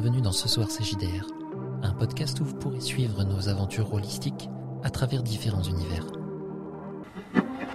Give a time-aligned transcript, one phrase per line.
[0.00, 1.26] bienvenue dans Ce Soir CJDR,
[1.82, 4.48] un podcast où vous pourrez suivre nos aventures holistiques
[4.84, 6.06] à travers différents univers.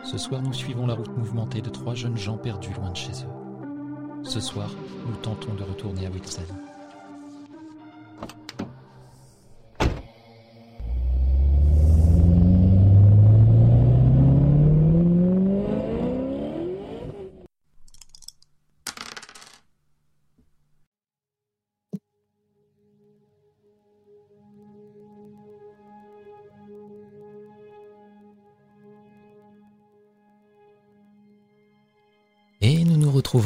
[0.05, 3.11] Ce soir, nous suivons la route mouvementée de trois jeunes gens perdus loin de chez
[3.11, 4.23] eux.
[4.23, 4.69] Ce soir,
[5.05, 6.43] nous tentons de retourner à Wilson.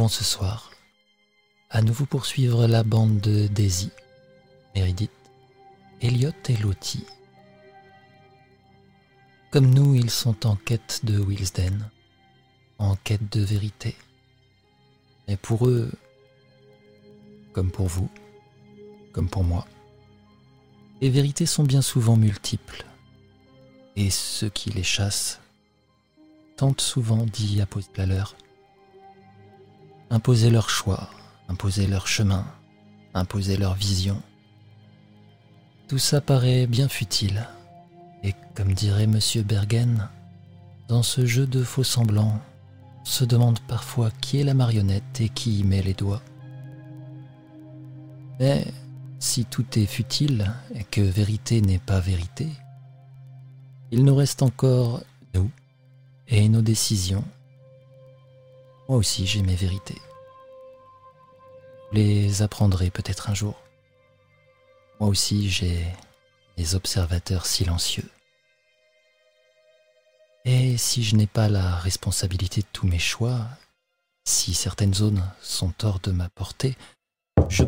[0.07, 0.71] Ce soir,
[1.69, 3.91] à nouveau poursuivre la bande de Daisy,
[4.75, 5.11] Meredith,
[6.01, 7.05] Elliot et Lottie.
[9.51, 11.89] Comme nous, ils sont en quête de Wilsden,
[12.77, 13.95] en quête de vérité.
[15.27, 15.91] Et pour eux,
[17.53, 18.09] comme pour vous,
[19.13, 19.67] comme pour moi,
[21.01, 22.85] les vérités sont bien souvent multiples,
[23.95, 25.39] et ceux qui les chassent
[26.55, 28.35] tentent souvent d'y apposer la leur
[30.09, 31.09] imposer leur choix,
[31.49, 32.45] imposer leur chemin,
[33.13, 34.21] imposer leur vision.
[35.87, 37.47] Tout ça paraît bien futile.
[38.23, 40.09] Et comme dirait Monsieur Bergen,
[40.87, 42.39] dans ce jeu de faux semblants,
[43.03, 46.21] se demande parfois qui est la marionnette et qui y met les doigts.
[48.39, 48.65] Mais
[49.19, 52.49] si tout est futile et que vérité n'est pas vérité,
[53.91, 55.01] il nous reste encore
[55.33, 55.49] nous
[56.27, 57.23] et nos décisions
[58.87, 60.01] moi aussi j'ai mes vérités.
[61.91, 63.55] Vous les apprendrez peut-être un jour.
[64.99, 65.85] Moi aussi j'ai
[66.57, 68.09] mes observateurs silencieux.
[70.45, 73.41] Et si je n'ai pas la responsabilité de tous mes choix,
[74.25, 76.75] si certaines zones sont hors de ma portée,
[77.49, 77.65] je...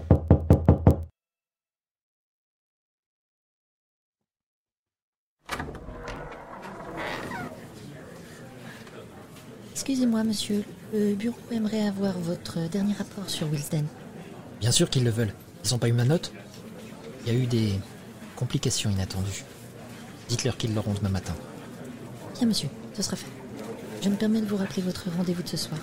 [9.71, 10.63] Excusez-moi, monsieur.
[10.91, 13.85] Le bureau aimerait avoir votre dernier rapport sur Wilsden.
[14.59, 15.33] Bien sûr qu'ils le veulent.
[15.63, 16.31] Ils n'ont pas eu ma note
[17.25, 17.79] Il y a eu des
[18.35, 19.43] complications inattendues.
[20.29, 21.35] Dites-leur qu'ils l'auront demain matin.
[22.37, 23.27] Bien, monsieur, ce sera fait.
[24.01, 25.79] Je me permets de vous rappeler votre rendez-vous de ce soir.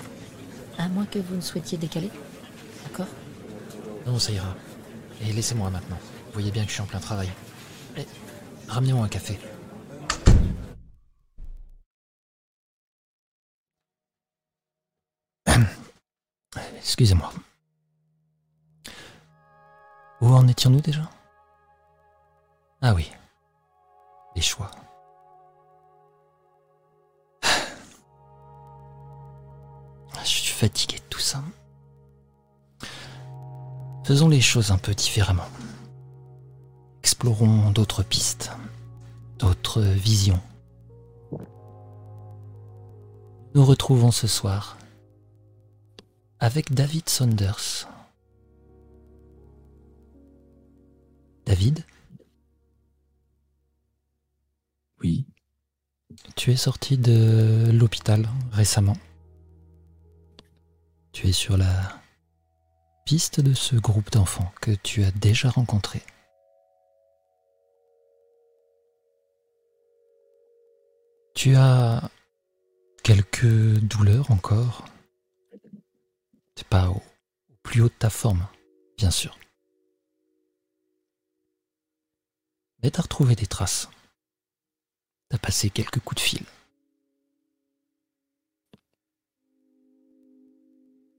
[0.79, 2.11] À moins que vous ne souhaitiez décaler.
[2.85, 3.07] D'accord?
[4.07, 4.57] Non, ça ira.
[5.23, 5.99] Et laissez-moi maintenant.
[6.27, 7.29] Vous voyez bien que je suis en plein travail.
[7.97, 8.07] Et
[8.69, 9.39] ramenez-moi un café.
[16.87, 17.31] Excusez-moi.
[20.21, 21.11] Où en étions-nous déjà?
[22.81, 23.11] Ah oui.
[24.37, 24.71] Les choix.
[30.23, 31.43] Je suis fatigué de tout ça.
[34.05, 35.49] Faisons les choses un peu différemment.
[37.01, 38.53] Explorons d'autres pistes,
[39.41, 40.41] d'autres visions.
[43.57, 44.77] Nous retrouvons ce soir
[46.41, 47.89] avec David Saunders.
[51.47, 51.85] David?
[55.03, 55.27] Oui,
[56.37, 58.97] Tu es sorti de l'hôpital récemment.
[61.13, 62.01] Tu es sur la
[63.05, 66.03] piste de ce groupe d'enfants que tu as déjà rencontré.
[71.35, 72.11] Tu as
[73.03, 74.85] quelques douleurs encore?
[76.57, 77.01] T'es pas au,
[77.63, 78.47] plus haut de ta forme,
[78.97, 79.39] bien sûr.
[82.83, 83.89] Mais t'as retrouvé des traces.
[85.29, 86.43] T'as passé quelques coups de fil.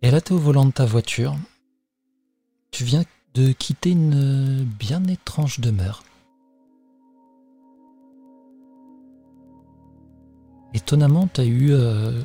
[0.01, 1.35] Et là, t'es au volant de ta voiture.
[2.71, 6.03] Tu viens de quitter une bien étrange demeure.
[10.73, 12.21] Étonnamment, t'as eu euh,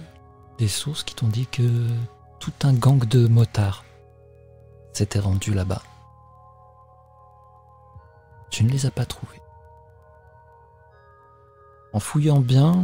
[0.58, 1.62] des sources qui t'ont dit que
[2.42, 3.84] tout un gang de motards
[4.92, 5.80] s'était rendu là-bas.
[8.50, 9.40] Tu ne les as pas trouvés.
[11.92, 12.82] En fouillant bien,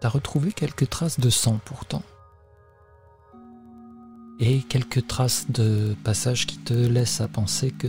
[0.00, 2.02] t'as retrouvé quelques traces de sang pourtant.
[4.40, 7.88] Et quelques traces de passage qui te laissent à penser que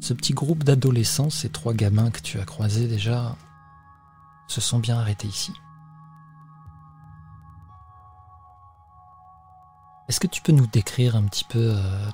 [0.00, 3.34] ce petit groupe d'adolescents, ces trois gamins que tu as croisés déjà,
[4.46, 5.54] se sont bien arrêtés ici.
[10.08, 12.08] Est-ce que tu peux nous décrire un petit peu euh,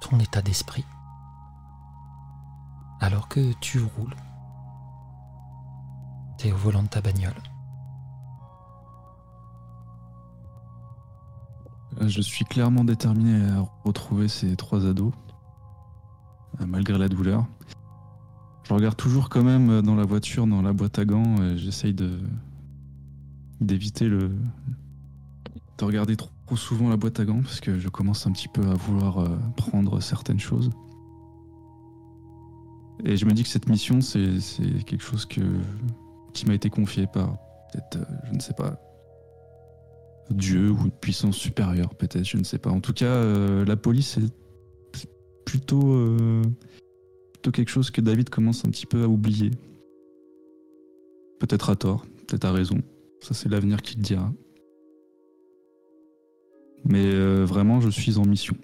[0.00, 0.84] ton état d'esprit?
[3.00, 4.16] Alors que tu roules
[6.38, 7.40] T'es au volant de ta bagnole.
[12.00, 15.12] Je suis clairement déterminé à retrouver ces trois ados,
[16.60, 17.46] euh, malgré la douleur.
[18.64, 22.20] Je regarde toujours quand même dans la voiture, dans la boîte à gants, j'essaye de
[23.60, 24.34] d'éviter le
[25.78, 28.62] de regarder trop souvent la boîte à gants parce que je commence un petit peu
[28.62, 30.70] à vouloir euh, prendre certaines choses.
[33.04, 34.38] Et je me dis que cette mission, c'est
[34.86, 35.40] quelque chose que,
[36.32, 37.36] qui m'a été confié par
[37.72, 38.78] peut-être, euh, je ne sais pas,
[40.30, 42.70] Dieu ou une puissance supérieure, peut-être, je ne sais pas.
[42.70, 44.32] En tout cas, euh, la police est
[45.44, 45.98] plutôt,
[47.32, 49.50] plutôt quelque chose que David commence un petit peu à oublier.
[51.40, 52.80] Peut-être à tort, peut-être à raison.
[53.20, 54.32] Ça, c'est l'avenir qui le dira.
[56.84, 58.56] Mais euh, vraiment, je suis en mission.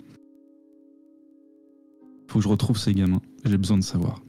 [2.29, 3.23] Faut que je retrouve ces gamins.
[3.45, 4.21] J'ai besoin de savoir.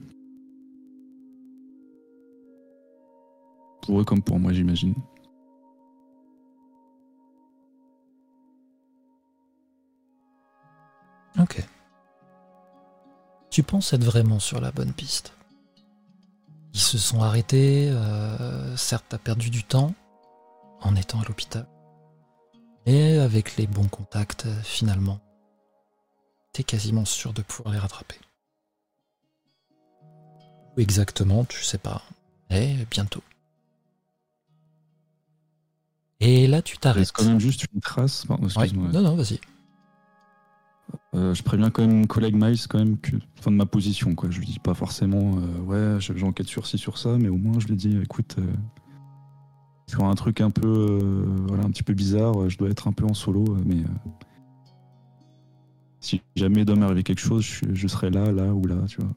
[3.82, 4.94] Pour eux comme pour moi, j'imagine.
[11.38, 11.64] Ok.
[13.50, 15.34] Tu penses être vraiment sur la bonne piste.
[16.72, 19.92] Ils se sont arrêtés, euh, certes t'as perdu du temps
[20.80, 21.66] en étant à l'hôpital.
[22.86, 25.20] Et avec les bons contacts, euh, finalement,
[26.52, 28.16] t'es quasiment sûr de pouvoir les rattraper.
[30.76, 32.02] Où exactement, tu sais pas.
[32.48, 33.22] Mais bientôt.
[36.20, 37.12] Et là, tu t'arrêtes.
[37.12, 38.26] quand même juste une trace.
[38.26, 38.50] Pardon, Ouais.
[38.64, 38.90] excuse-moi.
[38.92, 39.40] Non, non, vas-y.
[41.14, 44.14] Euh, je préviens quand même mon collègue Miles quand même que, enfin de ma position
[44.16, 44.28] quoi.
[44.30, 45.58] Je lui dis pas forcément euh,
[45.94, 48.52] ouais je- j'enquête sur ci sur ça, mais au moins je lui dis écoute euh,
[49.90, 52.86] sur un truc un peu euh, voilà un petit peu bizarre, euh, je dois être
[52.86, 53.82] un peu en solo, euh, mais
[55.98, 59.10] si jamais doit m'arriver quelque chose, je, serai là, là ou là, tu vois.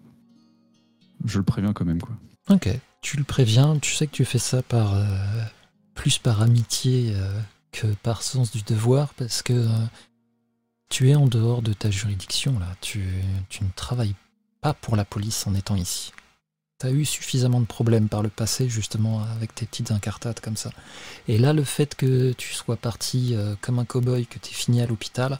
[1.25, 2.15] Je le préviens quand même quoi.
[2.49, 2.67] Ok,
[3.01, 4.95] tu le préviens, tu sais que tu fais ça par
[5.93, 7.13] plus par amitié
[7.71, 9.67] que par sens du devoir, parce que
[10.89, 12.75] tu es en dehors de ta juridiction là.
[12.81, 14.15] Tu ne travailles
[14.59, 16.11] pas pour la police en étant ici.
[16.83, 20.57] Tu as eu suffisamment de problèmes par le passé, justement, avec tes petites incartades comme
[20.57, 20.69] ça.
[21.30, 24.53] Et là, le fait que tu sois parti euh, comme un cow-boy, que tu es
[24.53, 25.39] fini à l'hôpital,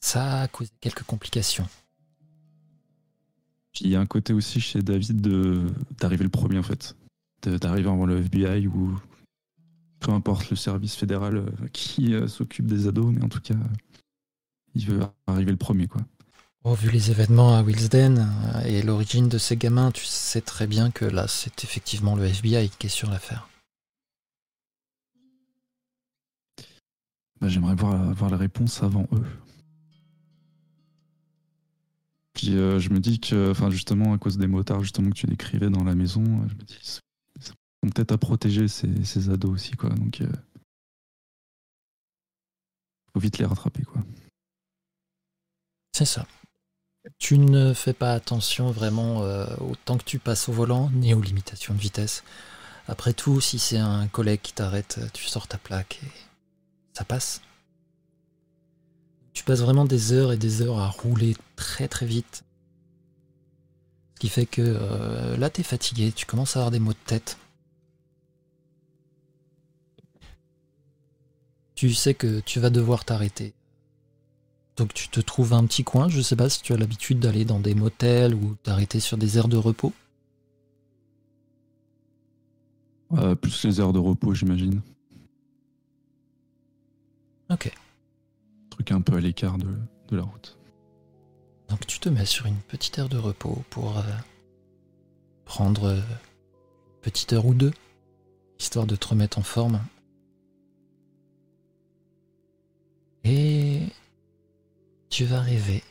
[0.00, 1.66] ça a causé quelques complications.
[3.80, 5.22] Il y a un côté aussi chez David
[5.98, 6.94] d'arriver le premier en fait,
[7.42, 9.00] d'arriver avant le FBI ou
[10.00, 13.54] peu importe le service fédéral euh, qui euh, s'occupe des ados, mais en tout cas
[14.74, 16.02] il veut arriver le premier quoi.
[16.62, 20.66] Bon, vu les événements à Wilsden euh, et l'origine de ces gamins, tu sais très
[20.66, 23.48] bien que là, c'est effectivement le FBI qui est sur l'affaire.
[27.40, 29.24] Bah, J'aimerais voir, voir la réponse avant eux.
[32.34, 35.26] Puis euh, je me dis que, enfin justement à cause des motards justement que tu
[35.26, 37.00] décrivais dans la maison, euh, je me dis ils sont
[37.36, 39.90] ils sont peut-être à protéger ces, ces ados aussi quoi.
[39.90, 40.32] Donc euh,
[43.12, 44.02] faut vite les rattraper quoi.
[45.92, 46.26] C'est ça.
[47.18, 51.14] Tu ne fais pas attention vraiment euh, au temps que tu passes au volant, ni
[51.14, 52.24] aux limitations de vitesse.
[52.88, 56.10] Après tout, si c'est un collègue qui t'arrête, tu sors ta plaque et
[56.92, 57.40] ça passe.
[59.32, 62.44] Tu passes vraiment des heures et des heures à rouler très très vite.
[64.14, 66.98] Ce qui fait que euh, là, t'es fatigué, tu commences à avoir des maux de
[67.06, 67.38] tête.
[71.74, 73.54] Tu sais que tu vas devoir t'arrêter.
[74.80, 77.44] Donc tu te trouves un petit coin, je sais pas si tu as l'habitude d'aller
[77.44, 79.92] dans des motels ou t'arrêter sur des aires de repos.
[83.12, 84.80] Euh, plus les heures de repos j'imagine.
[87.50, 87.70] Ok.
[88.70, 89.68] Truc un peu à l'écart de,
[90.08, 90.56] de la route.
[91.68, 94.02] Donc tu te mets sur une petite aire de repos pour euh,
[95.44, 97.74] prendre euh, une petite heure ou deux,
[98.58, 99.84] histoire de te remettre en forme.
[103.24, 103.82] Et
[105.10, 105.82] tu vas rêver.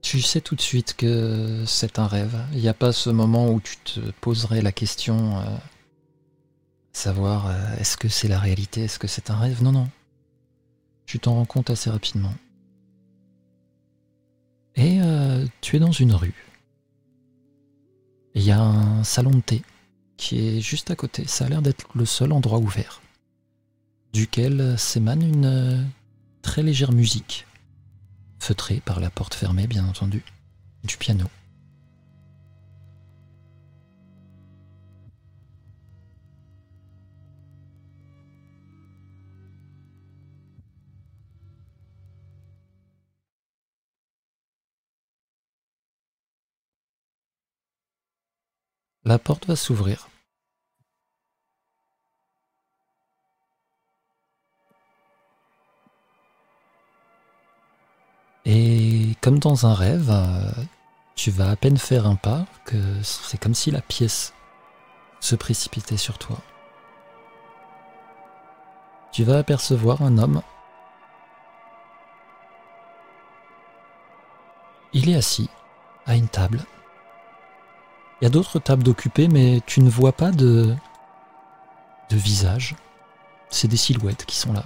[0.00, 2.34] Tu sais tout de suite que c'est un rêve.
[2.52, 5.44] Il n'y a pas ce moment où tu te poserais la question, euh,
[6.94, 9.62] savoir euh, est-ce que c'est la réalité, est-ce que c'est un rêve?
[9.62, 9.88] Non, non.
[11.04, 12.32] Tu t'en rends compte assez rapidement.
[14.76, 16.46] Et euh, tu es dans une rue.
[18.34, 19.62] Il y a un salon de thé
[20.16, 21.26] qui est juste à côté.
[21.26, 23.02] Ça a l'air d'être le seul endroit ouvert,
[24.12, 25.86] duquel s'émane une
[26.48, 27.46] très légère musique,
[28.38, 30.24] feutrée par la porte fermée, bien entendu,
[30.82, 31.26] du piano.
[49.04, 50.08] La porte va s'ouvrir.
[59.28, 60.50] Comme dans un rêve, euh,
[61.14, 64.32] tu vas à peine faire un pas, que c'est comme si la pièce
[65.20, 66.38] se précipitait sur toi.
[69.12, 70.40] Tu vas apercevoir un homme.
[74.94, 75.50] Il est assis
[76.06, 76.64] à une table.
[78.22, 80.74] Il y a d'autres tables occupées, mais tu ne vois pas de,
[82.08, 82.76] de visage.
[83.50, 84.64] C'est des silhouettes qui sont là.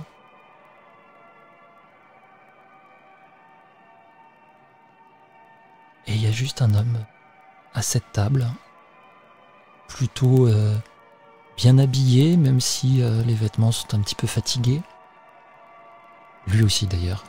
[6.33, 6.99] Juste un homme
[7.75, 8.47] à cette table,
[9.87, 10.75] plutôt euh,
[11.59, 14.81] bien habillé, même si euh, les vêtements sont un petit peu fatigués.
[16.47, 17.23] Lui aussi d'ailleurs,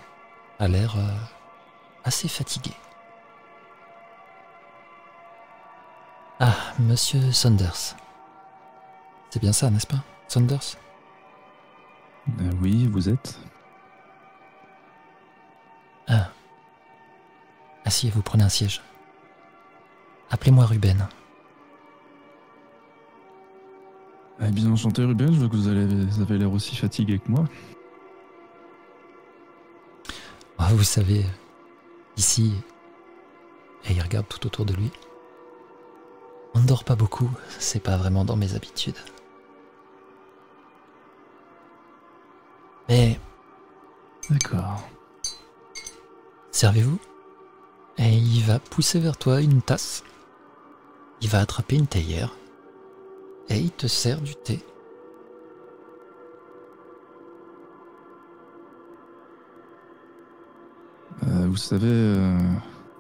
[0.57, 1.15] a l'air euh,
[2.05, 2.71] assez fatigué.
[6.39, 7.95] Ah, monsieur Saunders.
[9.29, 10.77] C'est bien ça, n'est-ce pas, Saunders?
[12.39, 13.37] Euh, oui, vous êtes
[16.07, 16.29] Ah.
[17.85, 18.81] Asseyez-vous, prenez un siège.
[20.33, 21.07] Appelez-moi Ruben.
[24.41, 27.29] Eh bien, enchanté Ruben, je vois que vous, allez- vous avez l'air aussi fatigué que
[27.29, 27.45] moi.
[30.57, 31.23] Ah, vous savez,
[32.17, 32.51] ici,
[33.85, 34.89] et il regarde tout autour de lui.
[36.55, 38.97] On ne dort pas beaucoup, c'est pas vraiment dans mes habitudes.
[42.89, 43.19] Mais
[44.31, 44.81] D'accord.
[46.51, 46.97] servez-vous?
[47.99, 50.03] Et il va pousser vers toi une tasse.
[51.21, 52.35] Il va attraper une théière.
[53.49, 54.59] Et il te sert du thé.
[61.27, 62.37] Euh, vous savez, euh,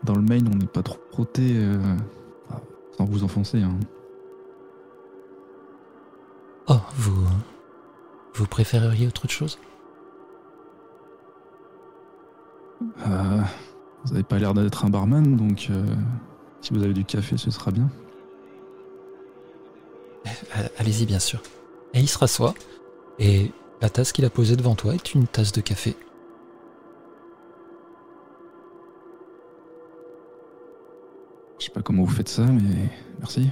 [0.03, 1.77] dans le Maine, on n'est pas trop frotté, euh,
[2.97, 3.61] sans vous enfoncer.
[3.61, 3.77] Hein.
[6.67, 7.25] Oh, vous.
[8.35, 9.59] Vous préféreriez autre chose?
[13.07, 13.41] Euh,
[14.03, 15.85] vous n'avez pas l'air d'être un barman, donc euh,
[16.61, 17.89] si vous avez du café, ce sera bien.
[20.77, 21.41] Allez-y, bien sûr.
[21.93, 22.53] Et il se rassoit.
[23.19, 25.95] Et la tasse qu'il a posée devant toi est une tasse de café.
[31.59, 33.49] Je sais pas comment vous faites ça, mais merci.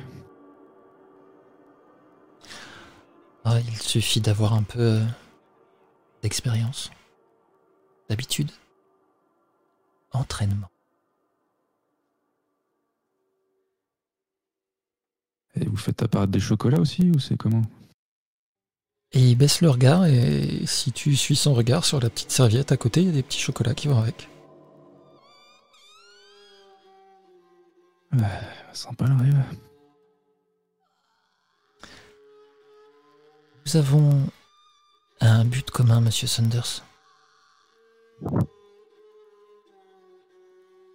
[3.46, 5.03] Ah, il suffit d'avoir un peu euh,
[6.22, 6.91] d'expérience,
[8.10, 8.51] d'habitude,
[10.13, 10.71] entraînement.
[15.60, 17.63] Et vous faites apparaître des chocolats aussi, ou c'est comment?
[19.13, 22.72] Et il baisse le regard et si tu suis son regard sur la petite serviette
[22.72, 24.29] à côté, il y a des petits chocolats qui vont avec.
[28.74, 29.43] Sympa le rêve.
[33.65, 34.27] Nous avons
[35.20, 36.84] un but commun, monsieur Saunders.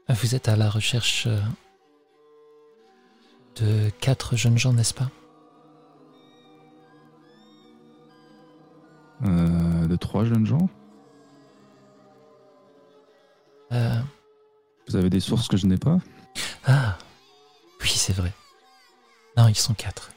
[0.08, 1.40] Vous êtes à la recherche euh,
[3.60, 5.10] de quatre jeunes gens, n'est-ce pas?
[9.24, 10.68] Euh, de trois jeunes gens?
[13.72, 13.98] Euh,
[14.88, 15.98] Vous avez des sources que je n'ai pas?
[16.66, 16.98] Ah,
[17.80, 18.32] oui, c'est vrai.
[19.36, 20.10] Non, ils sont quatre.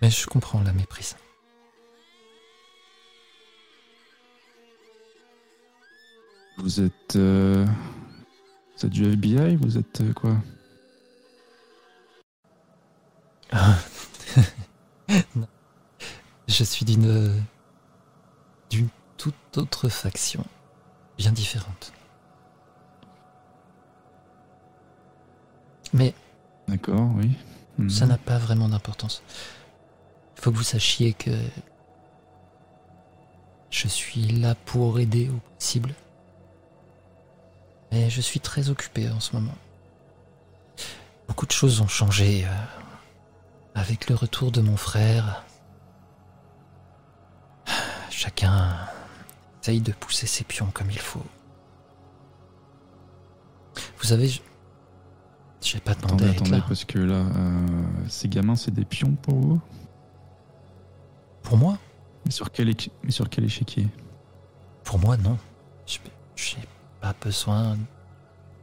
[0.00, 1.16] Mais je comprends la méprise.
[6.58, 7.16] Vous êtes.
[7.16, 7.64] euh,
[8.76, 10.36] Vous êtes du FBI Vous êtes euh, quoi?
[15.34, 15.46] Non.
[16.48, 17.42] Je suis d'une.
[18.70, 20.44] d'une toute autre faction.
[21.18, 21.92] Bien différente.
[25.92, 26.14] Mais
[26.68, 27.30] D'accord, oui.
[27.78, 27.90] Mhm.
[27.90, 29.22] ça n'a pas vraiment d'importance.
[30.36, 31.30] Il faut que vous sachiez que.
[33.70, 35.94] Je suis là pour aider au possible.
[37.90, 39.54] Mais je suis très occupé en ce moment.
[41.28, 42.48] Beaucoup de choses ont changé euh,
[43.74, 45.44] avec le retour de mon frère.
[48.10, 48.76] Chacun
[49.62, 51.24] essaye de pousser ses pions comme il faut.
[53.98, 54.40] Vous savez, je
[55.60, 56.64] j'ai pas demandé Attendez, à être attendez, là.
[56.66, 57.66] parce que là, euh,
[58.08, 59.60] ces gamins, c'est des pions pour vous?
[61.42, 61.78] Pour moi,
[62.24, 63.86] mais sur, quel équi- mais sur quel échiquier?
[64.82, 65.38] Pour moi, non.
[66.34, 66.58] J'ai
[67.00, 67.76] pas besoin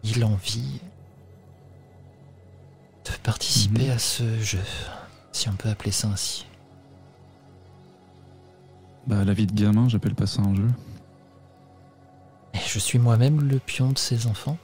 [0.03, 0.81] ni l'envie
[3.06, 3.91] de participer Mhm.
[3.91, 4.60] à ce jeu,
[5.32, 6.46] si on peut appeler ça ainsi.
[9.08, 10.68] Bah, la vie de gamin, j'appelle pas ça un jeu.
[12.53, 14.58] Et je suis moi-même le pion de ces enfants.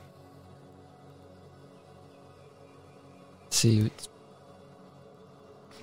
[3.50, 3.80] C'est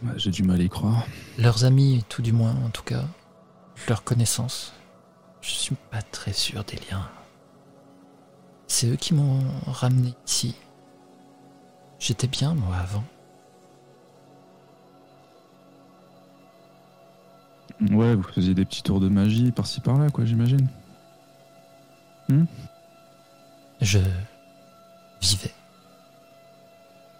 [0.03, 1.07] Bah, J'ai du mal à y croire.
[1.39, 3.05] leurs amis, tout du moins, en tout cas,
[3.89, 4.73] leurs connaissances.
[5.41, 7.09] Je suis pas très sûr des liens.
[8.67, 10.55] C'est eux qui m'ont ramené ici.
[12.03, 13.05] J'étais bien, moi, avant.
[17.93, 20.67] Ouais, vous faisiez des petits tours de magie par-ci par-là, quoi, j'imagine.
[23.81, 24.01] Je
[25.21, 25.55] vivais.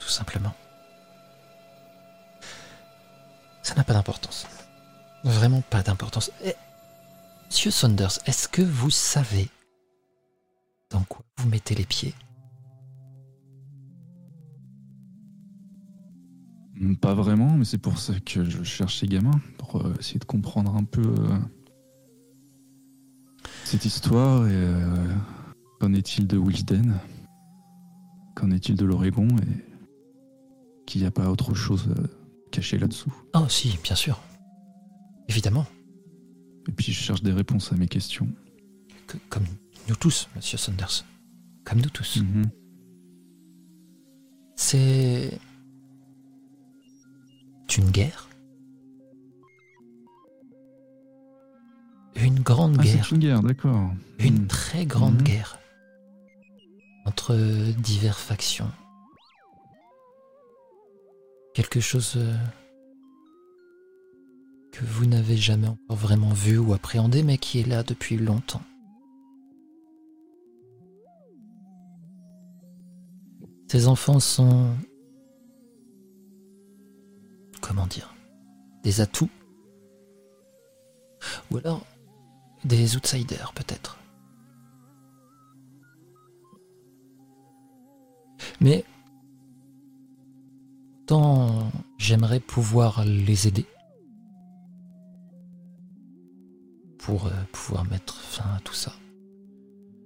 [0.01, 0.53] Tout simplement.
[3.63, 4.49] Ça n'a pas d'importance.
[5.23, 6.33] Vraiment pas d'importance.
[6.45, 6.57] Eh,
[7.47, 9.49] Monsieur Saunders, est-ce que vous savez
[10.91, 12.15] dans quoi vous mettez les pieds?
[17.01, 20.25] Pas vraiment, mais c'est pour ça que je cherche ces gamins, pour euh, essayer de
[20.25, 21.39] comprendre un peu euh,
[23.65, 25.15] cette histoire et euh,
[25.81, 26.95] qu'en est-il de Wilden?
[28.35, 31.89] Qu'en est-il de l'Oregon et qu'il n'y a pas autre chose
[32.51, 33.13] cachée là-dessous?
[33.35, 34.21] Oh si, bien sûr.
[35.29, 35.67] Évidemment.
[36.69, 38.29] Et puis je cherche des réponses à mes questions.
[39.07, 39.45] Que- comme
[39.89, 41.05] nous tous, Monsieur Saunders.
[41.65, 42.23] Comme nous tous.
[42.23, 42.51] Mhm.
[44.57, 45.39] C'est
[47.77, 48.29] une guerre.
[52.17, 53.09] Une grande Ah, guerre.
[53.13, 53.91] une guerre, d'accord.
[54.19, 54.47] Une Hmm.
[54.47, 55.23] très grande Mhm.
[55.23, 55.59] guerre.
[57.07, 57.35] Entre
[57.81, 58.71] diverses factions.
[61.55, 62.37] Quelque chose euh,
[64.73, 68.63] que vous n'avez jamais encore vraiment vu ou appréhendé, mais qui est là depuis longtemps.
[73.69, 74.75] Ces enfants sont...
[77.75, 78.15] Comment dire
[78.83, 79.31] Des atouts
[81.51, 81.87] Ou alors
[82.67, 83.99] des outsiders peut-être.
[88.61, 88.85] Mais
[91.07, 93.65] tant j'aimerais pouvoir les aider
[96.99, 98.93] pour euh, pouvoir mettre fin à tout ça.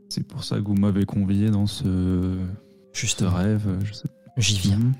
[0.08, 2.38] C'est pour ça que vous m'avez convié dans ce,
[2.92, 3.76] Justement, rêve.
[4.36, 4.78] j'y viens.
[4.78, 4.94] Mhm.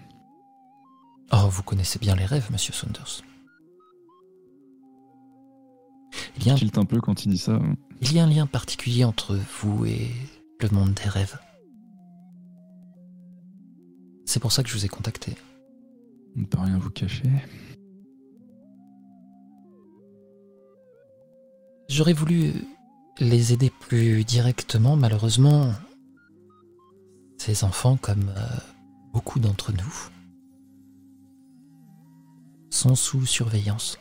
[1.32, 3.22] Oh, vous connaissez bien les rêves, monsieur Saunders.
[6.38, 7.58] Il y, a un, un peu quand il dit ça.
[8.00, 10.10] il y a un lien particulier entre vous et
[10.60, 11.38] le monde des rêves.
[14.24, 15.34] C'est pour ça que je vous ai contacté.
[16.36, 17.30] On ne peut rien vous cacher.
[21.88, 22.52] J'aurais voulu
[23.18, 25.72] les aider plus directement, malheureusement.
[27.38, 28.46] Ces enfants, comme euh,
[29.12, 30.10] beaucoup d'entre nous,
[32.76, 33.98] sont sous surveillance.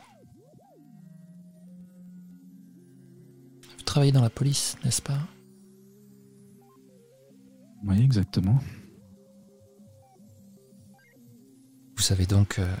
[3.78, 5.18] Vous travaillez dans la police, n'est-ce pas?
[7.84, 8.58] Oui, exactement.
[11.96, 12.76] Vous savez donc euh,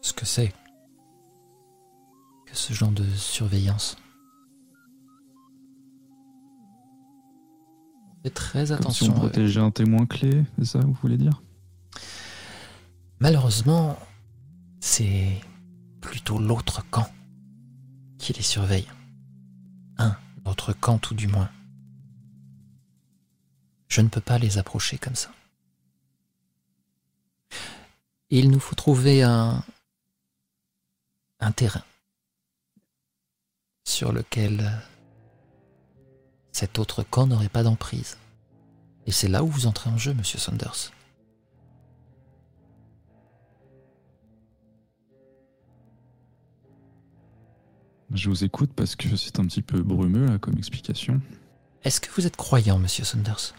[0.00, 0.52] ce que c'est
[2.46, 3.96] que ce genre de surveillance?
[8.22, 9.06] Faites très Comme si attention.
[9.08, 11.42] on euh, protégeait un témoin clé, c'est ça que vous voulez dire?
[13.18, 13.98] Malheureusement,
[14.86, 15.40] c'est
[16.02, 17.10] plutôt l'autre camp
[18.18, 18.86] qui les surveille.
[19.96, 21.50] Un, l'autre camp tout du moins.
[23.88, 25.32] Je ne peux pas les approcher comme ça.
[28.28, 29.64] Il nous faut trouver un,
[31.40, 31.84] un terrain
[33.84, 34.70] sur lequel
[36.52, 38.18] cet autre camp n'aurait pas d'emprise.
[39.06, 40.92] Et c'est là où vous entrez en jeu, monsieur Saunders.
[48.14, 51.20] Je vous écoute parce que c'est un petit peu brumeux là comme explication.
[51.82, 53.54] Est-ce que vous êtes croyant, monsieur Saunders?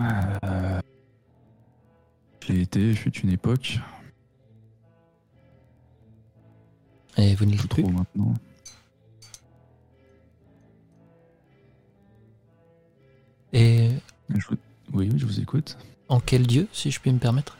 [0.00, 0.80] Euh,
[2.46, 3.78] Je l'ai été, fut une époque,
[7.16, 7.82] Et vous ne l'êtes plus?
[7.82, 8.32] trop maintenant.
[13.52, 13.90] Et
[14.28, 14.56] Je vous-
[14.92, 15.76] Oui, oui, je vous écoute.
[16.08, 17.57] en quel dieu, si je puis me permettre?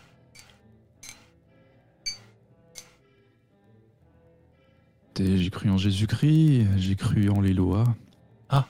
[5.19, 7.85] J'ai cru en Jésus-Christ, j'ai cru en les lois.
[8.49, 8.69] Ah.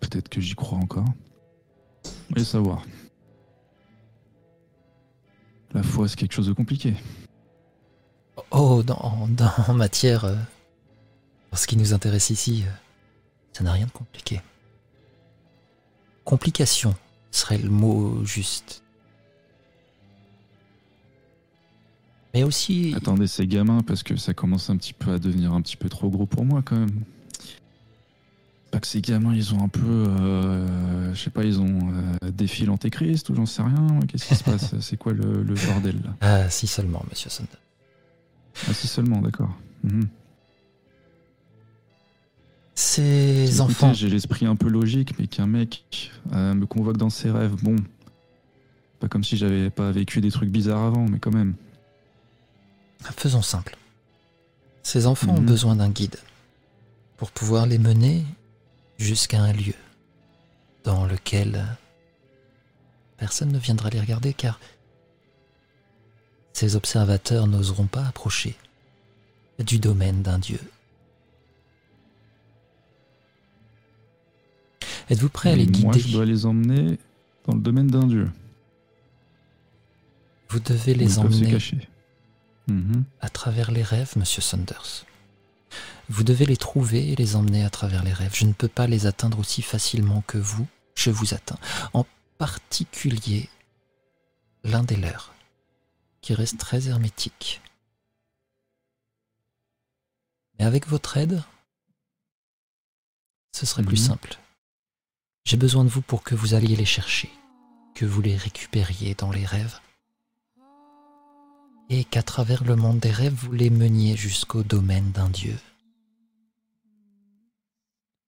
[0.00, 1.04] Peut-être que j'y crois encore.
[2.34, 2.82] Mais savoir.
[5.74, 6.94] La foi, c'est quelque chose de compliqué.
[8.50, 10.24] Oh, dans, dans matière.
[10.24, 10.36] euh,
[11.54, 12.70] ce qui nous intéresse ici, euh,
[13.52, 14.40] ça n'a rien de compliqué.
[16.24, 16.94] Complication
[17.30, 18.82] serait le mot juste.
[22.34, 22.94] Mais aussi.
[22.96, 25.88] Attendez, ces gamins, parce que ça commence un petit peu à devenir un petit peu
[25.88, 27.00] trop gros pour moi quand même.
[28.70, 29.82] Pas que ces gamins, ils ont un peu.
[29.86, 31.92] euh, je sais pas, ils ont
[32.24, 34.00] euh, des fils antéchrist ou j'en sais rien.
[34.08, 34.74] Qu'est-ce qui se passe?
[34.80, 36.16] C'est quoi le, le bordel là?
[36.22, 37.58] Ah, si seulement, monsieur Saunders.
[38.68, 39.54] Ah, si seulement, d'accord.
[39.84, 40.08] Mhm.
[42.74, 47.10] Ces Écoutez, enfants, J'ai l'esprit un peu logique, mais qu'un mec euh, me convoque dans
[47.10, 47.76] ses rêves, bon.
[49.00, 51.54] Pas comme si j'avais pas vécu des trucs bizarres avant, mais quand même.
[53.10, 53.76] Faisons simple.
[54.82, 55.46] Ces enfants ont Mhm.
[55.46, 56.16] besoin d'un guide
[57.16, 58.24] pour pouvoir les mener
[58.98, 59.74] jusqu'à un lieu
[60.84, 61.64] dans lequel
[63.16, 64.58] personne ne viendra les regarder car
[66.52, 68.56] ces observateurs n'oseront pas approcher
[69.58, 70.60] du domaine d'un dieu.
[75.10, 76.08] Êtes-vous prêt à les Et Moi, guider?
[76.08, 76.98] je dois les emmener
[77.46, 78.30] dans le domaine d'un dieu.
[80.48, 81.58] Vous devez les ils emmener
[83.20, 85.04] à travers les rêves, monsieur Saunders.
[86.08, 88.34] Vous devez les trouver et les emmener à travers les rêves.
[88.34, 90.66] Je ne peux pas les atteindre aussi facilement que vous.
[90.94, 91.58] Je vous atteins.
[91.94, 92.04] En
[92.38, 93.48] particulier
[94.64, 95.34] l'un des leurs,
[96.20, 97.60] qui reste très hermétique.
[100.58, 101.42] Mais avec votre aide,
[103.52, 104.06] ce serait plus Mhm.
[104.08, 104.38] simple.
[105.44, 107.30] J'ai besoin de vous pour que vous alliez les chercher,
[107.94, 109.80] que vous les récupériez dans les rêves
[111.92, 115.58] et qu'à travers le monde des rêves, vous les meniez jusqu'au domaine d'un dieu.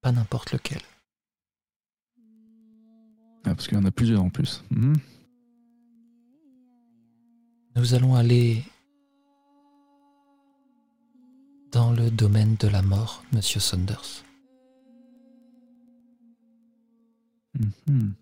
[0.02, 0.82] Pas n'importe lequel.
[3.44, 4.62] Ah, parce qu'il y en a plusieurs en plus.
[4.70, 4.96] Mhm.
[7.76, 8.62] Nous allons aller
[11.72, 14.24] dans le domaine de la mort, monsieur Saunders.
[17.54, 18.12] Mhm.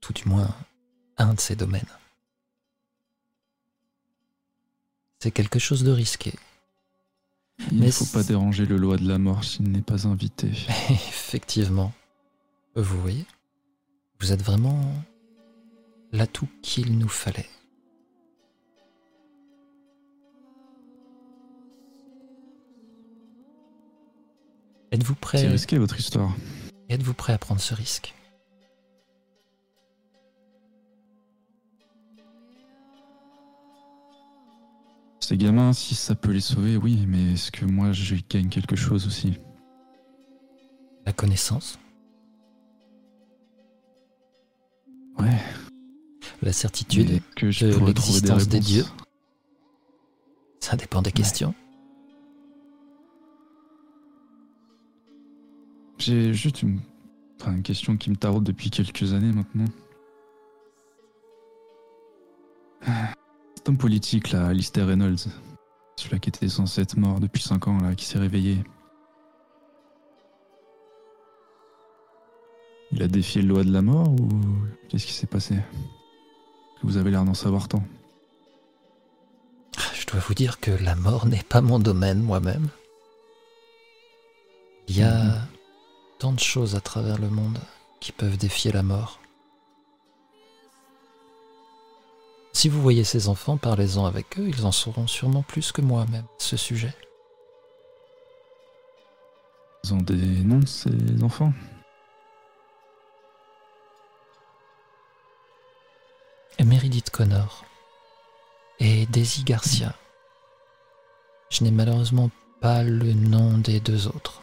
[0.00, 0.52] Tout du moins,
[1.16, 1.86] un de ces domaines.
[5.24, 6.34] C'est quelque chose de risqué.
[7.70, 10.06] Il Mais ne faut pas c'est- déranger le loi de la mort s'il n'est pas
[10.06, 10.48] invité.
[10.90, 11.94] Effectivement.
[12.76, 13.24] Vous voyez
[14.20, 14.78] Vous êtes vraiment
[16.12, 17.48] l'atout qu'il nous fallait.
[24.92, 26.32] Êtes-vous C'est prêt risqué votre histoire.
[26.88, 28.14] Êtes-vous prêt à prendre ce risque?
[35.26, 38.76] Ces gamins, si ça peut les sauver, oui, mais est-ce que moi je gagne quelque
[38.76, 39.40] chose aussi?
[41.06, 41.78] La connaissance?
[45.18, 45.40] Ouais.
[46.42, 48.70] La certitude mais que je de des l'existence des réponses.
[48.70, 48.84] dieux?
[50.60, 51.54] Ça dépend des questions.
[55.96, 56.80] J'ai juste une...
[57.40, 59.64] enfin, une question qui me taraude depuis quelques années maintenant.
[63.64, 65.16] Cet homme politique là, Alistair Reynolds,
[65.96, 68.62] celui-là qui était censé être mort depuis 5 ans là, qui s'est réveillé.
[72.92, 74.28] Il a défié le loi de la mort ou
[74.90, 75.56] qu'est-ce qui s'est passé?
[76.82, 77.82] Vous avez l'air d'en savoir tant.
[79.94, 82.68] Je dois vous dire que la mort n'est pas mon domaine moi-même.
[84.88, 85.46] Il y a Mhm.
[86.18, 87.58] tant de choses à travers le monde
[87.98, 89.20] qui peuvent défier la mort.
[92.54, 96.24] Si vous voyez ces enfants, parlez-en avec eux, ils en sauront sûrement plus que moi-même
[96.24, 96.94] à ce sujet.
[99.82, 101.52] Ils ont des noms ces enfants?
[106.64, 107.64] Meredith Connor
[108.78, 109.94] et Daisy Garcia.
[111.50, 114.42] Je n'ai malheureusement pas le nom des deux autres.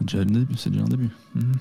[0.00, 1.10] Déjà le début, c'est déjà un début.
[1.34, 1.54] Mhm.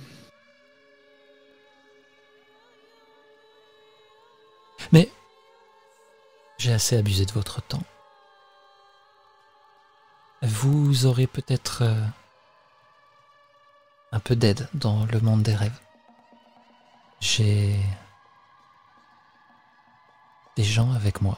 [4.91, 5.11] Mais
[6.57, 7.83] j'ai assez abusé de votre temps.
[10.41, 12.05] Vous aurez peut-être euh,
[14.11, 15.79] un peu d'aide dans le monde des rêves.
[17.19, 17.79] J'ai
[20.55, 21.37] des gens avec moi.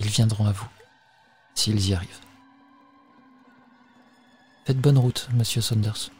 [0.00, 0.68] Ils viendront à vous,
[1.54, 2.20] s'ils y arrivent.
[4.66, 6.10] Faites bonne route, monsieur Saunders.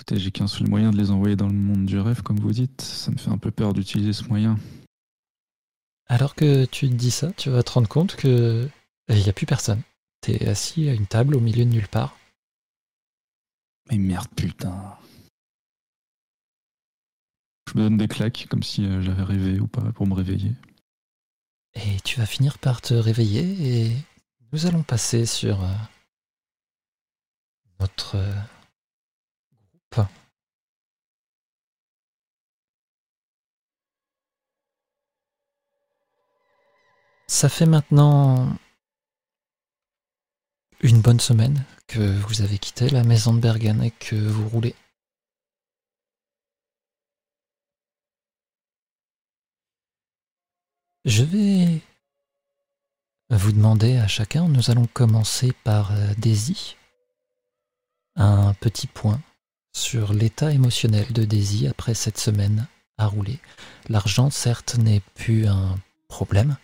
[0.00, 2.52] Écoutez, j'ai qu'un seul moyen de les envoyer dans le monde du rêve, comme vous
[2.52, 2.80] dites.
[2.80, 4.58] Ça me fait un peu peur d'utiliser ce moyen.
[6.06, 8.66] Alors que tu te dis ça, tu vas te rendre compte que
[9.10, 9.82] il n'y a plus personne.
[10.22, 12.16] T'es assis à une table au milieu de nulle part.
[13.90, 14.96] Mais merde, putain.
[17.68, 20.52] Je me donne des claques, comme si euh, j'avais rêvé ou pas, pour me réveiller.
[21.74, 23.96] Et tu vas finir par te réveiller et
[24.50, 25.74] nous allons passer sur euh,
[27.80, 28.32] notre euh.
[37.30, 38.54] Ça fait maintenant
[40.80, 44.74] une bonne semaine que vous avez quitté la maison de Bergen et que vous roulez.
[51.04, 51.80] Je vais
[53.30, 56.76] vous demander à chacun, nous allons commencer par euh, Daisy.
[58.16, 59.20] Un petit point
[59.72, 62.66] sur l'état émotionnel de Daisy après cette semaine
[62.98, 63.38] à rouler.
[63.88, 65.78] L'argent, certes, n'est plus un
[66.08, 66.56] problème.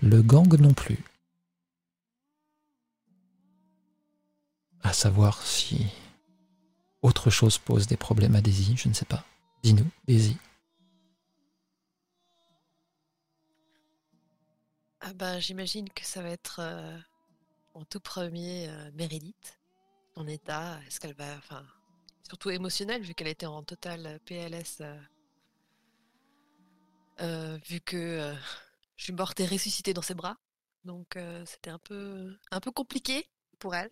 [0.00, 0.98] Le gang non plus.
[4.82, 5.86] À savoir si
[7.02, 9.24] autre chose pose des problèmes à Daisy, je ne sais pas.
[9.62, 10.36] Dis-nous, Daisy.
[15.00, 16.98] Ah ben, j'imagine que ça va être euh,
[17.74, 19.58] en tout premier euh, Meredith.
[20.14, 21.40] Son état, est-ce qu'elle va.
[22.32, 24.78] Surtout émotionnel, vu qu'elle était en total PLS.
[24.80, 24.98] euh,
[27.20, 28.34] euh, vu que euh,
[28.96, 30.38] je suis morte et ressuscitée dans ses bras.
[30.84, 33.90] Donc euh, c'était un peu, un peu compliqué pour elle.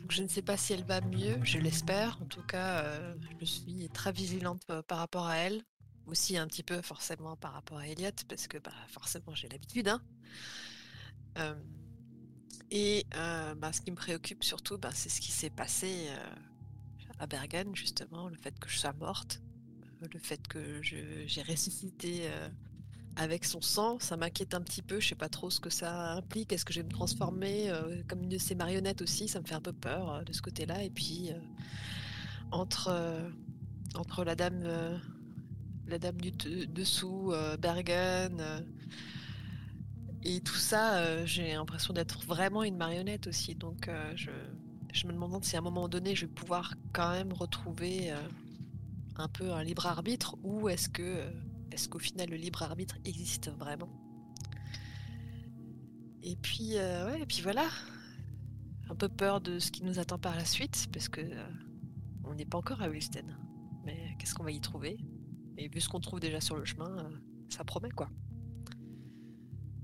[0.00, 2.18] Donc je ne sais pas si elle va mieux, je l'espère.
[2.22, 5.62] En tout cas, euh, je suis très vigilante euh, par rapport à elle.
[6.06, 9.88] Aussi un petit peu forcément par rapport à Elliot, parce que bah, forcément j'ai l'habitude.
[9.88, 10.00] hein.
[11.38, 11.54] Euh,
[12.70, 16.34] et euh, bah, ce qui me préoccupe surtout, bah, c'est ce qui s'est passé euh,
[17.18, 19.40] à Bergen, justement, le fait que je sois morte,
[20.02, 22.48] euh, le fait que j'ai ressuscité euh,
[23.16, 25.00] avec son sang, ça m'inquiète un petit peu.
[25.00, 26.52] Je sais pas trop ce que ça implique.
[26.52, 29.26] Est-ce que je vais me transformer euh, comme une de ces marionnettes aussi?
[29.28, 30.84] Ça me fait un peu peur de ce côté-là.
[30.84, 31.30] Et puis
[32.50, 32.92] entre
[33.94, 34.62] entre la dame
[35.86, 38.40] la dame du de- dessous, Bergen.
[40.22, 43.54] et tout ça, j'ai l'impression d'être vraiment une marionnette aussi.
[43.54, 44.30] Donc, je,
[44.98, 48.20] je me demande si à un moment donné, je vais pouvoir quand même retrouver euh,
[49.16, 51.30] un peu un libre arbitre ou est-ce que, euh,
[51.70, 53.90] est-ce qu'au final, le libre arbitre existe vraiment?
[56.22, 57.68] Et puis, euh, ouais, et puis voilà.
[58.90, 61.20] Un peu peur de ce qui nous attend par la suite parce que
[62.24, 63.36] on n'est pas encore à Wilsten.
[63.84, 64.98] Mais qu'est-ce qu'on va y trouver?
[65.58, 67.10] Et vu ce qu'on trouve déjà sur le chemin,
[67.50, 68.10] ça promet quoi.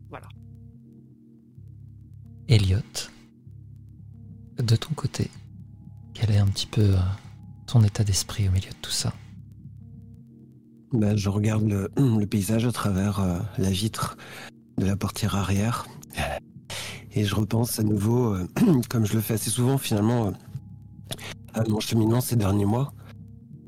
[0.09, 0.29] Voilà.
[2.49, 2.81] Elliot,
[4.65, 5.31] de ton côté,
[6.15, 6.99] quel est un petit peu euh,
[7.67, 9.13] ton état d'esprit au milieu de tout ça?
[10.93, 11.65] Bah, je regarde
[11.97, 14.17] le, paysage à travers euh, la vitre
[14.79, 15.87] de la portière arrière.
[17.13, 18.47] Et je repense à nouveau, euh,
[18.89, 20.33] comme je le fais assez souvent finalement,
[21.53, 22.93] à mon cheminement ces derniers mois.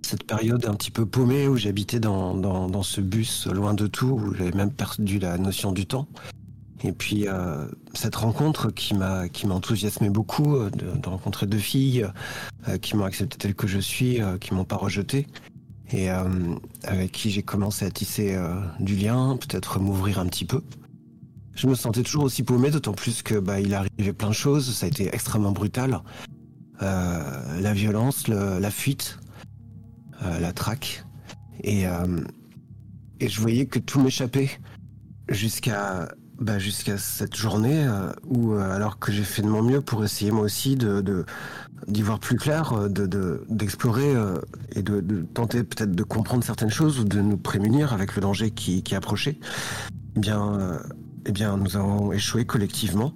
[0.03, 3.87] Cette période un petit peu paumée où j'habitais dans, dans, dans ce bus loin de
[3.87, 6.07] tout, où j'avais même perdu la notion du temps.
[6.85, 11.59] Et puis euh, cette rencontre qui m'a qui m'a enthousiasmé beaucoup, euh, de, rencontrer deux
[11.59, 12.07] filles
[12.69, 15.27] euh, qui m'ont accepté tel que je suis, qui m'ont pas rejeté
[15.93, 18.37] et avec qui j'ai commencé à tisser
[18.81, 20.65] du lien, peut-être m'ouvrir un petit peu.
[21.55, 24.75] Je me sentais toujours aussi paumé, d'autant plus que bah, il arrivait plein de choses,
[24.75, 26.01] ça a été extrêmement brutal.
[26.81, 29.21] La violence, le- la fuite,
[30.21, 31.05] la traque.
[31.63, 31.85] Et,
[33.21, 34.51] et je voyais que tout m'échappait
[35.29, 36.09] jusqu'à
[36.41, 40.05] bah, jusqu'à cette journée euh, où, euh, alors que j'ai fait de mon mieux pour
[40.05, 44.15] essayer moi aussi d'y voir plus clair, euh, de, de- d'explorer
[44.73, 45.01] et de,
[45.35, 49.39] tenter peut-être de comprendre certaines choses ou de nous prémunir avec le danger qui, approchait,
[50.17, 50.79] eh bien,
[51.25, 53.15] eh bien, nous avons échoué collectivement.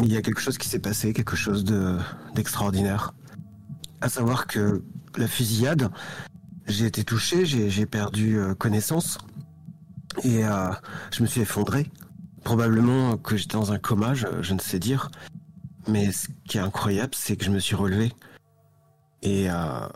[0.00, 1.96] Il y a quelque chose qui s'est passé, quelque chose de,
[2.34, 3.14] d'extraordinaire.
[4.00, 4.82] À savoir que
[5.16, 5.90] la fusillade,
[6.66, 9.18] j'ai été touché, j'ai, perdu connaissance
[10.22, 10.70] et euh,
[11.12, 11.90] je me suis effondré.
[12.44, 15.10] Probablement que j'étais dans un coma, je- je ne sais dire.
[15.88, 18.12] Mais ce qui est incroyable, c'est que je me suis relevé.
[19.22, 19.88] Et, euh,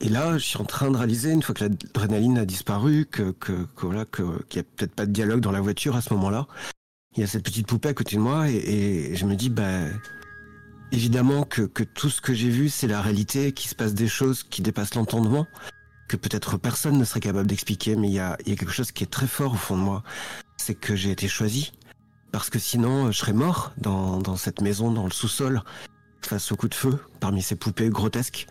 [0.00, 3.30] et là, je suis en train de réaliser, une fois que l'adrénaline a disparu, que,
[3.32, 6.14] que, que voilà, qu'il n'y a peut-être pas de dialogue dans la voiture à ce
[6.14, 6.46] moment-là.
[7.16, 8.54] Il y a cette petite poupée à côté de moi et,
[9.10, 9.86] et je me dis, bah,
[10.92, 14.08] évidemment que, que tout ce que j'ai vu, c'est la réalité, qu'il se passe des
[14.08, 15.46] choses qui dépassent l'entendement,
[16.08, 18.90] que peut-être personne ne serait capable d'expliquer, mais il y a, y a quelque chose
[18.90, 20.02] qui est très fort au fond de moi.
[20.56, 21.72] C'est que j'ai été choisi.
[22.32, 25.62] Parce que sinon, euh, je serais mort dans, dans cette maison, dans le sous-sol,
[26.22, 28.46] face au coup de feu, parmi ces poupées grotesques.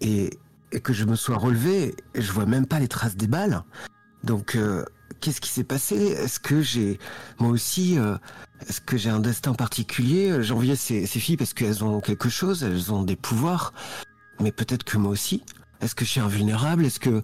[0.00, 0.30] Et,
[0.72, 3.62] et que je me sois relevé, je vois même pas les traces des balles.
[4.22, 4.84] Donc, euh,
[5.20, 5.96] qu'est-ce qui s'est passé?
[5.96, 6.98] Est-ce que j'ai,
[7.38, 8.16] moi aussi, euh,
[8.68, 10.42] est-ce que j'ai un destin particulier?
[10.42, 13.72] J'enviais ces, ces filles parce qu'elles ont quelque chose, elles ont des pouvoirs.
[14.40, 15.42] Mais peut-être que moi aussi.
[15.80, 17.22] Est-ce que je suis invulnérable Est-ce que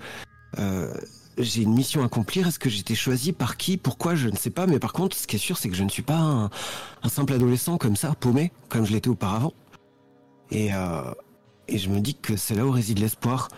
[0.59, 0.95] euh,
[1.39, 2.47] j'ai une mission à accomplir?
[2.47, 3.77] Est-ce que j'ai été choisi par qui?
[3.77, 4.15] Pourquoi?
[4.15, 4.67] Je ne sais pas.
[4.67, 6.51] Mais par contre, ce qui est sûr, c'est que je ne suis pas un,
[7.03, 9.53] un simple adolescent comme ça, paumé, comme je l'étais auparavant.
[10.51, 11.13] Et, euh,
[11.69, 13.49] et je me dis que c'est là où réside l'espoir.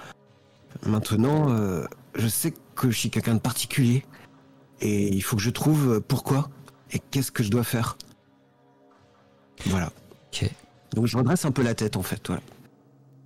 [0.87, 1.85] Maintenant, euh,
[2.15, 4.05] je sais que je suis quelqu'un de particulier.
[4.81, 6.51] Et il faut que je trouve pourquoi
[6.93, 7.97] et qu'est-ce que je dois faire.
[9.67, 9.93] Voilà.
[10.33, 10.49] Ok.
[10.95, 12.27] Donc je redresse un peu la tête en fait.
[12.27, 12.43] Voilà.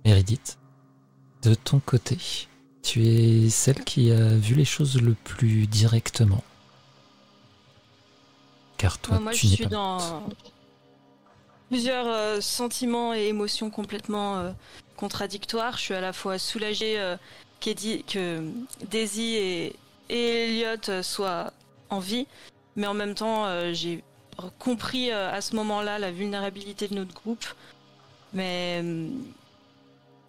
[0.05, 0.57] Meredith,
[1.43, 2.17] de ton côté,
[2.81, 6.43] Tu es celle qui a vu les choses le plus directement.
[8.77, 10.27] Car toi, moi, tu je n'es suis pas dans
[11.69, 14.51] plusieurs euh, sentiments et émotions complètement euh,
[14.97, 15.77] contradictoires.
[15.77, 17.15] Je suis à la fois soulagée euh,
[17.61, 18.43] que
[18.89, 19.75] Daisy et,
[20.09, 21.53] et Elliot soient
[21.89, 22.27] en vie,
[22.75, 24.03] mais en même temps, j'ai
[24.59, 27.45] compris à ce moment-là la vulnérabilité de notre groupe.
[28.33, 29.07] Mais euh,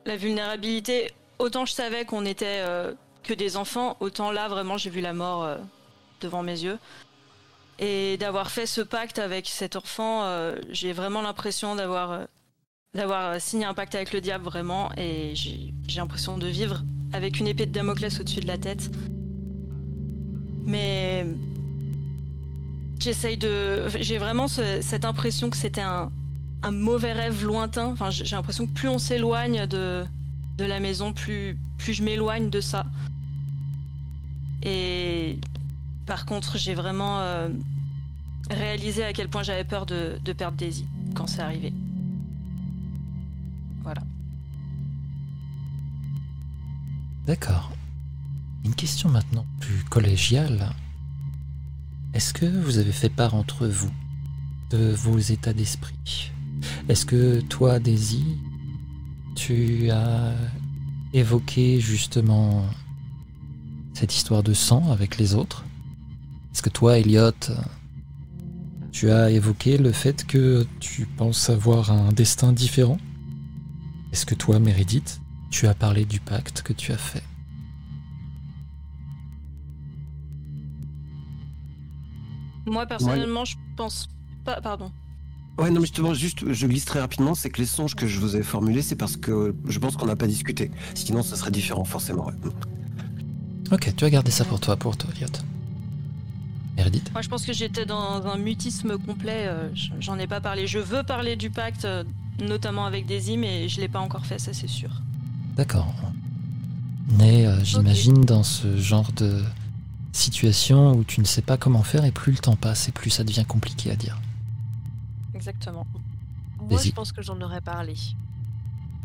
[0.07, 4.91] la vulnérabilité, autant je savais qu'on était euh, que des enfants, autant là, vraiment, j'ai
[4.91, 5.57] vu la mort euh,
[6.21, 6.79] devant mes yeux.
[7.79, 12.21] Et d'avoir fait ce pacte avec cet enfant, euh, j'ai vraiment l'impression d'avoir
[12.95, 17.49] d'avoir signé un pacte avec le diable vraiment, et j'ai l'impression de vivre avec une
[17.49, 18.89] épée de Damoclès au-dessus de la tête.
[20.65, 21.27] Mais
[23.01, 26.13] j'essaye de, j'ai vraiment ce- cette impression que c'était un,
[26.65, 27.95] un mauvais rêve lointain.
[28.11, 30.05] J'ai l'impression que plus on s'éloigne de
[30.57, 32.87] de la maison, plus plus je m'éloigne de ça.
[34.63, 35.39] Et
[36.07, 37.49] par contre, j'ai vraiment euh,
[38.51, 41.73] réalisé à quel point j'avais peur de, de perdre Daisy quand c'est arrivé.
[43.83, 44.03] Voilà.
[47.27, 47.73] D'accord.
[48.65, 50.71] Une question maintenant plus collégiale.
[52.15, 53.93] Est-ce que vous avez fait part entre vous
[54.71, 56.33] de vos états d'esprit?
[56.89, 58.25] Est-ce que toi, Daisy,
[59.35, 60.35] tu as
[61.13, 62.65] évoqué justement
[63.93, 65.65] cette histoire de sang avec les autres?
[66.53, 67.33] Est-ce que toi, Elliot,
[68.93, 72.99] tu as évoqué le fait que tu penses avoir un destin différent?
[74.13, 77.23] Est-ce que toi, Meredith, tu as parlé du pacte que tu as fait?
[82.67, 84.09] Moi personnellement, je pense
[84.45, 84.61] pas.
[84.61, 84.91] Pardon.
[85.59, 88.19] Ouais, non, mais justement, juste, je glisse très rapidement, c'est que les songes que je
[88.19, 90.71] vous ai formulés, c'est parce que je pense qu'on n'a pas discuté.
[90.95, 92.27] Sinon, ça serait différent, forcément.
[92.27, 92.33] ouais.
[93.71, 95.29] Ok, tu as gardé ça pour toi, pour toi, Elliot.
[96.77, 99.45] Meredith Moi, je pense que j'étais dans un mutisme complet.
[99.47, 99.69] euh,
[100.01, 100.67] J'en ai pas parlé.
[100.67, 102.03] Je veux parler du pacte, euh,
[102.41, 104.91] notamment avec Daisy, mais je l'ai pas encore fait, ça c'est sûr.
[105.57, 105.95] D'accord.
[107.17, 109.41] Mais euh, j'imagine dans ce genre de
[110.13, 113.11] situation où tu ne sais pas comment faire et plus le temps passe et plus
[113.11, 114.21] ça devient compliqué à dire.
[115.49, 115.87] Exactement.
[116.59, 117.95] Moi, je pense que j'en aurais parlé.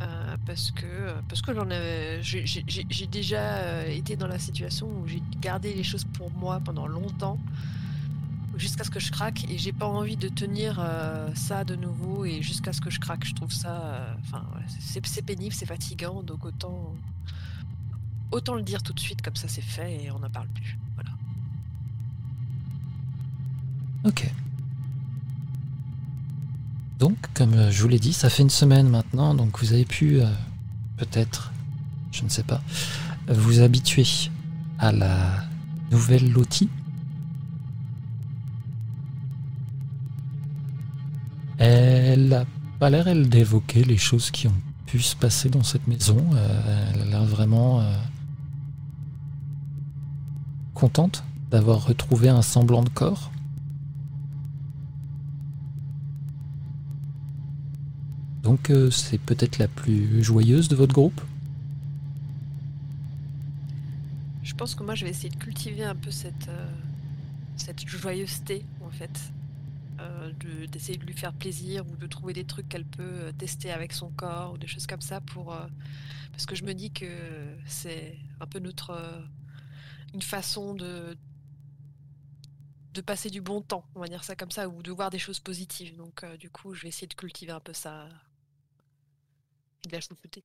[0.01, 5.05] Euh, parce que, parce que j'en avais, j'ai- déjà euh, été dans la situation où
[5.05, 7.37] j'ai gardé les choses pour moi pendant longtemps,
[8.55, 12.23] jusqu'à ce que je craque, et j'ai pas envie de tenir euh, ça de nouveau
[12.23, 13.25] et jusqu'à ce que je craque.
[13.25, 14.45] Je trouve ça, enfin,
[14.79, 16.95] c'est pénible, c'est fatigant, donc autant,
[18.31, 20.77] autant le dire tout de suite, comme ça c'est fait et on n'en parle plus.
[20.95, 21.09] Voilà.
[24.05, 24.31] Ok.
[26.99, 29.85] Donc, comme euh, je vous l'ai dit, ça fait une semaine maintenant, donc vous avez
[29.85, 30.25] pu, euh,
[30.97, 31.53] peut-être,
[32.11, 32.61] je ne sais pas,
[33.29, 34.05] vous habituer
[34.79, 35.45] à la
[35.91, 36.69] nouvelle lotie.
[41.57, 42.45] Elle a
[42.79, 46.25] pas l'air, elle, d'évoquer les choses qui ont pu se passer dans cette maison.
[46.33, 47.81] Euh, elle a l'air vraiment
[50.73, 53.31] contente d'avoir retrouvé un semblant de corps.
[58.43, 61.21] Donc euh, c'est peut-être la plus joyeuse de votre groupe?
[64.43, 66.67] Je pense que moi je vais essayer de cultiver un peu cette, euh,
[67.85, 69.33] joyeuseté en fait.
[69.99, 73.71] Euh, de- d'essayer de lui faire plaisir ou de trouver des trucs qu'elle peut tester
[73.71, 75.55] avec son corps ou des choses comme ça pour
[76.31, 77.05] parce que je me dis que
[77.65, 78.93] c'est un peu notre
[80.13, 81.17] une façon de
[82.93, 85.19] de passer du bon temps, on va dire ça comme ça, ou de voir des
[85.19, 85.95] choses positives.
[85.97, 88.09] Donc du coup, je vais essayer de cultiver un peu ça.
[89.85, 90.43] Et de la chouchouter.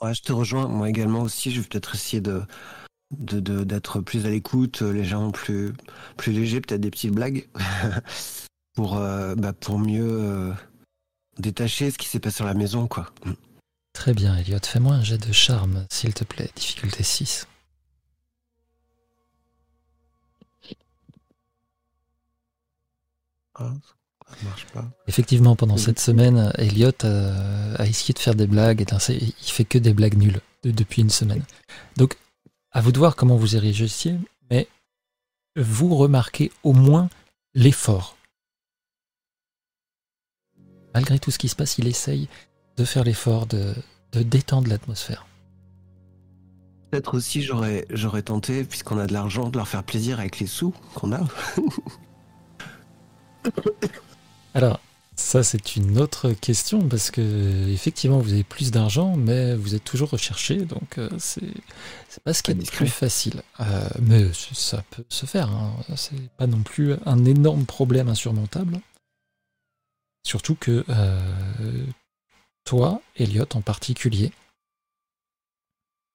[0.00, 0.68] Ouais, je te rejoins.
[0.68, 2.42] Moi également aussi, je vais peut-être essayer de
[3.12, 5.72] de- de- d'être plus à l'écoute, euh, légèrement plus
[6.16, 7.48] plus léger, peut-être des petites blagues
[8.74, 10.52] pour euh, bah, pour mieux euh,
[11.38, 13.12] détacher ce qui s'est passé à la maison, quoi.
[13.92, 16.50] Très bien, Elliot, fais-moi un jet de charme, s'il te plaît.
[16.56, 17.46] Difficulté 6.
[24.28, 24.84] Ça marche pas.
[25.06, 29.64] Effectivement, pendant cette semaine, Elliot euh, a essayé de faire des blagues et il fait
[29.64, 31.42] que des blagues nulles de- depuis une semaine.
[31.96, 32.16] Donc,
[32.72, 34.16] à vous de voir comment vous y réagissiez,
[34.50, 34.68] mais
[35.56, 37.08] vous remarquez au moins
[37.54, 38.16] l'effort.
[40.92, 42.28] Malgré tout ce qui se passe, il essaye
[42.76, 43.74] de faire l'effort de,
[44.12, 45.26] de détendre l'atmosphère.
[46.90, 50.46] Peut-être aussi j'aurais j'aurais tenté, puisqu'on a de l'argent, de leur faire plaisir avec les
[50.46, 51.20] sous qu'on a.
[54.56, 54.80] Alors,
[55.18, 59.82] Ça, c'est une autre question parce que effectivement, vous avez plus d'argent, mais vous êtes
[59.82, 61.40] toujours recherché, donc euh, c'est
[62.22, 63.42] pas ce qui est le plus facile.
[63.60, 65.48] Euh, mais ça peut se faire.
[65.50, 65.74] hein.
[65.96, 68.78] C'est pas non plus un énorme problème insurmontable.
[70.22, 71.86] Surtout que euh,
[72.64, 74.32] toi, Elliot en particulier,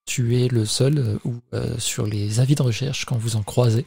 [0.05, 1.39] tu es le seul où
[1.79, 3.85] sur les avis de recherche quand vous en croisez.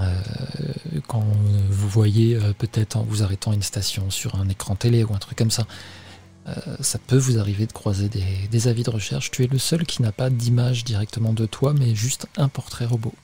[0.00, 1.24] Euh, quand
[1.70, 5.18] vous voyez euh, peut-être en vous arrêtant une station sur un écran télé ou un
[5.18, 5.66] truc comme ça,
[6.46, 9.30] euh, ça peut vous arriver de croiser des, avis de recherche.
[9.30, 12.86] Tu es le seul qui n'a pas d'image directement de toi, mais juste un portrait
[12.86, 13.14] robot.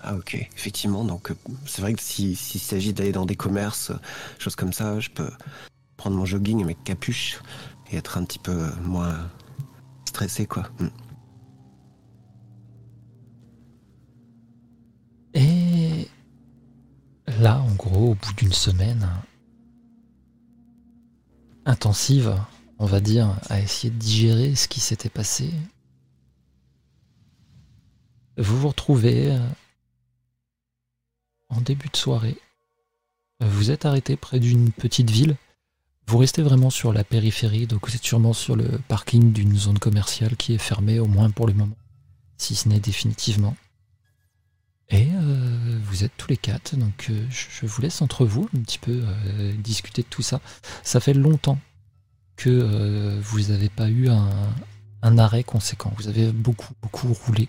[0.00, 1.32] Ah ok, effectivement, donc
[1.66, 3.90] c'est vrai que si- s'il s'agit d'aller dans des commerces,
[4.38, 5.28] choses comme ça, je peux
[5.96, 7.40] prendre mon jogging avec capuche
[7.90, 9.28] et être un petit peu moins
[10.04, 10.68] stressé quoi.
[10.78, 10.86] Mm.
[17.38, 19.08] Là, en gros, au bout d'une semaine
[21.66, 22.34] intensive,
[22.78, 25.50] on va dire, à essayer de digérer ce qui s'était passé,
[28.38, 29.48] vous vous retrouvez euh,
[31.48, 32.38] en début de soirée.
[33.40, 35.36] Vous êtes arrêté près d'une petite ville.
[36.06, 39.78] Vous restez vraiment sur la périphérie, donc vous êtes sûrement sur le parking d'une zone
[39.78, 41.76] commerciale qui est fermée, au moins pour le moment,
[42.38, 43.56] si ce n'est définitivement.
[44.90, 48.60] Et euh, vous êtes tous les quatre, donc euh, je vous laisse entre vous un
[48.60, 50.40] petit peu euh, discuter de tout ça.
[50.82, 51.58] Ça fait longtemps
[52.36, 54.30] que euh, vous n'avez pas eu un,
[55.02, 55.92] un arrêt conséquent.
[55.98, 57.48] Vous avez beaucoup, beaucoup roulé,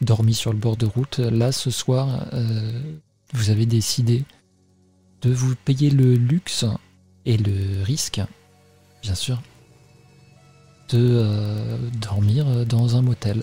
[0.00, 1.18] dormi sur le bord de route.
[1.18, 2.26] Là, ce soir,
[3.34, 4.24] vous avez décidé
[5.20, 6.64] de vous payer le luxe
[7.26, 8.22] et le risque,
[9.02, 9.42] bien sûr,
[10.88, 13.42] de dormir dans un motel.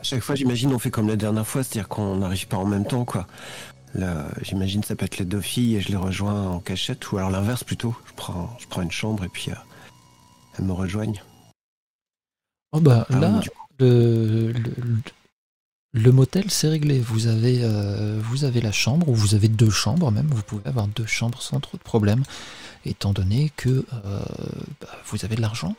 [0.00, 2.64] À chaque fois, j'imagine, on fait comme la dernière fois, c'est-à-dire qu'on n'arrive pas en
[2.64, 3.26] même temps quoi.
[3.94, 7.18] Là, j'imagine ça peut être les deux filles et je les rejoins en cachette ou
[7.18, 7.94] alors l'inverse plutôt.
[8.06, 9.54] Je prends, je prends une chambre et puis euh,
[10.58, 11.22] elles me rejoignent.
[12.72, 13.40] Oh bah Ah, là,
[13.78, 14.72] le, le,
[15.92, 16.98] le motel, c'est réglé.
[17.00, 20.28] Vous avez, euh, vous avez la chambre, ou vous avez deux chambres même.
[20.28, 22.22] Vous pouvez avoir deux chambres sans trop de problème,
[22.86, 24.20] étant donné que euh,
[24.80, 25.74] bah, vous avez de l'argent.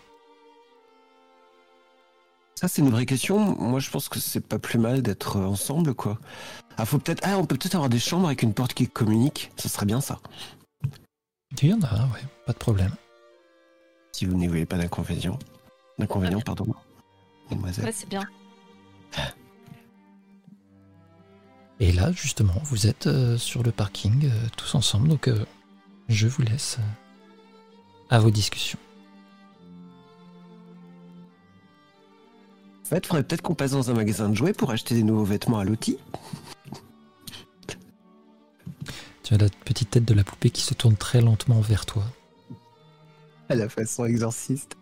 [2.62, 3.40] Ça, c'est une vraie question.
[3.40, 6.20] Moi, je pense que c'est pas plus mal d'être euh, ensemble, quoi.
[6.78, 7.22] Ah, faut peut-être.
[7.24, 9.50] Ah, on peut peut-être avoir des chambres avec une porte qui communique.
[9.58, 10.20] Ça serait bien, ça.
[11.60, 12.94] Il y en a, ouais, pas de problème.
[14.12, 15.40] Si vous n'y voyez pas d'inconvénient.
[15.98, 16.68] D'inconvénient, pardon.
[17.50, 17.86] Mademoiselle.
[17.86, 18.28] Ouais, c'est bien.
[21.80, 25.46] Et là, justement, vous êtes euh, sur le parking, euh, tous ensemble, donc euh,
[26.10, 28.78] je vous laisse euh, à vos discussions.
[32.96, 35.60] Fait, faudrait peut-être qu'on passe dans un magasin de jouets pour acheter des nouveaux vêtements
[35.60, 35.98] à Lottie.
[39.24, 42.04] Tu as la petite tête de la poupée qui se tourne très lentement vers toi.
[43.50, 44.76] À la façon exorciste.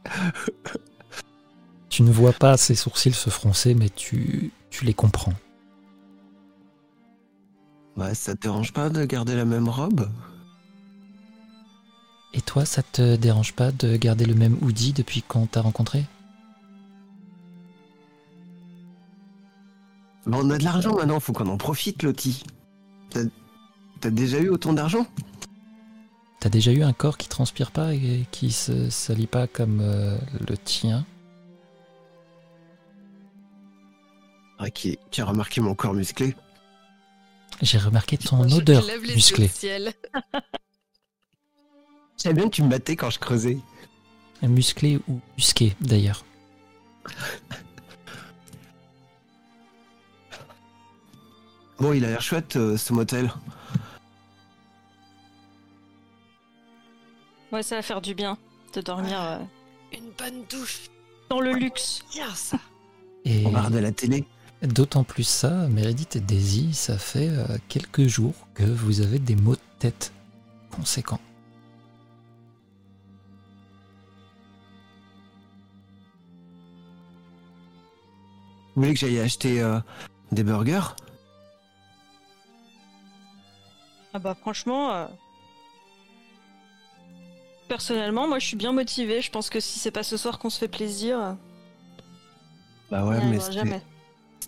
[1.89, 5.33] Tu ne vois pas ses sourcils se froncer, mais tu, tu les comprends.
[7.95, 10.09] Ouais, ça te dérange pas de garder la même robe?
[12.33, 16.05] Et toi, ça te dérange pas de garder le même hoodie depuis qu'on t'a rencontré?
[20.29, 22.43] Bah, on a de l'argent maintenant, faut qu'on en profite, Lottie.
[23.09, 23.23] T'as
[23.99, 25.07] t'as déjà eu autant d'argent?
[26.39, 30.19] T'as déjà eu un corps qui transpire pas et qui se salit pas comme euh,
[30.47, 31.03] le tien?
[34.59, 36.35] Ah, qui, qui a remarqué mon corps musclé?
[37.63, 39.49] J'ai remarqué ton Je odeur lève les yeux musclée.
[39.57, 39.91] Je
[42.17, 43.57] savais bien que tu me battais quand je creusais.
[44.43, 46.23] Musclé ou musqué d'ailleurs.
[51.79, 53.31] Bon, il a l'air chouette, euh, ce motel.
[57.51, 58.37] Ouais, ça va faire du bien
[58.73, 59.37] de dormir euh,
[59.93, 60.89] Une bonne douche.
[61.29, 62.03] dans le luxe.
[62.13, 62.57] Bien ça.
[63.25, 64.25] Et On va regarder la télé.
[64.61, 69.35] d'autant plus ça, Meredith et Daisy, ça fait euh, quelques jours que vous avez des
[69.35, 70.11] maux de tête
[70.71, 71.19] conséquents.
[78.75, 79.79] Vous voulez que j'aille acheter euh,
[80.31, 80.95] des burgers?
[84.13, 85.07] Ah bah franchement, euh,
[87.67, 89.21] personnellement, moi je suis bien motivée.
[89.21, 91.33] Je pense que si c'est pas ce soir qu'on se fait plaisir, euh,
[92.89, 93.81] Bah on ouais, mais c'est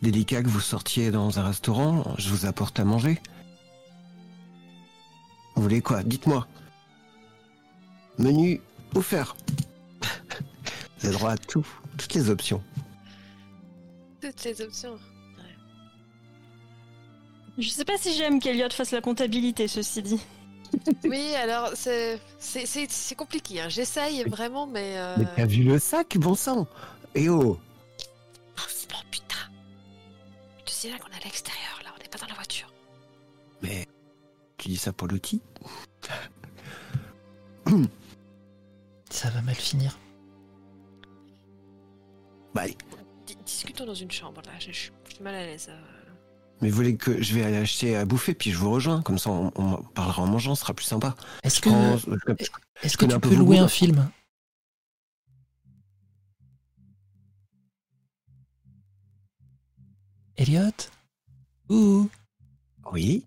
[0.02, 2.16] délicat que vous sortiez dans un restaurant.
[2.18, 3.22] Je vous apporte à manger.
[5.56, 6.02] Vous voulez quoi?
[6.04, 6.48] Dites-moi.
[8.18, 8.62] Menu
[8.96, 9.36] offert.
[11.00, 11.66] vous avez droit à tout,
[11.98, 12.64] toutes les options.
[14.22, 14.98] Toutes les options.
[17.62, 20.20] Je sais pas si j'aime qu'Eliott fasse la comptabilité, ceci dit.
[21.04, 23.60] Oui, alors c'est c'est- c'est c'est compliqué.
[23.62, 23.68] hein.
[23.70, 24.94] J'essaye vraiment, mais.
[24.98, 26.66] euh, Mais t'as vu le sac, bon sang
[27.14, 27.60] Eh oh
[28.58, 28.62] Oh,
[29.12, 29.36] putain.
[30.66, 32.72] Tu sais là qu'on est à l'extérieur, là, on n'est pas dans la voiture.
[33.62, 33.86] Mais
[34.58, 35.42] tu dis ça pour l'outil
[39.10, 39.98] Ça va mal finir.
[42.54, 42.78] Bah, allez.
[43.28, 44.52] Di- discutons dans une chambre, là.
[44.60, 45.68] Je je suis je suis mal à l'aise.
[45.70, 45.82] euh.
[46.62, 49.18] Mais vous voulez que je vais aller acheter à bouffer, puis je vous rejoins, comme
[49.20, 51.16] ça on, on parlera en mangeant, ce sera plus sympa.
[51.44, 52.46] Est-ce Je que, je-
[52.84, 54.10] est-ce que tu peux louer un film?
[60.38, 60.72] Elliot?
[61.70, 62.10] Ouh.
[62.92, 63.24] Oui.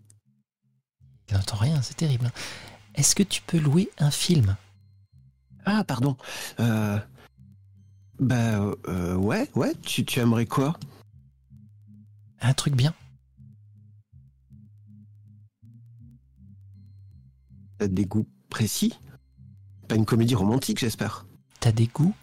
[1.28, 2.30] Il n'entend rien, c'est terrible.
[2.94, 4.56] Est-ce que tu peux louer un film?
[5.64, 6.16] Ah, pardon.
[6.60, 6.98] Euh...
[8.20, 10.78] Bah, euh, ouais, ouais, tu, tu aimerais quoi?
[12.40, 12.94] Un truc bien
[17.84, 18.98] T'as des goûts précis.
[19.88, 21.26] Pas une comédie romantique, j'espère.
[21.60, 22.14] T'as des goûts?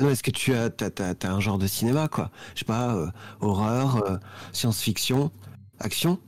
[0.00, 2.30] Non, est-ce que tu as, t'as, t'as- t'as un genre de cinéma, quoi?
[2.54, 4.16] Je sais pas, euh, horreur, euh,
[4.54, 5.30] science-fiction,
[5.78, 6.18] action?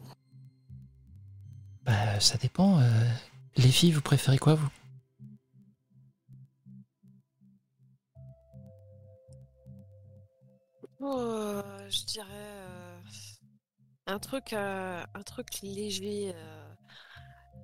[1.86, 2.80] Bah, ça dépend.
[2.80, 3.08] euh,
[3.56, 4.68] Les filles, vous préférez quoi, vous?
[11.00, 12.98] Oh, je dirais euh,
[14.06, 16.65] un truc, euh, un truc léger, euh,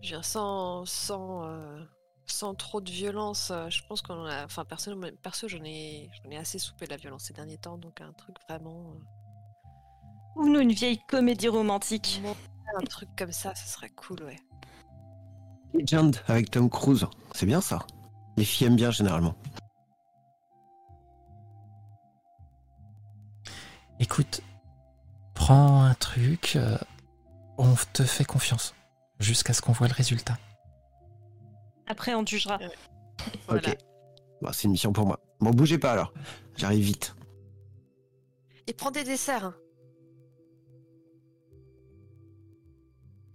[0.02, 1.82] je veux sans, sans, euh,
[2.26, 3.50] sans trop de violence.
[3.50, 6.86] euh, je pense qu'on en a, enfin personnellement, perso, j'en ai, j'en ai assez soupé
[6.86, 8.94] de la violence ces derniers temps, donc un truc vraiment,
[10.36, 12.20] Ou nous une vieille comédie romantique.
[12.24, 12.34] euh,
[12.78, 14.38] un truc comme ça, ce serait cool, ouais.
[15.74, 17.80] Legend avec Tom Cruise, c'est bien ça.
[18.36, 19.34] Les filles aiment bien généralement.
[24.00, 24.40] Écoute,
[25.34, 26.76] prends un truc, euh,
[27.56, 28.74] on te fait confiance.
[29.22, 30.36] Jusqu'à ce qu'on voit le résultat.
[31.86, 32.58] Après, on jugera.
[33.46, 33.68] Voilà.
[33.70, 33.78] Ok.
[34.40, 35.20] Bon, c'est une mission pour moi.
[35.38, 36.12] Bon, bougez pas alors.
[36.56, 37.14] J'arrive vite.
[38.66, 39.44] Et prends des desserts.
[39.44, 39.54] hein.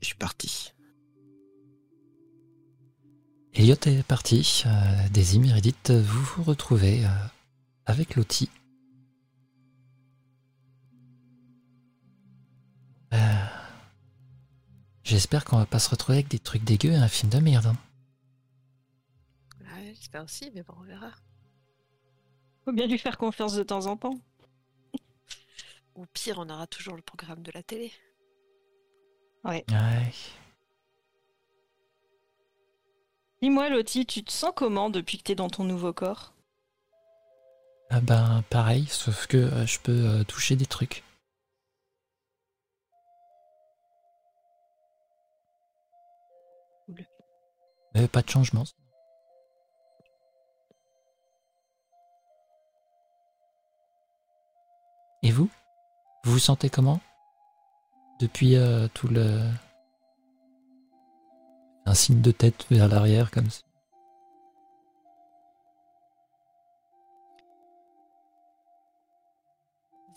[0.02, 0.74] Je suis parti.
[3.54, 4.64] Elliot est parti.
[4.66, 7.10] Euh, Daisy, Meredith, vous vous retrouvez euh,
[7.86, 8.50] avec Lottie.
[13.14, 13.18] Euh,
[15.08, 17.68] J'espère qu'on va pas se retrouver avec des trucs dégueux et un film de merde.
[17.68, 17.78] hein.
[19.62, 21.12] Ouais, j'espère aussi, mais bon, on verra.
[22.66, 24.20] Faut bien lui faire confiance de temps en temps.
[25.95, 27.93] Ou pire, on aura toujours le programme de la télé.
[29.45, 29.64] Ouais.
[33.41, 36.34] Dis-moi, Lottie, tu te sens comment depuis que t'es dans ton nouveau corps?
[37.89, 41.03] Ah ben pareil, sauf que euh, je peux euh, toucher des trucs.
[47.98, 48.64] Mais pas de changement.
[55.24, 55.50] Et vous?
[56.24, 57.00] Vous sentez comment?
[58.20, 59.50] Depuis euh, tout le...
[61.88, 63.64] Un signe de tête vers l'arrière comme ça.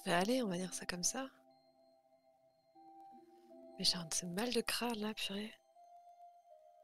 [0.04, 1.28] Ça va on va dire ça comme ça.
[3.78, 5.50] Mais j'ai un de mal de crâne là, purée.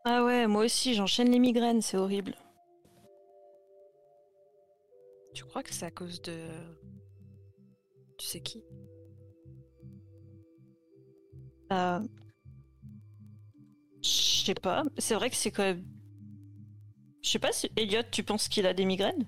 [0.09, 2.36] Ah ouais, moi aussi, j'enchaîne les migraines, c'est horrible.
[5.34, 6.46] Tu crois que c'est à cause de.
[8.16, 8.62] Tu sais qui?
[11.72, 12.07] Euh...
[14.00, 15.84] Je sais pas, c'est vrai que c'est quand même...
[17.20, 17.68] Je sais pas si...
[17.74, 19.26] Elliot, tu penses qu'il a des migraines?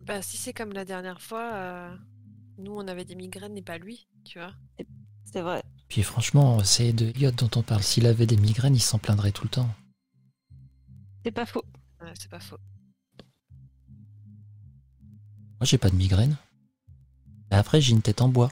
[0.00, 1.94] Bah, si c'est comme la dernière fois, euh,
[2.56, 4.54] nous on avait des migraines et pas lui, tu vois.
[5.24, 5.62] C'est vrai.
[5.88, 7.82] Puis franchement, c'est de Elliot dont on parle.
[7.82, 9.72] S'il avait des migraines, il s'en plaindrait tout le temps.
[11.24, 11.64] C'est pas faux.
[12.00, 12.58] Ouais, c'est pas faux.
[15.60, 16.36] Moi, j'ai pas de migraine.
[17.50, 18.50] Mais après, j'ai une tête en bois.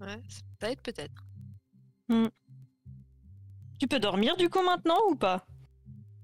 [0.00, 0.20] Ouais,
[0.60, 1.24] ça aide peut-être.
[3.78, 5.46] Tu peux dormir du coup maintenant ou pas?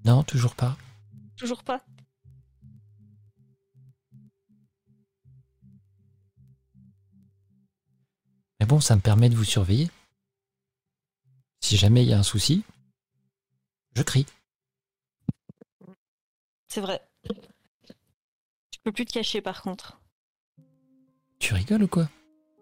[0.05, 0.77] Non, toujours pas.
[1.37, 1.85] Toujours pas?
[8.69, 9.91] Bon, ça me permet de vous surveiller.
[11.61, 12.63] Si jamais il y a un souci,
[13.97, 14.27] je crie.
[16.69, 17.01] C'est vrai.
[18.71, 19.99] Tu peux plus te cacher par contre.
[21.41, 22.09] Tu rigoles ou quoi?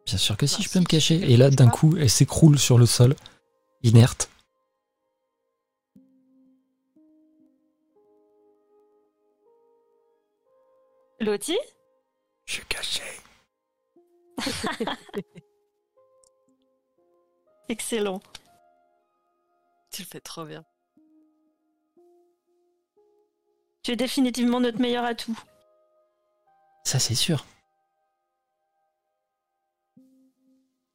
[0.07, 1.19] Bien sûr que si, Ah, je peux me cacher.
[1.21, 3.17] je Et là, d'un coup, elle s'écroule sur le sol,
[3.83, 4.31] inerte.
[11.21, 11.59] Lottie?
[12.45, 13.03] Je suis caché.
[17.69, 18.21] Excellent.
[19.91, 20.65] Tu le fais trop bien.
[23.83, 25.39] Tu es définitivement notre meilleur atout.
[26.85, 27.45] Ça, c'est sûr.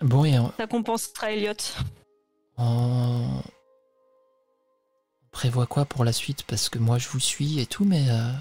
[0.01, 1.53] Bon, et on, Ça compensera Elliot.
[2.57, 3.41] on
[5.31, 6.43] prévoit quoi pour la suite?
[6.43, 8.09] Parce que moi, je vous suis et tout, mais...
[8.09, 8.31] euh,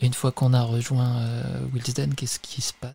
[0.00, 2.94] Une fois qu'on a rejoint euh, Wilsden, qu'est-ce qui se passe?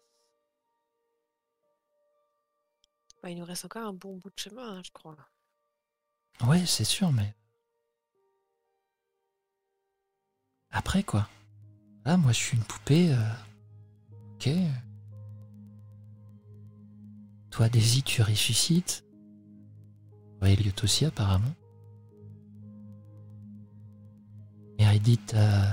[3.21, 5.15] Bah, il nous reste encore un bon bout de chemin, hein, je crois.
[6.47, 7.35] Ouais, c'est sûr, mais...
[10.71, 11.27] Après, quoi
[12.05, 13.13] Ah, moi, je suis une poupée...
[13.13, 13.33] euh,
[14.35, 14.49] Ok.
[17.51, 19.03] Toi, Daisy, tu ressuscites.
[20.41, 21.53] Ouais, Elliot aussi, apparemment.
[24.79, 25.69] Et Edith, euh,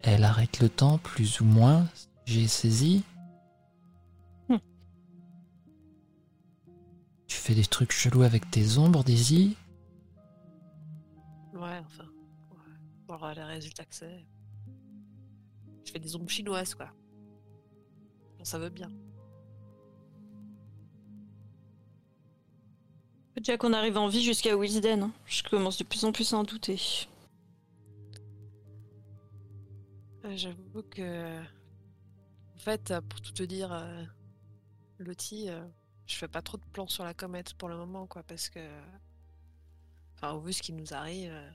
[0.00, 1.86] elle arrête le temps, plus ou moins,
[2.24, 3.02] j'ai saisi.
[7.46, 9.56] Tu fais des trucs chelous avec tes ombres, Daisy.
[11.54, 12.08] Ouais, enfin.
[12.50, 12.74] Ouais.
[13.06, 14.26] Voir les résultats que c'est.
[15.84, 16.90] Je fais des ombres chinoises, quoi.
[18.36, 18.90] Bon, ça veut bien.
[23.36, 25.12] Déjà qu'on arrive en vie jusqu'à Wisden, hein.
[25.26, 27.06] je commence de plus en plus à en douter.
[30.24, 31.38] Euh, J'avoue que.
[32.56, 34.04] En fait, euh, pour tout te dire, euh,
[34.98, 35.64] Lottie, euh,
[36.06, 38.60] je fais pas trop de plans sur la comète pour le moment, quoi, parce que.
[40.14, 41.30] Enfin, au vu ce qui nous arrive.
[41.32, 41.50] euh,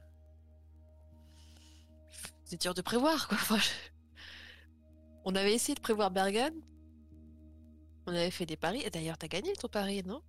[2.45, 3.37] C'est dur de prévoir, quoi.
[3.41, 3.69] Enfin, je-
[5.25, 6.53] On avait essayé de prévoir Bergen.
[8.07, 8.81] On avait fait des paris.
[8.83, 10.21] Et d'ailleurs, t'as gagné ton pari, non?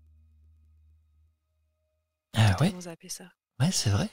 [2.35, 3.25] Ah ouais, Comment vous appelez ça
[3.61, 4.09] ouais, c'est vrai.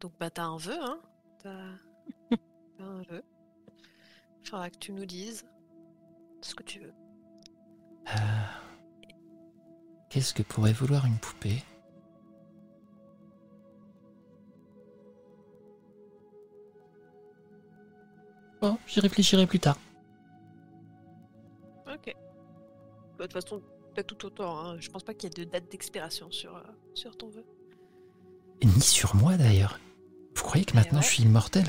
[0.00, 1.00] Donc, bah, t'as un vœu, hein
[1.42, 1.50] t'as
[2.80, 3.22] un vœu.
[4.44, 5.44] Faudra que tu nous dises
[6.42, 6.92] ce que tu veux.
[8.08, 8.18] Euh,
[10.10, 11.64] Qu'est-ce que pourrait vouloir une poupée?
[18.60, 19.78] Bon, j'y réfléchirai plus tard.
[21.86, 22.14] Ok.
[22.14, 22.14] Bah,
[23.18, 23.62] De toute façon,
[23.94, 24.58] t'as tout autant.
[24.58, 24.76] Hein.
[24.78, 26.62] Je pense pas qu'il y ait de date d'expiration sur, euh,
[26.94, 27.44] sur ton vœu.
[28.62, 29.80] Ni sur moi d'ailleurs.
[30.36, 31.04] Vous croyez que maintenant ouais.
[31.04, 31.64] je suis immortel?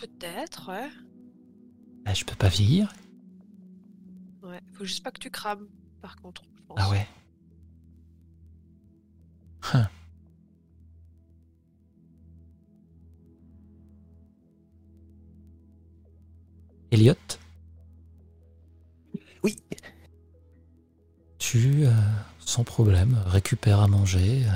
[0.00, 0.88] Peut-être, ouais.
[2.06, 2.92] Ah, Je peux pas vieillir?
[4.42, 4.60] Ouais.
[4.72, 5.68] Faut juste pas que tu crames,
[6.00, 6.78] par contre, je pense.
[6.80, 7.06] Ah ouais.
[9.74, 9.88] Hein.
[16.90, 17.14] Elliot?
[19.44, 19.56] Oui.
[21.38, 21.92] Tu, euh,
[22.38, 24.50] sans problème, récupères à manger, euh,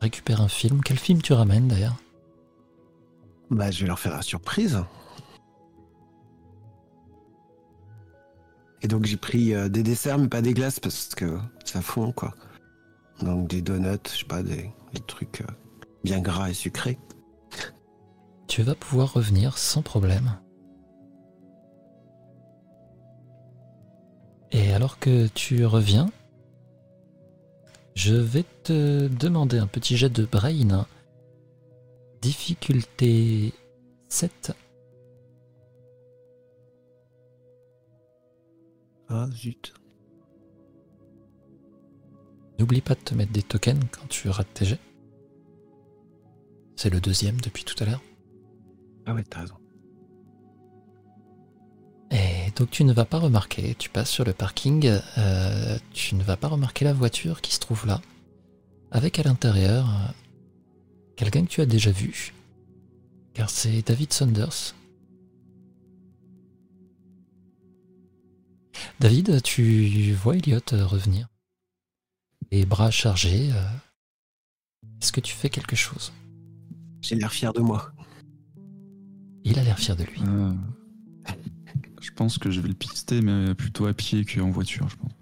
[0.00, 0.80] récupères un film.
[0.82, 2.01] Quel film tu ramènes d'ailleurs?
[3.52, 4.82] Bah, je vais leur faire la surprise.
[8.80, 12.12] Et donc j'ai pris euh, des desserts, mais pas des glaces parce que ça fond,
[12.12, 12.34] quoi.
[13.20, 14.72] Donc des donuts, je sais pas, des,
[15.06, 15.52] trucs euh,
[16.02, 16.98] bien gras et sucrés.
[18.48, 20.38] Tu vas pouvoir revenir sans problème.
[24.50, 26.10] Et alors que tu reviens,
[27.94, 30.86] je vais te demander un petit jet de brain.
[32.22, 33.52] Difficulté
[34.08, 34.52] 7.
[39.08, 39.74] Ah, zut.
[42.60, 44.78] N'oublie pas de te mettre des tokens quand tu rates tes jets.
[46.76, 48.02] C'est le deuxième depuis tout à l'heure.
[49.04, 49.56] Ah ouais, t'as raison.
[52.12, 54.86] Et donc tu ne vas pas remarquer, tu passes sur le parking,
[55.18, 58.00] euh, tu ne vas pas remarquer la voiture qui se trouve là,
[58.92, 60.14] avec à l'intérieur
[61.22, 62.34] quelqu'un que tu as déjà vu,
[63.32, 64.74] car c'est David Saunders.
[68.98, 71.28] David, tu vois Elliot euh, revenir,
[72.50, 73.50] les bras chargés.
[73.52, 73.62] euh,
[75.00, 76.12] Est-ce que tu fais quelque chose?
[77.02, 77.92] J'ai l'air fier de moi.
[79.44, 80.20] Il a l'air fier de lui.
[80.26, 80.52] Euh,
[82.00, 85.12] je pense que je vais le pister, mais plutôt à pied qu'en voiture, je pense.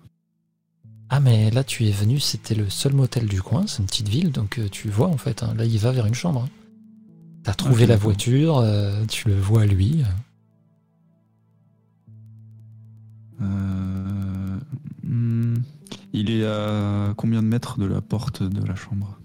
[1.13, 4.09] Ah mais là tu es venu, c'était le seul motel du coin, c'est une petite
[4.09, 6.45] ville, donc euh, tu vois en fait, hein, là il va vers une chambre.
[6.45, 6.49] hein.
[7.43, 10.05] T'as trouvé la voiture, euh, tu le vois lui.
[13.43, 14.59] Euh,
[15.03, 15.57] hmm,
[16.13, 19.17] il est à combien de mètres de la porte de la chambre?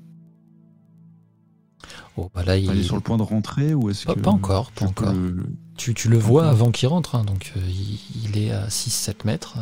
[2.17, 4.31] Oh bah là il, Il est sur le point de rentrer ou est-ce que pas
[4.31, 5.13] encore, pas encore.
[5.13, 5.45] le-
[5.77, 9.25] tu, tu le vois avant qu'il rentre, hein, donc euh, il, il est à 6-7
[9.25, 9.57] mètres.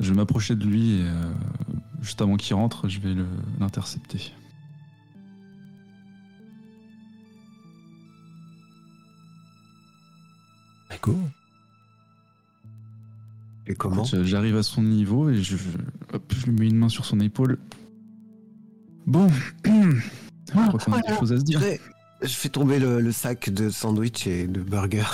[0.00, 1.32] Je vais m'approcher de lui et euh,
[2.02, 3.14] juste avant qu'il rentre, je vais
[3.58, 4.32] l'intercepter.
[11.02, 11.16] Go.
[13.66, 15.56] Et comment J'arrive à son niveau et je,
[16.12, 17.58] hop, je lui mets une main sur son épaule.
[19.06, 19.28] Bon,
[19.64, 21.60] je crois qu'on a quelque chose à se dire.
[21.60, 21.76] Je
[22.22, 25.04] je fais tomber le, le sac de sandwich et de burger.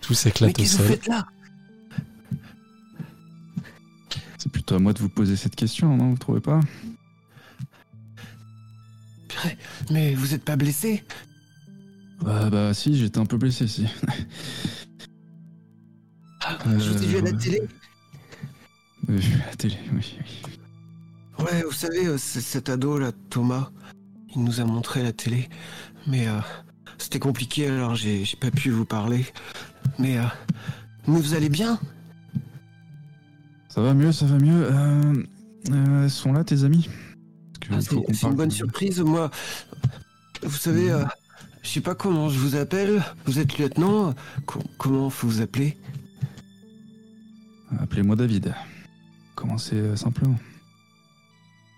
[0.00, 0.96] Tout s'éclate au qu'est-ce que vous sol.
[0.96, 1.26] faites là?
[4.48, 6.60] C'est plutôt à moi de vous poser cette question, non Vous trouvez pas?
[9.90, 11.04] Mais vous êtes pas blessé?
[12.22, 13.86] Bah, bah si, j'étais un peu blessé, si.
[16.64, 17.60] Je vous ai vu à la Euh, télé?
[19.10, 20.18] Euh, à la télé, oui.
[21.40, 23.70] Ouais, vous savez, euh, cet ado là, Thomas,
[24.34, 25.50] il nous a montré la télé.
[26.06, 26.40] Mais euh,
[26.96, 29.26] c'était compliqué alors j'ai j'ai pas pu vous parler.
[29.98, 30.22] Mais, euh,
[31.06, 31.78] mais vous allez bien?
[33.78, 34.66] Ça va mieux, ça va mieux.
[34.72, 35.22] Euh,
[35.70, 36.88] euh, sont là, tes amis
[37.70, 39.30] Ah, C'est une bonne surprise, moi.
[40.42, 41.04] Vous savez, euh,
[41.62, 43.00] je sais pas comment je vous appelle.
[43.24, 44.16] Vous êtes lieutenant.
[44.46, 45.78] Co- comment faut vous appeler
[47.78, 48.52] Appelez-moi David.
[49.36, 50.34] Commencez euh, simplement?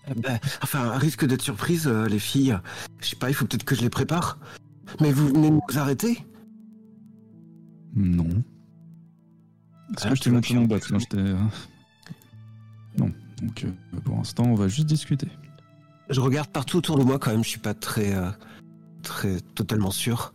[0.09, 2.59] Euh, bah, Enfin, à risque d'être surprise, euh, les filles.
[3.01, 4.39] Je sais pas, il faut peut-être que je les prépare.
[5.03, 6.25] Mais vous venez de nous arrêter?
[7.95, 8.25] Non.
[9.99, 11.35] Est-ce Ah, que je t'ai montré mon bac Non, je t'ai.
[13.43, 15.29] Donc, euh, pour l'instant, on va juste discuter.
[16.09, 17.45] Je regarde partout autour de moi quand même.
[17.45, 18.31] Je suis pas très, euh,
[19.03, 20.35] très totalement sûr.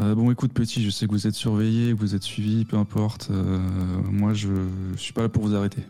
[0.00, 2.76] Euh, bon, écoute, petit, je sais que vous êtes surveillé, que vous êtes suivi, peu
[2.76, 3.28] importe.
[3.30, 3.58] Euh,
[4.10, 4.48] moi, je...
[4.94, 5.84] je suis pas là pour vous arrêter.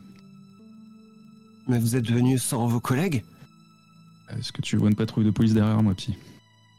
[1.68, 3.24] Mais vous êtes venu sans vos collègues?
[4.30, 6.16] Est-ce que tu vois une patrouille de police derrière moi, petit?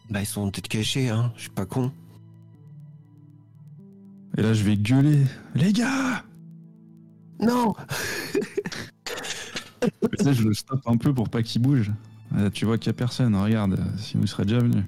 [0.09, 1.31] Bah, ils sont peut-être cachés, hein.
[1.35, 1.91] Je suis pas con.
[4.37, 5.23] Et là, je vais gueuler.
[5.55, 6.24] Les gars
[7.39, 7.73] Non
[9.81, 11.91] Tu sais, je le stoppe un peu pour pas qu'il bouge.
[12.37, 14.83] Euh, tu vois qu'il y a personne, regarde, sinon il serait déjà venu.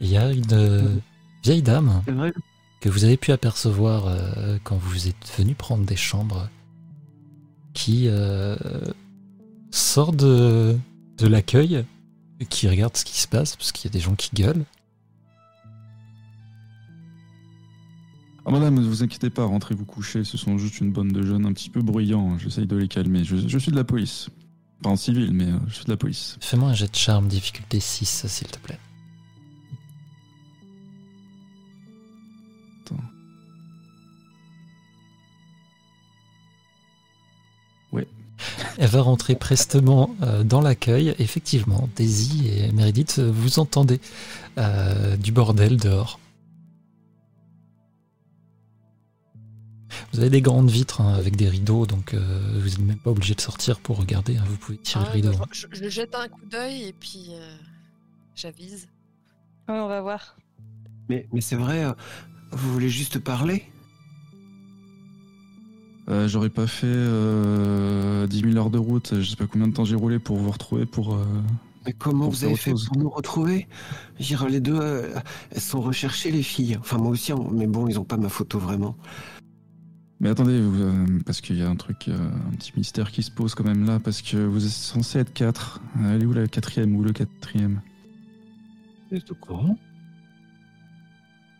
[0.00, 0.96] Il y a une euh,
[1.42, 2.02] vieille dame
[2.80, 6.48] que vous avez pu apercevoir euh, quand vous êtes venu prendre des chambres
[7.72, 8.56] qui euh,
[9.70, 10.76] sort de,
[11.18, 11.84] de l'accueil,
[12.50, 14.64] qui regarde ce qui se passe parce qu'il y a des gens qui gueulent.
[18.46, 21.22] Ah madame, ne vous inquiétez pas, rentrez vous coucher, ce sont juste une bande de
[21.22, 23.24] jeunes un petit peu bruyants, j'essaye de les calmer.
[23.24, 24.28] Je, je suis de la police.
[24.82, 26.36] Pas en civil, mais euh, je suis de la police.
[26.40, 28.78] Fais-moi un jet de charme difficulté 6, s'il te plaît.
[32.84, 33.00] Attends.
[37.92, 38.06] Ouais.
[38.76, 41.14] Elle va rentrer prestement euh, dans l'accueil.
[41.18, 44.00] Effectivement, Daisy et Meredith, euh, vous entendez
[44.58, 46.18] euh, du bordel dehors.
[50.14, 52.20] Vous avez des grandes vitres hein, avec des rideaux, donc euh,
[52.60, 54.36] vous n'êtes même pas obligé de sortir pour regarder.
[54.36, 55.32] hein, vous pouvez tirer Ah, le rideau.
[55.38, 57.56] bah, je, je jette un coup d'œil et puis euh,
[58.36, 58.86] j'avise.
[59.68, 60.36] Ouais, on va voir.
[61.08, 61.92] Mais, mais c'est vrai, euh,
[62.52, 63.64] vous voulez juste parler?
[66.08, 69.72] Euh, J'aurais pas fait euh, 10 000 heures de route, je sais pas combien de
[69.72, 71.14] temps j'ai roulé pour vous retrouver pour...
[71.14, 71.24] euh,
[71.86, 72.86] Mais comment Pour vous avez fait chose.
[72.86, 73.66] pour nous retrouver?
[74.20, 75.14] Dire, les deux, euh,
[75.50, 76.76] elles sont recherchées, les filles.
[76.78, 78.96] Enfin, moi aussi, hein, mais bon, ils ont pas ma photo vraiment.
[80.20, 83.22] Mais attendez, vous, euh, parce qu'il y a un truc, euh, un petit mystère qui
[83.22, 85.80] se pose quand même là, parce que vous êtes censé être 4.
[86.04, 87.82] Elle est où la quatrième ou le quatrième?
[89.10, 89.76] C'est au courant?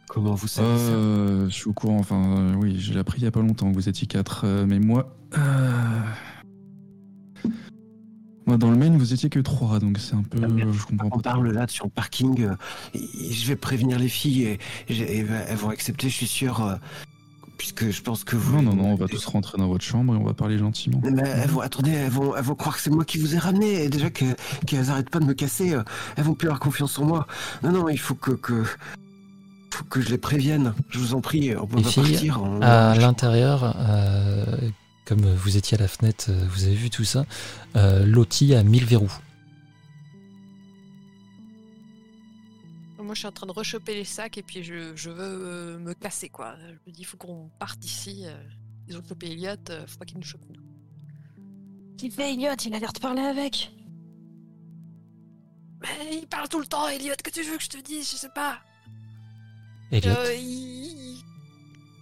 [0.09, 0.92] Comment vous savez ça?
[0.92, 3.68] Euh, je suis au courant, enfin euh, oui, j'ai appris il y a pas longtemps
[3.70, 5.16] que vous étiez 4, mais moi...
[5.36, 6.00] euh,
[8.46, 10.38] Moi dans le main vous étiez que 3, donc c'est un peu...
[10.42, 11.22] Ah, je comprends On pas.
[11.32, 12.42] parle là sur le parking.
[12.44, 12.55] euh,
[12.94, 16.78] je vais prévenir les filles et elles vont accepter, je suis sûr.
[17.55, 18.61] Euh, puisque je pense que vous.
[18.61, 21.00] Non, non, non, on va tous rentrer dans votre chambre et on va parler gentiment.
[21.02, 23.38] Mais elles vont, attendez, elles vont, elles vont croire que c'est moi qui vous ai
[23.38, 23.84] ramené.
[23.84, 24.24] Et déjà que-
[24.66, 25.82] qu'elles arrêtent pas de me casser, euh,
[26.16, 27.26] elles vont plus avoir confiance en moi.
[27.62, 28.64] Non, non, il faut que, que,
[29.70, 30.74] faut que je les prévienne.
[30.90, 32.42] Je vous en prie, on peut Les pas filles, partir.
[32.42, 34.44] on- À l'intérieur, euh,
[35.07, 37.24] comme vous étiez à la fenêtre, euh, vous avez vu tout ça,
[37.76, 38.86] euh, Lottie a mis le
[43.15, 45.79] Moi, je suis en train de rechoper les sacs et puis je, je veux euh,
[45.79, 46.57] me casser, quoi.
[46.67, 48.25] Je me dis, il faut qu'on parte d'ici.
[48.27, 48.37] euh.
[48.89, 50.61] Ils ont chopé Elliot, euh, faut pas qu'ils nous chopent, nous.
[52.03, 53.71] Il fait Elliot, il a l'air de parler avec.
[55.81, 58.11] Mais il parle tout le temps, Elliot, que tu veux que je te dise?
[58.11, 58.59] Je sais pas.
[59.93, 61.23] Elliot, Euh, il...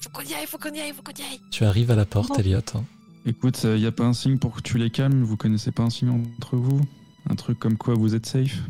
[0.01, 1.41] Faut qu'on y aille, faut qu'on y aille, faut qu'on y aille.
[1.51, 2.37] tu arrives à la porte, Bon.
[2.37, 2.61] Elliot.
[2.75, 2.85] hein.
[3.27, 5.83] Écoute, il n'y a pas un signe pour que tu les calmes Vous connaissez pas
[5.83, 6.81] un signe entre vous?
[7.29, 8.63] Un truc comme quoi vous êtes safe?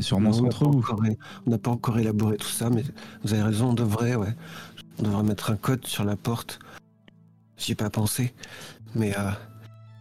[0.00, 2.84] Sûrement Non, on n'a pas encore é- On n'a pas encore élaboré tout ça, mais
[3.24, 4.34] vous avez raison, on devrait, ouais.
[4.98, 6.58] On devrait mettre un code sur la porte.
[7.56, 8.32] J'y ai pas pensé.
[8.94, 9.30] Mais euh,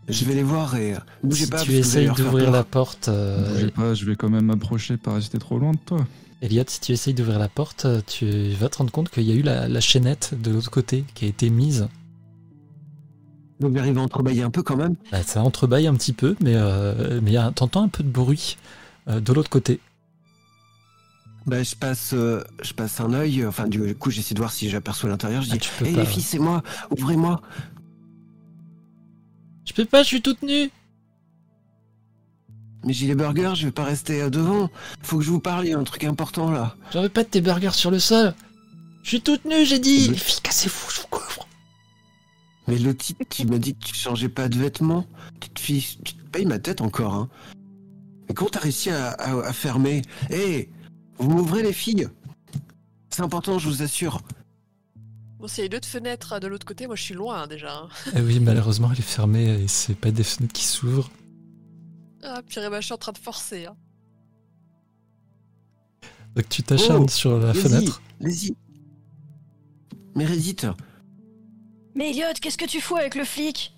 [0.08, 1.62] je vais les voir et euh, bougez si pas.
[1.62, 5.38] tu essayes d'ouvrir la porte, euh, Bougez pas, je vais quand même m'approcher, pas rester
[5.40, 6.06] trop loin de toi.
[6.42, 9.32] Elliot, si tu essayes d'ouvrir la porte, euh, tu vas te rendre compte qu'il y
[9.32, 11.88] a eu la, la chaînette de l'autre côté qui a été mise.
[13.60, 14.96] Donc j'arrive à entrebâiller un peu quand même.
[15.12, 18.79] Bah, ça entrebâille un petit peu, mais euh, mais t'entends un peu de bruit euh,
[19.10, 19.80] de l'autre côté.
[21.46, 23.46] Bah, je passe, euh, je passe un œil.
[23.46, 25.42] Enfin, du coup, j'essaie de voir si j'aperçois l'intérieur.
[25.42, 26.00] Je Ah, dis, hé pas.
[26.02, 26.62] les filles, c'est moi.
[26.92, 27.42] Ouvrez-moi.
[29.66, 30.70] Je peux pas, je suis toute nue.
[32.86, 34.70] Mais j'ai les burgers, je vais pas rester euh, devant.
[35.02, 36.76] Faut que je vous parle, il y a un truc important là.
[36.94, 38.34] J'en veux pas de tes burgers sur le sol.
[39.04, 40.06] Je suis toute nue, j'ai dit.
[40.08, 41.48] Mais- Les filles, cassez-vous, je vous couvre.
[42.68, 45.06] Mais le type, tu m'as dit que tu changeais pas de vêtements.
[45.40, 47.30] Petite fille, tu te payes ma tête encore, hein.
[48.30, 50.04] Mais comment t'as réussi à, à- à fermer?
[50.30, 50.70] Hé,
[51.18, 52.08] vous m'ouvrez les filles
[53.10, 54.22] C'est important, je vous assure.
[55.40, 57.48] Bon, s'il y a une autre fenêtre de l'autre côté, moi je suis loin hein,
[57.48, 57.74] déjà.
[57.76, 57.90] hein.
[58.16, 61.10] Eh oui, malheureusement, elle est fermée et c'est pas des fenêtres qui s'ouvrent.
[62.24, 63.66] Ah, purée, bah, je suis en train de forcer.
[63.66, 63.78] Hein.
[66.36, 68.02] Donc tu t'acharnes Oh, sur la fenêtre.
[68.20, 68.52] vas-y.
[70.16, 70.68] Mérédith,
[71.96, 73.74] Mais Elliot, qu'est-ce que tu fous avec le flic?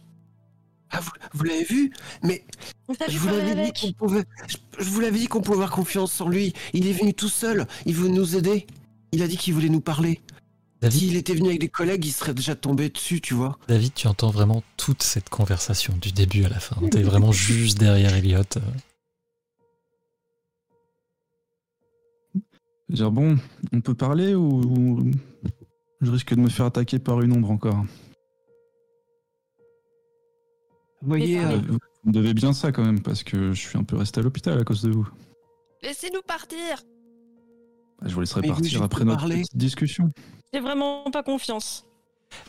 [0.92, 1.94] Ah, vous, vous l'avez vu?
[2.24, 2.46] Mais
[3.08, 4.24] je vous l'avais dit pouvait.
[4.48, 6.54] Je, je vous l'avais dit qu'on pouvait avoir confiance en lui.
[6.74, 7.68] Il est venu tout seul.
[7.86, 8.68] Il veut nous aider.
[9.12, 10.22] Il a dit qu'il voulait nous parler.
[10.82, 13.60] David, S'il était venu avec des collègues, il serait déjà tombé dessus, tu vois.
[13.68, 16.76] David, tu entends vraiment toute cette conversation du début à la fin.
[16.90, 18.42] T'es vraiment juste derrière Elliot.
[22.34, 22.40] Je
[22.90, 23.38] veux dire, bon,
[23.72, 25.12] on peut parler ou, ou
[26.02, 27.86] je risque de me faire attaquer par une ombre encore?
[31.02, 33.84] Voyez, euh, Euh, Vous me devez bien ça quand même, parce que je suis un
[33.84, 35.08] peu resté à l'hôpital à cause de vous.
[35.84, 36.58] Laissez-nous partir
[38.02, 40.12] Bah, Je vous laisserai Mais partir après notre petite discussion.
[40.54, 41.86] J'ai vraiment pas confiance.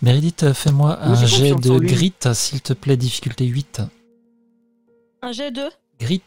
[0.00, 3.82] Meredith, fais-moi un jet de grit, s'il te plaît, difficulté 8.
[5.22, 5.64] Un jet de
[6.00, 6.22] Grit.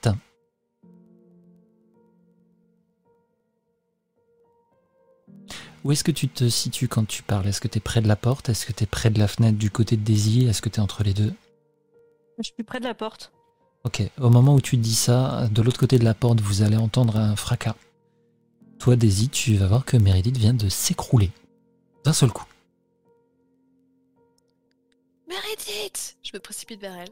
[5.84, 7.48] Où est-ce que tu te situes quand tu parles?
[7.48, 8.50] Est-ce que tu es près de la porte?
[8.50, 10.80] Est-ce que tu es près de la fenêtre du côté de Daisy Est-ce que tu
[10.80, 11.34] es entre les deux?
[12.38, 13.32] Je suis près de la porte.
[13.84, 16.76] Ok, au moment où tu dis ça, de l'autre côté de la porte, vous allez
[16.76, 17.76] entendre un fracas.
[18.80, 21.32] Toi, Daisy, tu vas voir que Meredith vient de s'écrouler.
[22.04, 22.46] D'un seul coup.
[25.28, 27.10] Meredith Je me précipite vers elle.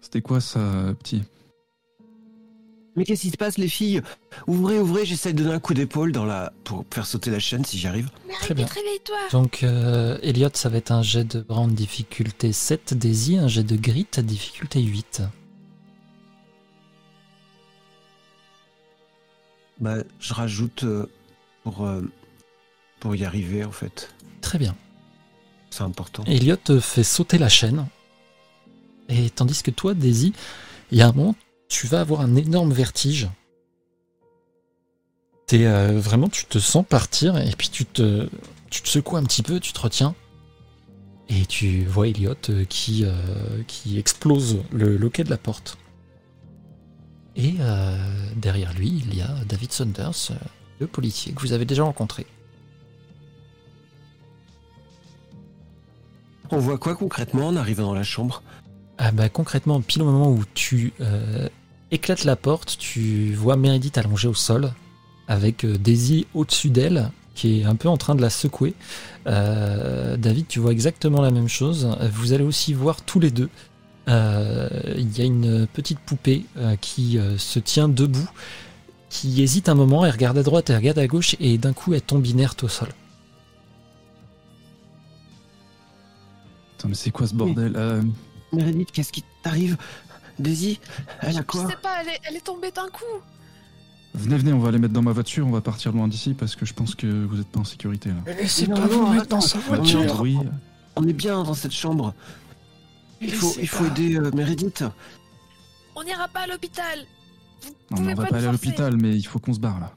[0.00, 0.60] C'était quoi ça,
[0.98, 1.22] petit?
[3.00, 4.02] Mais qu'est-ce qui se passe, les filles?
[4.46, 7.64] Ouvrez, ouvrez, j'essaie de donner un coup d'épaule dans la pour faire sauter la chaîne
[7.64, 8.10] si j'y arrive.
[8.42, 8.66] Très bien.
[8.66, 13.48] Réveille-toi Donc, euh, Elliot, ça va être un jet de brand difficulté 7, Daisy, un
[13.48, 15.22] jet de grit, difficulté 8.
[19.80, 21.06] Bah, je rajoute euh,
[21.64, 22.02] pour euh,
[22.98, 24.14] pour y arriver en fait.
[24.42, 24.76] Très bien.
[25.70, 26.22] C'est important.
[26.26, 27.86] Elliot fait sauter la chaîne.
[29.08, 30.34] Et tandis que toi, Daisy,
[30.92, 31.34] il y a un moment,
[31.70, 33.30] tu vas avoir un énorme vertige.
[35.46, 38.28] T'es euh, vraiment, tu te sens partir et puis tu te,
[38.68, 40.14] tu te secoues un petit peu, tu te retiens.
[41.30, 45.78] Et tu vois Elliot euh, qui, euh, qui explose le loquet de la porte.
[47.36, 47.96] Et euh,
[48.36, 50.32] derrière lui, il y a David Saunders,
[50.80, 52.26] le policier que vous avez déjà rencontré.
[56.50, 58.42] On voit quoi concrètement en arrivant dans la chambre?
[58.98, 61.48] Ah bah concrètement, pile au moment où tu euh,
[61.90, 64.72] éclates la porte, tu vois Meredith allongée au sol,
[65.28, 68.74] avec euh, Daisy au-dessus d'elle, qui est un peu en train de la secouer.
[69.26, 71.88] Euh, David, tu vois exactement la même chose.
[72.12, 73.48] Vous allez aussi voir tous les deux.
[74.08, 78.28] euh, Il y a une petite poupée euh, qui euh, se tient debout,
[79.08, 81.94] qui hésite un moment, elle regarde à droite, elle regarde à gauche, et d'un coup
[81.94, 82.88] elle tombe inerte au sol.
[86.76, 88.02] Putain, mais c'est quoi ce bordel Euh,
[88.52, 89.76] Meredith, qu'est-ce qui t'arrive?
[90.40, 90.80] Daisy,
[91.20, 93.04] elle a Je quoi sais pas, elle est, elle est tombée d'un coup
[94.14, 96.56] Venez, venez, on va les mettre dans ma voiture, on va partir loin d'ici parce
[96.56, 98.32] que je pense que vous êtes pas en sécurité là.
[98.34, 100.20] Laissez pas vous mettre dans sa on- voiture.
[100.20, 100.36] oui,
[100.96, 102.12] On est bien dans cette chambre.
[103.20, 104.82] Il faut, il faut aider euh, Meredith.
[105.94, 106.98] On n'ira pas à l'hôpital
[107.90, 109.92] non, mais on va pas aller à l'hôpital, mais il faut qu'on se barre là.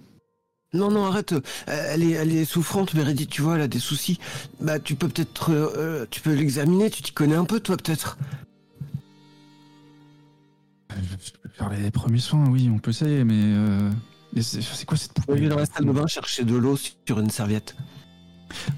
[0.73, 1.31] Non, non, arrête.
[1.31, 4.19] euh, Elle est, elle est souffrante, Meredith, tu vois, elle a des soucis.
[4.59, 5.51] Bah, tu peux peut-être...
[5.51, 8.52] euh, euh, tu peux l'examiner, tu t'y connais un peu, toi, peut-être Je
[11.53, 13.33] faire les premiers soins, oui, on peut essayer, mais.
[13.35, 13.89] Euh...
[14.33, 16.55] mais c'est c'est quoi cette Au poupée lieu dans la salle de bain chercher de
[16.55, 17.75] l'eau sur une serviette.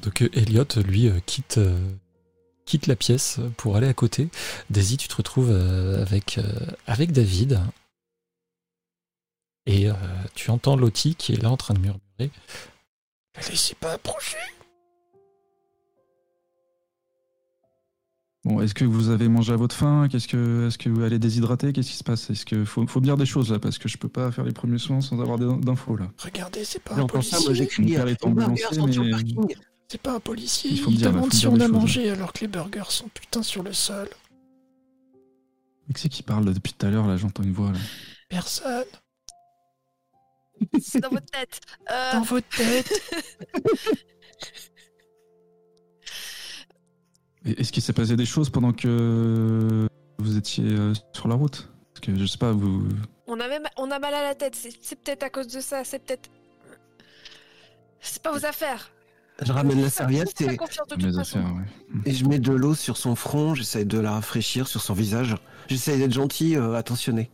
[0.01, 1.77] Donc euh, Elliot, lui, euh, quitte, euh,
[2.65, 4.29] quitte la pièce pour aller à côté.
[4.69, 6.43] Daisy, tu te retrouves euh, avec, euh,
[6.87, 7.59] avec David.
[9.65, 9.93] Et euh,
[10.35, 12.01] tu entends Lottie qui est là en train de murmurer.
[12.19, 14.37] Ne laissez pas approcher.
[18.45, 20.07] Bon, est-ce que vous avez mangé à votre faim?
[20.09, 21.73] Qu'est-ce que, est-ce que vous allez déshydrater?
[21.73, 22.29] Qu'est-ce qui se passe?
[22.29, 24.43] Est-ce que faut, faut me dire des choses là parce que je peux pas faire
[24.43, 26.11] les premiers soins sans avoir d'infos là.
[26.19, 27.37] Regardez, c'est pas un policier.
[28.35, 29.55] mais-.
[29.87, 30.71] C'est pas un policier.
[30.71, 31.75] Il faut Il dire, demande faut me si dire on des a choses.
[31.75, 34.09] mangé alors que les burgers sont putain sur le sol.
[35.87, 37.17] Mais qui c'est qui parle depuis tout à l'heure là?
[37.17, 37.79] J'entends une voix là.
[38.29, 38.85] Personne.
[40.81, 41.59] C'est dans votre tête.
[41.91, 42.93] Euh, Dans votre tête.
[47.45, 49.87] Et Est-ce qu'il s'est passé des choses pendant que
[50.17, 51.69] vous étiez euh, sur la route?
[51.93, 52.89] Parce que je sais pas, vous.
[53.27, 54.55] on, avait ma- on a mal à la tête.
[54.55, 55.83] C'est c'est peut-être à cause de ça.
[55.83, 56.29] C'est peut-être.
[58.01, 58.91] C'est pas vos affaires.
[59.41, 60.57] Je ramène la serviette et,
[62.13, 63.53] je mets de l'eau sur son front.
[63.53, 65.35] J'essaye de la rafraîchir sur son visage.
[65.67, 67.29] J'essaye d'être gentil, euh, attentionné.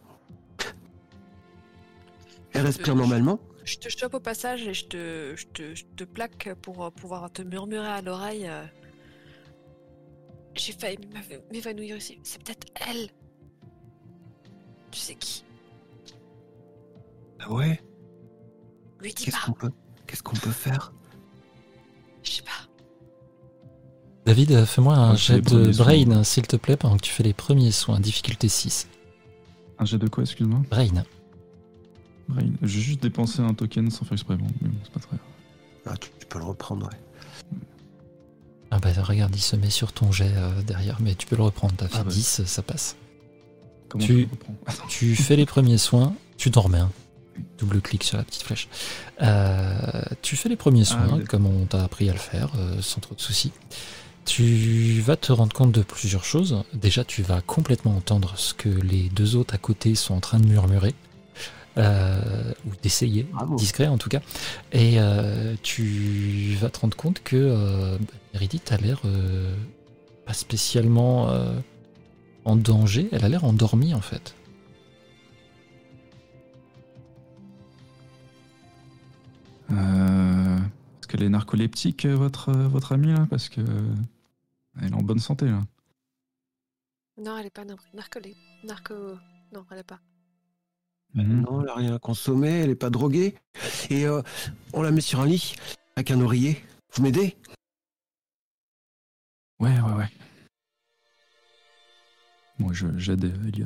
[2.54, 3.40] Elle respire normalement.
[3.64, 6.90] Je te chope au passage et je te, je te, je te plaque pour euh,
[6.90, 8.50] pouvoir te murmurer à l'oreille.
[10.56, 12.20] J'ai failli m'éva- m'évanouir ici.
[12.24, 13.10] C'est peut-être elle.
[14.92, 15.44] Tu sais qui?
[17.40, 17.82] Ah ouais
[19.00, 19.46] Lui dis Qu'est-ce pas.
[19.46, 19.72] qu'on peut,
[20.06, 20.94] qu'est-ce qu'on peut faire?
[22.24, 22.52] Je sais pas.
[24.26, 25.86] David, fais-moi un jet de soins.
[25.86, 28.00] brain, s'il te plaît, pendant que tu fais les premiers soins.
[28.00, 28.88] Difficulté 6.
[29.80, 30.62] Un jet de quoi, excuse-moi?
[30.70, 31.04] Brain.
[32.28, 32.52] Brain.
[32.62, 35.28] J'ai juste dépensé un token sans faire exprès, bon, mais bon, c'est pas très grave.
[35.88, 36.98] ah, tu, tu peux le reprendre, ouais.
[38.72, 41.44] Ah bah regarde, il se met sur ton jet euh, derrière, mais tu peux le
[41.44, 41.74] reprendre.
[41.78, 42.12] T'as fait Ah bah.
[42.12, 42.96] 10, ça passe.
[43.90, 44.06] Comment
[44.88, 46.92] Tu- fais les premiers soins, tu t'en remets un.
[47.60, 48.68] Double clic sur la petite flèche.
[49.22, 51.24] Euh, tu fais les premiers soins, Ah oui.
[51.26, 53.52] comme on t'a appris à le faire, euh, sans trop de soucis.
[54.26, 56.64] Tu vas te rendre compte de plusieurs choses.
[56.74, 60.40] Déjà, tu vas complètement entendre ce que les deux autres à côté sont en train
[60.40, 60.94] de murmurer.
[61.78, 63.26] euh, ou d'essayer,
[63.58, 64.20] discret en tout cas.
[64.74, 67.98] Et euh, tu vas te rendre compte que euh,
[68.34, 69.56] Meredith a l'air euh,
[70.26, 71.54] pas spécialement euh,
[72.46, 74.36] en danger, elle a l'air endormie en fait.
[79.72, 83.28] Euh, Est-ce qu'elle est narcoleptique, euh, votre, votre amie, là?
[83.30, 83.62] Parce que.
[84.82, 85.62] Elle est en bonne santé, là.
[87.18, 88.36] Non, elle est pas nar- narcolée.
[88.64, 88.94] Narco.
[89.54, 90.00] Non, elle est pas.
[91.14, 93.36] Non, elle a rien consommé, elle est pas droguée.
[93.90, 94.22] Et euh,
[94.74, 95.56] on la met sur un lit,
[95.98, 96.64] avec un oreiller.
[96.94, 97.36] Vous m'aidez?
[99.62, 100.10] Ouais, ouais, ouais.
[102.60, 103.66] Moi, je j'aide Elliot.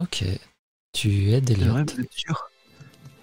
[0.00, 0.24] Ok.
[0.92, 1.76] Tu aides Elliot?
[1.78, 2.50] êtes sûr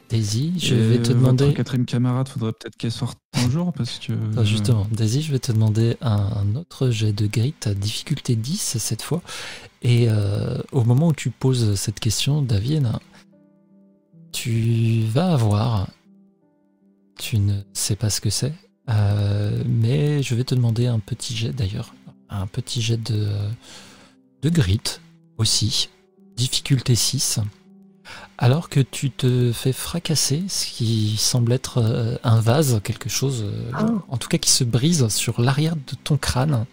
[0.09, 1.53] Daisy, je Et vais te Votre demander.
[1.55, 4.13] quatrième camarade, faudrait peut-être qu'elle sorte un jour, parce que.
[4.31, 8.35] Attends, justement, Daisy, je vais te demander un, un autre jet de grit à difficulté
[8.35, 9.21] 10 cette fois.
[9.81, 12.87] Et euh, au moment où tu poses cette question, David,
[14.31, 15.89] tu vas avoir.
[17.17, 18.53] Tu ne sais pas ce que c'est,
[18.89, 21.93] euh, mais je vais te demander un petit jet d'ailleurs.
[22.29, 23.29] Un petit jet de,
[24.41, 24.99] de grit
[25.37, 25.89] aussi.
[26.35, 27.39] Difficulté 6.
[28.37, 33.43] Alors que tu te fais fracasser, ce qui semble être euh, un vase, quelque chose,
[33.45, 33.87] euh, Ah.
[34.09, 36.65] en tout cas qui se brise sur l'arrière de ton crâne.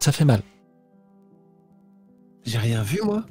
[0.00, 0.42] Ça fait mal.
[2.44, 3.24] J'ai rien vu, moi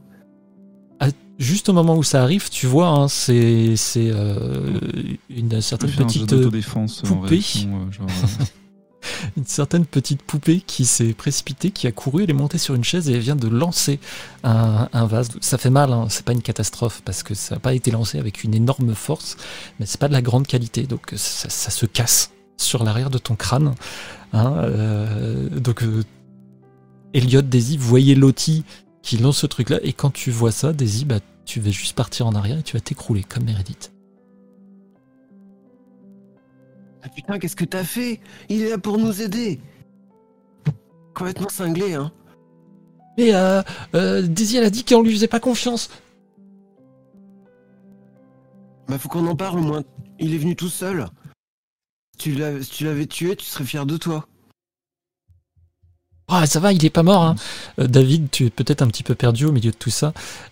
[1.38, 4.80] Juste au moment où ça arrive, tu vois, hein, c'est euh,
[5.30, 6.34] une certaine un petite
[7.16, 7.30] poupée.
[7.30, 8.08] réaction, genre,
[9.38, 12.86] une certaine petite poupée qui s'est précipitée, qui a couru, elle est montée sur une
[12.86, 14.00] chaise et elle vient de lancer
[14.46, 15.30] un, un vase.
[15.42, 18.18] Ça fait mal, hein, c'est pas une catastrophe parce que ça n'a pas été lancé
[18.18, 19.36] avec une énorme force,
[19.80, 23.18] mais c'est pas de la grande qualité, donc ça, ça se casse sur l'arrière de
[23.18, 23.76] ton crâne.
[24.32, 26.04] hein, euh, donc, euh,
[27.14, 28.64] Elliot, Daisy, vous voyez Lottie
[29.06, 32.26] qui lance ce truc-là, et quand tu vois ça, Daisy, bah, tu vas juste partir
[32.26, 33.94] en arrière et tu vas t'écrouler comme Meredith.
[37.04, 38.20] Ah putain, qu'est-ce que t'as fait?
[38.50, 39.62] Il est là pour nous aider
[41.14, 42.12] Complètement cinglé, hein
[43.16, 43.62] Mais euh,
[43.94, 45.92] euh, Daisy, elle a dit qu'on lui faisait pas confiance.
[48.88, 49.84] Bah faut qu'on en parle au moins.
[50.20, 51.06] Il est venu tout seul.
[52.18, 52.36] Si
[52.72, 54.28] tu l'avais tué, tu serais fier de toi.
[56.28, 57.24] Ah, ça va, il est pas mort.
[57.24, 57.36] hein.
[57.80, 60.12] Euh, David, tu es peut-être un petit peu perdu au milieu de tout ça.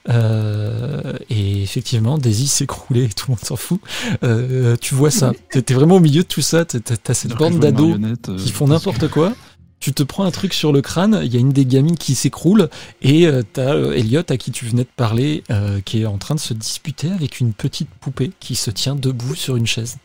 [0.09, 3.81] Euh, et effectivement, Daisy s'est écroulée, tout le monde s'en fout.
[4.23, 5.31] Euh, tu vois ça.
[5.65, 6.63] T'es vraiment au milieu de tout ça.
[6.65, 7.97] T'as- cette bande d'ados euh,
[8.37, 9.33] qui font n'importe quoi.
[9.79, 12.15] Tu te prends un truc sur le crâne, il y a une des gamines qui
[12.15, 12.69] s'écroule,
[13.01, 15.43] et t'as Elliot à qui tu venais de parler,
[15.83, 19.35] qui est en train de se disputer avec une petite poupée qui se tient debout
[19.35, 19.97] sur une chaise.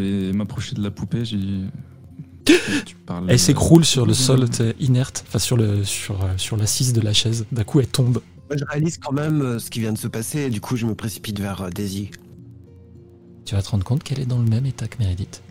[0.00, 1.38] Vais m'approcher de la poupée, j'ai
[3.06, 4.46] parles, Elle euh, s'écroule sur le sol
[4.80, 7.46] inerte, enfin sur, le, sur, euh, sur l'assise de la chaise.
[7.52, 8.20] D'un coup, elle tombe.
[8.48, 10.76] Moi, je réalise quand même euh, ce qui vient de se passer et du coup,
[10.76, 12.10] je me précipite vers Daisy.
[13.44, 15.42] Tu vas te rendre compte qu'elle est dans le même état que Meredith.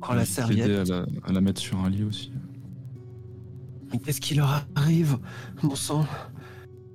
[0.00, 0.90] Prends la serviette.
[0.90, 2.32] À la, à la mettre sur un lit aussi.
[3.92, 5.18] Mais qu'est-ce qui leur arrive?
[5.62, 6.06] Mon sang.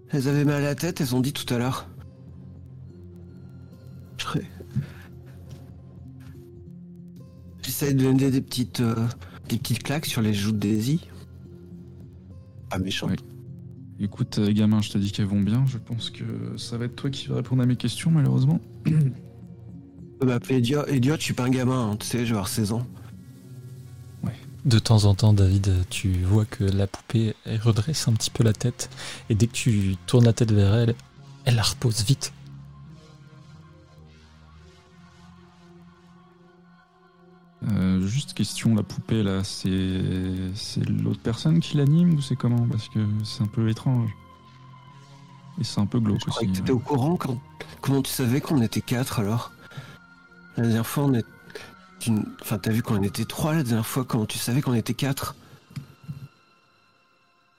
[0.10, 1.88] Elles avaient mal à la tête, elles ont dit tout à l'heure.
[4.18, 4.40] Je
[7.66, 9.08] J'essaie de donner des petites, euh,
[9.50, 11.02] des petites claques sur les joues de Daisy.
[12.70, 13.08] Pas méchant.
[13.08, 13.16] Ouais.
[14.00, 15.66] Écoute, euh, gamin, je te dis qu'elles vont bien.
[15.66, 16.24] Je pense que
[16.58, 18.60] ça va être toi qui vas répondre à mes questions, malheureusement.
[20.16, 22.38] Tu peux m'appeler idiot, idiot, je suis pas un gamin, hein, tu sais, je vais
[22.38, 22.88] avoir 16 ans.
[24.64, 28.46] De temps en temps, David, tu vois que la poupée elle redresse un petit peu
[28.46, 28.90] la tête.
[29.30, 30.96] Et dès que tu tournes la tête vers elle,
[31.44, 32.32] elle la repose vite.
[37.72, 39.66] Euh, juste question, la poupée là, c'est
[40.88, 42.68] l'autre personne qui l'anime ou c'est comment?
[42.68, 44.12] Parce que c'est un peu étrange.
[45.60, 46.60] Et c'est un peu glauque Je croyais aussi.
[46.60, 47.40] que t'étais au courant quand...
[47.82, 49.52] Comment tu savais qu'on était quatre alors?
[50.58, 51.26] La dernière fois on est...
[52.42, 55.36] Enfin t'as vu qu'on était trois la dernière fois, comment tu savais qu'on était quatre?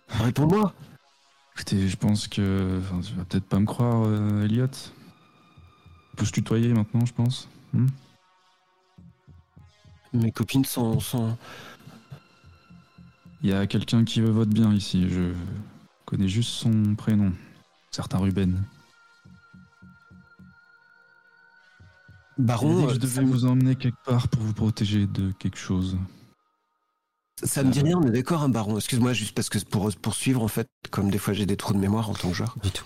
[0.09, 0.72] Réponds-moi
[1.54, 2.80] Écoutez, je pense que.
[2.80, 4.66] Enfin, tu vas peut-être pas me croire, euh, Elliot.
[6.12, 7.48] On peut se tutoyer maintenant, je pense.
[7.72, 7.86] Hmm?
[10.16, 11.00] Mes copines sont...
[11.00, 11.36] sont...
[13.42, 15.08] Il y a quelqu'un qui veut votre bien ici.
[15.08, 15.32] Je
[16.04, 17.32] connais juste son prénom.
[17.90, 18.62] Certain Ruben.
[22.38, 23.30] Il m'a dit Baron, que je euh, devais ça, me...
[23.30, 25.96] vous emmener quelque part pour vous protéger de quelque chose.
[27.42, 28.76] ça me dit rien, on est d'accord, un baron.
[28.76, 31.78] Excuse-moi, juste parce que pour poursuivre, en fait, comme des fois j'ai des trous de
[31.78, 32.56] mémoire en tant que joueur.
[32.62, 32.84] Du tout.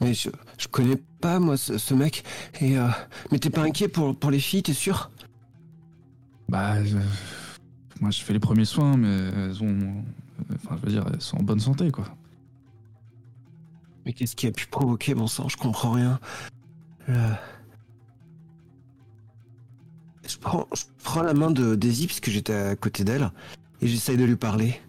[0.00, 2.24] Mais je, je connais pas, moi, ce, ce mec.
[2.60, 2.88] Et euh...
[3.32, 5.10] Mais t'es pas inquiet pour, pour les filles, t'es sûr?
[6.48, 6.96] Bah, je-
[8.00, 10.04] moi je fais les premiers soins, mais elles ont.
[10.54, 12.04] Enfin, je veux dire, elles sont en bonne santé, quoi.
[14.06, 16.18] Mais qu'est-ce qui a pu provoquer, bon sang, je comprends rien.
[17.08, 17.32] Euh,
[20.26, 23.30] Je, prends, je prends la main de Daisy, puisque j'étais à côté d'elle,
[23.80, 24.80] et j'essaye de lui parler.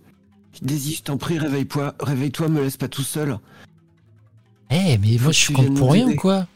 [0.61, 3.37] Daisy, je t'en prie, réveille-toi, réveille-toi, me laisse pas tout seul.
[4.69, 6.47] Eh, mais moi je compte viennes pour rien ou quoi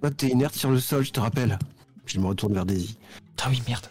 [0.00, 1.58] Toi, t'es inerte sur le sol, je te rappelle.
[2.06, 2.98] Je me retourne vers Daisy.
[3.44, 3.86] Ah oui, merde.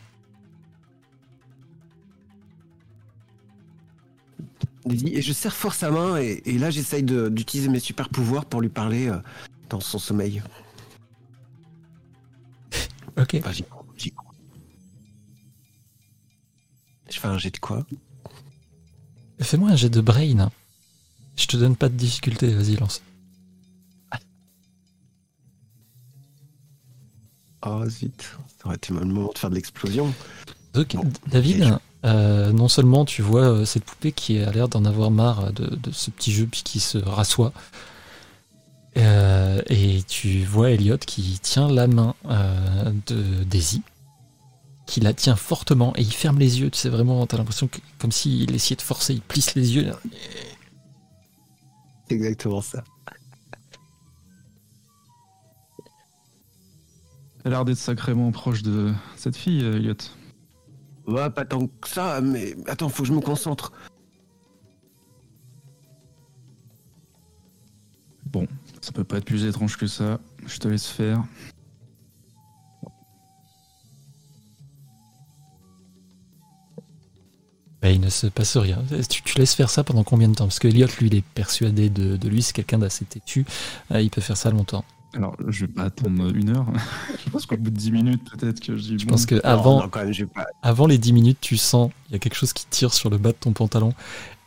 [4.86, 8.46] Daisy, et je serre fort sa main, et, et là, j'essaye d'utiliser mes super pouvoirs
[8.46, 9.18] pour lui parler euh,
[9.70, 10.42] dans son sommeil.
[13.18, 13.36] Ok.
[13.40, 14.32] Enfin, j'y crois, j'y crois.
[17.10, 17.86] Je fais un jet de quoi?
[19.42, 20.50] Fais-moi un jet de brain.
[21.36, 23.02] Je te donne pas de difficulté, vas-y, lance.
[27.66, 28.24] Oh zut,
[28.58, 30.12] ça aurait été le moment de faire de l'explosion.
[30.74, 34.84] Donc, Bon, David, euh, non seulement tu vois euh, cette poupée qui a l'air d'en
[34.86, 37.54] avoir marre de, de ce petit jeu puis qui se rassoit,
[38.98, 43.84] euh, et tu vois Elliot qui tient la main euh, de Daisy,
[44.86, 46.70] qui la tient fortement et il ferme les yeux.
[46.70, 49.92] Tu sais vraiment, t'as l'impression que comme s'il essayait de forcer, il plisse les yeux.
[52.12, 52.84] C'est exactement ça.
[57.46, 59.96] Elle a l'air d'être sacrément proche de cette fille, euh, Elliot.
[61.08, 63.72] Ouais, pas tant que ça, mais attends, faut que je me concentre.
[68.26, 68.46] Bon,
[68.82, 70.20] ça peut pas être plus étrange que ça.
[70.46, 71.24] Je te laisse faire.
[78.12, 78.84] Se passe rien.
[79.10, 80.46] Tu, tu laisses faire ça pendant combien de temps?
[80.46, 83.46] Parce que Elliot, lui, il est persuadé de, de lui, c'est quelqu'un d'assez têtu.
[83.92, 84.86] Euh, il peut faire ça longtemps.
[85.14, 86.66] Alors, je vais pas attendre une heure.
[87.26, 89.00] je pense qu'au bout de 10 minutes, peut-être que je dis.
[89.00, 90.46] Je bon, pense que avant, non, quand même, j'ai pas.
[90.62, 93.18] avant les 10 minutes, tu sens, il y a quelque chose qui tire sur le
[93.18, 93.94] bas de ton pantalon.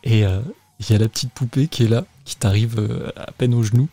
[0.05, 0.41] Et euh,
[0.81, 3.63] il y a la petite poupée qui est là, qui t'arrive euh, à peine au
[3.63, 3.89] genou.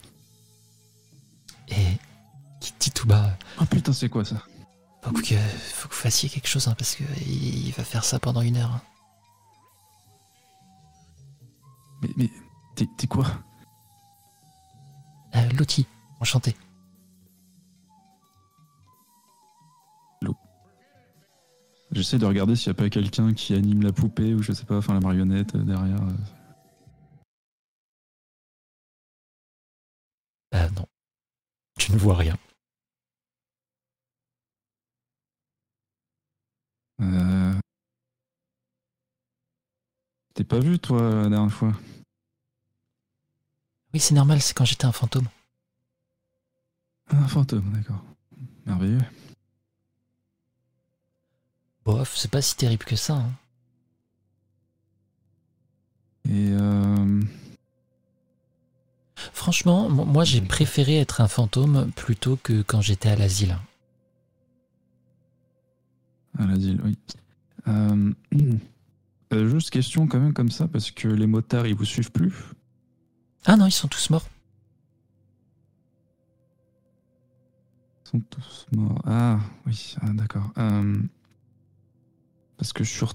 [1.70, 1.74] Et
[2.60, 4.42] qui te dit tout bas Oh putain, c'est quoi ça?
[5.04, 5.20] Faut que,
[5.74, 8.42] faut que vous fassiez quelque chose, hein, parce que il il va faire ça pendant
[8.42, 8.72] une heure.
[8.72, 8.82] hein.
[12.02, 12.30] Mais, mais
[12.76, 13.26] t'es quoi?
[15.36, 15.88] Euh, Lottie,
[16.20, 16.56] enchanté.
[21.92, 24.64] J'essaie de regarder s'il y a pas quelqu'un qui anime la poupée ou je sais
[24.66, 26.02] pas, enfin la marionnette euh, derrière.
[26.02, 26.12] euh.
[30.54, 30.86] Ah non.
[31.78, 32.38] Tu ne vois rien.
[37.02, 37.41] Euh...
[40.42, 41.72] T'es pas vu toi la dernière fois
[43.94, 45.28] Oui, c'est normal, c'est quand j'étais un fantôme.
[47.12, 48.04] Un fantôme, d'accord.
[48.66, 48.98] Merveilleux.
[51.86, 53.18] Bof, c'est pas si terrible que ça.
[53.18, 53.32] hein.
[56.28, 57.22] Et euh,
[59.16, 63.60] Franchement, mo- moi j'ai préféré être un fantôme plutôt que quand j'étais à l'asile.
[66.40, 66.98] à l'asile, oui.
[67.68, 68.12] Euh,
[69.34, 72.34] euh, juste question quand même comme ça, parce que les motards, ils vous suivent plus?
[73.46, 74.26] Ah non, ils sont tous morts.
[78.06, 79.02] Ils sont tous morts.
[79.06, 80.52] Ah, oui, ah, d'accord.
[80.58, 80.98] Euh,
[82.58, 83.06] parce que je suis,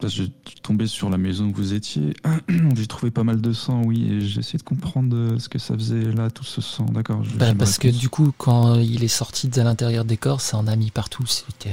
[0.00, 2.14] parce que je suis tombé sur la maison où vous étiez.
[2.74, 5.58] J'ai trouvé pas mal de sang, oui, et j'ai essayé de comprendre euh, ce que
[5.58, 6.86] ça faisait là, tout ce sang.
[6.86, 7.22] D'accord.
[7.36, 10.66] Bah, parce que du coup, quand il est sorti de l'intérieur des corps, ça en
[10.66, 11.26] a mis partout.
[11.26, 11.70] C'était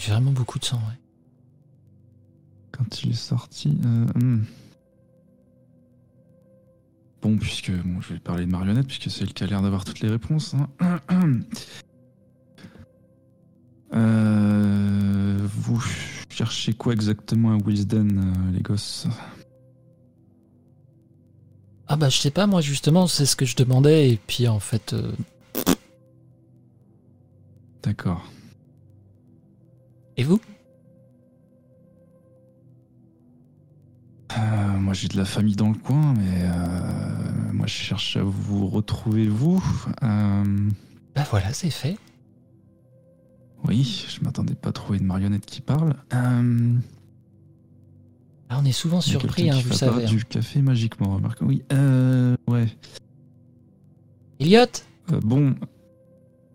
[0.00, 0.76] j'ai vraiment beaucoup de sang.
[0.76, 1.09] Ouais.
[2.80, 3.76] Quand il est sorti.
[3.84, 4.44] euh, hmm.
[7.20, 9.84] Bon, puisque bon, je vais parler de marionnette, puisque c'est le qui a l'air d'avoir
[9.84, 10.54] toutes les réponses.
[10.80, 11.00] hein.
[13.92, 15.82] Euh, vous
[16.28, 19.08] cherchez quoi exactement à Wisden, euh, les gosses?
[21.88, 24.10] Ah bah je sais pas, moi justement, c'est ce que je demandais.
[24.10, 25.10] Et puis en fait, euh,
[27.82, 28.24] D'accord.
[30.16, 30.40] et vous?
[34.38, 38.22] Euh, moi, j'ai de la famille dans le coin, mais euh, moi, je cherche à
[38.22, 39.62] vous retrouver, vous.
[40.02, 40.68] Euh,
[41.16, 41.96] Bah voilà, c'est fait.
[43.66, 45.94] oui, je m'attendais pas à trouver une marionnette qui parle.
[46.12, 46.42] Ah,
[48.60, 50.04] on est souvent surpris, hein, qui vous savez.
[50.04, 50.08] hein.
[50.08, 51.38] du café magiquement, remarque.
[51.42, 52.66] Oui, euh, ouais.
[54.40, 54.64] Elliot
[55.12, 55.54] Euh, bon,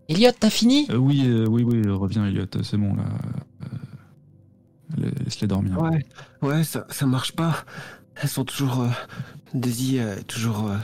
[0.10, 0.88] Elliot, t'as fini?
[0.90, 3.06] Euh, oui, oui, oui, reviens, Elliot, c'est bon, là.
[4.98, 5.80] Laisse-les dormir.
[5.82, 6.06] Ouais,
[6.41, 7.66] ouais, ça, ça marche pas.
[8.16, 8.82] Elles sont toujours.
[8.82, 8.90] Euh,
[9.53, 10.68] Daisy euh, est toujours.
[10.70, 10.78] euh,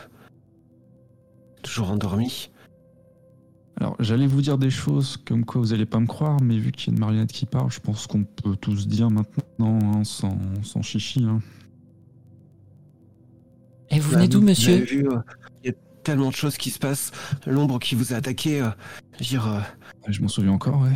[1.64, 2.50] toujours endormie.
[3.80, 6.72] Alors, j'allais vous dire des choses comme quoi vous allez pas me croire, mais vu
[6.72, 10.04] qu'il y a une marionnette qui parle, je pense qu'on peut tous dire maintenant, hein,
[10.04, 11.24] sans, sans chichi.
[11.24, 11.40] Hein.
[13.90, 15.18] Et vous Bah, venez d'où, vous monsieur avez vu, euh,
[15.64, 17.12] Il y a tellement de choses qui se passent.
[17.46, 18.62] L'ombre qui vous a attaqué.
[18.62, 18.70] euh,
[19.14, 19.60] je veux dire, euh,
[20.08, 20.96] Je m'en souviens encore, ouais.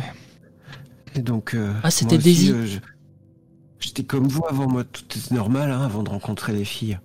[1.14, 1.54] et donc.
[1.54, 2.52] euh, Ah, c'était Daisy.
[2.52, 2.78] euh, je-
[3.78, 6.98] J'étais comme vous avant moi, tout est normal hein, avant de rencontrer les filles.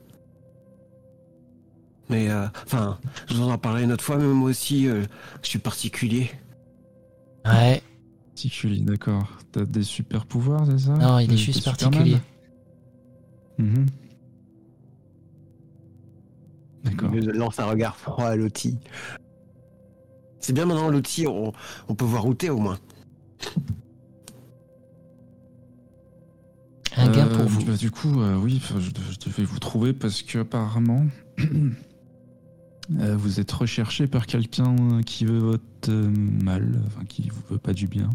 [2.10, 3.00] Mais euh, enfin,
[3.30, 5.04] je vous en parlerai une autre fois, mais moi aussi, euh,
[5.42, 6.30] je suis particulier.
[7.46, 7.82] Ouais,
[8.28, 9.28] Particulier, d'accord.
[9.52, 10.94] T'as des super pouvoirs, c'est ça?
[10.94, 12.18] Non, il est juste particulier.
[13.58, 13.86] Mhm.
[16.84, 17.12] D'accord.
[17.14, 18.78] Je lance un regard froid à Lottie.
[20.40, 21.54] C'est bien maintenant, Lottie, on,
[21.88, 22.80] on peut voir où t'es au moins.
[26.98, 27.64] Un gain Euh, pour vous.
[27.66, 31.06] bah, du coup, euh, oui, je, je devais vous trouver parce que apparemment,
[33.00, 36.10] euh, vous êtes recherché par quelqu'un qui veut votre euh,
[36.44, 38.10] mal, enfin qui vous veut pas du bien.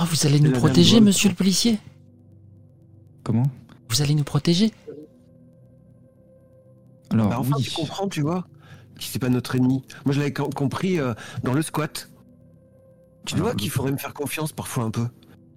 [0.00, 1.78] Oh, vous allez nous protéger, monsieur le policier?
[3.24, 3.50] Comment?
[3.88, 4.72] Vous allez nous protéger?
[7.10, 8.46] Alors Bah, enfin, oui, tu comprends, tu vois,
[8.96, 9.82] que c'est pas notre ennemi.
[10.06, 12.08] Moi, je l'avais com- compris euh, dans le squat.
[13.26, 15.06] Tu Alors, vois le- qu'il faudrait me faire confiance parfois un peu.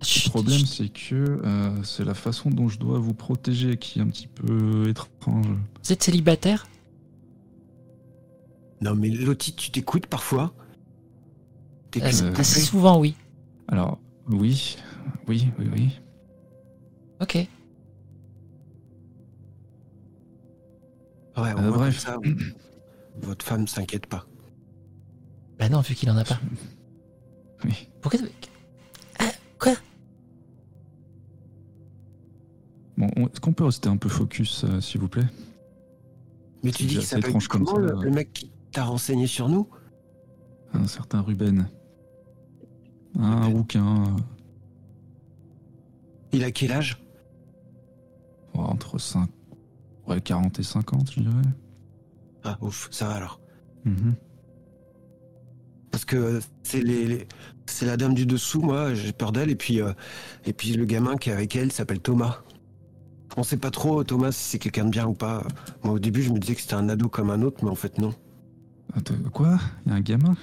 [0.06, 4.00] Le Chut, problème c'est que euh, c'est la façon dont je dois vous protéger qui
[4.00, 5.46] est un petit peu étrange.
[5.84, 6.68] Vous êtes célibataire?
[8.82, 10.54] Non, mais Lottie, tu t'écoutes parfois?
[11.92, 13.16] T'es assez, Euh, assez souvent, oui.
[13.68, 14.78] Alors oui,
[15.28, 15.90] oui, oui, oui.
[17.22, 17.36] Ok.
[17.36, 17.48] Ouais,
[21.38, 22.00] au Euh, moins, bref.
[22.00, 22.18] ça,
[23.18, 24.26] votre femme s'inquiète pas.
[25.60, 26.40] Bah non, vu qu'il en a pas.
[27.64, 27.90] Oui.
[28.02, 28.20] Pourquoi
[29.20, 29.74] Ah, quoi?
[32.98, 35.26] Bon, on- est-ce qu'on peut rester un peu focus, euh, s'il vous plaît?
[36.64, 38.06] Mais tu dis assez s'appelle étrange comme comment ça, le, ouais.
[38.06, 39.68] le mec qui t'a renseigné sur nous?
[40.74, 41.70] Un certain Ruben.
[43.20, 44.04] Un rouquin.
[44.04, 44.22] euh,
[46.34, 46.98] Il a quel âge?
[48.54, 49.30] Entre 5...
[50.08, 51.34] ouais, 40 et 50, je dirais.
[52.44, 53.40] Ah, ouf, ça va alors.
[53.86, 54.16] Mhm.
[55.92, 57.28] Parce que c'est les, les-
[57.68, 59.94] c'est la dame du dessous, moi, j'ai peur d'elle, et puis euh,
[60.46, 62.40] et puis le gamin qui est avec elle s'appelle Thomas.
[63.38, 65.44] On sait pas trop Thomas si c'est quelqu'un de bien ou pas.
[65.84, 67.76] Moi au début je me disais que c'était un ado comme un autre, mais en
[67.76, 68.14] fait non.
[68.94, 69.60] Attends, quoi?
[69.86, 70.36] Il y a un gamin?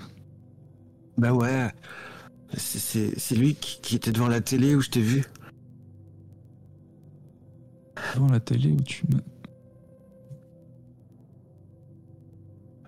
[1.16, 1.70] Bah ouais,
[2.56, 5.24] c'est- lui qui, qui était devant la télé où je t'ai vu.
[8.14, 9.20] devant la télé où tu me...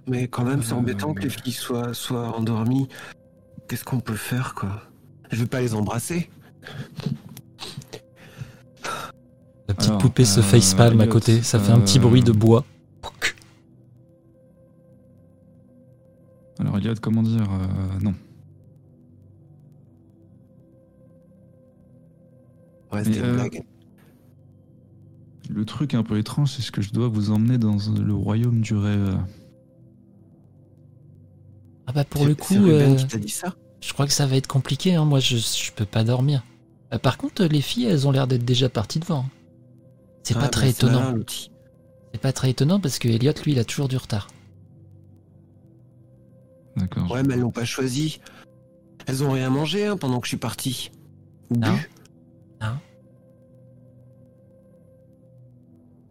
[0.06, 2.88] Mais quand même c'est Euh, embêtant que les filles soient, soient endormies.
[3.68, 4.82] Qu'est-ce qu'on peut faire quoi?
[5.30, 6.28] Je vais pas les embrasser.
[9.74, 12.02] La petite Alors, poupée se euh, facepalm à Elliot, côté, ça fait un petit euh,
[12.02, 12.64] bruit de bois.
[16.60, 18.14] Alors, Elliot, comment dire euh, Non.
[22.92, 23.64] Ouais, c'était Mais, une euh, blague.
[25.50, 28.60] Le truc un peu étrange, c'est ce que je dois vous emmener dans le royaume
[28.60, 29.18] du rêve.
[31.86, 34.46] Ah bah pour le coup, euh, qui dit ça je crois que ça va être
[34.46, 34.94] compliqué.
[34.94, 35.04] hein.
[35.04, 36.42] Moi, je, je peux pas dormir.
[36.92, 39.26] Euh, par contre, les filles, elles ont l'air d'être déjà parties devant.
[40.24, 41.14] C'est Ah, pas bah, très étonnant.
[42.12, 44.28] C'est pas très étonnant parce que Elliot, lui, il a toujours du retard.
[46.76, 47.10] D'accord.
[47.10, 48.20] Ouais, mais elles l'ont pas choisi.
[49.06, 50.90] Elles ont rien mangé hein, pendant que je suis parti.
[51.50, 51.72] Ou Non.
[51.74, 51.90] bu.
[52.62, 52.76] Non.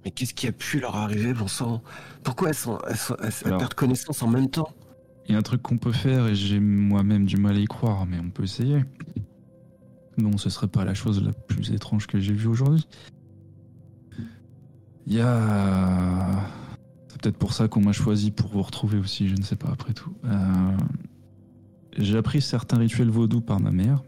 [0.06, 1.82] Mais qu'est-ce qui a pu leur arriver, bon sang?
[2.24, 3.60] Pourquoi elles, sont, elles, sont- elles- elles Alors.
[3.60, 4.70] perdent connaissance en même temps?
[5.28, 7.66] Il y a un truc qu'on peut faire et j'ai moi-même du mal à y
[7.66, 8.84] croire, mais on peut essayer.
[10.18, 12.86] Bon, ce serait pas la chose la plus étrange que j'ai vue aujourd'hui.
[15.08, 16.28] Il y a.
[17.10, 19.70] C'est peut-être pour ça qu'on m'a choisi pour vous retrouver aussi, je ne sais pas
[19.72, 20.14] après tout.
[20.26, 20.78] Euh,
[21.98, 24.04] J'ai appris certains rituels vaudous par ma mère.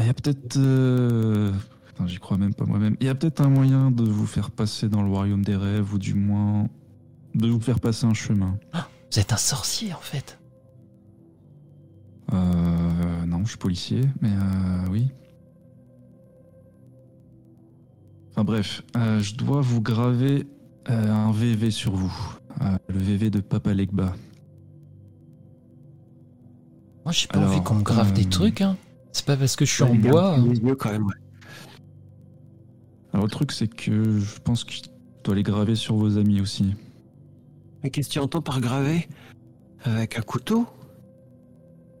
[0.00, 0.56] Il y a peut-être.
[0.56, 1.52] euh,
[1.86, 2.96] Putain, j'y crois même pas moi-même.
[3.00, 5.92] Il y a peut-être un moyen de vous faire passer dans le royaume des rêves,
[5.92, 6.68] ou du moins
[7.34, 8.58] de vous faire passer un chemin.
[9.10, 10.38] Vous êtes un sorcier, en fait.
[12.32, 15.10] Euh, non, je suis policier, mais euh, oui.
[18.32, 20.46] Enfin bref, euh, je dois vous graver
[20.88, 22.12] euh, un VV sur vous.
[22.62, 24.14] Euh, le VV de Papa Legba.
[27.04, 28.60] Moi, j'ai pas Alors, envie qu'on me grave des trucs.
[28.60, 28.76] Hein.
[29.12, 30.34] C'est pas parce que je suis en bois.
[30.36, 30.46] hein.
[30.54, 31.04] yeux quand même.
[31.06, 31.14] ouais.
[33.12, 34.80] Alors le truc c'est que je pense que je
[35.22, 36.74] dois les graver sur vos amis aussi.
[37.82, 39.06] Mais qu'est-ce que tu entends par graver
[39.84, 40.66] Avec un couteau?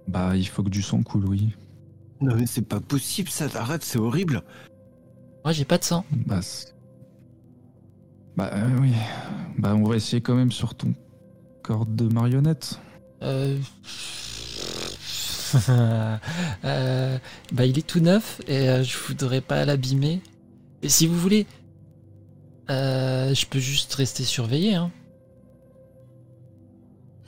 [0.08, 1.54] Bah il faut que du sang coule, oui.
[2.22, 4.42] Non mais c'est pas possible ça, arrête, c'est horrible.
[5.44, 6.04] Moi, j'ai pas de sang.
[6.26, 6.40] Bah,
[8.36, 8.92] bah euh, oui.
[9.58, 10.94] Bah on va essayer quand même sur ton
[11.62, 12.80] corps de marionnette.
[13.22, 13.58] Euh...
[16.64, 17.18] euh,
[17.52, 20.22] Bah, il est tout neuf et euh, je voudrais pas l'abîmer.
[20.82, 21.46] Et si vous voulez,
[22.70, 24.74] euh, je peux juste rester surveillé.
[24.74, 24.90] Hein.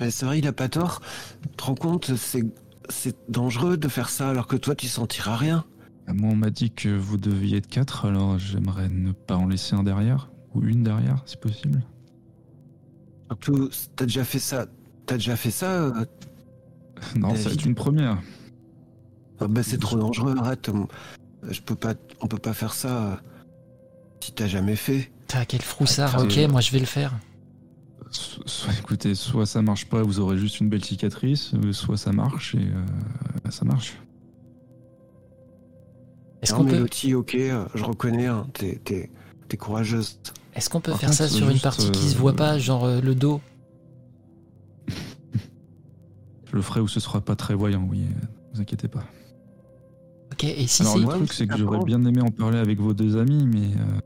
[0.00, 1.00] Mais c'est vrai, il a pas tort.
[1.42, 2.44] Tu te rends compte, c'est
[2.90, 5.64] c'est dangereux de faire ça alors que toi tu sentiras rien.
[6.06, 9.46] Ah, Moi on m'a dit que vous deviez être quatre, alors j'aimerais ne pas en
[9.48, 10.30] laisser un derrière.
[10.54, 11.82] Ou une derrière, si possible.
[13.28, 14.66] Surtout, t'as déjà fait ça.
[15.06, 16.04] T'as déjà fait ça euh,
[17.16, 17.42] Non, David.
[17.42, 18.18] ça va être une première.
[19.40, 20.70] ah bah c'est trop dangereux, arrête.
[21.50, 23.16] Je peux pas, on peut pas faire ça euh,
[24.20, 25.10] si t'as jamais fait.
[25.26, 26.14] Putain, quel froussard.
[26.16, 27.12] Ah, ok, euh, moi je vais le faire.
[28.10, 31.96] So- Soit, écoutez, soit ça marche pas, vous aurez juste une belle cicatrice, euh, soit
[31.96, 33.94] ça marche et euh, ça marche.
[36.44, 39.10] Est-ce qu'on peut, Lottie, ok, euh, je reconnais, hein, t'es, t'es,
[39.48, 40.20] t'es courageuse.
[40.54, 42.84] est-ce qu'on peut Par faire ça sur une partie qui se euh, voit pas, genre
[42.84, 43.40] euh, le dos?
[46.50, 49.04] Je le ferai où ce sera pas très voyant, oui, euh, vous inquiétez pas.
[50.32, 51.00] Ok, et si Alors c'est.
[51.00, 54.00] le truc c'est que j'aurais bien aimé en parler avec vos deux amis, mais euh,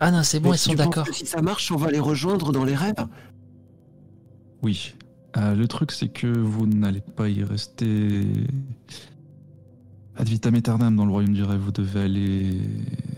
[0.00, 1.06] Ah non, c'est bon, Mais ils sont d'accord.
[1.12, 2.94] Si ça marche, on va les rejoindre dans les rêves?
[4.62, 4.94] oui.
[5.38, 8.22] Euh, le truc c'est que vous n'allez pas y rester
[10.16, 12.60] ad vitam aeternam dans le royaume du rêve, vous devez aller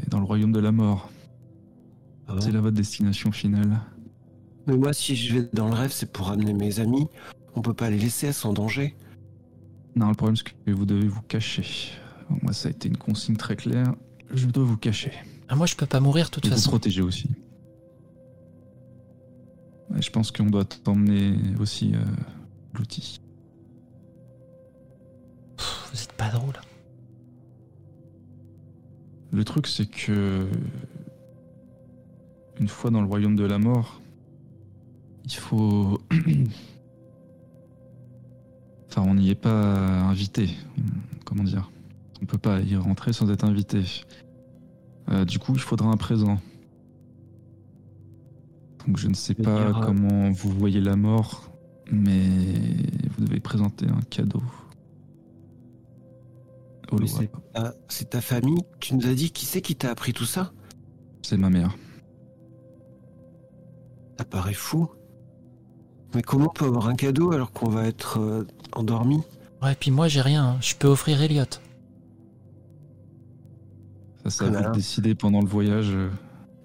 [0.09, 1.11] dans le royaume de la mort.
[2.41, 3.81] C'est là votre destination finale.
[4.67, 7.07] Mais moi, si je vais dans le rêve, c'est pour amener mes amis.
[7.55, 8.97] On peut pas les laisser, elles sont en danger.
[9.95, 11.65] Non, le problème c'est que vous devez vous cacher.
[12.43, 13.95] Moi ça a été une consigne très claire,
[14.33, 15.13] je dois vous cacher.
[15.49, 16.71] Ah, moi je peux pas mourir de toute Et vous façon.
[16.71, 17.29] protéger aussi.
[19.97, 21.99] Et je pense qu'on doit t'emmener aussi euh,
[22.73, 23.21] l'outil.
[25.93, 26.55] Vous êtes pas drôle.
[29.35, 30.47] Le truc, c'est que
[32.61, 34.01] une fois dans le royaume de la mort,
[35.25, 35.99] il faut.
[38.89, 40.51] enfin, on n'y est pas invité.
[41.25, 41.69] Comment dire?
[42.23, 43.83] On peut pas y rentrer sans être invité.
[45.11, 46.39] Euh, du coup, il faudra un présent.
[48.87, 51.51] Donc, je ne sais pas euh, comment vous voyez la mort,
[51.91, 52.29] mais
[53.17, 54.45] vous devez présenter un cadeau.
[57.07, 58.63] C'est, ah, c'est ta famille.
[58.81, 60.53] Tu nous as dit qui c'est qui t'a appris tout ça
[61.23, 61.77] C'est ma mère.
[64.19, 64.89] Ça paraît fou.
[66.15, 69.21] Mais comment on peut avoir un cadeau alors qu'on va être euh, endormi
[69.63, 70.45] Ouais, puis moi j'ai rien.
[70.51, 70.59] hein.
[70.61, 71.45] Je peux offrir Elliot.
[74.25, 75.91] Ça, ça a été décidé pendant le voyage.
[75.91, 76.09] euh,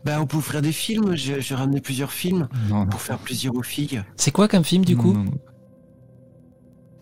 [0.06, 1.16] Bah, on peut offrir des films.
[1.16, 2.86] J'ai, j'ai ramené plusieurs films Non, non.
[2.88, 4.02] pour faire plaisir aux filles.
[4.16, 5.32] C'est quoi comme film du Non, coup non, non.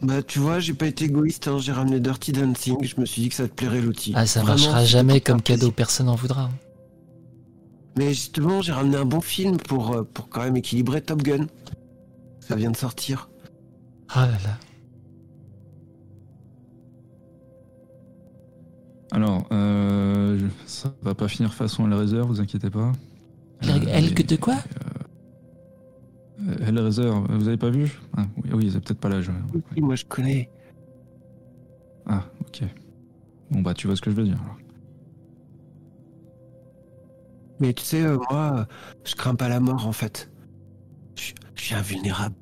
[0.02, 1.48] Bah, tu vois, j'ai pas été égoïste.
[1.48, 2.78] hein, J'ai ramené Dirty Dancing.
[2.84, 4.14] Je me suis dit que ça te plairait, l'outil.
[4.16, 5.58] Ah, ça Vraiment, marchera jamais comme cadeau.
[5.60, 5.74] plaisir.
[5.74, 6.44] Personne n'en voudra.
[6.44, 6.52] hein.
[7.98, 11.48] Mais justement, j'ai ramené un bon film pour, euh, pour quand même équilibrer Top Gun.
[12.40, 13.30] Ça vient de sortir.
[14.10, 14.58] Ah là là.
[19.12, 22.92] Alors, euh, ça va pas finir façon Hellraiser, vous inquiétez pas.
[23.62, 24.56] Elle- elle que de quoi?
[26.82, 29.30] Vous avez pas vu ah, Oui, oui, c'est peut-être pas l'âge.
[29.30, 29.62] ouais.
[29.76, 30.50] Oui, moi je connais.
[32.06, 32.64] Ah, ok.
[33.52, 34.38] Bon bah tu vois ce que je veux dire.
[34.44, 34.58] alors.
[37.60, 38.68] Mais tu sais, euh, moi,
[39.04, 40.30] je crains pas la mort en fait.
[41.16, 42.36] Je je suis invulnérable.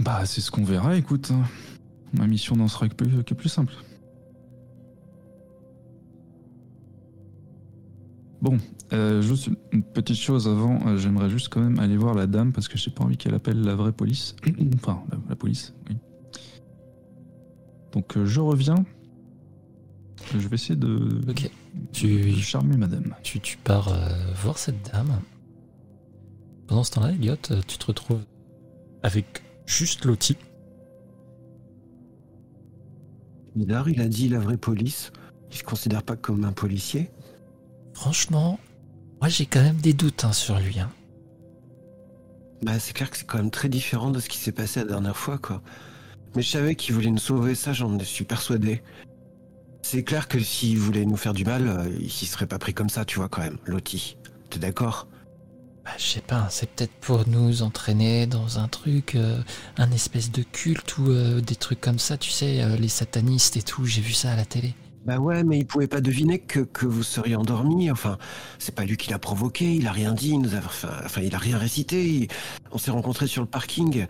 [0.00, 1.30] Bah c'est ce qu'on verra, écoute.
[1.32, 1.42] hein.
[2.12, 3.72] Ma mission n'en sera que plus, que plus simple.
[8.40, 8.56] Bon,
[8.92, 12.52] euh, juste une petite chose avant, euh, j'aimerais juste quand même aller voir la dame
[12.52, 14.36] parce que j'ai pas envie qu'elle appelle la vraie police.
[14.76, 15.96] enfin, la, la police, oui.
[17.92, 18.84] Donc euh, je reviens.
[20.34, 21.42] Je vais essayer de, Ok.
[21.44, 21.50] de
[21.92, 23.14] Tu, charmer madame.
[23.22, 24.08] tu, tu pars euh,
[24.42, 25.20] voir cette dame.
[26.66, 27.36] Pendant ce temps-là, Elliot,
[27.66, 28.20] tu te retrouves
[29.02, 30.36] avec juste Lottie.
[33.56, 35.12] Bizarre, il a dit la vraie police.
[35.50, 37.10] Il se considère pas comme un policier.
[37.98, 38.60] Franchement,
[39.20, 40.78] moi j'ai quand même des doutes hein, sur lui.
[40.78, 40.88] hein.
[42.62, 44.86] Bah, c'est clair que c'est quand même très différent de ce qui s'est passé la
[44.86, 45.62] dernière fois, quoi.
[46.36, 48.84] Mais je savais qu'il voulait nous sauver, ça, j'en suis persuadé.
[49.82, 52.72] C'est clair que s'il voulait nous faire du mal, euh, il s'y serait pas pris
[52.72, 54.16] comme ça, tu vois, quand même, Lottie.
[54.48, 55.08] T'es d'accord?
[55.84, 59.42] Bah, je sais pas, c'est peut-être pour nous entraîner dans un truc, euh,
[59.76, 63.62] un espèce de culte ou euh, des trucs comme ça, tu sais, les satanistes et
[63.62, 64.76] tout, j'ai vu ça à la télé.
[65.04, 67.90] Bah ouais, mais il pouvait pas deviner que, que vous seriez endormi.
[67.90, 68.18] Enfin,
[68.58, 71.22] c'est pas lui qui l'a provoqué, il a rien dit, il nous a, enfin, enfin,
[71.22, 72.06] il a rien récité.
[72.06, 72.28] il-
[72.72, 74.06] On s'est rencontrés sur le parking.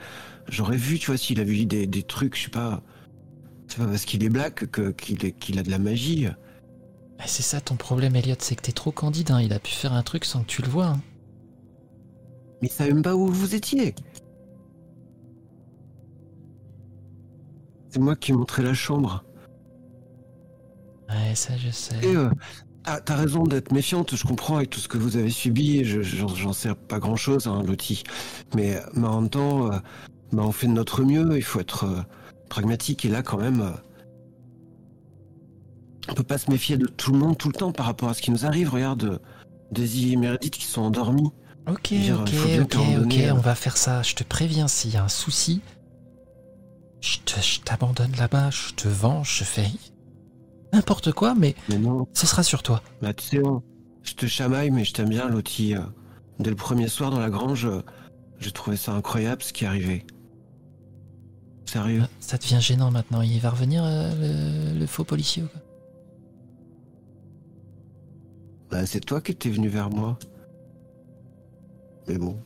[0.48, 2.82] J'aurais vu, tu vois, s'il a vu des, des trucs, je sais pas.
[3.69, 6.27] C'est pas parce qu'il est black que qu'il a de la magie.
[7.19, 9.73] Bah, c'est ça ton problème, Elliot, c'est que t'es trop candide, hein, il a pu
[9.73, 10.86] faire un truc sans que tu le vois.
[10.86, 11.01] hein.
[12.62, 13.94] Mais savait même pas où vous étiez.
[17.90, 19.24] C'est moi qui ai montré la chambre.
[21.09, 21.97] Ouais, ça je sais.
[22.03, 22.31] Et euh,
[22.85, 26.03] ah, t'as raison d'être méfiante, je comprends avec tout ce que vous avez subi, je-
[26.03, 28.03] j'en sais pas grand chose, hein, Lottie.
[28.55, 29.79] Mais, mais en même temps, euh,
[30.33, 32.03] bah, on fait de notre mieux, il faut être euh,
[32.49, 33.71] pragmatique, et là quand même, euh,
[36.11, 38.15] on peut pas se méfier de tout le monde tout le temps par rapport à
[38.15, 38.71] ce qui nous arrive.
[38.71, 39.21] Regarde,
[39.73, 41.31] Daisy et Meredith qui sont endormis.
[41.67, 42.33] Ok, dire, ok,
[42.63, 44.03] ok, ok, on va faire ça.
[44.03, 45.61] Je te préviens, s'il y a un souci,
[47.03, 47.19] je
[47.63, 49.67] t'abandonne là-bas, je te vends, je fais
[50.73, 52.82] n'importe quoi, mais Mais non, ce sera sur toi.
[53.03, 53.62] bah, tu sais, hein,
[54.03, 55.81] je te chamaille, mais je t'aime bien, euh.
[56.39, 57.69] Dès le premier soir dans la grange,
[58.39, 60.05] j'ai trouvé ça incroyable ce qui arrivait.
[61.66, 62.05] Sérieux?
[62.20, 63.20] Ça devient gênant maintenant.
[63.23, 65.61] Il va revenir euh, le, le faux policier ou quoi?
[68.70, 70.19] Bah, c'est toi qui étais venu vers moi.
[72.07, 72.39] Mais bon.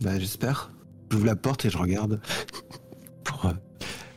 [0.00, 0.70] Bah, j'espère.
[1.10, 2.20] J'ouvre la porte et je regarde.
[3.24, 3.52] Pour, euh,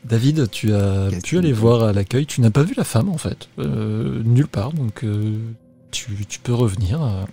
[0.04, 2.26] David, tu as pu aller voir à l'accueil.
[2.26, 4.72] Tu n'as pas vu la femme en fait, Euh, nulle part.
[4.72, 5.38] Donc euh,
[5.90, 7.02] tu, tu peux revenir.
[7.02, 7.24] euh.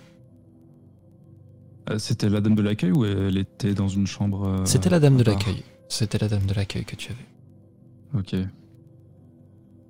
[1.98, 5.16] C'était la dame de l'accueil ou elle était dans une chambre euh, C'était la dame
[5.16, 5.64] de l'accueil.
[5.88, 8.20] C'était la dame de l'accueil que tu avais.
[8.20, 8.36] Ok.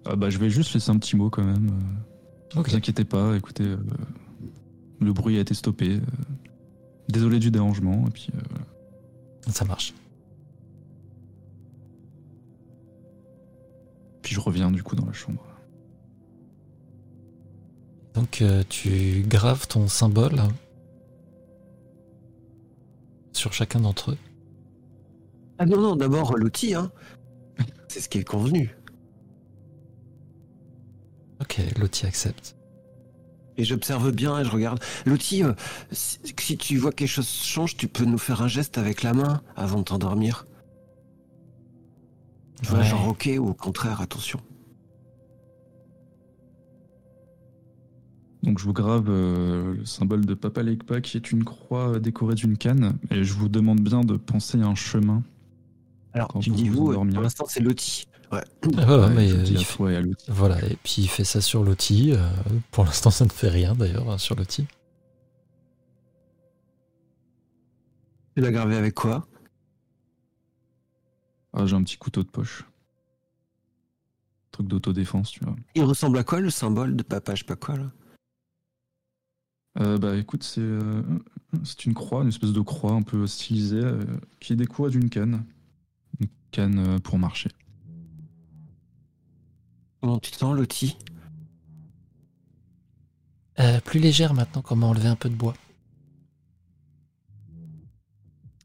[0.06, 1.70] Ah bah je vais juste laisser un petit mot quand même.
[2.54, 2.70] Ne Ok.
[2.70, 3.76] vous inquiétez pas, écoutez, euh,
[5.00, 6.00] le bruit a été stoppé.
[7.10, 8.06] Désolé du dérangement.
[8.06, 9.50] Et puis, euh.
[9.52, 9.92] Ça marche.
[14.22, 15.44] Puis je reviens du coup dans la chambre.
[18.14, 20.42] Donc euh, tu graves ton symbole
[23.32, 24.18] sur chacun d'entre eux.
[25.58, 26.90] Ah non, non, d'abord Lottie, hein.
[27.88, 28.76] C'est ce qui est convenu.
[31.40, 32.56] Ok, Lottie accepte.
[33.56, 34.80] Et j'observe bien et je regarde.
[35.04, 35.52] Lottie, euh,
[35.90, 39.12] si, si tu vois quelque chose change, tu peux nous faire un geste avec la
[39.12, 40.46] main avant de t'endormir.
[42.62, 42.84] Tu vois, Ouais.
[42.84, 44.40] genre ok ou au contraire, attention.
[48.42, 51.98] Donc je vous grave euh, le symbole de Papa Legpa qui est une croix euh,
[51.98, 52.96] décorée d'une canne.
[53.10, 55.22] Et je vous demande bien de penser à un chemin.
[56.12, 58.06] Alors, Quand tu vous dis vous vous, euh, pour l'instant c'est Lottie.
[58.32, 58.40] Ouais.
[58.78, 61.64] Ah mais euh, il fait- à voilà, et puis il fait ça sur
[62.12, 62.28] euh,
[62.70, 64.66] pour l'instant, ça ne fait rien d'ailleurs hein, sur Lottie.
[68.36, 69.26] Tu l'as gravé avec quoi?
[71.52, 72.64] Ah, j'ai un petit couteau de poche.
[74.52, 75.56] Truc d'autodéfense, tu vois.
[75.74, 77.90] Il ressemble à quoi le symbole de papa, je sais pas quoi là
[79.78, 81.02] Euh, bah écoute, c'est euh,
[81.64, 84.04] c'est une croix, une espèce de croix un peu stylisée euh,
[84.40, 85.44] qui découle d'une canne.
[86.20, 87.50] Une canne euh, pour marcher.
[90.00, 90.96] Comment tu te sens, Lottie
[93.58, 95.54] Euh, plus légère maintenant qu'on m'a enlevé un peu de bois.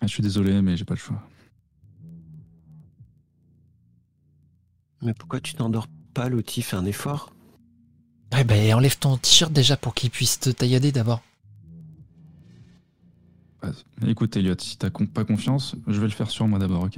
[0.01, 1.21] Ah, je suis désolé, mais j'ai pas le choix.
[5.05, 7.31] Mais pourquoi tu t'endors pas, Loti Fais un effort?
[8.33, 11.21] Ouais, bah enlève ton t-shirt déjà pour qu'il puisse te taillader d'abord.
[14.05, 16.97] Écoute, Elliot, si t'as con- pas confiance, je vais le faire sur moi d'abord, ok?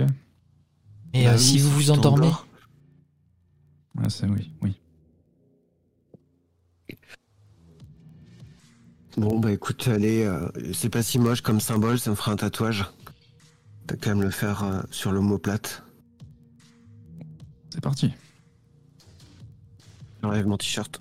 [1.14, 2.46] Et Bah euh, oui, si vous vous endormez, t'endors.
[3.98, 4.76] Ouais, c'est oui, oui.
[9.18, 12.36] Bon, bah écoute, allez, euh, c'est pas si moche comme symbole, ça me fera un
[12.36, 12.86] tatouage.
[13.88, 15.84] T'as qu'à me le faire euh, sur l'omoplate.
[17.78, 18.12] C'est parti.
[20.24, 21.00] J'enlève mon t-shirt.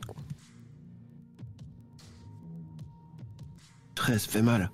[3.95, 4.71] Très, ça fait mal.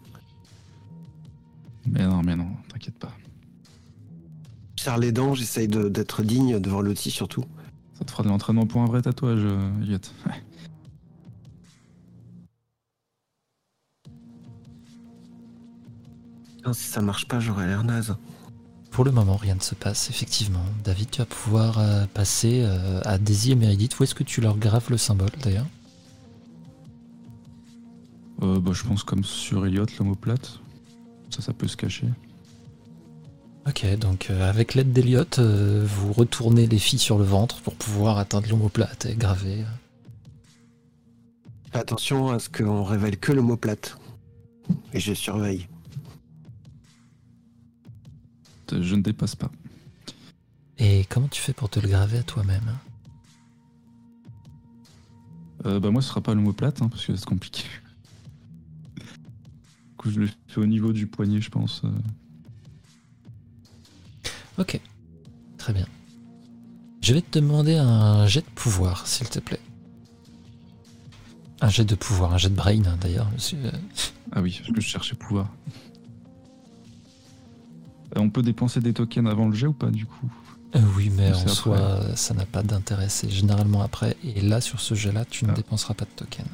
[1.87, 3.13] Mais non, mais non, t'inquiète pas.
[4.77, 7.45] Je serre les dents, j'essaye de- d'être digne devant Loti surtout.
[7.95, 9.99] Ça te fera de l'entraînement pour un vrai tatouage, euh,
[16.73, 18.17] si ça marche pas, j'aurais l'air naze.
[18.93, 20.65] Pour le moment, rien ne se passe, effectivement.
[20.85, 23.99] David, tu vas pouvoir euh, passer euh, à Daisy et Meredith.
[23.99, 25.67] Où est-ce que tu leur graves le symbole, d'ailleurs
[28.43, 30.59] Euh, bah, je pense comme sur Elliot, l'homoplate.
[31.31, 32.07] Ça, ça peut se cacher.
[33.67, 37.75] Ok, donc euh, avec l'aide d'Eliott, euh, vous retournez les filles sur le ventre pour
[37.75, 39.65] pouvoir atteindre l'omoplate et graver.
[41.73, 43.97] Attention à ce qu'on révèle que l'omoplate.
[44.93, 45.69] Et je surveille.
[48.81, 49.51] Je ne dépasse pas.
[50.79, 52.77] Et comment tu fais pour te le graver à toi-même
[55.67, 57.63] Euh, bah, moi, ce sera pas l'homoplate, hein, parce que c'est compliqué.
[58.97, 61.83] Du coup, je le fais au niveau du poignet, je pense.
[61.85, 61.91] euh.
[64.59, 64.81] Ok,
[65.59, 65.87] très bien.
[67.01, 69.61] Je vais te demander un jet de pouvoir, s'il te plaît.
[71.61, 73.31] Un jet de pouvoir, un jet de brain hein, d'ailleurs.
[73.33, 73.59] monsieur.
[73.65, 73.71] Euh,
[74.33, 75.49] Ah oui, parce que je cherchais pouvoir.
[78.17, 80.31] On peut dépenser des tokens avant le jet ou pas, du coup
[80.75, 83.11] euh, oui, mais en soi, ça n'a pas d'intérêt.
[83.11, 84.17] C'est généralement après.
[84.25, 85.55] Et là, sur ce jet-là, tu ne Ah.
[85.55, 86.47] dépenseras pas de token.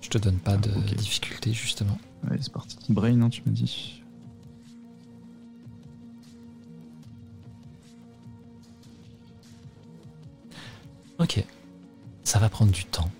[0.00, 1.96] Je te donne pas Ah, de difficulté, justement.
[2.28, 2.76] Allez, c'est parti.
[2.88, 4.02] Brain, hein, tu m'as dit.
[11.18, 11.44] Ok.
[12.24, 13.10] Ça va prendre du temps.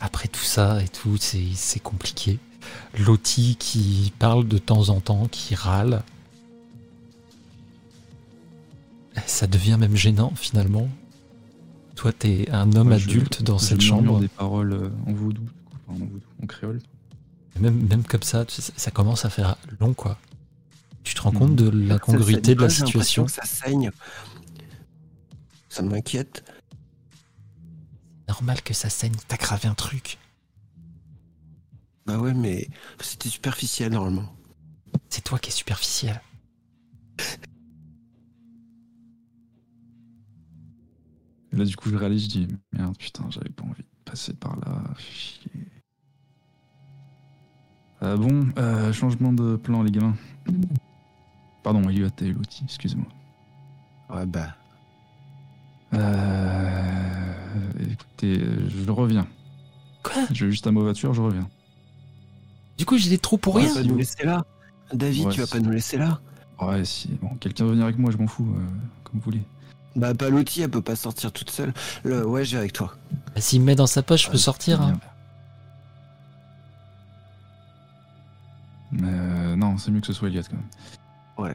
[0.00, 2.38] Après tout ça et tout, c'est compliqué.
[2.98, 6.02] Loti qui parle de temps en temps, qui râle.
[9.26, 10.88] Ça devient même gênant finalement.
[11.96, 14.20] Toi, t'es un homme Ouais, je- adulte dans je cette chambre.
[14.20, 15.42] des paroles euh, en vaudou,
[15.88, 16.80] en vaudou, en créole.
[17.58, 20.16] Même, même comme ça, ça commence à faire long quoi.
[21.02, 23.90] Tu te rends compte de l'incongruité de la situation que Ça saigne.
[25.68, 26.44] Ça m'inquiète.
[28.28, 30.18] Normal que ça saigne, t'as gravé un truc.
[32.06, 32.68] Bah ouais, mais
[33.00, 34.32] c'était superficiel normalement.
[35.08, 36.20] C'est toi qui es superficiel.
[41.52, 44.34] Et là, du coup, je réalise, je dis Merde, putain, j'avais pas envie de passer
[44.34, 44.82] par là.
[44.98, 45.50] Chier.
[48.02, 50.14] Euh, bon, euh, changement de plan, les gamins.
[51.62, 53.06] Pardon, Elliot et Lottie, excuse-moi.
[54.10, 54.54] Ouais, bah.
[55.94, 57.32] Euh,
[57.90, 59.26] écoutez, je reviens.
[60.02, 60.26] Quoi?
[60.32, 61.48] Je vais juste à ma voiture, je reviens.
[62.76, 64.44] Du coup, j'ai des trous pour tu rien vas pas nous laisser là
[64.92, 66.20] David, Ouais, tu vas pas nous laisser là
[66.60, 68.64] Ouais, si, bon, quelqu'un veut venir avec moi, je m'en fous, euh,
[69.04, 69.42] comme vous voulez.
[69.96, 71.72] Bah, Palotti, elle peut pas sortir toute seule.
[72.04, 72.24] Le...
[72.26, 72.94] Ouais, je vais avec toi.
[73.34, 74.80] Bah, S'il me met dans sa poche, je peux sortir.
[74.82, 74.98] hein.
[78.92, 80.64] Mais euh, non, c'est mieux que ce soit Elliot quand même.
[81.36, 81.54] Ouais.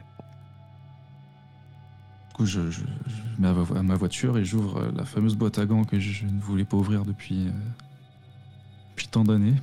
[2.28, 5.58] Du coup, je, je- je mets à, ma voiture et j'ouvre euh, la fameuse boîte
[5.58, 7.52] à gants que je ne voulais pas ouvrir depuis, euh,
[8.90, 9.54] depuis tant d'années.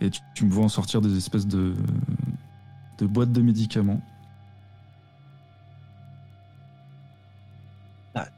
[0.00, 1.74] Et tu, tu me vois en sortir des espèces de,
[2.98, 4.00] de boîtes de médicaments.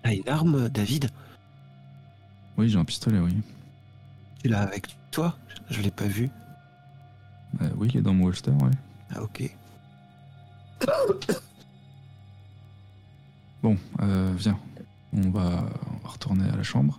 [0.03, 1.11] T'as une arme, David?
[2.57, 3.35] Oui, j'ai un pistolet, oui.
[4.43, 5.37] Tu l'as avec toi?
[5.71, 6.31] Je l'ai pas vu.
[7.61, 8.71] Euh, oui, il est dans mon holster, ouais.
[9.15, 9.55] Ah, ok.
[13.63, 14.59] Bon, euh, viens.
[15.13, 16.99] On va, on va retourner à la chambre.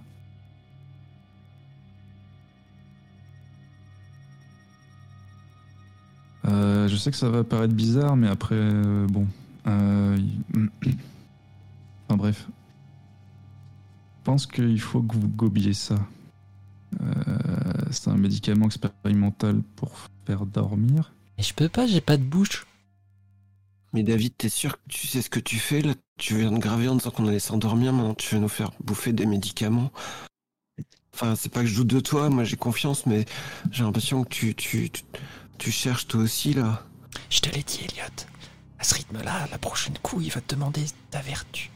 [6.46, 9.28] Euh, je sais que ça va paraître bizarre, mais après, euh, bon.
[9.68, 10.18] euh,
[12.08, 12.48] enfin bref.
[14.22, 15.96] Je pense qu'il faut que vous gobiez ça.
[17.02, 17.06] Euh,
[17.90, 19.92] c'est un médicament expérimental pour
[20.28, 21.12] faire dormir.
[21.40, 22.68] Et je peux pas, j'ai pas de bouche.
[23.94, 25.96] Mais David, t'es sûr que tu sais ce que tu fais là?
[26.20, 29.12] Tu viens de graver en disant qu'on allait s'endormir, maintenant tu veux nous faire bouffer
[29.12, 29.92] des médicaments
[31.14, 33.26] Enfin, c'est pas que je doute de toi, moi j'ai confiance, mais
[33.72, 35.04] j'ai l'impression que tu, tu, tu,
[35.58, 36.86] tu cherches toi aussi là.
[37.30, 38.28] Je te l'ai dit, Elliot.
[38.80, 41.70] À ce rythme-là, la prochaine coup, il va te demander ta vertu.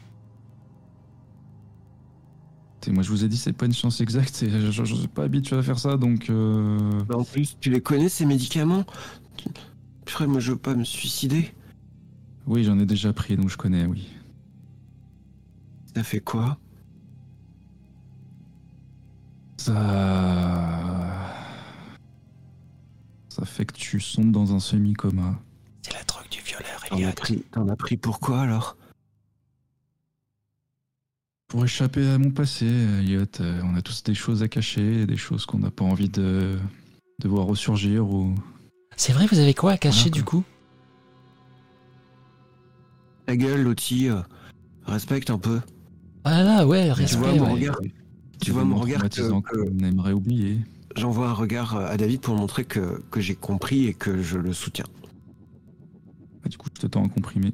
[2.86, 4.42] Et moi, je vous ai dit, c'est pas une chance exacte.
[4.42, 6.30] Et je, je, je suis pas habitué à faire ça, donc.
[6.30, 8.84] euh, Bah, en plus, tu les connais ces médicaments?
[10.04, 11.52] Purée, moi je veux pas me suicider.
[12.46, 14.08] Oui, j'en ai déjà pris, donc je connais, oui.
[15.96, 16.58] Ça fait quoi?
[19.56, 21.10] Ça.
[23.28, 25.38] Ça fait que tu sombres dans un semi-coma.
[25.82, 27.08] C'est la drogue du violeur, T'en Elliot.
[27.08, 28.76] as pris, t'en as pris pourquoi alors?
[31.48, 35.16] Pour échapper à mon passé, Elliot, euh, on a tous des choses à cacher, des
[35.16, 36.56] choses qu'on n'a pas envie de,
[37.20, 38.34] de voir ressurgir ou.
[38.96, 40.42] C'est vrai, vous avez quoi à cacher Voilà, du coup?
[43.26, 44.20] Ta gueule, Lottie, euh,
[44.86, 45.60] respecte un peu.
[46.24, 47.18] Ah là, ouais, Tu respect.
[47.18, 47.52] vois mon ouais.
[47.52, 47.78] regard
[48.40, 50.58] Tu vois mon regard que, qu'on aimerait oublier.
[50.96, 54.52] J'envoie un regard à David pour montrer que, que j'ai compris et que je le
[54.52, 54.86] soutiens.
[56.44, 57.52] Ah, du coup, je te tends un comprimé.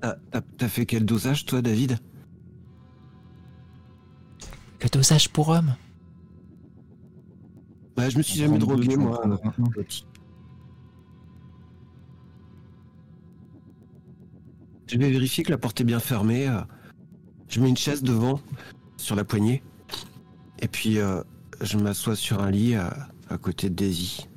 [0.00, 0.16] T'as-
[0.58, 1.98] T'as fait quel dosage, toi, David?
[4.82, 5.74] Le dosage pour homme.
[7.96, 9.20] Bah, je me suis jamais drogué, moi.
[14.86, 16.48] Je vais vérifier que la porte est bien fermée.
[16.48, 16.60] euh.
[17.48, 18.40] Je mets une chaise devant,
[18.96, 19.62] sur la poignée.
[20.60, 21.22] Et puis, euh,
[21.60, 24.28] je m'assois sur un lit à, à côté de Daisy.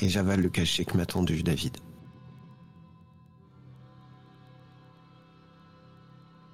[0.00, 1.76] Et j'avale le cachet que m'a tendu David.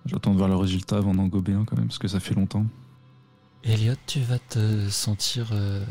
[0.06, 2.34] J'attends de voir le résultat avant d'en gober un quand même, parce que ça fait
[2.34, 2.66] longtemps.
[3.62, 5.84] Elliot, tu vas te sentir euh,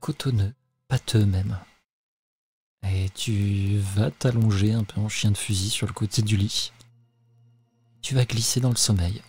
[0.00, 0.54] cotonneux,
[0.86, 1.58] pâteux même.
[2.84, 6.72] Et tu vas t'allonger un peu en chien de fusil sur le côté du lit.
[8.02, 9.20] Tu vas glisser dans le sommeil.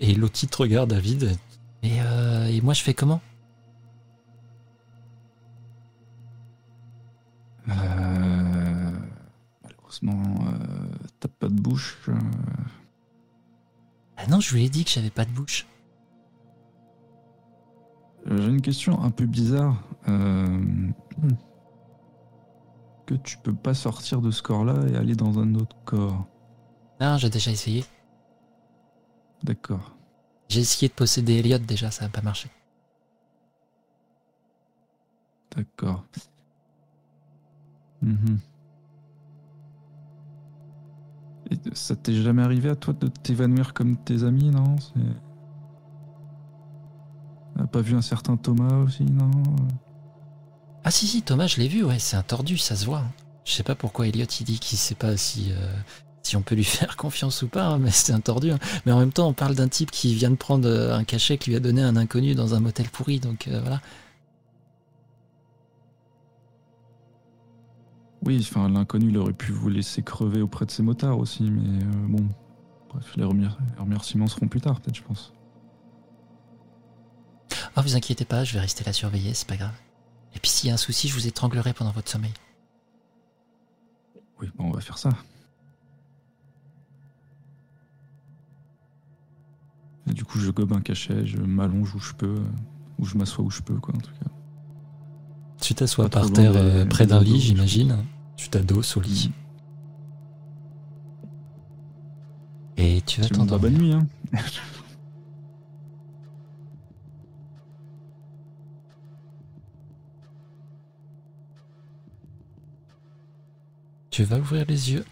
[0.00, 1.36] Et Lottie te regarde, David.
[1.84, 3.20] Et, euh, et moi, je fais comment?
[7.68, 8.92] Euh,
[9.62, 10.91] Malheureusement, euh,
[11.22, 11.98] t'as pas de bouche.
[12.08, 12.14] euh,
[14.16, 15.66] Ah non, je lui ai dit que j'avais pas de bouche.
[18.26, 19.82] J'ai une question un peu bizarre.
[20.08, 20.90] Euh,
[23.06, 26.26] Que tu peux pas sortir de ce corps-là et aller dans un autre corps.
[27.00, 27.84] Non, j'ai déjà essayé.
[29.44, 29.92] D'accord.
[30.48, 32.48] J'ai essayé de posséder Elliot déjà, ça n'a pas marché.
[35.56, 36.04] D'accord.
[38.02, 38.38] Mhm.
[41.72, 44.76] Ça t'est jamais arrivé à toi de t'évanouir comme tes amis, non
[47.56, 49.30] T'as pas vu un certain Thomas aussi, non
[50.84, 53.04] Ah si si Thomas je l'ai vu ouais c'est un tordu ça se voit.
[53.44, 55.72] Je sais pas pourquoi Elliot il dit qu'il sait pas si euh,
[56.22, 58.52] si on peut lui faire confiance ou pas hein, mais c'est un tordu.
[58.52, 58.58] hein.
[58.86, 61.38] Mais en même temps on parle d'un type qui vient de prendre euh, un cachet
[61.38, 63.80] qu'il lui a donné un inconnu dans un motel pourri donc euh, voilà.
[68.24, 71.82] Oui, enfin, l'inconnu, il aurait pu vous laisser crever auprès de ses motards aussi, mais
[71.82, 72.24] euh, bon.
[72.88, 75.32] Bref, les, remer- les remerciements seront plus tard, peut-être, je pense.
[77.74, 79.74] Ah vous inquiétez pas je vais rester là surveiller c'est pas grave.
[80.34, 82.32] Et puis s'il y a un souci je vous étranglerai pendant votre sommeil.
[84.40, 85.08] Oui, bon, on va faire ça.
[90.10, 92.44] Et du coup, je gobe un cachet, je m'allonge où je peux, euh,
[92.98, 94.30] ou je m'assois où je peux, quoi, en tout cas.
[95.62, 98.04] Tu t'assois par terre des- euh, près d'un lit j'imagine.
[98.36, 99.30] Tu t'adosses au lit.
[102.76, 103.58] Et tu vas t'endormir.
[103.70, 104.06] bonne nuit, hein.
[114.10, 115.04] Tu vas ouvrir les yeux.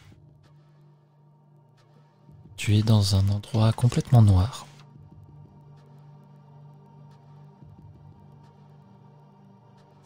[2.57, 4.67] Tu es dans un endroit complètement noir.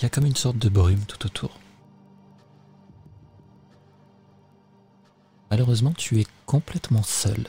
[0.04, 1.58] Il y a comme une sorte de brume tout autour.
[5.50, 7.46] Malheureusement, tu es complètement seul.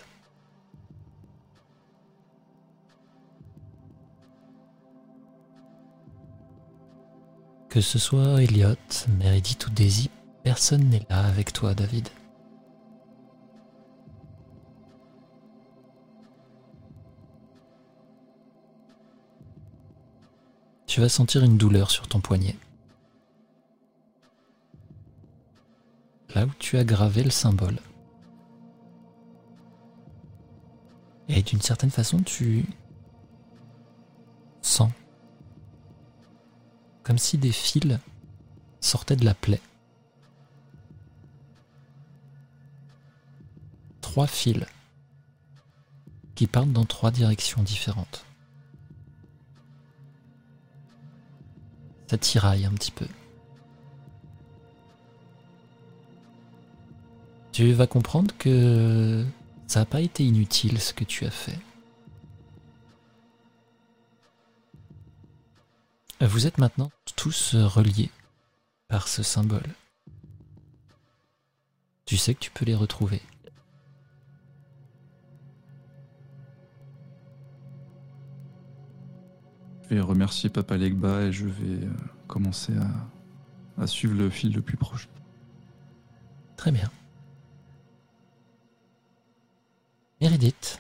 [7.68, 8.78] Que ce soit Elliot,
[9.20, 10.10] Meredith ou Daisy,
[10.46, 12.08] personne n'est là avec toi, David.
[20.96, 22.56] Tu vas sentir une douleur sur ton poignet.
[26.34, 27.80] Là où tu as gravé le symbole.
[31.28, 32.66] Et d'une certaine façon, tu
[34.62, 34.90] sens
[37.04, 38.00] comme si des fils
[38.80, 39.60] sortaient de la plaie.
[44.00, 44.66] Trois fils
[46.36, 48.26] qui partent dans trois directions différentes.
[52.08, 53.08] Ça tiraille un petit peu.
[57.52, 59.26] Tu vas comprendre que
[59.68, 61.58] ça n'a pas été inutile ce que tu as fait.
[66.22, 68.10] Vous êtes maintenant tous reliés
[68.88, 69.74] par ce symbole.
[72.06, 73.22] Tu sais que tu peux les retrouver.
[79.88, 81.94] Je vais remercier Papa Legba et je vais euh,
[82.28, 85.08] commencer à, à suivre le fil le plus proche.
[86.58, 86.90] Très bien.
[90.22, 90.80] Meredith.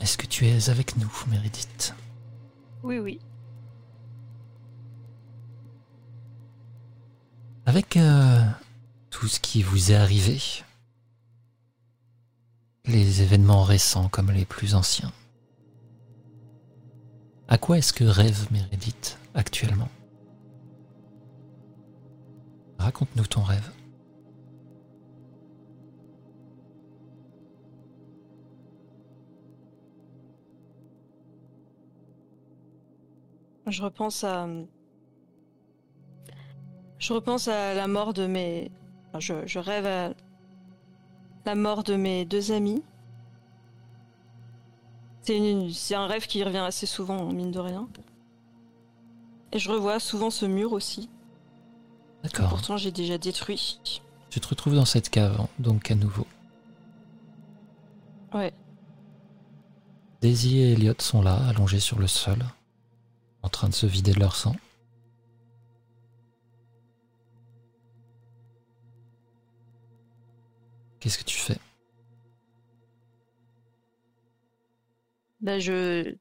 [0.00, 1.94] Est-ce que tu es avec nous, Meredith?
[2.82, 3.20] Oui, oui.
[7.66, 8.42] Avec euh,
[9.10, 10.40] tout ce qui vous est arrivé,
[12.88, 15.12] les événements récents comme les plus anciens,
[17.46, 19.88] à quoi est-ce que rêve Meredith actuellement?
[22.78, 23.70] Raconte-nous ton rêve.
[33.66, 34.48] Je repense à.
[36.98, 38.70] Je repense à la mort de mes.
[39.18, 40.14] Je, je rêve à
[41.48, 42.82] la mort de mes deux amis.
[45.22, 47.88] C'est un rêve qui revient assez souvent, mine de rien.
[49.52, 51.08] Et je revois souvent ce mur aussi.
[52.22, 52.50] D'accord.
[52.50, 53.80] Pourtant, j'ai déjà détruit.
[54.28, 56.26] Tu te retrouves dans cette cave, donc à nouveau.
[58.34, 58.52] Ouais.
[60.20, 62.44] Daisy et Elliot sont là, allongés sur le sol,
[63.42, 64.54] en train de se vider de leur sang.
[71.00, 71.58] Qu'est-ce que tu fais?
[75.40, 76.14] Bah, je.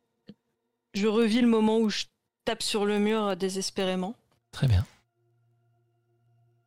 [0.94, 2.06] Je revis le moment où je
[2.46, 4.16] tape sur le mur désespérément.
[4.52, 4.86] Très bien.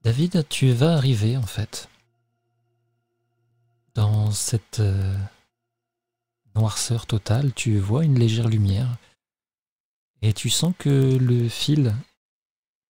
[0.03, 1.89] David, tu vas arriver en fait
[3.95, 5.17] dans cette euh,
[6.55, 7.53] noirceur totale.
[7.55, 8.97] Tu vois une légère lumière
[10.23, 11.95] et tu sens que le fil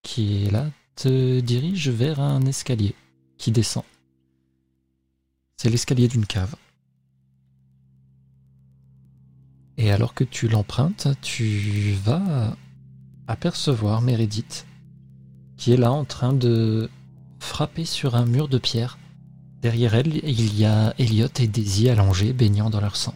[0.02, 0.66] qui est là
[0.96, 2.94] te dirige vers un escalier
[3.38, 3.84] qui descend.
[5.62, 6.54] C'est l'escalier d'une cave.
[9.76, 12.56] Et alors que tu l'empruntes, tu vas
[13.26, 14.66] apercevoir Meredith
[15.58, 16.88] qui est là en train de
[17.40, 18.98] frapper sur un mur de pierre.
[19.60, 23.14] Derrière elle, il y a Elliot et Daisy allongés, baignant dans leur sang.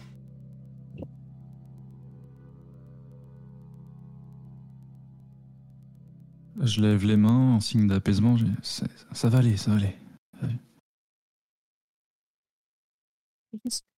[6.60, 8.36] Je lève les mains en signe d'apaisement.
[8.60, 9.96] ça va aller, ça va aller.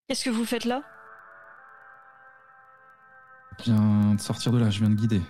[0.09, 0.83] Qu'est-ce que vous faites là?
[3.59, 5.23] Je viens de sortir de là, je viens de guider.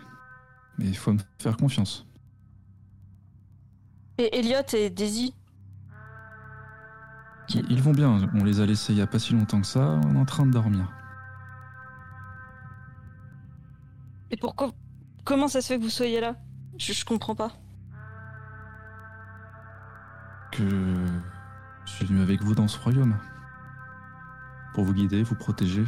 [0.78, 2.06] Mais il faut me faire confiance.
[4.18, 5.34] Et Elliot et Daisy?
[7.48, 10.00] Ils vont bien, on les a laissés il y a pas si longtemps que ça,
[10.04, 10.92] on est en train de dormir.
[14.30, 14.72] Et pourquoi
[15.24, 16.36] Comment ça se fait que vous soyez là?
[16.76, 17.52] Je, je comprends pas.
[20.50, 20.68] Que
[21.84, 23.16] je suis venu avec vous dans ce royaume.
[24.76, 25.86] Pour vous guider, vous protéger.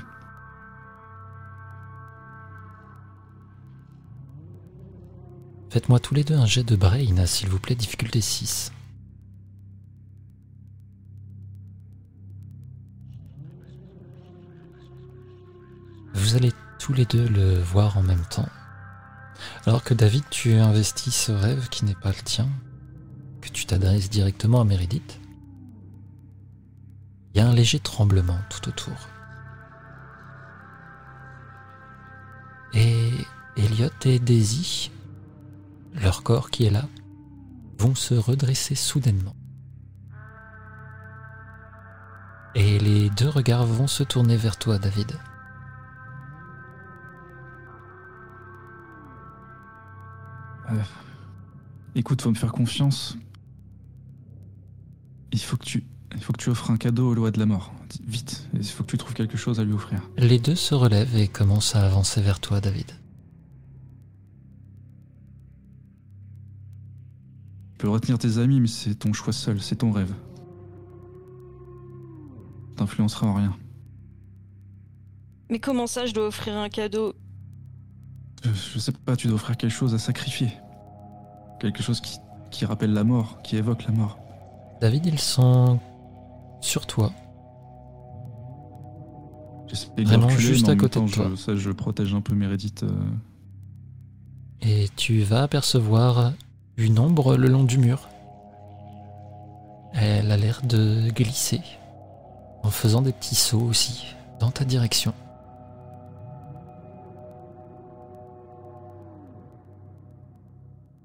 [5.69, 8.73] Faites-moi tous les deux un jet de brain, s'il vous plaît, difficulté 6.
[16.15, 18.48] Vous allez tous les deux le voir en même temps.
[19.66, 22.48] Alors que David, tu investis ce rêve qui n'est pas le tien,
[23.43, 25.20] que tu t'adresses directement à Meredith,
[27.40, 28.97] un léger tremblement tout autour.
[32.74, 33.10] Et
[33.56, 34.90] Elliot et Daisy
[36.02, 36.89] leur corps qui est là,
[37.78, 39.35] vont se redresser soudainement.
[42.55, 45.12] Et les deux regards vont se tourner vers toi, David.
[50.70, 50.82] Euh,
[51.94, 53.16] écoute, faut me faire confiance.
[55.31, 55.85] Il faut que tu,
[56.19, 57.73] il faut que tu offres un cadeau au loi de la mort.
[58.05, 60.03] Vite, il faut que tu trouves quelque chose à lui offrir.
[60.16, 62.90] Les deux se relèvent et commencent à avancer vers toi, David.
[67.70, 70.12] Tu peux retenir tes amis, mais c'est ton choix seul, c'est ton rêve.
[72.74, 73.57] T'influencera en rien.
[75.51, 77.15] Mais comment ça, je dois offrir un cadeau?
[78.43, 80.51] Je, je sais pas, tu dois offrir quelque chose à sacrifier.
[81.61, 82.19] Quelque chose qui,
[82.51, 84.19] qui rappelle la mort, qui évoque la mort.
[84.81, 85.78] David, ils sont
[86.60, 87.12] sur toi.
[89.98, 91.26] Vraiment juste à côté de toi.
[91.30, 92.85] Je, ça, je protège un peu Meredith.
[92.85, 92.90] euh,
[94.62, 96.32] Et tu vas apercevoir
[96.76, 98.09] une ombre le long du mur.
[99.93, 101.60] Elle a l'air de glisser
[102.62, 105.12] en faisant des petits sauts aussi dans ta direction.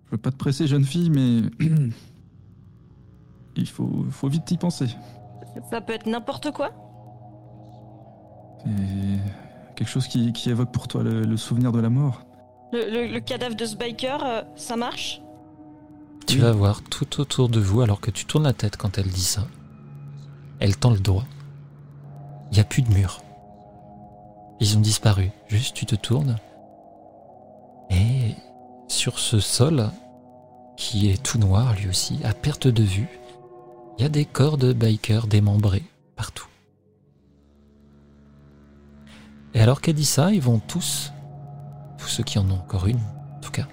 [0.06, 1.42] Je veux pas te presser, jeune fille, mais
[3.56, 4.88] il faut, faut vite y penser.
[5.70, 6.72] Ça peut être n'importe quoi.
[9.76, 12.22] Quelque chose qui, qui évoque pour toi le, le souvenir de la mort.
[12.72, 15.22] Le, le- le cadavre de ce biker, euh, ça marche?
[16.28, 16.42] Tu Oui.
[16.42, 19.22] vas voir tout autour de vous alors que tu tournes la tête quand elle dit
[19.24, 19.42] ça.
[20.60, 21.26] Elle tend le doigt.
[22.52, 23.20] Il n'y a plus de mur.
[24.60, 25.32] Ils ont disparu.
[25.48, 26.38] Juste tu te tournes.
[27.90, 28.36] Et
[28.88, 29.90] sur ce sol,
[30.78, 33.10] qui est tout noir lui aussi, à perte de vue,
[33.98, 35.84] il y a des corps de bikers démembrés
[36.16, 36.48] partout.
[39.54, 41.12] Et alors qu'elle dit ça, ils vont tous,
[41.98, 43.68] tous ceux qui en ont encore une, en tout cas,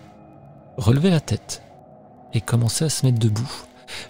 [0.77, 1.63] relever la tête
[2.33, 3.51] et commencer à se mettre debout.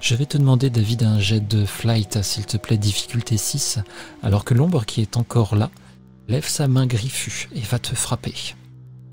[0.01, 3.79] Je vais te demander, David, un jet de flight, s'il te plaît, difficulté 6,
[4.23, 5.71] alors que l'ombre qui est encore là
[6.29, 8.35] lève sa main griffue et va te frapper.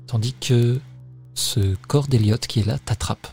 [0.06, 0.80] Tandis que
[1.34, 3.28] ce corps d'Eliott qui est là t'attrape.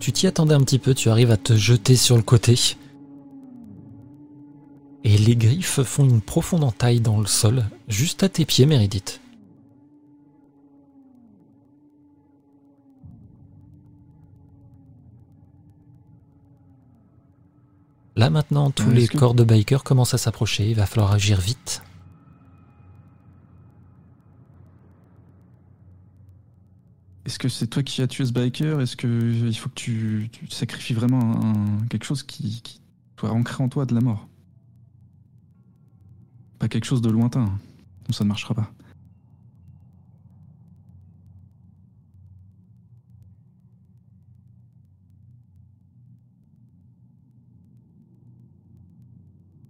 [0.00, 2.58] Tu t'y attendais un petit peu, tu arrives à te jeter sur le côté.
[5.04, 9.20] Et les griffes font une profonde entaille dans le sol, juste à tes pieds, Meredith.
[18.16, 21.82] Là maintenant, tous les corps de bikers commencent à s'approcher, il va falloir agir vite.
[27.30, 28.80] Est-ce que c'est toi qui as tué ce biker?
[28.80, 32.80] Est-ce que euh, il faut que tu, tu sacrifies vraiment un- quelque chose qui, qui
[33.18, 34.26] doit ancrer en toi de la mort?
[36.58, 37.42] Pas quelque chose de lointain.
[37.42, 37.58] hein.
[38.06, 38.72] Sinon, ça ne marchera pas.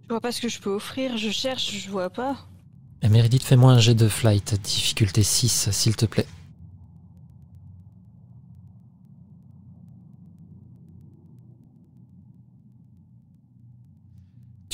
[0.07, 2.37] Je vois pas ce que je peux offrir, je cherche, je vois pas.
[3.03, 6.25] Et Meredith, fais-moi un jet de flight, difficulté 6, s'il te plaît.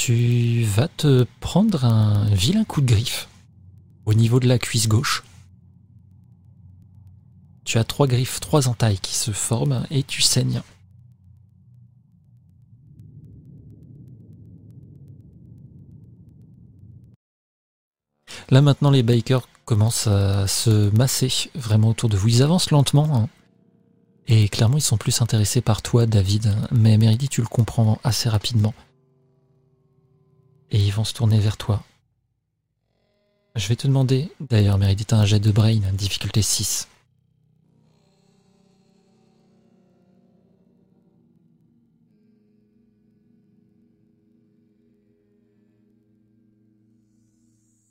[0.08, 3.28] Tu vas te prendre un vilain coup de griffe
[4.06, 5.26] au niveau de la cuisse gauche.
[7.66, 10.62] Tu as trois griffes, trois entailles qui se forment et tu saignes.
[18.50, 22.30] Là maintenant les bikers commencent à se masser vraiment autour de vous.
[22.30, 23.30] Ils avancent lentement hein.
[24.28, 26.56] et clairement ils sont plus intéressés par toi David.
[26.72, 28.74] Mais Meredith tu le comprends assez rapidement.
[30.72, 31.84] Et ils vont se tourner vers toi.
[33.56, 36.88] Je vais te demander d'ailleurs Meredith un jet de brain, difficulté 6.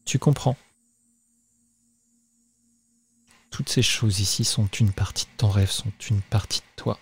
[0.05, 0.57] Tu comprends.
[3.51, 6.99] Toutes ces choses ici sont une partie de ton rêve, sont une partie de toi.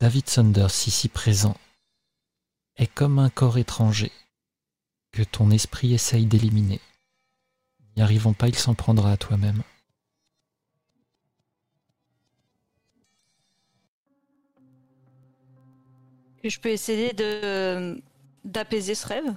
[0.00, 1.56] David Saunders, ici présent,
[2.78, 4.12] est comme un corps étranger
[5.12, 6.80] que ton esprit essaye d'éliminer.
[7.96, 9.62] N'y arrivant pas, il s'en prendra à toi-même.
[16.44, 18.00] Je peux essayer de
[18.44, 19.34] d'apaiser ce rêve?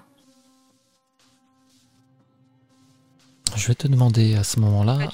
[3.55, 5.09] Je vais te demander à ce moment-là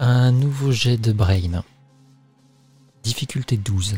[0.00, 1.62] un nouveau jet de brain.
[3.02, 3.96] Difficulté 12.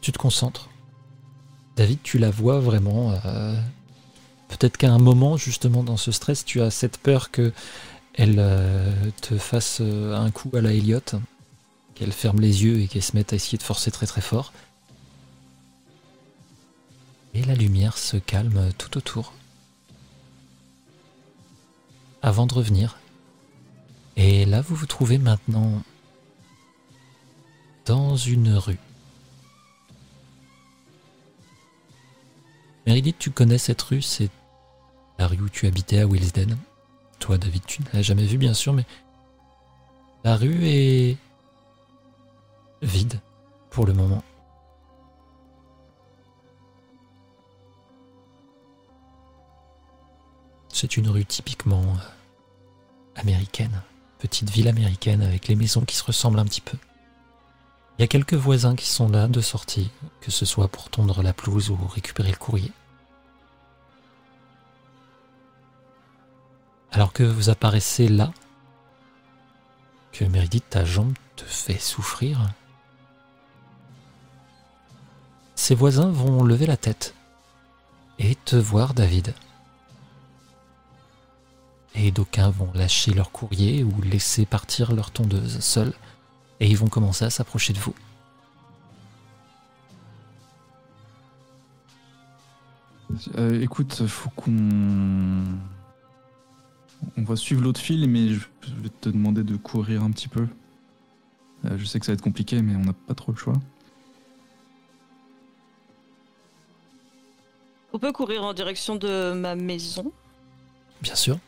[0.00, 0.68] Tu te concentres.
[1.76, 3.12] David, tu la vois vraiment.
[3.24, 3.54] euh,
[4.48, 7.52] Peut-être qu'à un moment, justement, dans ce stress, tu as cette peur que
[8.14, 11.00] elle euh, te fasse euh, un coup à la Elliot,
[11.94, 14.52] qu'elle ferme les yeux et qu'elle se mette à essayer de forcer très très fort.
[17.32, 19.32] Et la lumière se calme tout autour.
[22.22, 22.98] Avant de revenir.
[24.16, 25.82] Et là, vous vous trouvez maintenant
[27.86, 28.78] dans une rue.
[32.86, 34.30] Meredith, tu connais cette rue, c'est
[35.18, 36.56] la rue où tu habitais à Willesden.
[37.18, 38.84] Toi, David, tu ne l'as jamais vue, bien sûr, mais
[40.24, 41.16] la rue est
[42.82, 43.20] vide
[43.70, 44.22] pour le moment.
[50.72, 53.82] C'est une rue typiquement euh, américaine,
[54.18, 56.78] petite ville américaine avec les maisons qui se ressemblent un petit peu.
[58.00, 59.90] Il y a quelques voisins qui sont là de sortie,
[60.22, 62.72] que ce soit pour tondre la pelouse ou récupérer le courrier.
[66.92, 68.32] Alors que vous apparaissez là,
[70.12, 72.40] que Meredith, ta jambe te fait souffrir,
[75.54, 77.14] ses voisins vont lever la tête
[78.18, 79.34] et te voir, David.
[81.94, 85.92] Et d'aucuns vont lâcher leur courrier ou laisser partir leur tondeuse seule,
[86.60, 87.94] et ils vont commencer à s'approcher de vous.
[93.36, 95.44] Euh, écoute, faut qu'on.
[97.16, 98.46] On va suivre l'autre fil, mais je
[98.76, 100.46] vais te demander de courir un petit peu.
[101.64, 103.54] Euh, je sais que ça va être compliqué, mais on n'a pas trop le choix.
[107.92, 110.12] On peut courir en direction de ma maison.
[111.02, 111.38] Bien sûr.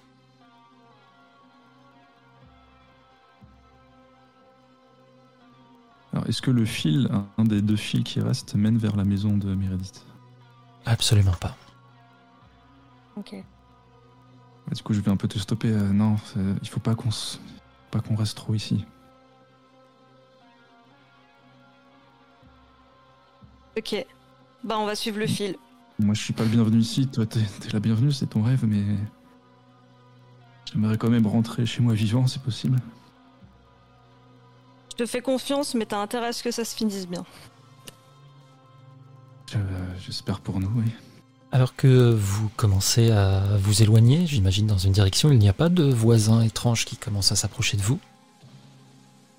[6.12, 7.08] Alors, est-ce que le fil,
[7.38, 10.04] un des deux fils qui restent, mène vers la maison de Meredith?
[10.84, 11.56] Absolument pas.
[13.16, 13.34] Ok.
[14.74, 15.70] Du coup, je vais un peu te stopper.
[15.70, 16.16] Euh, non,
[16.62, 17.40] il faut pas qu'on s-
[17.90, 18.84] pas qu'on reste trop ici.
[23.76, 24.04] Ok.
[24.64, 25.56] Bah, on va suivre le fil.
[25.98, 27.06] Moi, je suis pas le bienvenu ici.
[27.06, 28.82] Toi, t'es t'es la bienvenue, c'est ton rêve, mais
[30.72, 32.78] j'aimerais quand même rentrer chez moi vivant, c'est possible.
[34.92, 37.24] Je te fais confiance, mais t'as intérêt à ce que ça se finisse bien.
[39.50, 39.56] Je-
[40.04, 40.84] J'espère pour nous, oui.
[41.50, 45.70] Alors que vous commencez à vous éloigner, j'imagine dans une direction, il n'y a pas
[45.70, 47.98] de voisins étranges qui commencent à s'approcher de vous.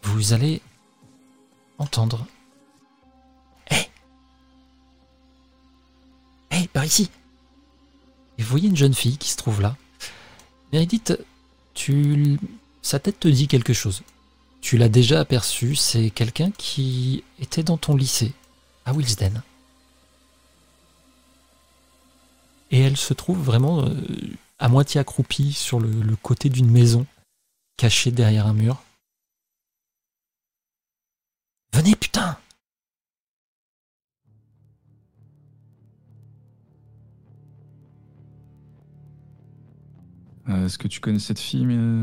[0.02, 0.62] Vous allez
[1.78, 2.26] entendre.
[3.70, 3.88] Hé
[6.52, 7.12] Hé, par ici
[8.40, 9.76] Et vous voyez une jeune fille qui se trouve là.
[10.72, 11.16] Meredith,
[11.76, 12.40] tu...
[12.82, 14.02] sa tête te dit quelque chose.
[14.64, 18.32] Tu l'as déjà aperçue, c'est quelqu'un qui était dans ton lycée,
[18.86, 19.44] à Wilsden.
[22.72, 23.94] Et elle se trouve vraiment euh,
[24.60, 27.06] à moitié accroupie sur le, le côté d'une maison,
[27.76, 28.82] cachée derrière un mur.
[31.74, 32.38] Venez, putain
[40.50, 41.76] Euh, Est-ce que tu connais cette fille, mais...
[41.78, 42.02] euh,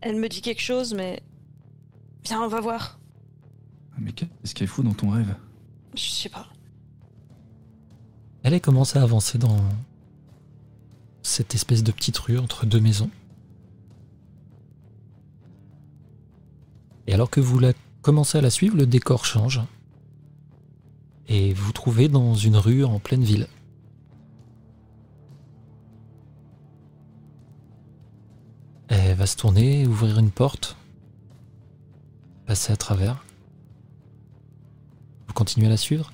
[0.00, 1.22] Elle me dit quelque chose, mais.
[2.24, 2.98] Viens, on va voir.
[3.98, 5.34] Mais qu'est-ce qu'elle fout dans ton rêve?
[5.94, 6.46] Je sais pas.
[8.42, 9.58] Elle a commencé à avancer dans
[11.22, 13.10] cette espèce de petite rue entre deux maisons.
[17.06, 17.72] Et alors que vous la
[18.02, 19.60] commencez à la suivre, le décor change.
[21.26, 23.48] Et vous vous trouvez dans une rue en pleine ville.
[29.18, 30.76] Va se tourner, ouvrir une porte,
[32.46, 33.24] passer à travers.
[35.26, 36.12] Vous continuez à la suivre?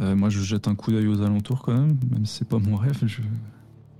[0.00, 2.58] Euh, Moi, je jette un coup d'œil aux alentours quand même, même si c'est pas
[2.58, 2.98] mon rêve.
[3.06, 3.20] Je...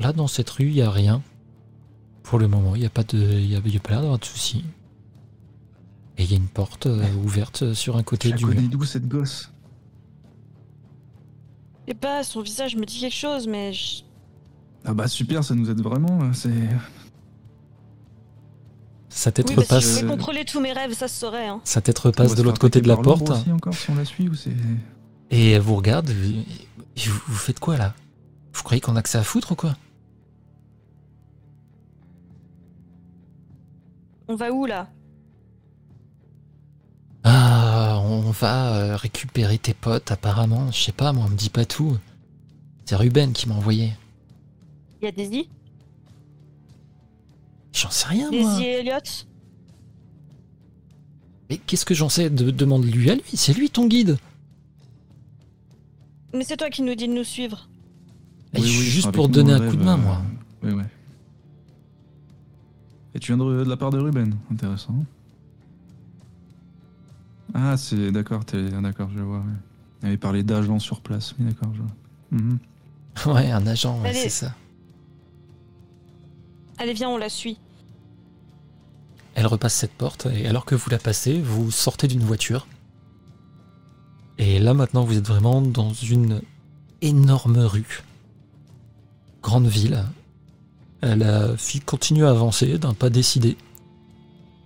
[0.00, 1.22] Là, dans cette rue, il n'y a rien.
[2.22, 4.00] Pour le moment, il n'y a pas de, il y a, y a pas l'air
[4.00, 4.64] d'avoir de soucis.
[6.18, 8.70] Et il y a une porte euh, ouverte sur un côté Je du connais mur.
[8.70, 9.50] d'où cette gosse?
[11.86, 13.72] Et pas, son visage me dit quelque chose, mais.
[13.72, 14.02] je-
[14.84, 16.32] Ah bah super, ça nous aide vraiment.
[16.32, 16.50] C'est...
[19.08, 21.60] Sa tête Oui, si je repasse, contrôler tous mes rêves, ça se saurait, hein.
[21.64, 24.04] sa tête On repasse de l'autre côté de la porte aussi encore si on la
[24.06, 24.50] suit ou c'est...
[25.30, 26.08] et elle vous regarde.
[26.10, 26.44] et-
[26.96, 27.94] et Vous, vous faites quoi là?
[28.54, 29.76] Vous croyez qu'on a que ça à foutre ou quoi?
[34.28, 34.88] On va où là?
[37.24, 40.70] Ah, on va euh, récupérer tes potes apparemment.
[40.72, 41.96] Je sais pas, moi, on me dit pas tout.
[42.84, 43.92] C'est Ruben qui m'a envoyé.
[45.02, 45.48] Il y a Daisy
[47.72, 48.56] J'en sais rien, moi.
[48.56, 49.26] Daisy et Elliot
[51.50, 53.24] Mais qu'est-ce que j'en sais de, Demande-lui à lui.
[53.34, 54.16] C'est lui ton guide.
[56.32, 57.68] Mais c'est toi qui nous dis de nous suivre.
[58.54, 60.22] Et Oui, oui, juste pour donner un coup de main, euh, moi.
[60.62, 60.86] Oui, ouais.
[63.14, 64.94] Et tu viens de, de la part de Ruben, intéressant.
[67.54, 69.38] Ah, c'est d'accord, t'es d'accord, je vois.
[69.38, 69.52] Ouais.
[70.02, 71.90] Il avait parlé d'agents sur place, oui, d'accord, je vois.
[72.30, 72.58] Mhm.
[73.26, 74.54] Ouais, un agent, ouais, c'est ça.
[76.78, 77.58] Allez, viens, on la suit.
[79.34, 82.66] Elle repasse cette porte et alors que vous la passez, vous sortez d'une voiture.
[84.38, 86.42] Et là maintenant, vous êtes vraiment dans une
[87.00, 88.02] énorme rue.
[89.42, 90.04] Grande ville.
[91.02, 93.56] La fille continue à avancer d'un pas décidé.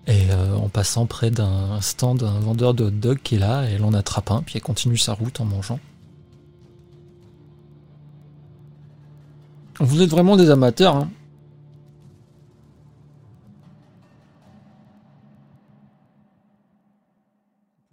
[0.07, 3.63] Et euh, en passant près d'un stand, un vendeur de hot dog qui est là,
[3.63, 5.81] elle en attrape un, puis elle continue sa route en mangeant.
[9.81, 10.97] Vous êtes vraiment des amateurs.
[10.97, 11.11] Hein.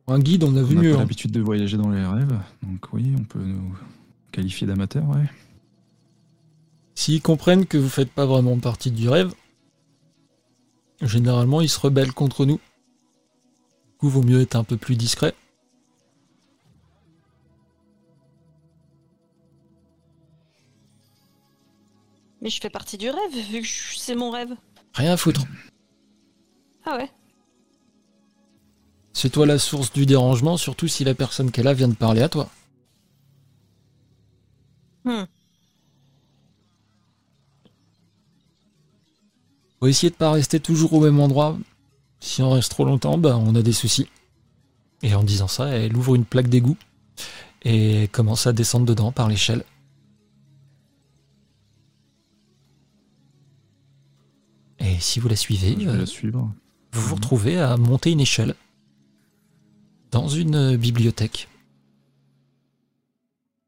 [0.07, 0.91] Un guide, on a vu On mieux.
[0.91, 0.99] pas hein.
[0.99, 3.75] l'habitude de voyager dans les rêves, donc oui, on peut nous
[4.31, 5.29] qualifier d'amateurs, ouais.
[6.95, 9.33] S'ils comprennent que vous faites pas vraiment partie du rêve,
[11.01, 12.57] généralement ils se rebellent contre nous.
[12.57, 15.33] Du coup, vaut mieux être un peu plus discret.
[22.41, 24.53] Mais je fais partie du rêve, vu que c'est mon rêve.
[24.93, 25.45] Rien à foutre.
[26.85, 27.09] Ah ouais
[29.13, 32.21] C'est toi la source du dérangement, surtout si la personne qu'elle a vient de parler
[32.21, 32.49] à toi.
[35.05, 35.23] Hmm.
[39.79, 41.57] Faut essayer de pas rester toujours au même endroit.
[42.19, 44.07] Si on reste trop longtemps, bah on a des soucis.
[45.01, 46.77] Et en disant ça, elle ouvre une plaque d'égout
[47.63, 49.63] et commence à descendre dedans par l'échelle.
[54.79, 56.51] Et si vous la suivez, Je vais euh, la suivre.
[56.93, 57.13] vous vous Mhm.
[57.15, 58.55] retrouvez à monter une échelle
[60.13, 61.49] dans une bibliothèque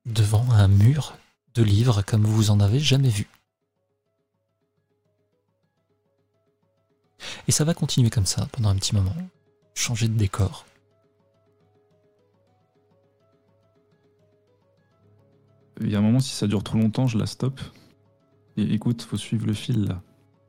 [0.05, 1.17] devant un mur
[1.55, 3.27] de livres comme vous en avez jamais vu.
[7.47, 9.15] Et ça va continuer comme ça pendant un petit moment,
[9.73, 10.67] changer de décor.
[15.81, 17.59] Il y a un moment, si ça dure trop longtemps, je la stoppe.
[18.55, 19.99] Et écoute, faut suivre le fil là.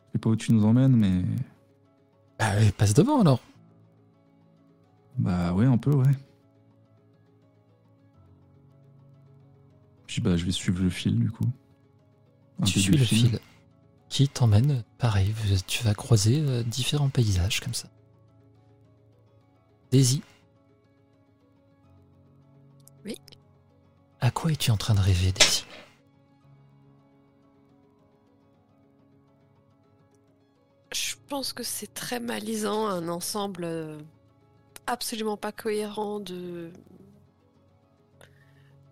[0.09, 1.25] Je sais pas où tu nous emmènes, mais.
[2.39, 3.41] Bah, passe devant alors.
[5.19, 6.13] Bah ouais, un peu, ouais.
[10.07, 11.49] Puis bah, je vais suivre le fil du coup.
[12.61, 13.39] Un tu suis le fil
[14.09, 15.35] qui t'emmène, pareil,
[15.67, 17.89] tu vas croiser euh, différents paysages comme ça.
[19.91, 20.23] Daisy.
[23.05, 23.17] Oui.
[24.21, 25.65] À quoi es-tu en train de rêver, Daisy?
[30.93, 33.99] Je pense que c'est très malaisant, un ensemble euh,
[34.87, 36.71] absolument pas cohérent de.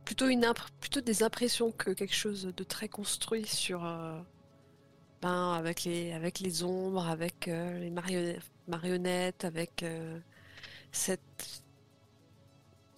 [0.04, 0.46] Plutôt, une
[0.80, 3.84] plutôt des impressions que quelque chose de très construit sur.
[3.84, 4.20] euh,
[5.22, 10.18] ben, avec, les, avec les ombres, avec euh, les marionnette- marionnettes, avec euh,
[10.92, 11.62] cette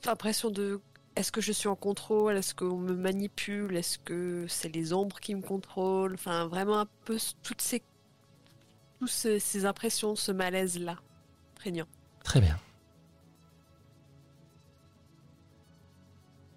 [0.06, 0.80] impression de.
[1.14, 5.18] Est-ce que je suis en contrôle Est-ce qu'on me manipule Est-ce que c'est les ombres
[5.20, 7.82] qui me contrôlent Enfin, vraiment un peu toutes ces
[8.98, 10.98] toutes ces, impressions, ce malaise-là,
[11.54, 11.86] prégnant.
[12.24, 12.58] Très bien.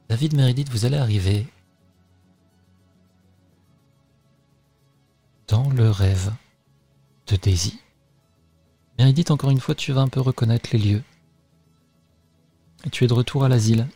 [0.09, 1.45] David Meredith, vous allez arriver
[5.47, 6.33] dans le rêve
[7.27, 7.79] de Daisy.
[8.97, 11.03] Meredith, encore une fois, tu vas un peu reconnaître les lieux.
[12.91, 13.87] Tu es de retour à l'asile.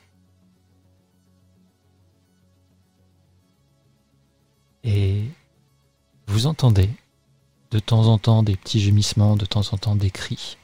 [4.83, 5.29] Et
[6.27, 6.91] vous entendez
[7.71, 10.57] de temps en temps des petits gémissements, de temps en temps des cris,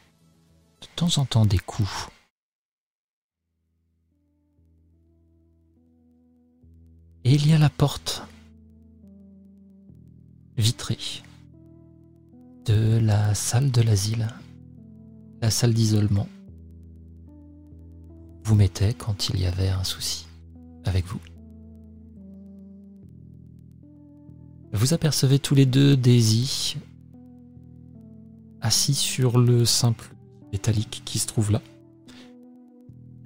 [0.81, 2.09] de temps en temps des coups.
[7.25, 8.23] Et il y a la porte
[10.57, 10.97] vitrée
[12.65, 14.27] de la salle de l'asile,
[15.41, 16.27] la salle d'isolement.
[18.43, 20.27] Vous mettez quand il y avait un souci
[20.85, 21.19] avec vous.
[24.71, 26.77] Vous apercevez tous les deux Daisy
[28.61, 30.13] assis sur le simple
[30.51, 31.61] métallique qui se trouve là.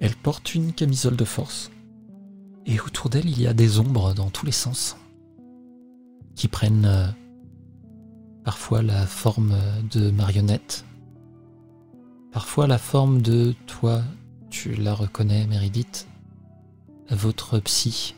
[0.00, 1.70] Elle porte une camisole de force.
[2.66, 4.96] Et autour d'elle, il y a des ombres dans tous les sens.
[6.34, 7.06] Qui prennent euh,
[8.44, 9.54] parfois la forme
[9.92, 10.84] de marionnettes.
[12.32, 14.02] Parfois la forme de toi,
[14.50, 16.08] tu la reconnais, Méridith,
[17.10, 18.14] votre psy,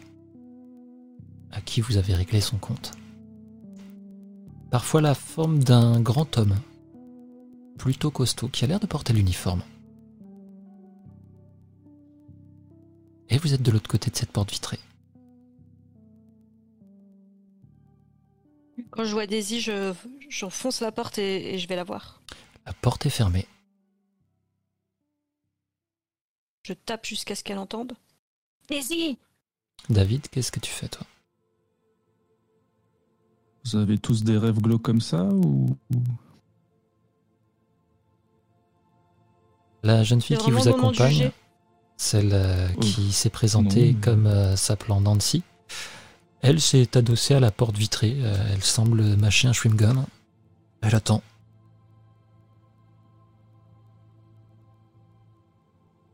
[1.51, 2.93] à qui vous avez réglé son compte.
[4.71, 6.57] Parfois la forme d'un grand homme
[7.79, 9.63] plutôt costaud qui a l'air de porter l'uniforme.
[13.29, 14.79] Et vous êtes de l'autre côté de cette porte vitrée.
[18.91, 19.95] Quand je vois Daisy, je,
[20.29, 22.21] j'enfonce la porte et, et je vais la voir.
[22.65, 23.47] La porte est fermée.
[26.63, 27.93] Je tape jusqu'à ce qu'elle entende.
[28.69, 29.19] Daisy
[29.89, 31.07] David, qu'est-ce que tu fais toi?
[33.65, 35.77] Vous avez tous des rêves glauques comme ça ou
[39.83, 41.31] La jeune fille qui vous accompagne.
[41.97, 44.01] Celle euh, Oh, qui s'est présentée non.
[44.01, 45.43] comme euh, s'appelant Nancy,
[46.43, 48.17] elle s'est adossée à la porte vitrée.
[48.19, 50.05] euh, elle semble mâcher un chewing-gum.
[50.83, 51.23] Elle attend.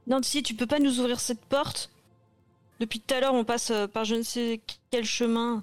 [0.07, 1.91] Nancy, tu peux pas nous ouvrir cette porte?
[2.81, 4.61] Depuis tout à l'heure, on passe par je ne sais
[4.91, 5.63] quel chemin.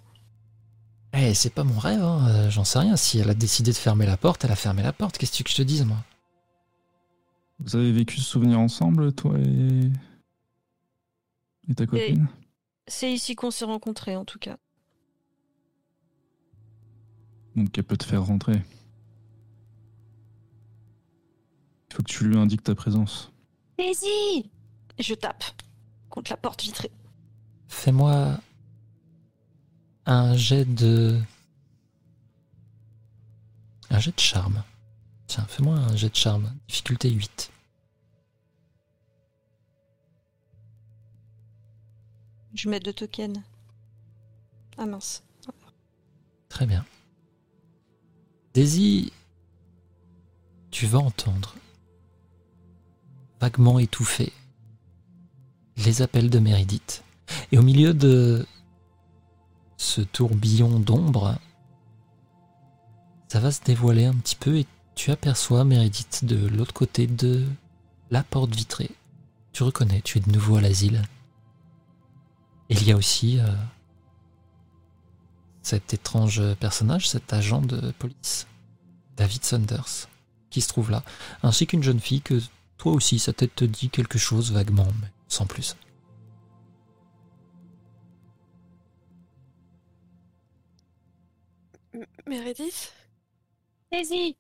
[1.14, 2.96] Eh, c'est pas mon rêve, hein, j'en sais rien.
[2.96, 5.18] Si elle a décidé de fermer la porte, elle a fermé la porte.
[5.18, 5.98] Qu'est-ce que tu veux que je te dise, moi?
[7.60, 9.92] Vous avez vécu ce souvenir ensemble, toi et.
[11.70, 12.28] Et ta copine
[12.88, 14.58] C'est ici qu'on s'est rencontrés, en tout cas.
[17.56, 18.62] Donc elle peut te faire rentrer.
[21.90, 23.32] Il faut que tu lui indiques ta présence.
[23.78, 24.50] Daisy
[25.00, 25.44] Je tape
[26.10, 26.92] contre la porte vitrée.
[27.68, 28.40] Fais-moi
[30.06, 31.20] un jet de.
[33.90, 34.64] Un jet de charme.
[35.28, 36.52] Tiens, fais-moi un jet de charme.
[36.68, 37.52] Difficulté 8.
[42.62, 43.40] Je mets deux tokens.
[44.78, 45.24] Ah mince.
[46.50, 46.84] Très bien.
[48.54, 49.14] Daisy,
[50.70, 51.56] tu vas entendre,
[53.40, 54.34] vaguement étouffé,
[55.78, 57.06] les appels de Méridith.
[57.54, 58.46] Et au milieu de
[59.78, 61.40] ce tourbillon d'ombre,
[63.30, 64.66] ça va se dévoiler un petit peu et
[64.96, 67.48] tu aperçois Méridith de l'autre côté de
[68.12, 68.92] la porte vitrée.
[69.54, 71.04] Tu reconnais, tu es de nouveau à l'asile.
[72.70, 73.48] Il y a aussi euh,
[75.62, 78.48] cet étrange personnage, cet agent de police,
[79.18, 80.08] David Saunders,
[80.50, 81.04] qui se trouve là,
[81.44, 82.40] ainsi qu'une jeune fille que
[82.78, 85.76] toi aussi sa tête te dit quelque chose vaguement, mais sans plus.
[91.94, 92.94] M- Meredith?
[93.92, 94.38] Daisy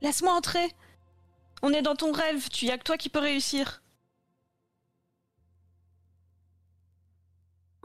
[0.00, 0.74] Laisse-moi entrer
[1.62, 3.82] On est dans ton rêve, tu y a que toi qui peux réussir.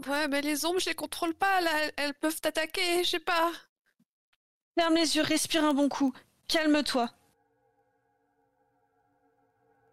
[0.08, 1.72] Ouais, mais les ombres, je les contrôle pas, là.
[1.98, 3.52] Elles- peuvent t'attaquer, je sais pas.
[4.78, 6.14] Ferme les yeux, respire un bon coup.
[6.48, 7.10] Calme-toi.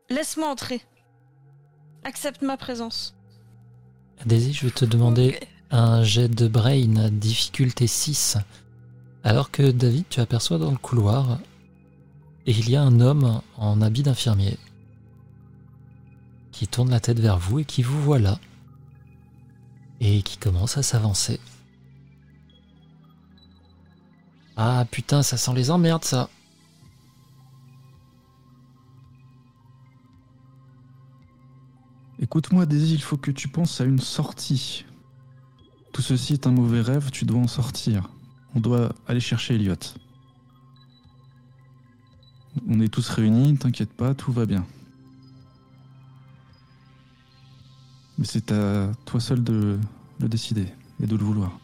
[0.09, 0.83] Laisse-moi entrer.
[2.05, 3.15] Accepte ma présence.
[4.27, 5.39] Daisy, je vais te demander
[5.71, 8.37] un jet de brain, difficulté 6.
[9.23, 11.39] Alors que David, tu aperçois dans le couloir,
[12.47, 14.59] et il y a un homme en habit d'infirmier
[16.53, 18.39] qui tourne la tête vers vous et qui vous voit là,
[20.01, 21.39] et qui commence à s'avancer.
[24.57, 26.29] Ah putain, ça sent les emmerdes ça.
[32.19, 34.85] Écoute-moi, Daisy, il faut que tu penses à une sortie.
[35.93, 38.11] Tout ceci est un mauvais rêve, tu dois en sortir.
[38.55, 39.75] On doit aller chercher Elliot.
[42.69, 44.67] On est tous réunis, t'inquiète pas, tout va bien.
[48.21, 49.81] Mais c'est à toi seul de
[50.21, 50.67] le décider
[51.03, 51.59] et de le vouloir.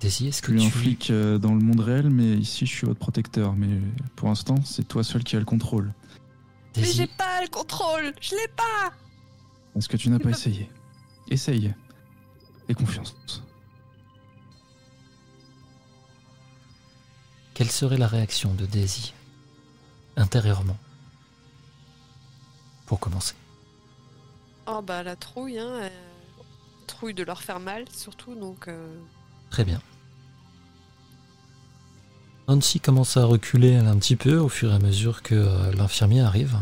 [0.00, 0.78] Daisy, est-ce Je que suis un tu...
[0.78, 3.54] flic euh, dans le monde réel, mais ici je suis votre protecteur.
[3.54, 3.80] Mais
[4.16, 5.92] pour l'instant, c'est toi seul qui as le contrôle.
[6.76, 8.92] Mais Daisy, j'ai pas le contrôle, je l'ai pas.
[9.74, 10.70] Parce que tu n'as pas essayé.
[11.28, 11.74] Essaye.
[12.68, 13.16] Et confiance.
[17.54, 19.12] quelle serait la réaction de Daisy
[20.16, 20.76] intérieurement?
[22.92, 23.32] Pour commencer.
[24.66, 25.66] Oh bah la trouille, hein.
[25.66, 25.88] euh,
[26.86, 28.68] Trouille de leur faire mal, surtout, donc...
[28.68, 28.98] euh,
[29.48, 29.80] Très bien.
[32.48, 36.20] Nancy commence à reculer un petit peu au fur et à mesure que euh, l'infirmier
[36.20, 36.58] arrive.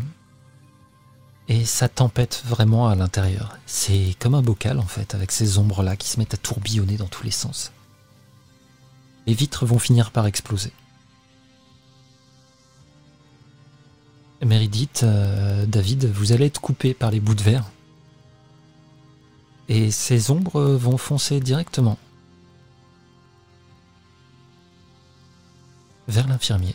[1.49, 3.59] Et ça tempête vraiment à l'intérieur.
[3.67, 7.09] C'est comme un bocal en fait, avec ces ombres-là qui se mettent à tourbillonner dans
[7.09, 7.73] tous les sens.
[9.27, 10.73] Les vitres vont finir par exploser.
[14.43, 17.71] Meredith, euh, David, vous allez être coupé par les bouts de verre.
[19.69, 21.99] Et ces ombres vont foncer directement
[26.09, 26.75] vers l'infirmier.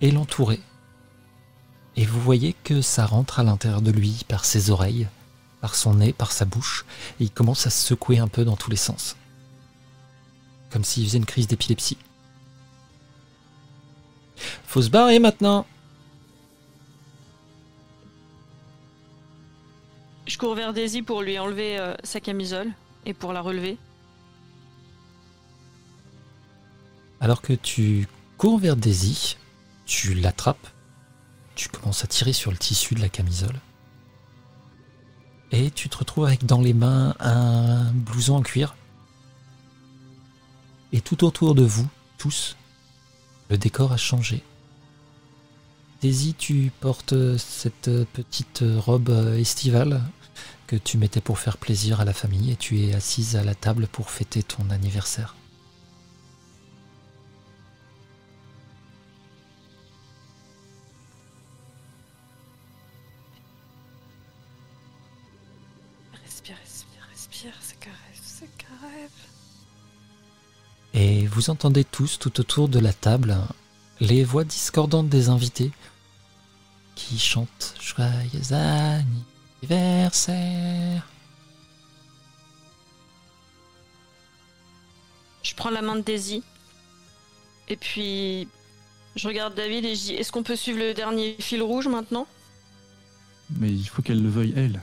[0.00, 0.60] Et l'entourer.
[1.96, 5.08] Et vous voyez que ça rentre à l'intérieur de lui par ses oreilles,
[5.60, 6.84] par son nez, par sa bouche,
[7.20, 9.16] et il commence à se secouer un peu dans tous les sens.
[10.70, 11.96] Comme s'il faisait une crise d'épilepsie.
[14.66, 15.66] Faut se barrer maintenant
[20.26, 22.72] Je cours vers Daisy pour lui enlever euh, sa camisole
[23.04, 23.76] et pour la relever.
[27.20, 28.08] Alors que tu
[28.38, 29.36] cours vers Daisy,
[29.86, 30.66] tu l'attrapes,
[31.54, 33.60] tu commences à tirer sur le tissu de la camisole.
[35.52, 38.76] Et tu te retrouves avec dans les mains un blouson en cuir.
[40.92, 41.86] Et tout autour de vous,
[42.18, 42.56] tous,
[43.50, 44.42] le décor a changé.
[46.00, 50.02] Daisy, tu portes cette petite robe estivale
[50.66, 53.54] que tu mettais pour faire plaisir à la famille et tu es assise à la
[53.54, 55.34] table pour fêter ton anniversaire.
[66.24, 67.90] Respire, respire, respire, c'est qu'un
[68.22, 69.33] c'est qu'un
[71.34, 73.36] vous entendez tous tout autour de la table
[73.98, 75.72] les voix discordantes des invités
[76.94, 78.52] qui chantent Joyeux
[79.62, 81.08] anniversaire.
[85.42, 86.44] Je prends la main de Daisy.
[87.66, 88.46] Et puis,
[89.16, 92.28] je regarde David et je dis Est-ce qu'on peut suivre le dernier fil rouge maintenant?
[93.58, 94.80] Mais il faut qu'elle le veuille, elle.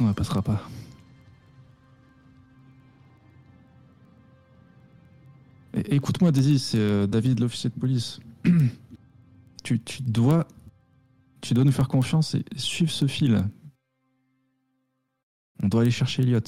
[0.00, 0.66] On ne passera pas.
[5.84, 8.18] Écoute-moi, Daisy, c'est euh, David, l'officier de police.
[9.64, 10.46] tu, tu dois,
[11.40, 13.44] tu dois nous faire confiance et suivre ce fil.
[15.62, 16.40] On doit aller chercher Elliot.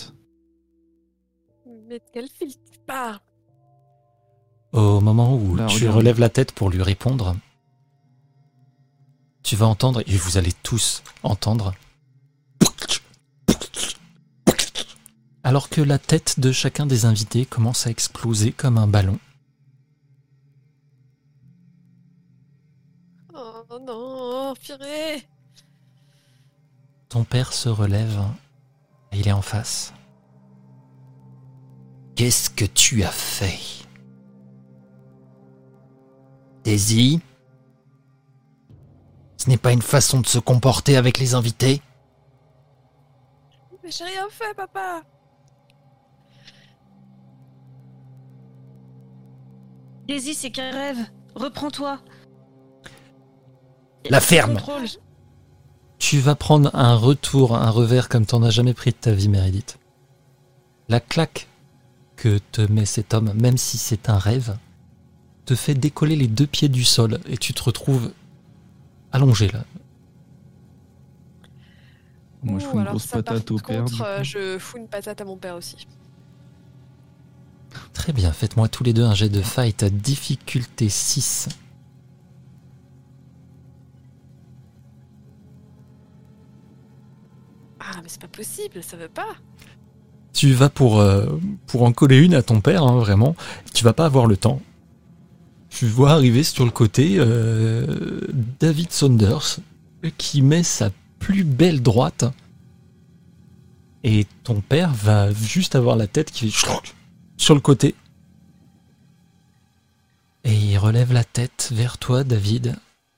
[1.88, 3.18] Mais de quel fil tu parles?
[4.72, 5.96] Au moment où Là, tu regarde.
[5.96, 7.36] relèves la tête pour lui répondre,
[9.42, 11.72] tu vas entendre, et vous allez tous entendre,
[15.44, 19.18] alors que la tête de chacun des invités commence à exploser comme un ballon.
[23.34, 25.28] Oh non, purée
[27.08, 28.20] Ton père se relève
[29.12, 29.92] et il est en face.
[32.16, 33.60] Qu'est-ce que tu as fait?
[36.64, 37.20] Daisy?
[39.36, 41.80] Ce n'est pas une façon de se comporter avec les invités?
[43.84, 45.04] Mais j'ai rien fait, papa
[50.08, 50.98] Daisy, c'est qu'un rêve.
[51.34, 52.00] Reprends-toi.
[54.08, 54.86] La ferme Contrôle.
[55.98, 59.28] Tu vas prendre un retour, un revers comme t'en as jamais pris de ta vie,
[59.28, 59.78] Meredith.
[60.88, 61.48] La claque
[62.16, 64.56] que te met cet homme, même si c'est un rêve,
[65.44, 68.12] te fait décoller les deux pieds du sol et tu te retrouves
[69.12, 69.64] allongé là.
[72.42, 73.84] Moi, je Ouh, fous une grosse patate au père.
[73.84, 75.86] contre, euh, je fous une patate à mon père aussi.
[77.92, 81.48] Très bien, faites-moi tous les deux un jet de fight à difficulté 6.
[87.80, 89.36] Ah, mais c'est pas possible, ça veut pas
[90.32, 93.34] Tu vas pour, euh, pour en coller une à ton père, hein, vraiment.
[93.74, 94.60] Tu vas pas avoir le temps.
[95.68, 98.20] Tu vois arriver sur le côté euh,
[98.58, 99.60] David Saunders
[100.16, 102.24] qui met sa plus belle droite.
[104.04, 106.66] Et ton père va juste avoir la tête qui fait
[107.38, 107.94] sur le côté.
[110.44, 112.76] Et il relève la tête vers toi, David.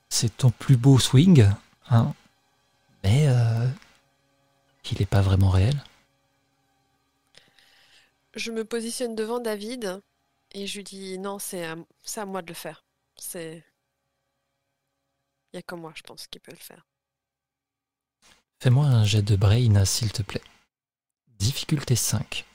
[0.09, 1.45] C'est ton plus beau swing,
[1.89, 2.13] hein.
[3.03, 3.67] Mais euh,
[4.91, 5.83] il n'est pas vraiment réel.
[8.35, 10.01] Je me positionne devant David
[10.53, 12.83] et je lui dis non, c'est à, c'est à moi de le faire.
[13.15, 13.63] C'est.
[15.51, 16.85] Il y a que moi, je pense, qui peut le faire.
[18.59, 20.43] Fais-moi un jet de brain, s'il te plaît.
[21.39, 22.45] Difficulté 5.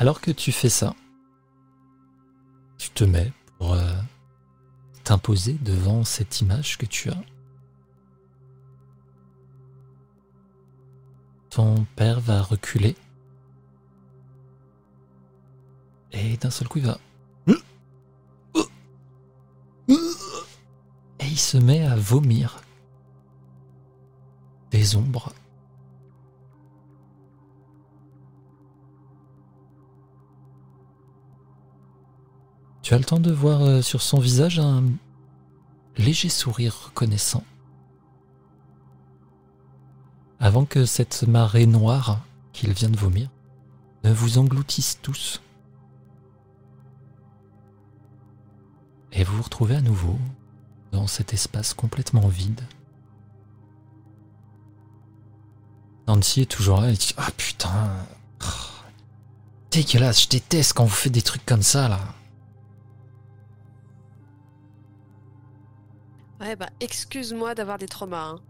[0.00, 0.96] Alors que tu fais ça,
[2.78, 3.92] tu te mets pour euh,
[5.04, 7.22] t'imposer devant cette image que tu as.
[11.50, 12.96] Ton père va reculer.
[16.12, 16.98] Et d'un seul coup, il va
[21.18, 22.62] et il se met à vomir
[24.70, 25.34] des ombres.
[32.90, 34.82] Tu as le temps de voir euh, sur son visage un
[35.96, 37.44] léger sourire reconnaissant.
[40.40, 42.18] Avant que cette marée noire
[42.52, 43.30] qu'il vient de vomir
[44.02, 45.40] ne vous engloutisse tous.
[49.12, 50.18] Et vous vous retrouvez à nouveau
[50.90, 52.64] dans cet espace complètement vide.
[56.08, 57.70] Nancy est toujours là et dit Ah putain
[58.42, 58.46] oh,
[59.70, 62.00] Dégueulasse, je déteste quand vous faites des trucs comme ça là.
[66.40, 68.30] Ouais, bah, excuse-moi d'avoir des traumas.
[68.30, 68.40] hein.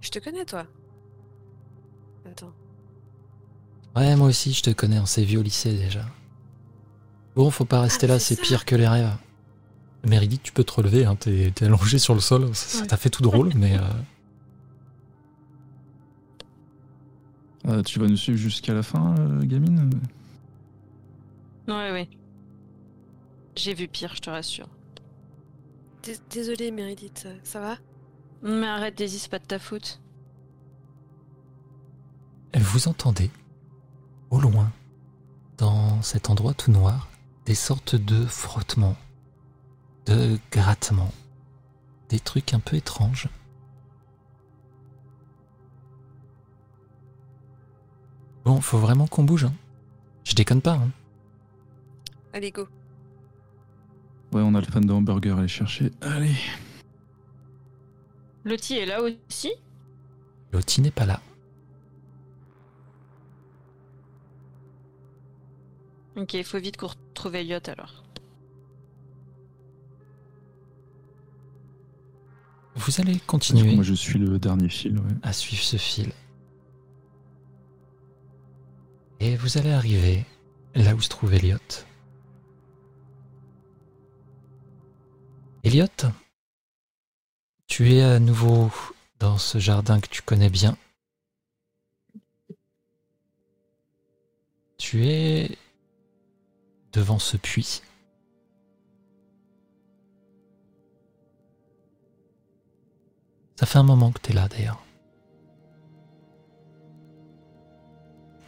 [0.00, 0.66] Je te connais, toi.
[2.30, 2.52] Attends.
[3.96, 6.04] Ouais, moi aussi je te connais, on s'est vu au lycée déjà.
[7.36, 9.16] Bon, faut pas rester Ah, là, c'est pire que les rêves.
[10.04, 12.86] Meredith, tu peux te relever, hein, t'es allongé sur le sol, ça Ouais.
[12.86, 13.76] t'a fait tout drôle, mais.
[13.78, 13.80] euh,
[17.66, 19.90] Euh, tu vas nous suivre jusqu'à la fin, euh, gamine?
[21.66, 22.08] Ouais, ouais.
[23.56, 24.68] J'ai vu pire, je te rassure.
[26.04, 27.76] Dés- Désolée, Meredith, euh, ça va?
[28.42, 30.00] Mais arrête, Daisy, c'est pas de ta faute.
[32.54, 33.30] Vous entendez,
[34.30, 34.70] au loin,
[35.58, 37.08] dans cet endroit tout noir,
[37.46, 38.96] des sortes de frottements.
[40.06, 41.12] de grattements,
[42.10, 43.26] des trucs un peu étranges.
[48.44, 49.44] Bon, faut vraiment qu'on bouge.
[49.44, 49.54] Hein.
[50.24, 50.74] Je déconne pas.
[50.74, 50.90] Hein.
[52.34, 52.68] Allez, go.
[54.34, 55.92] Ouais, on a le fan de hamburger à aller chercher.
[56.00, 56.34] Allez.
[58.44, 59.52] Lottie est là aussi?
[60.52, 61.20] Lottie n'est pas là.
[66.16, 68.02] Ok, il faut vite qu'on retrouve Elliot alors.
[72.74, 74.98] Vous allez continuer moi, je suis le dernier fil.
[74.98, 75.14] Ouais.
[75.22, 76.10] à suivre ce fil.
[79.20, 80.24] Et vous allez arriver
[80.74, 81.58] là où se trouve Elliot.
[87.66, 88.70] Tu es à nouveau
[89.18, 90.76] dans ce jardin que tu connais bien.
[94.78, 95.58] Tu es
[96.92, 97.82] devant ce puits.
[103.56, 104.80] Ça fait un moment que tu là d'ailleurs.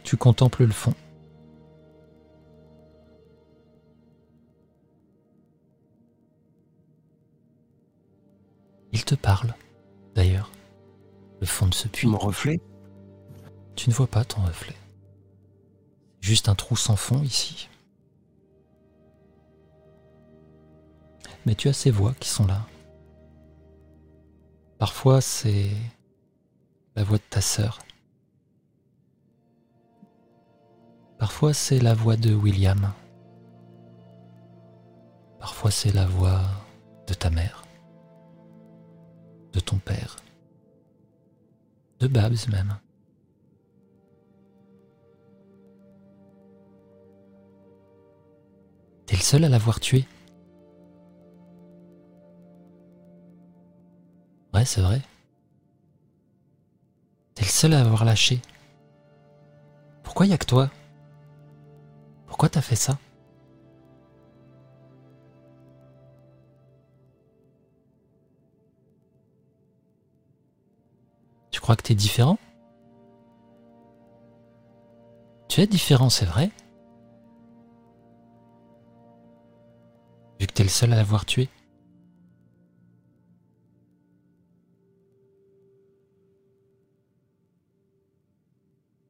[0.03, 0.93] Tu contemples le fond.
[8.97, 9.53] Il te parle,
[10.15, 10.49] d'ailleurs,
[11.39, 12.07] le fond de ce puits.
[12.07, 12.59] mon reflet
[13.75, 14.75] Tu ne vois pas ton reflet.
[16.19, 17.69] Juste un trou sans fond ici.
[21.45, 22.65] Mais tu as ces voix qui sont là.
[24.79, 25.69] Parfois c'est
[26.95, 27.77] la voix de ta sœur.
[31.19, 32.91] Parfois c'est la voix de William.
[35.39, 36.41] Parfois c'est la voix
[37.05, 37.66] de ta mère.
[39.57, 40.17] De ton père.
[41.99, 42.77] De Babs même.
[49.07, 50.05] T'es le seul à l'avoir tué.
[54.53, 55.01] Ouais, c'est vrai.
[57.33, 58.39] T'es le seul à l'avoir lâché.
[60.03, 60.69] Pourquoi y a que toi?
[62.27, 62.99] Pourquoi t'as fait ça?
[71.57, 72.37] Tu crois que t'es différent?
[75.49, 76.51] Tu es différent, c'est vrai.
[80.39, 81.49] Vu que t'es le seul à l'avoir tué.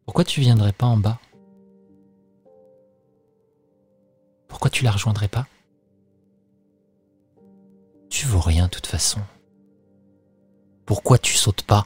[0.06, 1.19] Pourquoi tu viendrais pas en bas?
[4.48, 5.48] Pourquoi tu la rejoindrais pas?
[8.10, 9.19] Tu vaux rien de toute façon.
[10.86, 11.86] Pourquoi tu sautes pas?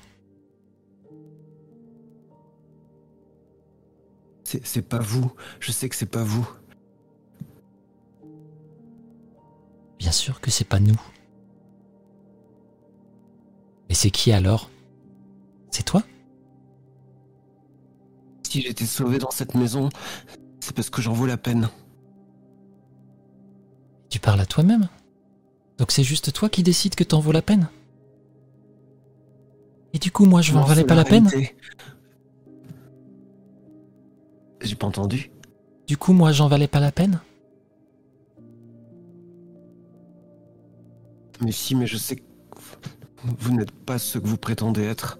[4.63, 5.31] C'est pas vous.
[5.59, 6.47] Je sais que c'est pas vous.
[9.99, 10.99] Bien sûr que c'est pas nous.
[13.87, 14.69] Mais c'est qui alors?
[15.69, 16.03] C'est toi?
[18.43, 19.89] Si j'étais sauvé dans cette maison,
[20.59, 21.69] c'est parce que j'en vaux la peine.
[24.09, 24.89] Tu parles à toi-même?
[25.77, 27.69] Donc c'est juste toi qui décides que t'en vaut la peine?
[29.93, 31.29] Et du coup, moi, je m'en valais pas la peine?
[34.61, 35.31] J'ai pas entendu.
[35.87, 37.19] Du coup, moi, j'en valais pas la peine
[41.41, 42.21] Mais si, mais je sais que
[43.23, 45.19] vous n'êtes pas ce que vous prétendez être.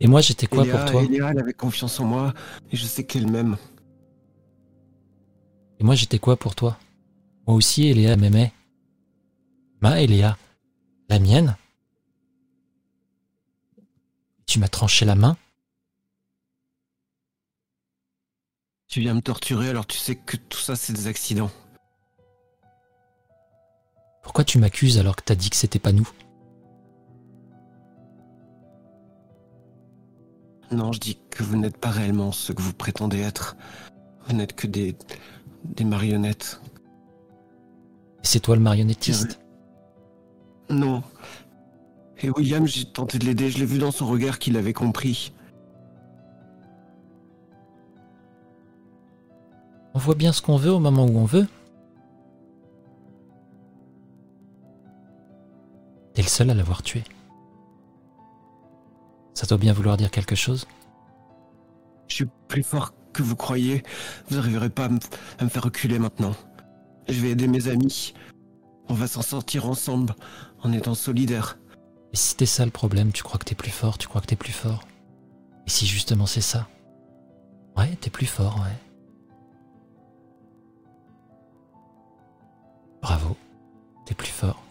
[0.00, 1.02] Et moi, j'étais quoi pour toi?
[1.04, 2.34] elle avait confiance en moi
[2.70, 3.56] et je sais qu'elle m'aime.
[5.78, 6.76] Et moi, j'étais quoi pour toi?
[7.46, 8.52] Moi aussi, Eléa m'aimait.
[9.80, 10.36] Ma Eléa,
[11.08, 11.56] la mienne
[14.46, 15.36] Tu m'as tranché la main
[18.92, 21.50] Tu viens me torturer alors tu sais que tout ça c'est des accidents.
[24.22, 26.06] Pourquoi tu m'accuses alors que t'as dit que c'était pas nous?
[30.70, 33.56] Non, je dis que vous n'êtes pas réellement ce que vous prétendez être.
[34.26, 34.94] Vous n'êtes que des,
[35.64, 36.60] des marionnettes.
[38.22, 39.40] Et c'est toi le marionnettiste?
[40.68, 41.02] Non.
[42.20, 45.32] Et William, j'ai tenté de l'aider, je l'ai vu dans son regard qu'il avait compris.
[49.94, 51.46] On voit bien ce qu'on veut au moment où on veut.
[56.14, 57.04] T'es le seul à l'avoir tué.
[59.34, 60.66] Ça doit bien vouloir dire quelque chose.
[62.08, 63.82] Je suis plus fort que vous croyez.
[64.28, 64.98] Vous n'arriverez pas à me,
[65.38, 66.34] à me faire reculer maintenant.
[67.08, 68.14] Je vais aider mes amis.
[68.88, 70.14] On va s'en sortir ensemble,
[70.62, 71.58] en étant solidaires.
[72.12, 74.26] Et si t'es ça le problème, tu crois que t'es plus fort, tu crois que
[74.26, 74.84] t'es plus fort.
[75.66, 76.68] Et si justement c'est ça?
[77.76, 78.91] Ouais, t'es plus fort, ouais.
[83.02, 83.36] Bravo,
[84.06, 84.62] t'es plus fort.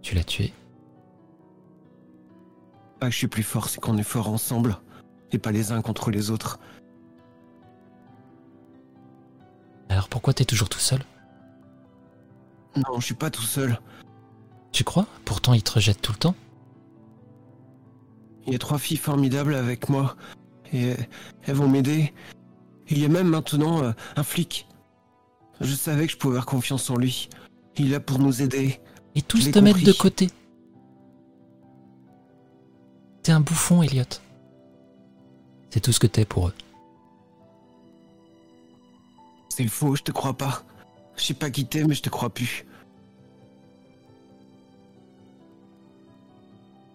[0.00, 0.52] Tu l'as tué.
[3.00, 4.78] Ah, je suis plus fort, c'est qu'on est fort ensemble,
[5.32, 6.60] et pas les uns contre les autres.
[9.88, 11.00] Alors pourquoi t'es toujours tout seul?
[12.76, 13.80] Non, je suis pas tout seul.
[14.70, 15.06] Tu crois?
[15.24, 16.34] Pourtant, ils te rejettent tout le temps.
[18.46, 20.16] Il y a trois filles formidables avec moi,
[20.72, 20.94] et
[21.42, 22.14] elles vont m'aider.
[22.88, 24.65] Il y a même maintenant euh, un flic
[25.60, 27.28] je savais que je pouvais avoir confiance en lui.
[27.76, 28.80] Il est là pour nous aider.
[29.14, 29.96] Et tous te mettent de compris.
[29.96, 30.30] côté.
[33.22, 34.04] T'es un bouffon, Elliot.
[35.70, 36.54] C'est tout ce que t'es pour eux.
[39.48, 40.62] C'est faux, je te crois pas.
[41.16, 42.66] Je sais pas qui t'es, mais je te crois plus.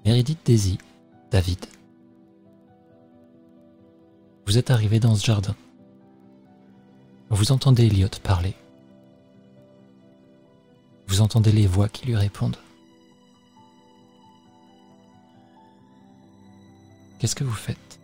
[0.05, 0.77] Meredith Daisy,
[1.31, 1.65] David.
[4.45, 5.55] Vous êtes arrivé dans ce jardin.
[7.33, 8.53] Vous entendez Elliot parler.
[11.07, 12.57] Vous entendez les voix qui lui répondent.
[17.17, 17.99] Qu'est-ce que vous faites?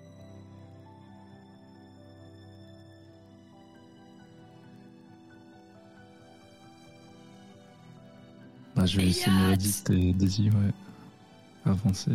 [8.75, 10.73] Bah, je vais laisser Meredith et Daisy, ouais.
[11.65, 12.11] Avancer.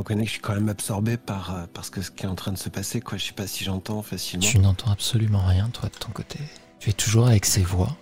[0.00, 2.28] Reconnais que je suis quand même absorbé par, euh, par ce, que- ce qui est
[2.28, 3.16] en train de se passer, quoi.
[3.18, 4.46] Je sais pas si j'entends facilement.
[4.46, 6.38] Tu n'entends absolument rien, toi, de ton côté.
[6.78, 7.96] Tu es toujours avec ces voix.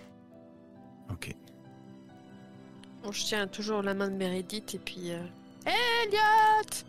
[1.11, 1.35] Ok.
[3.03, 5.11] Bon, je tiens toujours la main de Meredith et puis.
[5.13, 5.23] euh,
[5.67, 6.85] Elliot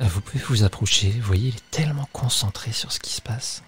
[0.00, 3.20] Euh, Vous pouvez vous approcher, vous voyez, il est tellement concentré sur ce qui se
[3.22, 3.62] passe.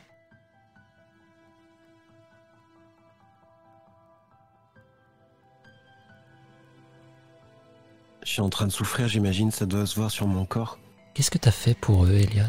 [8.28, 10.78] Je suis en train de souffrir, j'imagine, ça doit se voir sur mon corps.
[11.14, 12.44] Qu'est-ce que t'as fait pour eux, Elliot?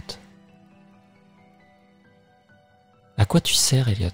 [3.16, 4.10] À quoi tu sers, Elliot?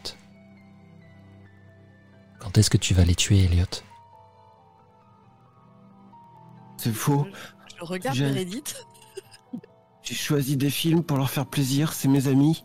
[2.37, 3.65] Quand est-ce que tu vas les tuer, Elliot?
[6.77, 7.25] C'est faux.
[7.79, 8.85] Je regarde J'ai- Meredith.
[10.03, 12.63] J'ai choisi des films pour leur faire plaisir, c'est mes amis.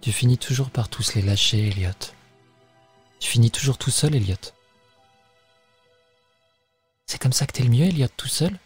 [0.00, 1.90] Tu finis toujours par tous les lâcher, Elliot.
[3.22, 4.34] Tu finis toujours tout seul, Elliot.
[7.06, 8.58] C'est comme ça que t'es le mieux, Elliot, tout seul?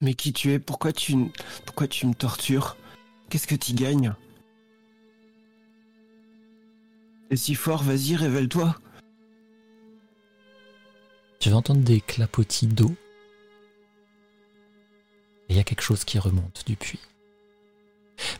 [0.00, 0.58] Mais qui tu es?
[0.58, 1.30] Pourquoi tu,
[1.66, 2.78] pourquoi tu me tortures?
[3.28, 4.14] Qu'est-ce que tu gagnes?
[7.28, 8.80] T'es si fort, vas-y, révèle-toi.
[11.40, 12.96] Tu vas entendre des clapotis d'eau.
[15.50, 17.02] Et il y a quelque chose qui remonte du puits.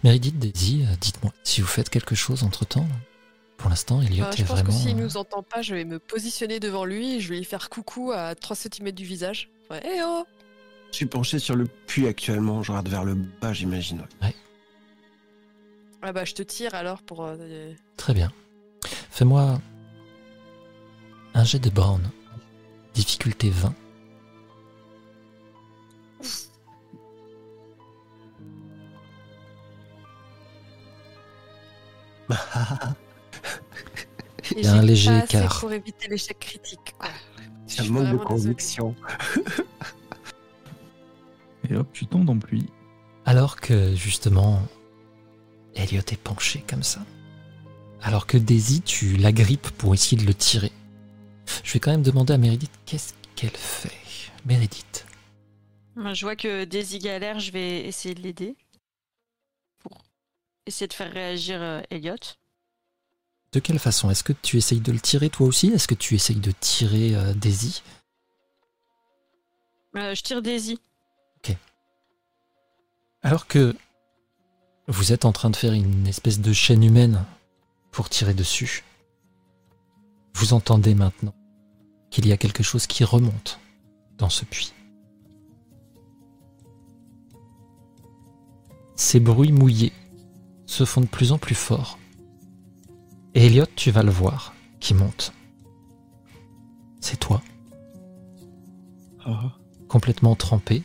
[0.02, 2.88] Meredith, Daisy, euh, dites-moi si vous faites quelque chose entre-temps.
[3.58, 4.68] Pour l'instant, Elliot Euh, est je pense vraiment...
[4.70, 7.36] que s'il euh, nous entend pas, je vais me positionner devant lui et je vais
[7.38, 9.50] lui faire coucou à 3 cm du visage.
[9.70, 10.24] Ouais, eh oh
[10.92, 14.06] Je suis penché sur le puits actuellement, je regarde vers le bas, j'imagine.
[14.22, 14.34] ouais.
[16.00, 17.24] Ah bah je te tire alors pour.
[17.24, 18.30] euh, Très bien.
[19.10, 19.60] Fais-moi
[21.34, 22.00] un jet de Brown.
[22.94, 23.74] Difficulté 20.
[32.30, 32.34] et
[34.56, 35.60] Il y a un léger pas assez écart.
[35.60, 36.94] Pour éviter l'échec critique.
[36.98, 37.08] quoi.
[37.66, 38.94] Je Ça suis manque de conviction.
[41.70, 42.66] Et hop, tu tombes dans le puits.
[43.26, 44.62] Alors que justement,
[45.74, 47.04] Elliot est penché comme ça.
[48.02, 50.72] Alors que Daisy, tu l'agrippes pour essayer de le tirer.
[51.64, 53.92] Je vais quand même demander à Meredith qu'est-ce qu'elle fait.
[54.46, 55.04] Meredith.
[55.96, 58.56] Moi, je vois que Daisy galère, je vais essayer de l'aider.
[59.80, 59.98] Pour
[60.64, 62.14] essayer de faire réagir euh, Elliot.
[63.52, 64.10] De quelle façon?
[64.10, 65.68] Est-ce que tu essayes de le tirer toi aussi?
[65.68, 67.82] Est-ce que tu essayes de tirer euh, Daisy?
[69.96, 70.78] Euh, je tire Daisy.
[73.22, 73.74] Alors que
[74.86, 77.24] vous êtes en train de faire une espèce de chaîne humaine
[77.90, 78.84] pour tirer dessus,
[80.34, 81.34] vous entendez maintenant
[82.10, 83.58] qu'il y a quelque chose qui remonte
[84.18, 84.72] dans ce puits.
[88.94, 89.92] Ces bruits mouillés
[90.66, 91.98] se font de plus en plus forts.
[93.38, 95.32] Et Elliot, tu vas le voir, qui monte.
[97.00, 97.40] C'est toi,
[99.24, 99.52] Ah.
[99.86, 100.82] complètement trempé,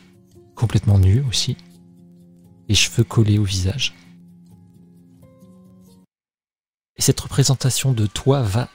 [0.54, 1.56] complètement nu aussi,
[2.68, 3.96] les cheveux collés au visage.
[6.96, 8.68] Et cette représentation de toi va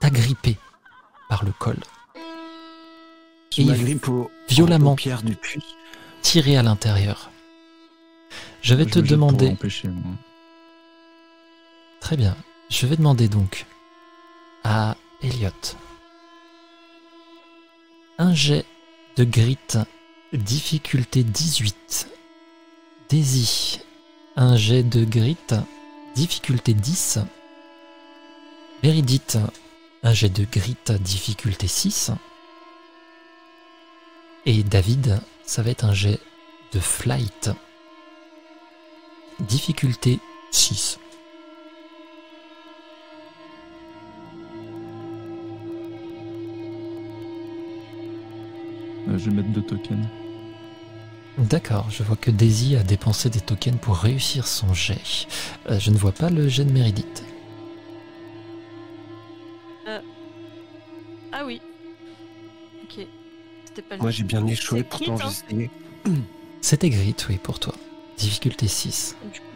[0.00, 0.56] t'agripper
[1.28, 1.78] par le col,
[3.56, 5.76] Je Et au, violemment du puits.
[6.20, 7.30] tirer à l'intérieur.
[8.60, 9.56] Je vais Je te demander,
[12.00, 12.36] très bien,
[12.70, 13.66] je vais demander donc
[14.64, 15.50] à Elliot
[18.18, 18.64] un jet
[19.16, 19.58] de grit
[20.32, 22.08] Difficulté 18.
[23.08, 23.80] Daisy,
[24.36, 25.36] un jet de grit.
[26.14, 27.18] Difficulté 10.
[28.84, 29.38] Meridith,
[30.04, 30.76] un jet de grit.
[31.00, 32.12] Difficulté 6.
[34.46, 36.20] Et David, ça va être un jet
[36.72, 37.50] de flight.
[39.40, 40.20] Difficulté
[40.52, 41.00] 6.
[49.18, 50.06] Je vais mettre deux tokens.
[51.38, 55.00] D'accord, je vois que Daisy a dépensé des tokens pour réussir son jet.
[55.68, 57.24] Euh, je ne vois pas le jet de Meredith.
[61.32, 61.60] Ah oui.
[62.84, 63.06] Ok.
[63.64, 65.30] C'était pas le Moi j'ai bien échoué, C'est pourtant j'ai hein.
[65.30, 65.70] essayé.
[66.60, 67.74] C'était grit, oui, pour toi.
[68.18, 69.16] Difficulté 6.
[69.32, 69.46] Du coup,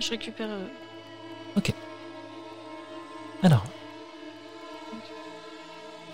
[0.00, 0.48] Je récupère.
[0.50, 0.66] euh,
[3.42, 3.64] Alors,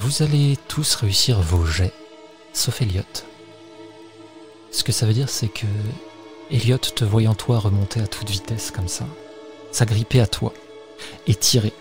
[0.05, 1.95] vous allez tous réussir vos jets,
[2.53, 3.03] sauf Elliot.
[4.71, 5.65] Ce que ça veut dire, c'est que
[6.51, 9.07] Elliot, te voyant toi remonter à toute vitesse comme ça,
[9.73, 10.53] s'agripper à toi
[11.27, 11.73] et tirer,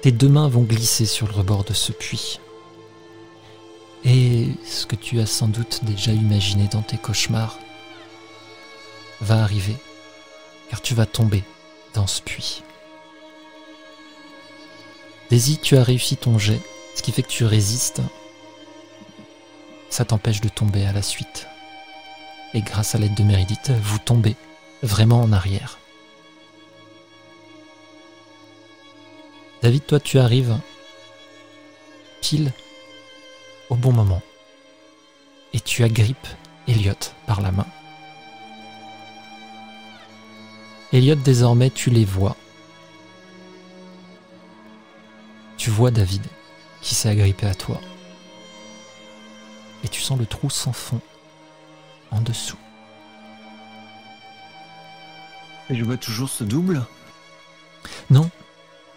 [0.00, 2.38] tes deux mains vont glisser sur le rebord de ce puits.
[4.04, 7.58] Et ce que tu as sans doute déjà imaginé dans tes cauchemars
[9.20, 9.74] va arriver,
[10.70, 11.42] car tu vas tomber
[11.94, 12.62] dans ce puits.
[15.30, 16.60] Daisy, tu as réussi ton jet,
[16.94, 18.02] ce qui fait que tu résistes.
[19.90, 21.48] Ça t'empêche de tomber à la suite.
[22.54, 24.36] Et grâce à l'aide de Meredith, vous tombez
[24.82, 25.78] vraiment en arrière.
[29.62, 30.58] David, toi, tu arrives
[32.20, 32.52] pile
[33.70, 34.22] au bon moment.
[35.52, 36.28] Et tu agrippes
[36.68, 36.92] Elliot
[37.26, 37.66] par la main.
[40.92, 42.36] Elliot, désormais, tu les vois.
[45.56, 46.22] Tu vois David
[46.84, 47.80] qui s'est agrippé à toi.
[49.82, 51.00] Et tu sens le trou sans fond
[52.10, 52.58] en dessous.
[55.70, 56.84] Et je vois toujours ce double?
[58.10, 58.30] Non,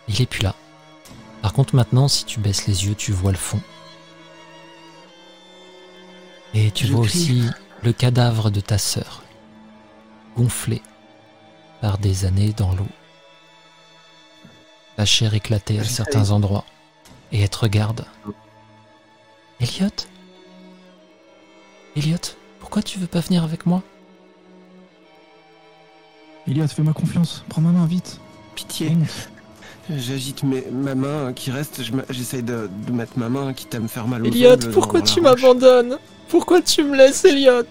[0.09, 0.53] il est plus là.
[1.41, 3.61] Par contre, maintenant, si tu baisses les yeux, tu vois le fond.
[6.53, 7.19] Et tu Je vois crie.
[7.19, 7.43] aussi
[7.83, 9.23] le cadavre de ta sœur,
[10.35, 10.81] gonflé
[11.79, 12.87] par des années dans l'eau.
[14.97, 16.65] La chair éclatée à certains endroits.
[17.31, 18.05] Et elle te regarde.
[19.59, 19.89] Elliot?
[21.95, 22.17] Elliot,
[22.59, 23.81] pourquoi tu veux pas venir avec moi?
[26.47, 27.43] Elliot, fais-moi confiance.
[27.49, 28.19] Prends ma main, vite.
[28.55, 28.91] Pitié.
[29.89, 33.87] J'agite mes- ma main qui reste, j'essaye de, de mettre ma main quitte à me
[33.87, 35.97] faire mal aux Elliot, pourquoi tu m'abandonnes?
[36.27, 37.63] Pourquoi tu me laisses, Elliot?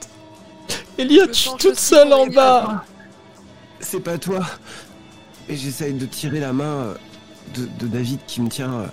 [0.99, 2.85] Elliot, Je je suis toute seule en bas
[3.81, 4.41] C'est pas toi.
[5.49, 6.95] Et j'essaye de tirer la main euh,
[7.55, 8.87] de, de David qui me tient euh,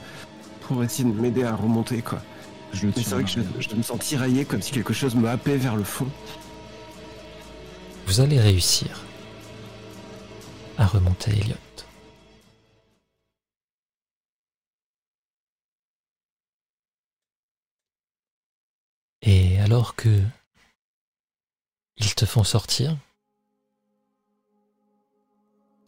[0.68, 2.22] pour essayer de m'aider à remonter quoi.
[2.74, 5.30] Je Mais c'est vrai que je, je me sens tiraillé comme si quelque chose me
[5.30, 6.08] happait vers le fond.
[8.08, 9.02] Vous allez réussir
[10.78, 11.56] à remonter Elliot.
[19.22, 20.22] Et alors que
[21.98, 22.98] ils te font sortir,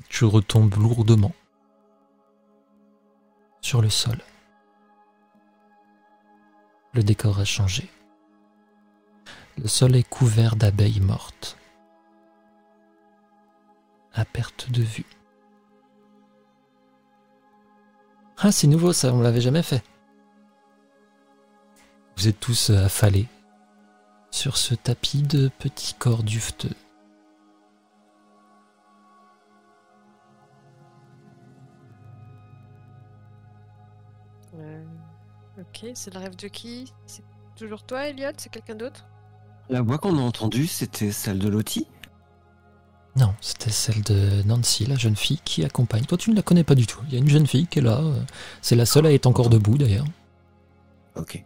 [0.08, 1.34] tu retombes lourdement
[3.60, 4.18] sur le sol.
[6.96, 7.90] Le décor a changé.
[9.58, 11.58] Le sol est couvert d'abeilles mortes
[14.14, 15.06] à perte de vue.
[18.38, 19.84] Ah, c'est nouveau ça, on l'avait jamais fait.
[22.16, 23.28] Vous êtes tous euh, affalés
[24.32, 26.76] sur ce tapis de petits corps duveteux.
[35.76, 36.92] Ok, c'est le rêve de qui?
[37.06, 37.24] C'est
[37.56, 38.32] toujours toi, Elliot?
[38.38, 39.06] C'est quelqu'un d'autre?
[39.70, 41.88] La voix qu'on a entendue, c'était celle de Lottie?
[43.16, 46.04] Non, c'était celle de Nancy, la jeune fille qui accompagne.
[46.04, 47.00] Toi, tu ne la connais pas du tout.
[47.08, 48.00] Il y a une jeune fille qui est là.
[48.00, 48.22] euh,
[48.62, 50.06] C'est la seule à être encore debout d'ailleurs.
[51.16, 51.44] Ok.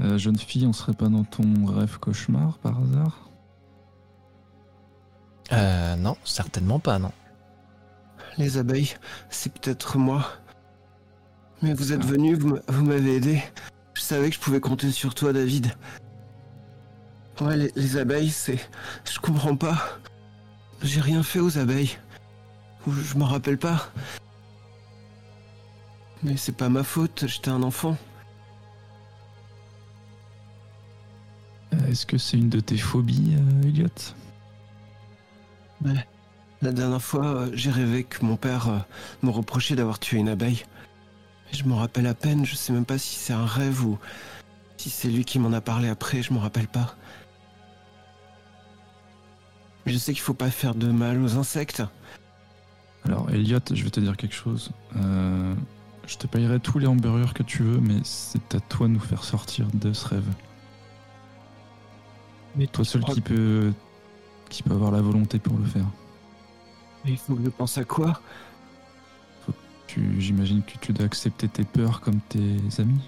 [0.00, 3.28] Euh, jeune fille, on serait pas dans ton rêve cauchemar par hasard?
[5.52, 7.12] Euh, non, certainement pas, non.
[8.38, 8.94] Les abeilles,
[9.28, 10.26] c'est peut-être moi.
[11.62, 13.42] Mais vous êtes venu, vous m'a- vous m'avez aidé.
[13.94, 15.72] Je savais que je pouvais compter sur toi, David.
[17.40, 18.58] Ouais, les, les abeilles, c'est.
[19.10, 19.98] Je comprends pas.
[20.82, 21.96] J'ai rien fait aux abeilles.
[22.88, 23.90] Je m'en rappelle pas.
[26.24, 27.96] Mais c'est pas ma faute, j'étais un enfant.
[31.74, 33.88] Euh, Est-ce que c'est une de tes phobies, euh, Elliot?
[36.60, 38.84] La dernière fois, euh, j'ai rêvé que mon père
[39.22, 40.64] me reprochait d'avoir tué une abeille.
[41.52, 43.98] Je m'en rappelle à peine, je sais même pas si c'est un rêve ou
[44.78, 46.96] si c'est lui qui m'en a parlé après, je m'en rappelle pas.
[49.84, 51.82] Mais je sais qu'il faut pas faire de mal aux insectes.
[53.04, 54.70] Alors, Elliot, je vais te dire quelque chose.
[54.96, 55.54] Euh,
[56.06, 59.00] je te payerai tous les hamburgers que tu veux, mais c'est à toi de nous
[59.00, 60.28] faire sortir de ce rêve.
[62.56, 63.72] Mais Toi seul qui peut,
[64.48, 65.86] qui peut avoir la volonté pour le faire.
[67.04, 68.20] Mais il faut que je pense à quoi?
[69.88, 73.00] J'imagine que tu dois accepter tes peurs comme tes amis.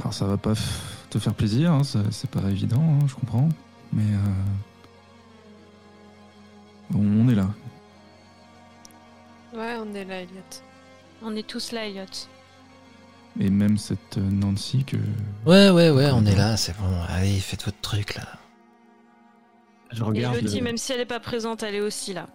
[0.00, 3.14] Alors ça va pas f- te faire plaisir, hein, ça- c'est pas évident, hein, je
[3.14, 3.48] comprends,
[3.92, 4.18] mais euh,
[6.94, 7.48] on, on est là.
[9.54, 10.42] Ouais, on est là, Elliot.
[11.22, 12.04] On est tous là, Elliot.
[13.40, 14.96] Et même cette euh, Nancy que
[15.46, 17.02] Ouais, ouais, ouais, on est là, c'est bon.
[17.08, 18.26] Allez, faites votre truc là.
[19.92, 20.36] Je Et regarde.
[20.42, 22.26] Le- même si elle est pas présente, elle est aussi là.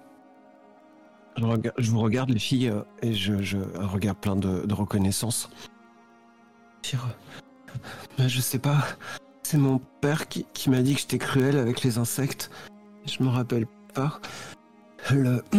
[1.78, 5.50] Je, vous regarde les filles euh, et je, je regarde plein de, de reconnaissance.
[6.94, 8.86] Euh, je sais pas,
[9.44, 12.52] c'est mon père qui, qui m'a dit que j'étais cruel avec les insectes.
[13.06, 14.20] Je me rappelle pas.
[15.10, 15.42] Le...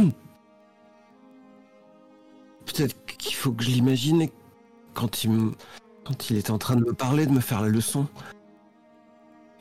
[2.67, 4.33] Peut-être qu'il faut que je l'imagine et
[4.95, 5.53] quand il, me-
[6.05, 8.07] quand il était en train de me parler, de me faire la leçon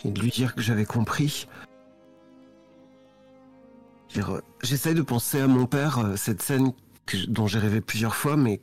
[0.06, 1.48] et de lui dire que j'avais compris.
[4.18, 6.74] Euh, J'essaye de penser à mon père, euh, cette scène
[7.28, 8.62] dont j'ai rêvé plusieurs fois, mais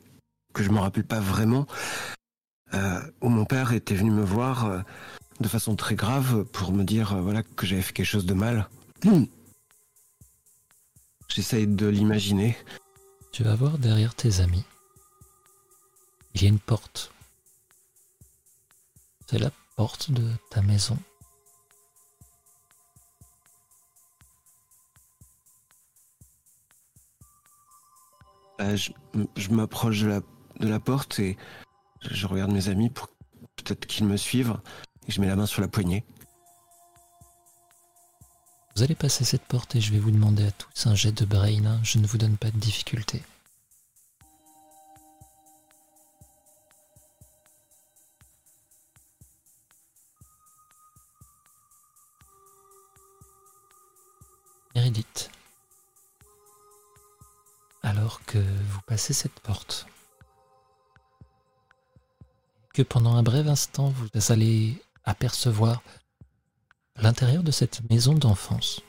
[0.53, 1.67] que je me rappelle pas vraiment,
[2.73, 4.83] euh, où mon père était venu me voir
[5.39, 8.67] de façon très grave pour me dire voilà que j'avais fait quelque chose de mal.
[11.27, 12.57] J'essaye de l'imaginer.
[13.31, 14.63] Tu vas voir derrière tes amis.
[16.33, 17.11] Il y a une porte.
[19.27, 20.97] C'est la porte de ta maison.
[28.59, 28.77] Euh,
[29.37, 30.21] je m'approche de la,
[30.59, 31.37] de la porte et
[32.01, 33.07] je regarde mes amis pour
[33.55, 34.59] peut-être qu'ils me suivent.
[35.07, 36.05] Et je mets la main sur la poignée.
[38.75, 41.25] Vous allez passer cette porte et je vais vous demander à tous un jet de
[41.25, 41.79] brain.
[41.83, 43.23] Je ne vous donne pas de difficulté.
[54.75, 55.29] Meredith.
[57.81, 59.87] Alors que vous passez cette porte,
[62.73, 65.81] que pendant un bref instant vous allez apercevoir
[66.97, 68.81] l'intérieur de cette maison d'enfance.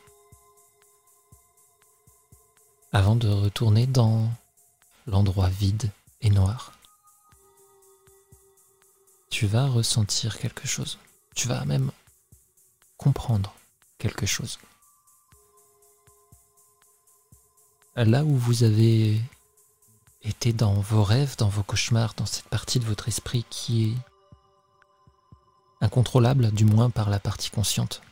[2.93, 4.29] Avant de retourner dans
[5.07, 6.73] l'endroit vide et noir.
[9.31, 10.99] Tu vas ressentir quelque chose.
[11.35, 11.93] Tu vas même
[12.97, 13.55] comprendre
[13.99, 14.59] quelque chose.
[17.97, 19.21] Là où vous avez
[20.23, 23.97] été dans vos rêves, dans vos cauchemars, dans cette partie de votre esprit qui est
[25.85, 28.03] incontrôlable, du moins par la partie consciente.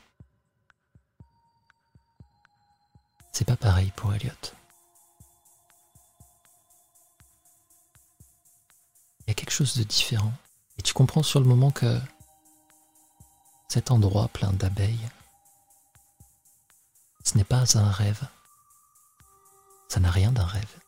[3.33, 4.33] C'est pas pareil pour Elliot.
[9.21, 10.33] Il y a quelque chose de différent.
[10.79, 12.01] Et tu comprends sur le moment que
[13.69, 15.09] cet endroit plein d'abeilles,
[17.25, 18.27] ce n'est pas un rêve.
[19.89, 20.81] Ça n'a rien d'un rêve.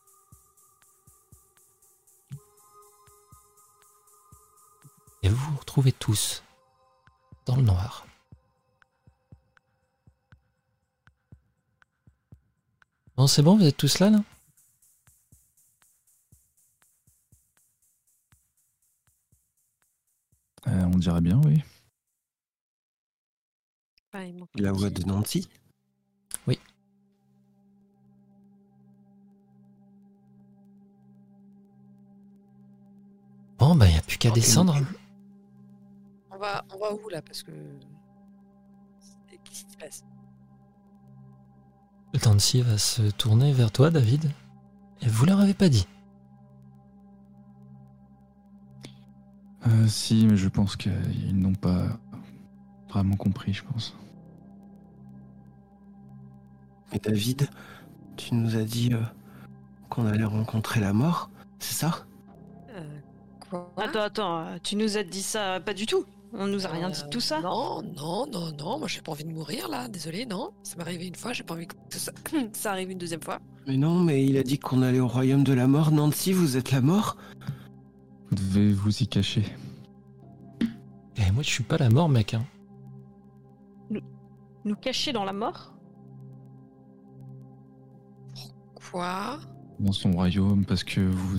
[5.22, 6.42] Et vous vous retrouvez tous
[7.46, 8.06] dans le noir.
[13.16, 14.24] Bon, c'est bon, vous êtes tous là, là?
[20.66, 21.62] Euh, on dirait bien, oui.
[24.14, 25.48] Il La voix de Nancy?
[33.60, 34.74] Bon, bah, il n'y a plus qu'à descendre.
[36.30, 37.52] On va, on va où là Parce que.
[39.28, 40.05] Qu'est-ce qui se passe?
[42.24, 44.32] Nancy va se tourner vers toi, David.
[45.02, 45.86] Et vous leur avez pas dit.
[49.66, 51.98] Euh, si, mais je pense qu'ils n'ont pas
[52.89, 53.94] vraiment compris, je pense.
[56.92, 57.50] Mais David,
[58.16, 59.02] tu nous as dit euh,
[59.90, 62.06] qu'on allait rencontrer la mort, c'est ça?
[63.50, 66.04] Quoi Attends, attends, euh, tu nous as dit ça Pas du tout.
[66.32, 67.40] On nous a rien dit de Euh, tout ça.
[67.40, 68.78] Non, non, non, non.
[68.78, 69.88] Moi, j'ai pas envie de mourir là.
[69.88, 70.52] Désolé, non.
[70.62, 71.32] Ça m'est arrivé une fois.
[71.32, 72.12] J'ai pas envie que ça,
[72.52, 73.40] ça arrive une deuxième fois.
[73.66, 75.90] Mais non, mais il a dit qu'on allait au royaume de la mort.
[75.90, 77.16] Nancy, vous êtes la mort?
[78.30, 79.44] Vous devez vous y cacher.
[81.16, 82.34] Et moi, je suis pas la mort, mec.
[82.34, 82.44] hein.
[84.64, 85.72] Nous cacher dans la mort?
[88.90, 89.38] Quoi
[89.78, 91.38] dans son royaume parce que vous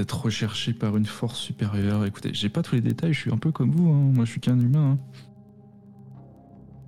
[0.00, 2.04] êtes recherché par une force supérieure.
[2.04, 4.12] Écoutez, j'ai pas tous les détails, je suis un peu comme vous, hein.
[4.14, 4.92] moi je suis qu'un humain.
[4.92, 4.98] hein.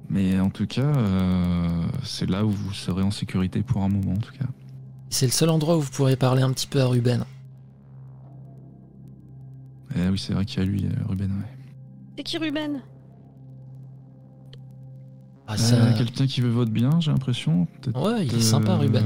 [0.09, 1.69] Mais en tout cas, euh,
[2.03, 4.47] c'est là où vous serez en sécurité pour un moment en tout cas.
[5.09, 7.25] C'est le seul endroit où vous pourrez parler un petit peu à Ruben.
[9.97, 11.31] Et oui, c'est vrai qu'il y a lui, euh, Ruben.
[11.31, 11.49] ouais.
[12.17, 12.83] C'est qui Ruben?
[15.47, 17.67] Ah, Euh, ça- Quelqu'un qui veut votre bien, j'ai l'impression.
[17.81, 19.05] Peut-être, Ouais, il est euh, sympa, Ruben.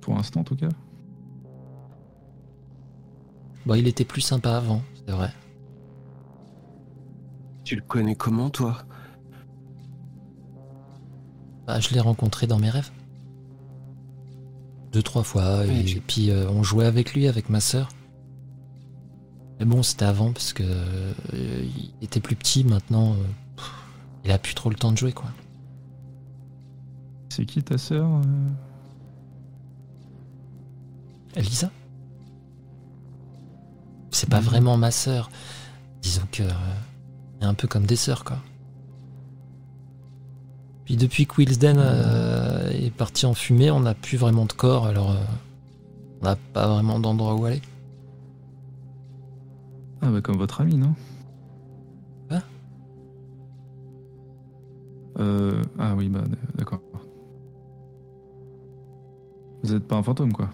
[0.00, 0.68] Pour l'instant en tout cas.
[3.66, 5.30] Bon, il était plus sympa avant, c'est vrai.
[7.64, 8.78] Tu le connais comment, toi?
[11.66, 12.90] Bah, je l'ai rencontré dans mes rêves.
[14.92, 15.64] Deux, trois fois.
[15.66, 17.88] Et, tu- puis, euh, on jouait avec lui, avec ma sœur.
[19.60, 22.64] Mais bon, c'était avant, parce que euh, il était plus petit.
[22.64, 23.16] Maintenant, euh,
[23.56, 23.70] pff,
[24.24, 25.30] il a plus trop le temps de jouer, quoi.
[27.28, 28.22] C'est qui ta sœur euh?
[31.36, 31.70] Elisa?
[34.10, 34.44] C'est pas Mhm.
[34.46, 35.30] vraiment ma sœur.
[36.02, 36.42] Disons que.
[36.42, 36.50] euh,
[37.40, 38.36] est un peu comme des sœurs, quoi.
[40.84, 44.86] Puis depuis que Wilsden euh, est parti en fumée, on n'a plus vraiment de corps,
[44.86, 45.12] alors.
[45.12, 45.24] euh,
[46.20, 47.62] on n'a pas vraiment d'endroit où aller.
[50.02, 50.94] Ah bah comme votre ami, non?
[52.28, 52.42] Quoi?
[55.18, 56.24] Euh, ah oui, bah
[56.56, 56.80] d'accord.
[59.62, 60.48] Vous êtes pas un fantôme, quoi?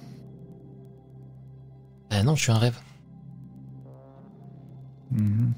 [2.10, 2.78] Ah non, je suis un rêve.
[5.10, 5.52] Mhm.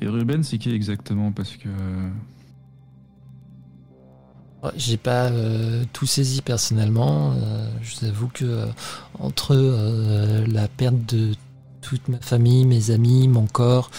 [0.00, 1.68] Et Ruben, c'est qui exactement Parce que...
[4.62, 7.32] Ouais, J'ai pas euh, tout saisi personnellement.
[7.32, 8.66] euh, je vous avoue que euh,
[9.18, 11.34] entre euh, la perte de
[11.80, 13.90] toute ma famille, mes amis, mon corps,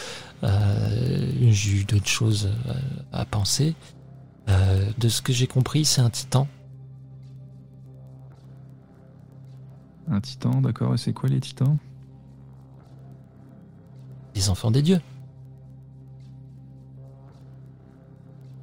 [0.43, 2.73] euh, j'ai eu d'autres choses euh,
[3.11, 3.75] à penser.
[4.49, 6.47] Euh, de ce que j'ai compris, c'est un titan.
[10.07, 10.93] Un titan, d'accord.
[10.93, 11.77] Et c'est quoi les titans?
[14.39, 15.01] Les enfants des dieux.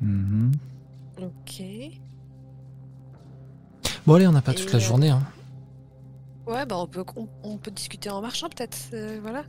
[0.00, 0.52] Mhm.
[1.20, 1.62] Ok.
[4.06, 5.10] Bon allez, on n'a pas toute la euh, journée.
[5.10, 5.22] Hein.
[6.46, 8.78] Ouais, bah on peut, on, on peut discuter en marchant peut-être.
[8.94, 9.44] euh, voilà.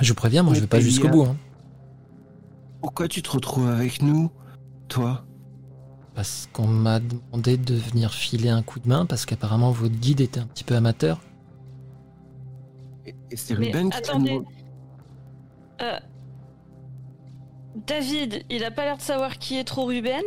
[0.00, 1.22] Je vous préviens, moi je vais pas jusqu'au Elia- bout.
[1.24, 1.36] Hein,
[2.80, 4.30] Pourquoi tu te retrouves avec nous,
[4.86, 5.24] toi?
[6.14, 10.20] Parce qu'on m'a demandé de venir filer un coup de main parce qu'apparemment votre guide
[10.20, 11.20] était un petit peu amateur.
[13.04, 14.40] Et et c'est Ruben qui attendez.
[15.80, 15.98] Euh,
[17.86, 20.22] David, il a pas l'air de savoir qui est trop Ruben,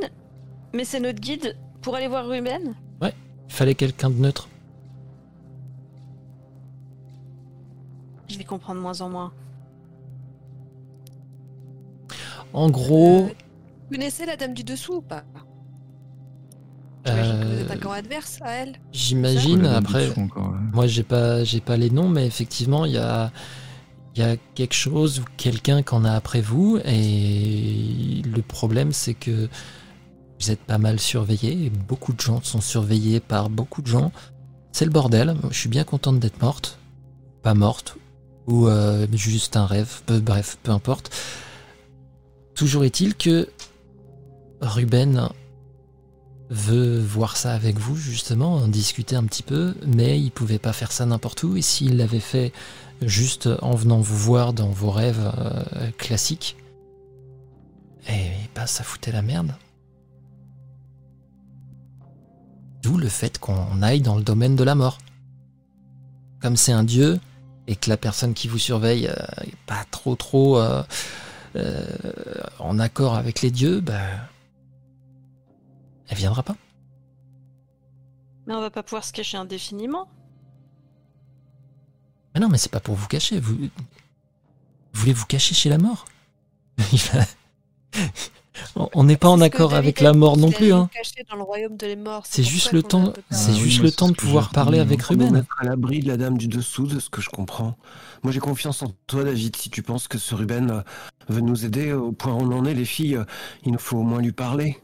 [0.73, 2.73] mais c'est notre guide pour aller voir Ruben.
[3.03, 4.47] Il fallait quelqu'un de neutre.
[8.29, 9.33] Je vais comprendre de moins en moins.
[12.53, 13.33] En gros, Euh,
[13.89, 15.23] Vous connaissez la dame du dessous ou pas?
[17.05, 18.75] J'imagine que vous êtes un euh, camp adverse à elle.
[18.93, 19.63] j'imagine.
[19.63, 20.57] Ouais, Après, dessous encore, ouais.
[20.71, 23.31] Moi, j'ai pas, j'ai pas les noms, mais effectivement, il y a,
[24.15, 29.13] il y a quelque chose ou quelqu'un qu'on a après vous, et le problème, c'est
[29.13, 29.47] que
[30.39, 34.11] vous êtes pas mal surveillés, et beaucoup de gens sont surveillés par beaucoup de gens.
[34.71, 35.35] C'est le bordel.
[35.49, 36.79] Je suis bien contente d'être morte,
[37.43, 37.97] pas morte,
[38.47, 40.01] ou euh, juste un rêve.
[40.07, 41.11] Bref, peu importe.
[42.55, 43.47] Toujours est-il que
[44.61, 45.29] Ruben
[46.51, 50.73] veut voir ça avec vous, justement, en discuter un petit peu, mais il pouvait pas
[50.73, 51.57] faire ça n'importe où.
[51.57, 52.53] Et s'il l'avait fait
[53.01, 56.57] juste en venant vous voir dans vos rêves euh, classiques,
[58.07, 59.55] et bah ça foutait la merde.
[62.83, 64.97] D'où le fait qu'on aille dans le domaine de la mort.
[66.41, 67.19] Comme c'est un dieu,
[67.67, 70.83] et que la personne qui vous surveille euh, est pas trop trop euh,
[71.55, 71.85] euh,
[72.59, 74.01] en accord avec les dieux, bah
[76.11, 76.55] elle viendra pas.
[78.45, 80.07] Mais on va pas pouvoir se cacher indéfiniment.
[82.33, 83.39] Mais non, mais c'est pas pour vous cacher.
[83.39, 83.69] Vous, vous
[84.93, 86.05] voulez vous cacher chez la mort?
[86.91, 87.25] Il va-
[88.93, 90.69] On- n'est pas en accord avec a la mort non plus.
[90.69, 90.89] nous Hein.
[90.93, 92.23] cacher dans le royaume de les morts.
[92.25, 93.13] C'est juste le temps.
[93.29, 95.45] C'est oui, juste le temps de pouvoir parler avec Ruben.
[95.59, 97.77] à l'abri de la dame du dessous, de ce que je comprends.
[98.23, 99.55] Moi, j'ai confiance en toi, David.
[99.55, 100.81] Si tu penses que ce Ruben euh,
[101.29, 103.25] veut nous aider au point où on en est, les filles, euh,
[103.65, 104.77] il nous faut au moins lui parler.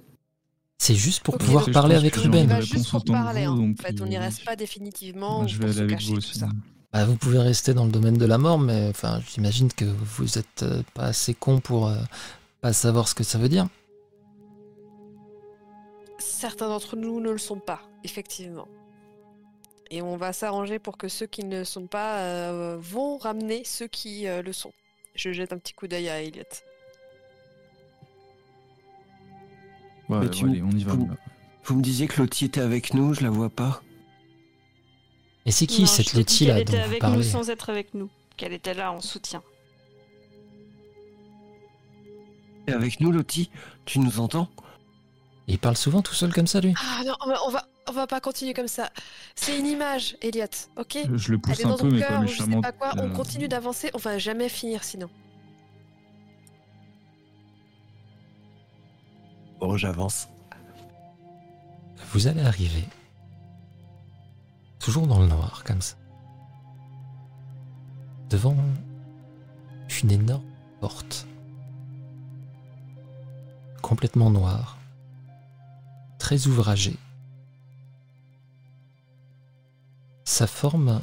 [0.80, 2.62] C'est juste pour pouvoir parler avec On Ruben.
[2.62, 3.48] juste pour parler.
[3.48, 5.80] vous, En donc, fait, on n'y euh, reste pas définitivement Moi, je vais se aller
[5.82, 6.40] avec cacher vous tout aussi.
[6.40, 6.48] ça.
[6.94, 10.38] Bah, vous pouvez rester dans le domaine de la mort, mais enfin, j'imagine que vous
[10.38, 11.96] êtes euh, pas assez con pour euh,
[12.62, 13.68] pas savoir ce que ça veut dire.
[16.20, 18.68] Certains d'entre nous ne le sont pas, effectivement.
[19.90, 23.64] Et on va s'arranger pour que ceux qui ne le sont pas euh, vont ramener
[23.66, 24.74] ceux qui euh, le sont.
[25.16, 26.44] Je jette un petit coup d'œil à Elliot.
[30.10, 30.94] Ouais, Mais ouais, tu- allez, on y va.
[30.94, 31.10] vous-.
[31.66, 33.82] Vous me disiez que Lottie était avec nous, je la vois pas.
[35.46, 37.70] Et c'est qui Non, cette qu'elle là était dont vous avec nous parlez sans être
[37.70, 38.10] avec nous.
[38.38, 39.42] Qu'elle était là en soutien.
[42.66, 43.50] T'es avec nous, Lottie?
[43.86, 44.50] Tu nous entends?
[45.48, 48.20] Il parle souvent tout seul comme ça lui Ah non, on va, on va, pas
[48.20, 48.90] continuer comme ça.
[49.36, 50.44] C'est une image, Elliot,
[50.76, 50.98] ok?
[51.16, 52.62] Je le pousse Elle est un dans peu, ton mais cœur je sais méchamment.
[52.62, 52.92] pas quoi.
[52.98, 55.10] On euh, continue d'avancer, on va jamais finir sinon.
[59.60, 60.28] Bon, j'avance.
[62.12, 62.84] Vous allez arriver.
[64.80, 65.96] Toujours dans le noir, comme ça.
[68.30, 68.56] Devant
[70.04, 70.44] une énorme
[70.80, 71.26] porte.
[73.82, 74.78] Complètement noire.
[76.20, 76.98] Très ouvragée.
[80.24, 81.02] Sa forme,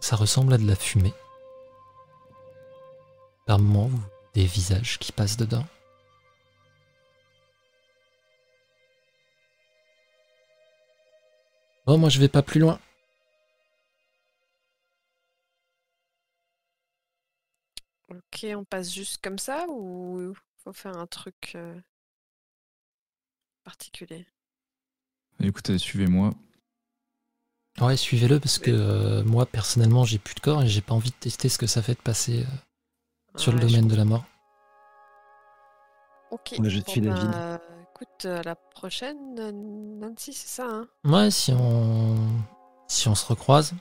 [0.00, 1.14] ça ressemble à de la fumée.
[3.46, 3.90] Par moments,
[4.34, 5.64] des visages qui passent dedans.
[11.86, 12.78] Oh, moi je vais pas plus loin.
[18.08, 21.80] Ok, on passe juste comme ça ou faut faire un truc euh,
[23.64, 24.26] particulier?
[25.40, 26.32] Écoutez, suivez-moi.
[27.80, 31.10] Ouais, suivez-le parce que euh, moi personnellement j'ai plus de corps et j'ai pas envie
[31.10, 33.96] de tester ce que ça fait de passer euh, sur le Ouais, je domaine de
[33.96, 34.24] la mort.
[36.30, 36.58] Ok.
[36.58, 37.30] Moi, je suis David.
[38.02, 40.88] Écoute, à la prochaine, euh, Nancy, c'est ça, hein?
[41.04, 42.16] Ouais, si on
[42.88, 43.74] si on se recroise.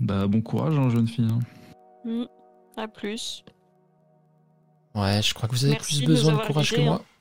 [0.00, 1.28] Bah, bon courage, hein, jeune fille.
[1.30, 1.40] hein.
[2.04, 2.24] Hmm.
[2.76, 3.44] À plus.
[4.94, 6.96] Ouais, je crois que vous avez Merci plus de besoin de courage que moi.
[7.00, 7.13] hein.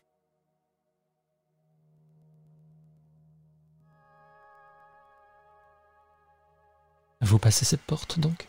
[7.23, 8.47] Vous passez cette porte donc?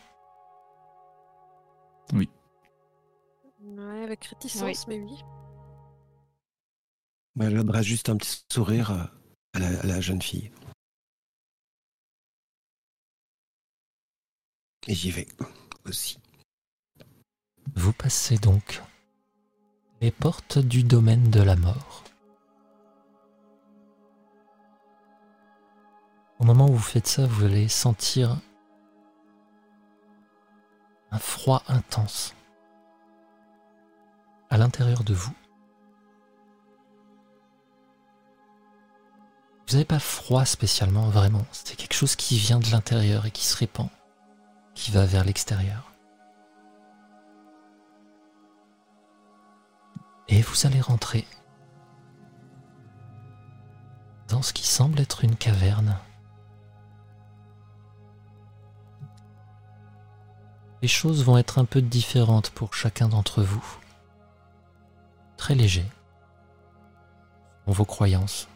[2.12, 2.28] Ouais,
[4.02, 5.16] avec réticence, mais oui.
[7.36, 9.04] Bah, je donnerai juste un petit sourire euh,
[9.54, 10.50] à la, à la jeune fille.
[14.86, 15.28] Et j'y vais
[15.86, 16.18] aussi.
[17.74, 18.82] Vous passez donc
[20.00, 22.04] les portes du domaine de la mort.
[26.38, 28.40] Au moment où vous faites ça, vous allez sentir
[31.14, 32.34] un froid intense
[34.50, 35.32] à l'intérieur de vous.
[39.68, 41.46] Vous n'avez pas froid spécialement, vraiment.
[41.52, 43.88] C'est quelque chose qui vient de l'intérieur et qui se répand,
[44.74, 45.92] qui va vers l'extérieur.
[50.26, 51.26] Et vous allez rentrer
[54.28, 55.96] dans ce qui semble être une caverne.
[60.84, 63.64] Les choses vont être un peu différentes pour chacun d'entre vous.
[65.38, 65.86] Très léger.
[67.64, 68.48] Vos croyances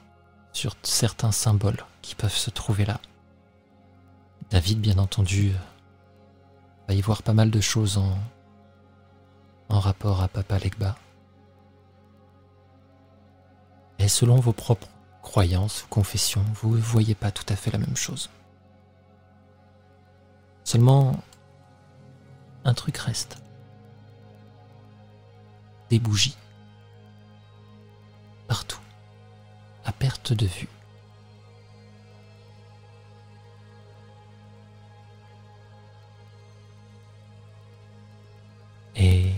[0.52, 3.00] sur certains symboles qui peuvent se trouver là.
[4.50, 5.54] David, bien entendu,
[6.86, 8.18] va y voir pas mal de choses en,
[9.70, 10.96] en rapport à Papa Legba.
[13.98, 14.88] Et selon vos propres
[15.22, 18.28] croyances ou confessions, vous ne voyez pas tout à fait la même chose.
[20.62, 21.16] Seulement,
[22.68, 23.38] un truc reste.
[25.88, 26.36] Des bougies.
[28.46, 28.80] Partout.
[29.86, 30.68] À perte de vue.
[38.96, 39.32] Et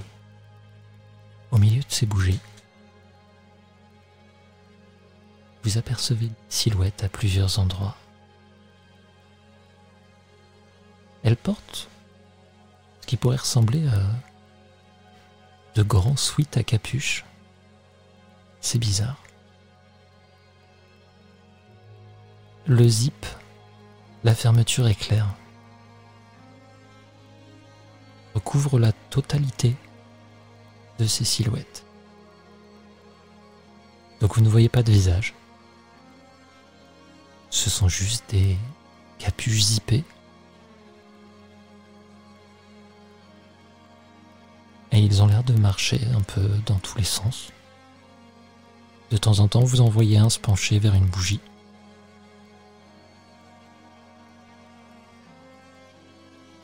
[1.53, 2.41] au milieu de ces bougies,
[5.63, 7.97] vous apercevez des silhouettes à plusieurs endroits.
[11.23, 11.89] Elles portent
[13.11, 14.01] qui pourrait ressembler à
[15.75, 17.25] de grands sweats à capuche.
[18.61, 19.21] C'est bizarre.
[22.67, 23.27] Le zip,
[24.23, 25.27] la fermeture est claire,
[28.37, 29.75] recouvre la totalité
[31.01, 31.85] de ces silhouettes.
[34.21, 35.35] Donc vous ne voyez pas de visage.
[37.51, 38.57] Ce sont juste des
[39.19, 40.05] capuches zippées.
[45.01, 47.55] Et ils ont l'air de marcher un peu dans tous les sens.
[49.11, 51.41] De temps en temps, vous en voyez un se pencher vers une bougie.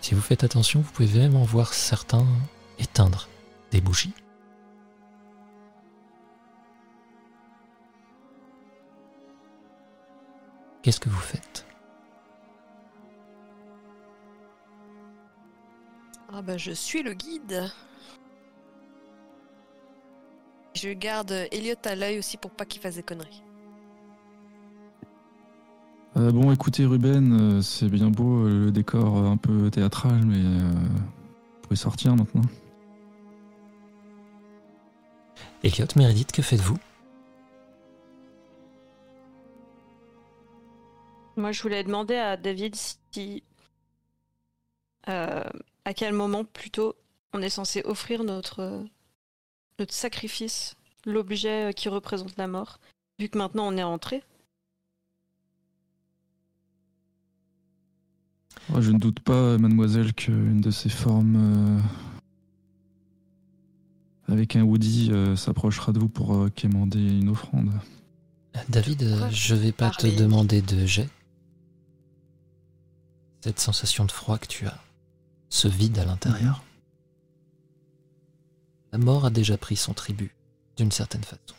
[0.03, 2.27] Si vous faites attention, vous pouvez même en voir certains
[2.79, 3.27] éteindre
[3.71, 4.13] des bougies.
[10.83, 11.65] Qu'est-ce que vous faites?
[16.31, 17.73] Ah bah je suis le guide.
[20.77, 23.43] Je garde Elliot à l'œil aussi pour pas qu'il fasse des conneries.
[26.19, 30.21] Euh, bon, écoutez, Ruben, euh, c'est bien beau euh, le décor euh, un peu théâtral,
[30.27, 32.43] mais euh, vous pouvez sortir maintenant.
[35.65, 36.77] Elliot, Meredith, que faites-vous?
[41.39, 42.77] Moi, je voulais demander à David
[43.13, 43.43] si.
[45.09, 45.43] euh,
[45.87, 46.97] à quel moment plutôt
[47.33, 48.85] on est censé offrir notre,
[49.79, 50.75] notre sacrifice,
[51.05, 52.79] l'objet qui représente la mort,
[53.19, 54.23] vu que maintenant on est entré.
[58.75, 61.81] Oh, je ne doute pas, mademoiselle, qu'une de ces formes euh,
[64.33, 67.71] avec un Woody euh, s'approchera de vous pour euh, quémander une offrande.
[68.69, 71.09] David, euh, je vais pas te demander de jet.
[73.43, 74.79] Cette sensation de froid que tu as,
[75.49, 76.65] ce vide à l'intérieur.
[78.93, 80.35] La mort a déjà pris son tribut,
[80.77, 81.55] d'une certaine façon.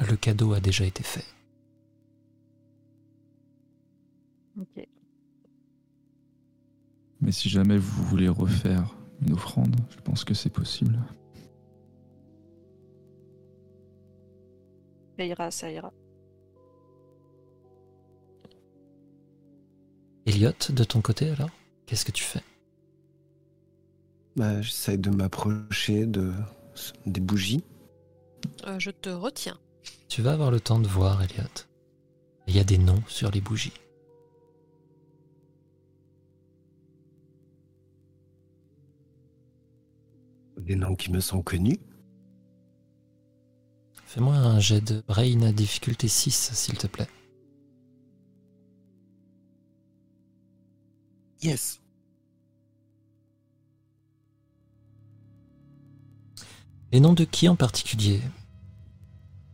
[0.00, 1.24] Le cadeau a déjà été fait.
[4.58, 4.86] Ok.
[7.20, 10.98] Mais si jamais vous voulez refaire une offrande, je pense que c'est possible.
[15.16, 15.92] Ça ira, ça ira.
[20.28, 21.48] Elliot, de ton côté alors
[21.86, 22.42] Qu'est-ce que tu fais?
[24.36, 26.32] Bah, j'essaye de m'approcher de
[27.06, 27.64] des bougies.
[28.66, 29.58] Euh, je te retiens.
[30.08, 31.66] Tu vas avoir le temps de voir, Elliot.
[32.46, 33.72] Il y a des noms sur les bougies.
[40.58, 41.80] Des noms qui me sont connus.
[44.04, 47.08] Fais-moi un jet de brain à difficulté 6, s'il te plaît.
[51.40, 51.80] Yes.
[56.90, 58.20] Les noms de qui en particulier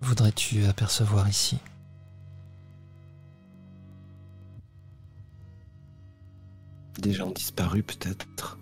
[0.00, 1.58] voudrais-tu apercevoir ici?
[7.00, 8.58] Des gens disparus peut-être.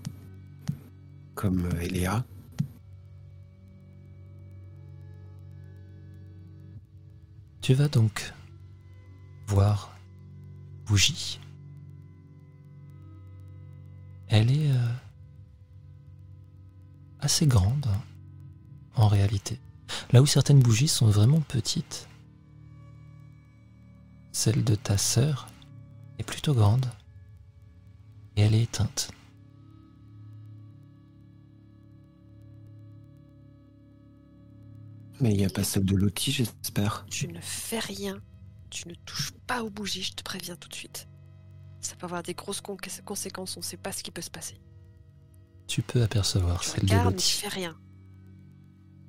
[1.34, 2.25] Comme euh, Eléa.
[7.60, 8.33] Tu vas donc
[9.47, 9.97] voir
[10.86, 11.42] Bougie?
[14.35, 14.93] Elle est euh,
[17.20, 17.86] assez grande
[18.94, 19.61] en réalité.
[20.11, 22.09] Là où certaines bougies sont vraiment petites,
[24.33, 25.49] celle de ta sœur
[26.19, 26.86] est plutôt grande
[28.36, 29.11] et elle est éteinte.
[35.20, 37.05] Mais il n'y a pas celle de Lottie, j'espère.
[37.11, 38.19] Tu ne fais rien.
[38.70, 41.07] Tu ne touches pas aux bougies, je te préviens tout de suite.
[41.83, 44.31] Ça peut avoir des grosses con- conséquences, on ne sait pas ce qui peut se
[44.31, 44.59] passer.
[45.67, 47.33] Tu peux apercevoir Tu celle de mais tu Lottie.
[47.33, 47.77] fais rien.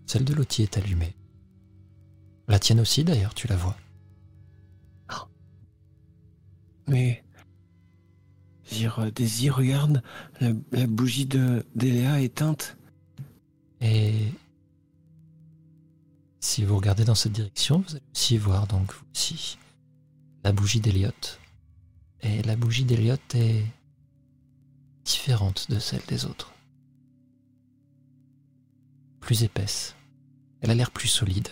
[0.05, 1.15] Celle de Lottie est allumée.
[2.47, 3.77] La tienne aussi d'ailleurs, tu la vois.
[6.87, 7.23] Mais.
[8.71, 10.01] Dire, euh, Daisy, regarde,
[10.41, 12.75] la, la bougie de d'Eléa est éteinte.
[13.81, 14.13] Et
[16.39, 19.57] si vous regardez dans cette direction, vous allez aussi voir donc vous aussi
[20.43, 21.11] la bougie d'Eliot.
[22.23, 23.65] Et la bougie d'Eliot est
[25.03, 26.53] différente de celle des autres.
[29.19, 29.95] Plus épaisse.
[30.61, 31.49] Elle a l'air plus solide.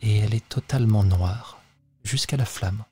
[0.00, 1.62] Et elle est totalement noire,
[2.02, 2.84] jusqu'à la flamme.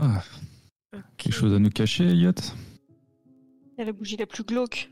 [0.00, 0.24] Ah,
[1.16, 2.32] quelque chose à nous cacher, Elliot
[3.76, 4.90] C'est la bougie la plus glauque.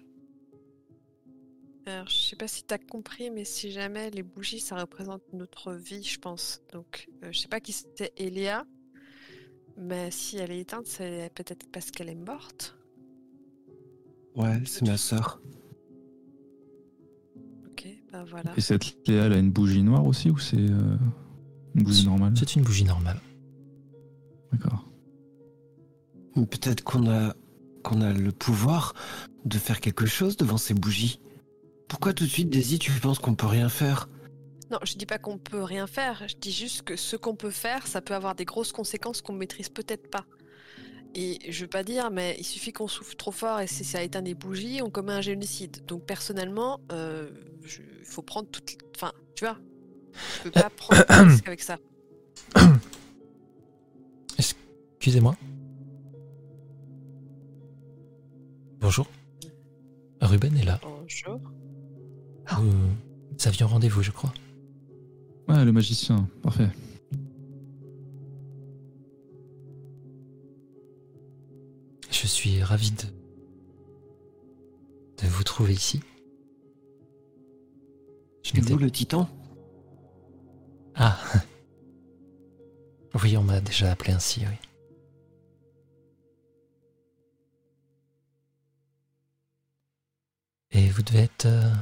[1.93, 5.73] Alors, je sais pas si t'as compris, mais si jamais les bougies, ça représente notre
[5.75, 6.63] vie, je pense.
[6.73, 8.65] Donc, euh, je sais pas qui c'était Eléa,
[9.77, 12.79] mais si elle est éteinte, c'est peut-être parce qu'elle est morte.
[14.35, 15.43] Ouais, c'est ma sœur.
[17.67, 18.55] Ok, bah voilà.
[18.57, 20.97] Et cette Léa, elle a une bougie noire aussi ou c'est euh,
[21.75, 22.33] une bougie normale?
[22.39, 23.21] C'est une bougie normale.
[24.51, 24.89] D'accord.
[26.37, 27.35] Mais Peut-être qu'on a
[27.83, 28.95] qu'on a le pouvoir
[29.45, 31.21] de faire quelque chose devant ces bougies.
[31.93, 34.09] Pourquoi tout de suite, Daisy, tu penses qu'on peut rien faire?
[34.71, 37.51] Non, je dis pas qu'on peut rien faire, je dis juste que ce qu'on peut
[37.51, 40.25] faire, ça peut avoir des grosses conséquences qu'on maîtrise peut-être pas.
[41.15, 44.03] Et je veux pas dire, mais il suffit qu'on souffle trop fort et si ça
[44.03, 45.85] éteint des bougies, on commet un génocide.
[45.85, 47.29] Donc personnellement, euh,
[47.63, 48.79] il faut prendre toute...
[48.97, 49.59] Enfin, tu vois,
[50.39, 51.77] je peux pas prendre de risque avec ça.
[54.39, 55.37] Excusez-moi.
[58.81, 59.07] Bonjour.
[60.23, 60.81] Ruben est là.
[60.83, 61.39] Bonjour.
[62.51, 64.33] Vous Nous avions rendez-vous, je crois.
[65.49, 66.69] Ouais, le magicien, parfait.
[72.11, 73.05] Je suis ravi de,
[75.23, 76.01] de vous trouver ici.
[78.43, 79.29] Je vous le titan?
[80.95, 81.19] Ah
[83.23, 84.57] Oui, on m'a déjà appelé ainsi, oui.
[90.71, 91.47] Et vous devez être.
[91.47, 91.73] Euh...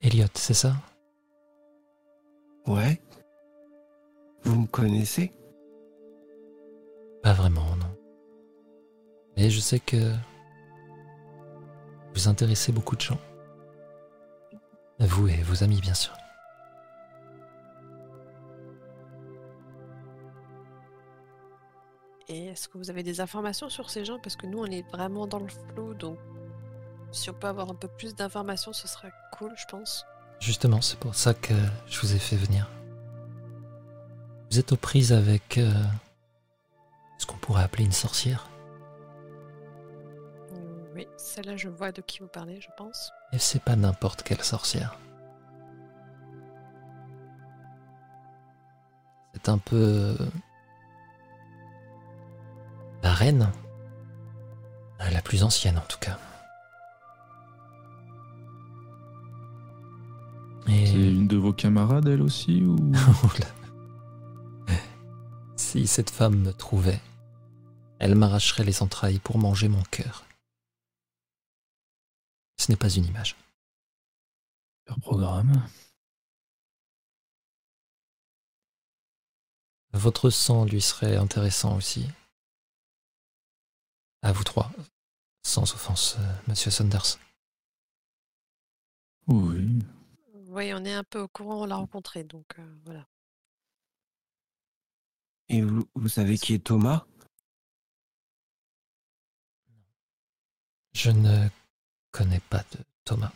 [0.00, 0.74] Elliot, c'est ça?
[2.66, 3.00] Ouais.
[4.42, 5.32] Vous me connaissez?
[7.22, 7.96] Pas vraiment, non.
[9.36, 10.14] Mais je sais que.
[12.14, 13.18] Vous intéressez beaucoup de gens.
[15.00, 16.14] Vous et vos amis, bien sûr.
[22.28, 24.18] Et est-ce que vous avez des informations sur ces gens?
[24.20, 26.18] Parce que nous, on est vraiment dans le flou, donc
[27.12, 30.06] si on peut avoir un peu plus d'informations, ce serait cool, je pense.
[30.40, 31.54] Justement, c'est pour ça que
[31.86, 32.70] je vous ai fait venir.
[34.50, 35.72] Vous êtes aux prises avec euh,
[37.18, 38.48] ce qu'on pourrait appeler une sorcière.
[40.94, 43.12] Oui, celle-là, je vois de qui vous parlez, je pense.
[43.32, 44.98] Et c'est pas n'importe quelle sorcière.
[49.34, 50.16] C'est un peu
[53.02, 53.52] la reine,
[54.98, 56.18] la plus ancienne en tout cas.
[60.68, 62.76] Et C'est une de vos camarades, elle aussi ou...
[65.56, 67.00] Si cette femme me trouvait,
[67.98, 70.24] elle m'arracherait les entrailles pour manger mon cœur.
[72.58, 73.36] Ce n'est pas une image.
[74.86, 75.68] Leur programme.
[79.92, 82.06] Votre sang lui serait intéressant aussi.
[84.22, 84.70] À vous trois.
[85.42, 87.18] Sans offense, euh, monsieur Saunders.
[89.26, 89.82] Oui.
[90.48, 93.06] Oui, on est un peu au courant, on l'a rencontré, donc euh, voilà.
[95.50, 97.04] Et vous, vous savez qui est Thomas?
[100.94, 101.48] Je ne
[102.10, 103.32] connais pas de Thomas.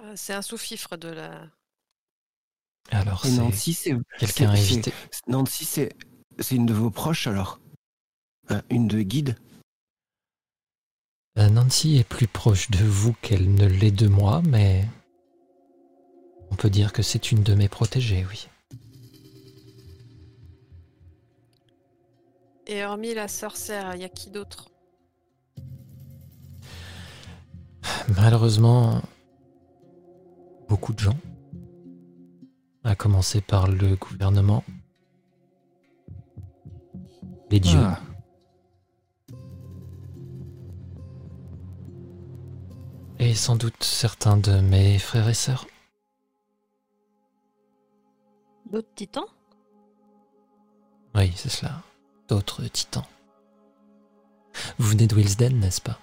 [0.00, 1.50] Euh, C'est un sous-fifre de la.
[2.90, 3.94] Alors Et Nancy, c'est.
[4.18, 4.54] quelqu'un
[5.26, 5.92] Nancy, c'est
[6.38, 7.60] c'est une de vos proches alors?
[8.48, 9.36] Hein, Une de guide?
[11.36, 14.86] Nancy est plus proche de vous qu'elle ne l'est de moi, mais
[16.50, 18.48] on peut dire que c'est une de mes protégées, oui.
[22.66, 24.70] Et hormis la sorcière, il y a qui d'autre?
[28.16, 29.02] Malheureusement,
[30.68, 31.18] beaucoup de gens,
[32.82, 34.64] à commencer par le gouvernement,
[37.50, 38.00] les dieux, Ah,
[43.18, 45.66] et sans doute certains de mes frères et sœurs.
[48.70, 49.26] D'autres titans?
[51.14, 51.82] Oui, c'est cela.
[52.28, 53.06] D'autres titans.
[54.78, 55.98] Vous venez de Willsden, n'est-ce pas?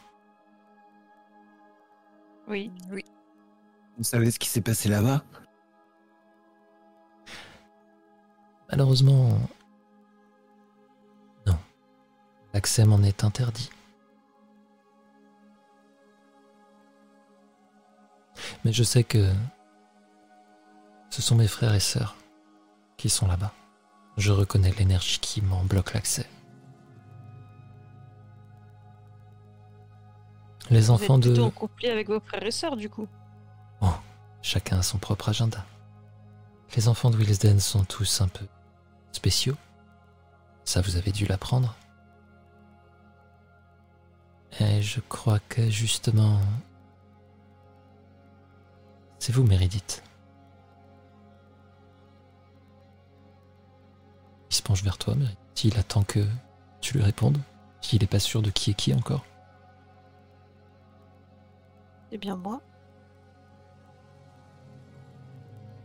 [2.48, 2.72] Oui.
[2.92, 3.03] Oui.
[3.98, 5.24] Vous savez ce qui s'est passé là-bas?
[8.69, 9.38] Malheureusement,
[11.45, 11.58] non.
[12.53, 13.69] L'accès m'en est interdit.
[18.63, 19.31] Mais je sais que
[21.09, 22.15] ce sont mes frères et sœurs
[22.97, 23.53] qui sont là-bas.
[24.17, 26.27] Je reconnais l'énergie qui m'en bloque l'accès.
[30.69, 31.41] Les Vous enfants êtes de...
[31.41, 33.07] en conflit avec vos frères et sœurs, du coup.
[34.41, 35.65] Chacun a son propre agenda.
[36.75, 38.45] Les enfants de Willesden sont tous un peu
[39.11, 39.55] spéciaux.
[40.65, 41.75] Ça, vous avez dû l'apprendre.
[44.59, 46.39] Et je crois que justement...
[49.26, 50.03] C'est vous, Méridith.
[54.50, 55.64] Il se penche vers toi, Méridith.
[55.64, 56.27] Il attend que
[56.82, 57.40] tu lui répondes.
[57.93, 59.24] Il n'est pas sûr de qui est qui encore.
[62.11, 62.60] Eh bien, moi.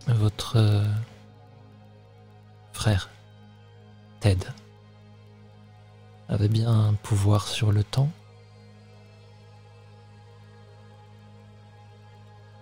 [0.08, 0.84] Votre euh,
[2.72, 3.08] frère,
[4.18, 4.44] Ted,
[6.28, 8.10] avait bien un pouvoir sur le temps.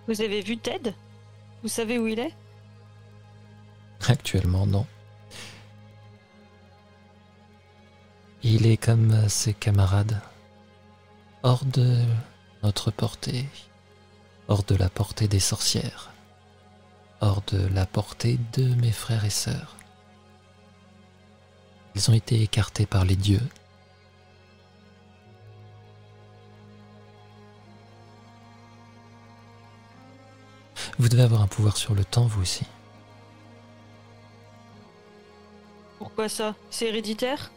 [0.09, 0.95] Vous avez vu Ted?
[1.63, 2.35] Vous savez où il est?
[4.09, 4.87] Actuellement, non.
[8.43, 10.21] Il est comme ses camarades,
[11.43, 12.05] hors de
[12.63, 13.47] notre portée,
[14.47, 16.13] hors de la portée des sorcières,
[17.21, 19.75] hors de la portée de mes frères et sœurs.
[21.97, 23.43] Ils ont été écartés par les dieux.
[30.99, 32.65] Vous devez avoir un pouvoir sur le temps, vous aussi.
[35.99, 36.55] Pourquoi ça?
[36.71, 37.51] C'est héréditaire?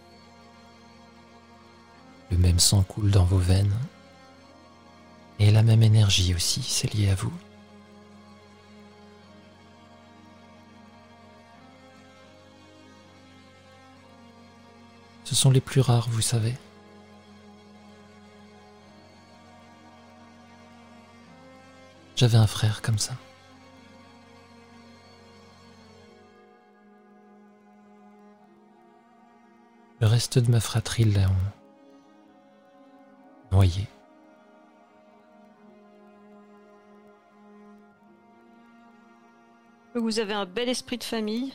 [2.32, 3.78] Le même sang coule dans vos veines.
[5.40, 7.32] Et la même énergie aussi, c'est lié à vous.
[15.24, 16.56] Ce sont les plus rares, vous savez.
[22.16, 23.14] J'avais un frère comme ça.
[30.02, 31.28] Le reste de ma fratrie l'a
[33.52, 33.88] noyé.
[39.96, 41.54] Vous avez un bel esprit de famille.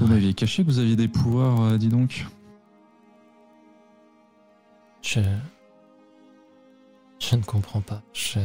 [0.00, 2.26] Vous m'aviez caché que vous aviez des pouvoirs, euh, dis donc.
[5.02, 5.20] Je.
[7.18, 8.00] Je ne comprends pas.
[8.14, 8.40] Je.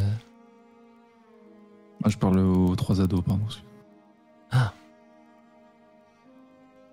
[2.03, 3.45] Ah, je parle aux trois ados, pardon.
[4.51, 4.73] Ah,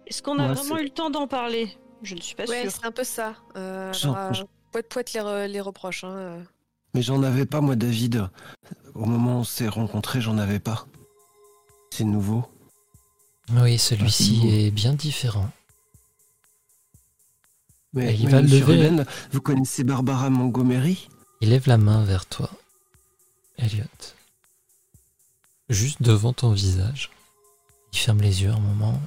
[0.06, 1.76] Est-ce qu'on a Ouais, vraiment eu le temps d'en parler?
[2.02, 2.72] Je ne suis pas Ouais, sûre.
[2.72, 3.34] c'est un peu ça.
[3.56, 6.04] Euh, Genre, alors, euh, poète poète les, re- les reproches.
[6.04, 6.14] Hein.
[6.16, 6.42] euh.
[6.92, 8.28] Mais j'en avais pas, moi, David.
[8.94, 10.86] Au moment où on s'est rencontrés, j'en avais pas.
[11.90, 12.44] C'est nouveau.
[13.52, 15.50] oui, celui-ci est bien différent.
[17.92, 21.08] Mais, Et il mais va lever- Ruben, vous connaissez Barbara Montgomery?
[21.40, 22.50] Il lève la main vers toi,
[23.58, 23.84] Elliot.
[25.68, 27.10] Juste devant ton visage.
[27.92, 29.00] Il ferme les yeux un moment.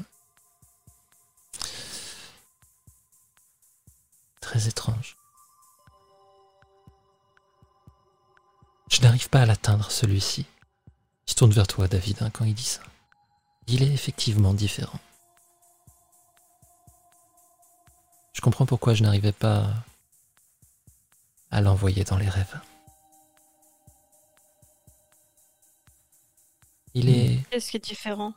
[4.48, 5.18] Très étrange.
[8.90, 10.46] Je n'arrive pas à l'atteindre, celui-ci.
[11.28, 12.80] Il se tourne vers toi, David, hein, quand il dit ça.
[13.68, 15.02] Il est effectivement différent.
[18.32, 19.68] Je comprends pourquoi je n'arrivais pas
[21.52, 22.58] à l'envoyer dans les rêves.
[26.94, 28.34] Il est, Qu'est-ce qui est différent?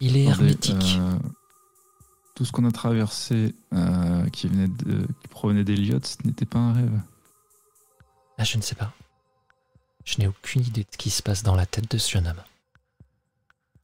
[0.00, 0.98] Il est hermétique.
[0.98, 1.18] euh,
[2.40, 6.58] tout ce qu'on a traversé euh, qui, venait de, qui provenait d'Eliott, ce n'était pas
[6.58, 7.00] un rêve.
[8.38, 8.94] Ah, je ne sais pas.
[10.06, 12.26] Je n'ai aucune idée de ce qui se passe dans la tête de ce jeune
[12.26, 12.42] homme.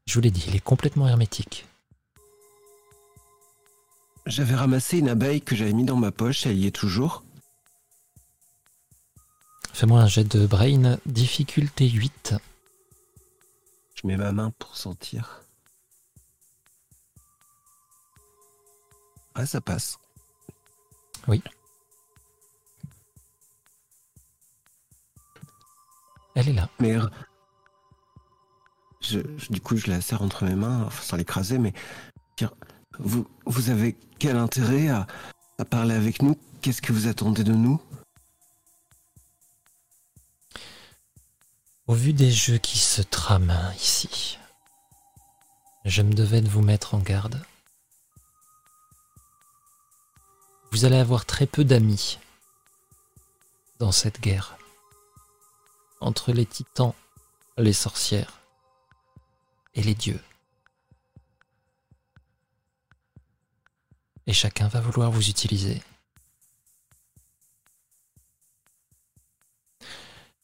[0.06, 1.66] Je vous l'ai dit, il est complètement hermétique.
[4.24, 7.24] J'avais ramassé une abeille que j'avais mis dans ma poche, elle y est toujours.
[9.74, 12.36] Fais-moi un jet de brain, difficulté 8.
[13.96, 15.45] Je mets ma main pour sentir.
[19.36, 19.98] Ah, ça passe.
[26.34, 26.68] Elle est là.
[26.80, 27.06] Mais euh,
[29.00, 31.72] je, je- du coup, je la serre entre mes mains, enfin, sans l'écraser, mais
[32.98, 35.06] vous, vous avez quel intérêt à,
[35.58, 36.36] à parler avec nous?
[36.62, 37.80] Qu'est-ce que vous attendez de nous?
[41.86, 44.38] Au vu des jeux qui se trament ici,
[45.84, 47.40] je me devais de vous mettre en garde.
[50.76, 52.18] Vous allez avoir très peu d'amis
[53.78, 54.58] dans cette guerre.
[56.02, 56.94] Entre les titans,
[57.56, 58.42] les sorcières
[59.72, 60.20] et les dieux.
[64.26, 65.82] Et chacun va vouloir vous utiliser.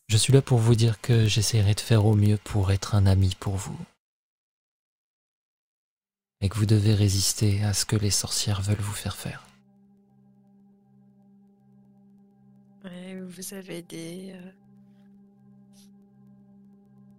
[0.08, 3.04] Je suis là pour vous dire que j'essaierai de faire au mieux pour être un
[3.04, 3.78] ami pour vous.
[6.40, 9.46] Et que vous devez résister à ce que les sorcières veulent vous faire faire.
[13.32, 14.50] Vous avez des, euh,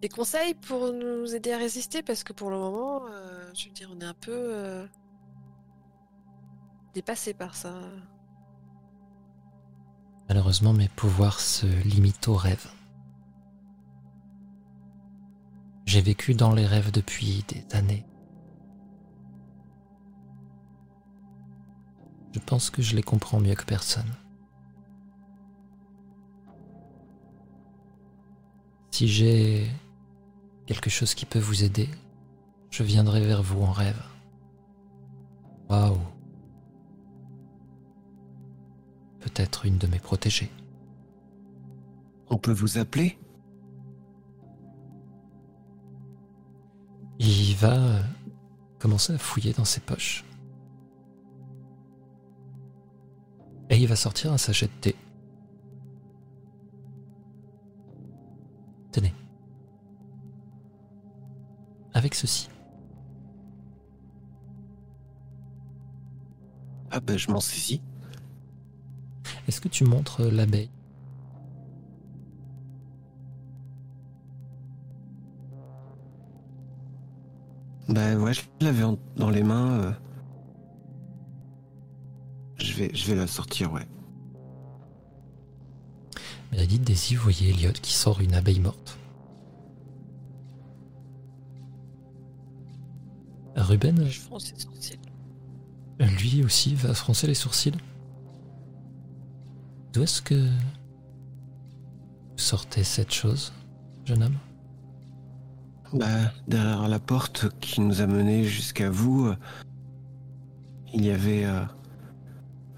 [0.01, 2.03] des conseils pour nous aider à résister?
[2.03, 4.85] Parce que pour le moment, euh, je veux dire, on est un peu euh,
[6.93, 7.73] dépassé par ça.
[10.29, 12.67] Malheureusement, mes pouvoirs se limitent aux rêves.
[15.85, 18.05] J'ai vécu dans les rêves depuis des années.
[22.33, 24.11] Je pense que je les comprends mieux que personne.
[28.93, 29.71] Si j'ai
[30.67, 31.89] quelque chose qui peut vous aider,
[32.69, 33.99] je viendrai vers vous en rêve.
[35.67, 35.97] Waouh.
[39.19, 40.51] Peut-être une de mes protégées.
[42.29, 43.17] On peut vous appeler?
[47.17, 48.03] Il va
[48.77, 50.23] commencer à fouiller dans ses poches.
[53.71, 54.95] Et il va sortir un sachet de thé.
[58.93, 59.13] Tenez.
[61.93, 62.49] Avec ceci.
[66.91, 67.81] Ah ben je m'en saisis.
[69.47, 70.69] Est-ce que tu montres euh, l'abeille?
[77.89, 78.83] Ben ouais, je l'avais
[79.15, 79.79] dans les mains.
[79.79, 79.91] Euh.
[82.57, 83.87] Je vais, je vais la sortir, ouais.
[86.53, 88.97] Meredith, Daisy, vous voyez Elliot qui sort une abeille morte.
[93.55, 94.99] Ruben, Je fronce les sourcils.
[95.99, 97.73] lui aussi, va froncer les sourcils.
[99.93, 103.53] D'où est-ce que vous sortez cette chose,
[104.05, 104.37] jeune homme?
[105.93, 109.35] Bah, derrière la porte qui nous a menés jusqu'à vous, euh,
[110.93, 111.45] il y avait.
[111.45, 111.63] euh,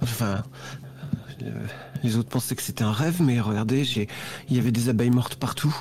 [0.02, 0.44] Enfin.
[1.46, 1.68] Euh,
[2.04, 4.08] les autres pensaient que c'était un rêve, mais regardez, j'ai,
[4.50, 5.76] il y avait des abeilles mortes partout.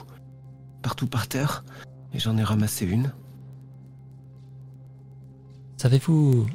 [0.83, 1.65] Partout par terre.
[2.13, 3.13] Et j'en ai ramassé une.
[5.77, 6.47] Savez-vous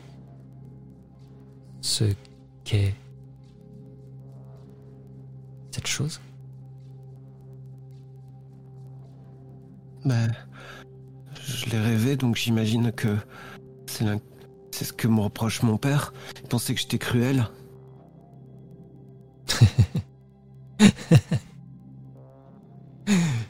[1.81, 2.05] ce
[2.63, 2.95] qu'est
[5.71, 6.19] cette chose?
[10.05, 10.27] Bah.
[11.45, 13.17] Je l'ai rêvé, donc j'imagine que.
[13.88, 16.13] C'est ce que me reproche mon père.
[16.41, 17.49] Il pensait que j'étais cruel.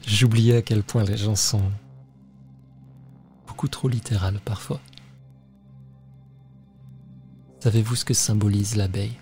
[0.05, 1.71] J'oubliais à quel point les gens sont
[3.47, 4.79] beaucoup trop littérales parfois.
[7.59, 9.17] Savez-vous ce que symbolise l'abeille?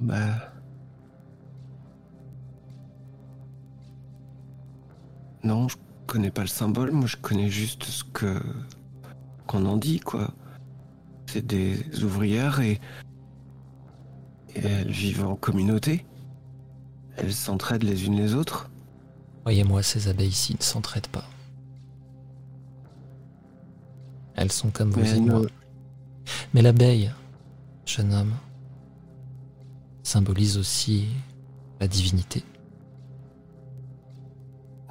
[0.00, 0.52] Bah.
[5.42, 5.76] Non, je
[6.06, 8.40] connais pas le symbole, moi je connais juste ce que.
[9.50, 10.30] Qu'on en dit, quoi.
[11.26, 12.80] C'est des ouvrières et.
[14.54, 16.06] et elles vivent en communauté.
[17.16, 18.70] Elles s'entraident les unes les autres.
[19.40, 21.28] Croyez-moi, ces abeilles ici ne s'entraident pas.
[24.36, 25.42] Elles sont comme vous Mais et moi.
[26.54, 27.10] Mais l'abeille,
[27.84, 28.34] jeune homme,
[30.04, 31.08] symbolise aussi
[31.80, 32.44] la divinité.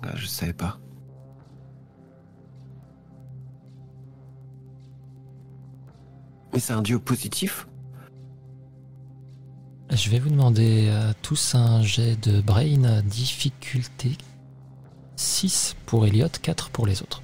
[0.03, 0.79] Ah, je savais pas.
[6.53, 7.67] Mais c'est un dieu positif
[9.91, 14.17] Je vais vous demander à tous un jet de brain difficulté
[15.19, 17.21] 6 pour Elliot, 4 pour les autres.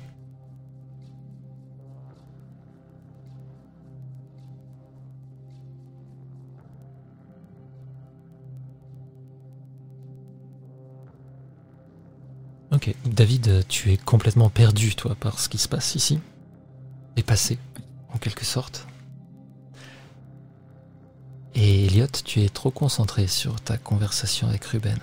[12.73, 16.19] Ok, David, tu es complètement perdu, toi, par ce qui se passe ici.
[17.15, 17.57] Dépassé,
[18.13, 18.85] en quelque sorte.
[21.55, 24.99] Et Elliot, tu es trop concentré sur ta conversation avec Ruben.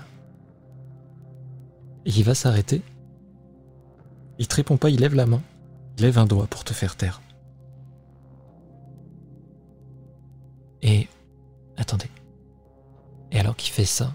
[2.04, 2.82] Il va s'arrêter.
[4.38, 5.42] Il te répond pas, il lève la main.
[5.96, 7.22] Il lève un doigt pour te faire taire.
[10.82, 11.08] Et...
[11.78, 12.10] Attendez.
[13.30, 14.12] Et alors qu'il fait ça,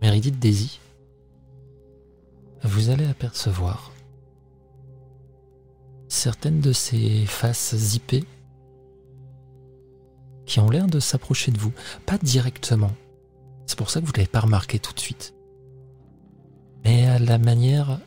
[0.00, 0.80] Meredith Daisy,
[2.64, 3.92] vous allez apercevoir
[6.08, 8.24] certaines de ces faces zippées
[10.52, 11.72] qui ont l'air de s'approcher de vous.
[12.04, 12.90] Pas directement.
[13.64, 15.32] C'est pour ça que vous ne l'avez pas remarqué tout de suite.
[16.84, 17.98] Mais à la manière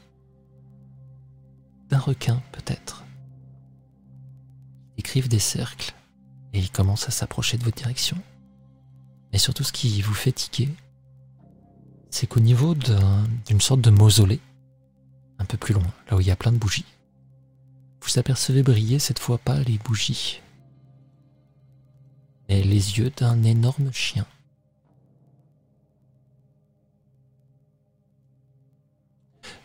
[1.89, 3.03] d'un requin, peut-être.
[4.95, 5.95] Ils écrivent des cercles
[6.53, 8.17] et ils commencent à s'approcher de votre direction.
[9.33, 10.69] Et surtout, ce qui vous fait tiquer,
[12.11, 14.39] c'est qu'au niveau d'un- d'une sorte de mausolée,
[15.39, 16.85] un peu plus loin, là où il y a plein de bougies,
[18.01, 20.41] vous apercevez briller cette fois pas les bougies,
[22.49, 24.25] et les yeux d'un énorme chien.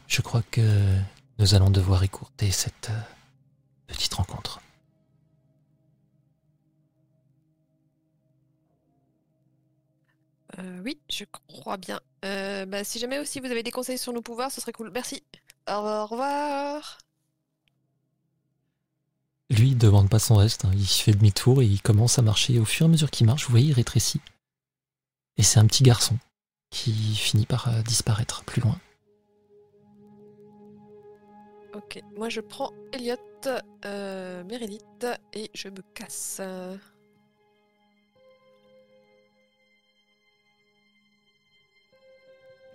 [0.07, 0.97] Je crois que
[1.39, 3.01] nous allons devoir écourter cette euh,
[3.87, 4.61] petite rencontre.
[10.59, 12.01] Euh, oui, je crois bien.
[12.25, 14.91] Euh, bah, si jamais aussi vous avez des conseils sur nos pouvoirs, ce serait cool.
[14.93, 15.23] Merci.
[15.69, 16.99] Au revoir.
[19.51, 20.71] Lui, il demande pas son reste, hein.
[20.75, 22.59] il fait demi-tour et il commence à marcher.
[22.61, 24.21] Au fur et à mesure qu'il marche, vous voyez, il rétrécit.
[25.37, 26.17] Et c'est un petit garçon
[26.71, 28.79] qui finit par euh, disparaître plus loin.
[31.75, 33.17] Ok, moi je prends Elliot,
[33.85, 36.41] euh, Meredith et je me casse.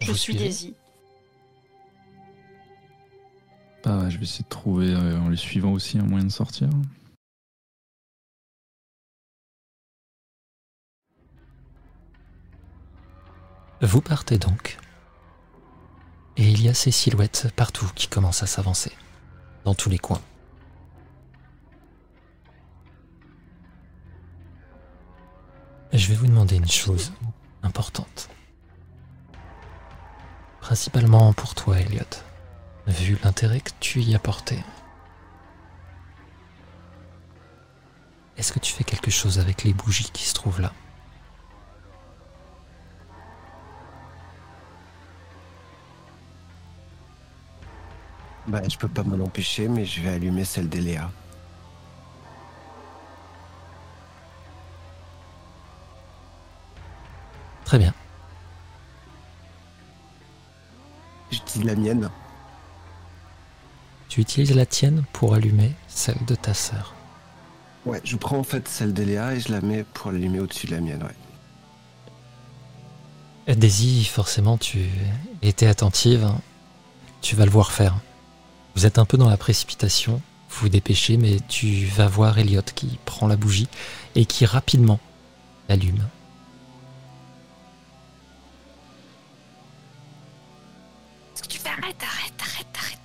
[0.01, 0.75] Je suis Daisy.
[3.85, 6.69] Ouais, je vais essayer de trouver euh, en les suivant aussi un moyen de sortir.
[13.81, 14.77] Vous partez donc.
[16.37, 18.91] Et il y a ces silhouettes partout qui commencent à s'avancer,
[19.63, 20.21] dans tous les coins.
[25.93, 27.13] Je vais vous demander une chose
[27.63, 28.29] importante.
[30.59, 32.03] principalement pour toi, Elliot,
[32.87, 34.63] vu l'intérêt que tu y as porté.
[38.37, 40.73] Est-ce que tu fais quelque chose avec les bougies qui se trouvent là?
[48.47, 51.09] Bah, je peux pas m'en empêcher, mais je vais allumer celle d'Eléa.
[57.63, 57.93] Très bien.
[61.31, 62.09] J'utilise la mienne.
[64.15, 66.93] Tu utilises la tienne pour allumer celle de ta sœur.
[67.85, 70.71] Ouais, je prends en fait celle d'Eléa et je la mets pour l'allumer au-dessus de
[70.71, 71.03] la mienne,
[73.45, 73.55] ouais.
[73.55, 74.85] Daisy, forcément, tu
[75.41, 76.23] étais attentive.
[76.23, 76.39] hein.
[77.19, 77.97] Tu vas le voir faire.
[78.77, 80.21] Vous êtes un peu dans la précipitation.
[80.49, 83.67] Vous vous dépêchez, mais tu vas voir Elliot qui prend la bougie
[84.15, 85.01] et qui rapidement
[85.67, 86.07] l'allume.
[91.33, 92.99] Est-ce que tu fais arrête, arrête, arrête, arrête,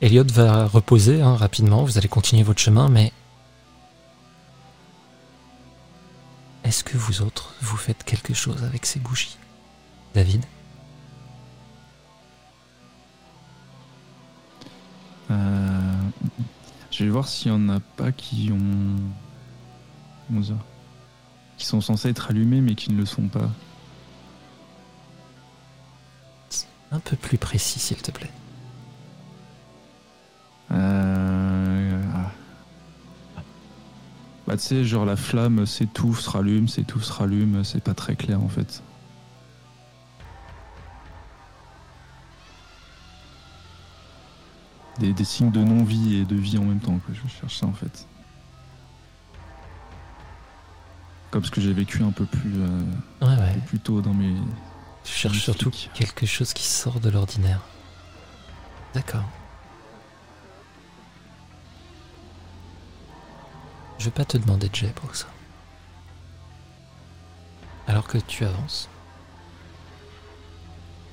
[0.00, 1.84] Elliot va reposer hein, rapidement.
[1.84, 3.12] Vous allez continuer votre chemin, mais
[6.64, 9.36] est-ce que vous autres, vous faites quelque chose avec ces bougies
[10.14, 10.44] David?
[15.30, 16.00] Euh,
[16.90, 18.96] je vais voir s'il y en a pas qui ont.
[21.58, 23.50] Qui sont censés être allumés mais qui ne le sont pas.
[26.92, 28.30] Un peu plus précis, s'il te plaît.
[30.72, 32.02] Euh...
[32.14, 32.30] ah.
[34.46, 38.16] Bah tu sais, genre la flamme s'étouffe, se rallume, s'étouffe, se rallume, c'est pas très
[38.16, 38.82] clair en fait.
[44.98, 47.66] Des, des signes de non-vie et de vie en même temps, que je cherche ça
[47.66, 48.06] en fait.
[51.30, 52.80] Comme ce que j'ai vécu un peu plus, euh,
[53.22, 53.54] Ouais, un ouais.
[53.54, 54.34] peu plus tôt dans mes.
[55.04, 55.44] Tu cherches Magnifique.
[55.44, 57.60] surtout quelque chose qui sort de l'ordinaire.
[58.94, 59.24] D'accord.
[64.00, 65.26] Je vais pas te demander de jet pour ça.
[67.86, 68.88] Alors que tu avances,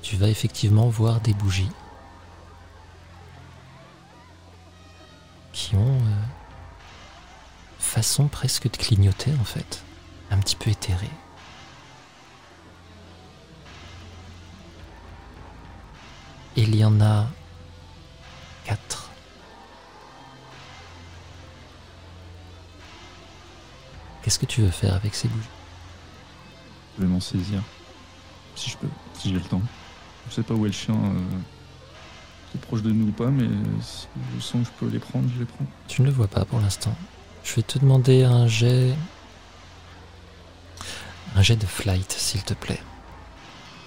[0.00, 1.68] tu vas effectivement voir des bougies
[5.52, 6.22] qui ont euh,
[7.78, 9.82] façon presque de clignoter en fait,
[10.30, 11.10] un petit peu éthérée.
[16.56, 17.26] Il y en a
[24.28, 25.48] Qu'est-ce que tu veux faire avec ces bougies?
[26.98, 27.62] Je vais m'en saisir.
[28.56, 29.62] Si je peux, si j'ai le temps.
[30.28, 30.94] Je sais pas où est le chien.
[30.94, 31.38] Euh...
[32.52, 33.48] C'est proche de nous ou pas, mais
[33.80, 35.64] si je sens que je peux les prendre, je les prends.
[35.86, 36.94] Tu ne le vois pas pour l'instant.
[37.42, 38.94] Je vais te demander un jet.
[41.34, 42.82] Un jet de flight, s'il te plaît.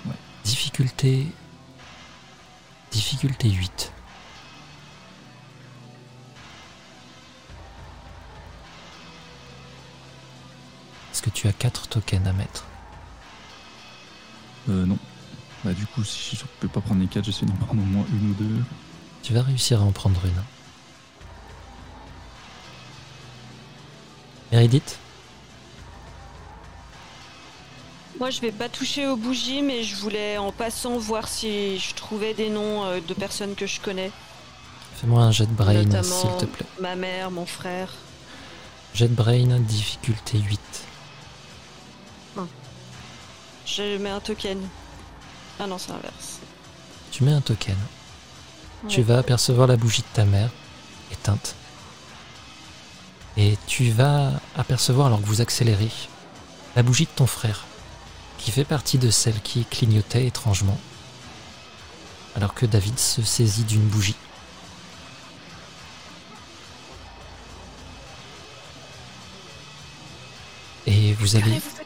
[0.08, 0.16] Ouais.
[0.44, 1.28] Difficulté.
[2.90, 3.94] Difficulté 8.
[11.42, 12.66] Tu as 4 tokens à mettre
[14.70, 15.00] Euh, non.
[15.64, 18.06] Bah, du coup, si je peux pas prendre les quatre, j'essaie d'en prendre au moins
[18.14, 18.64] une ou deux.
[19.24, 20.44] Tu vas réussir à en prendre une.
[24.52, 25.00] Meredith?
[28.20, 31.95] Moi, je vais pas toucher aux bougies, mais je voulais en passant voir si je
[31.95, 34.11] trouvais des noms euh, de personnes que je connais.
[34.98, 36.68] Fais-moi un jet de brain, s'il te plaît.
[36.80, 37.90] Ma mère, mon frère.
[38.94, 40.60] Jet de brain, difficulté 8.
[43.74, 44.59] Je mets un token.
[45.58, 46.40] Ah non, c'est l'inverse.
[47.11, 47.77] Tu mets un token.
[48.90, 50.50] Tu vas apercevoir la bougie de ta mère,
[51.11, 51.56] éteinte.
[53.38, 55.91] Et tu vas apercevoir, alors que vous accélérez,
[56.75, 57.66] la bougie de ton frère,
[58.38, 60.80] qui fait partie de celle qui clignotait étrangement,
[62.35, 64.16] alors que David se saisit d'une bougie.
[70.88, 71.81] Et vous Carré, allez vous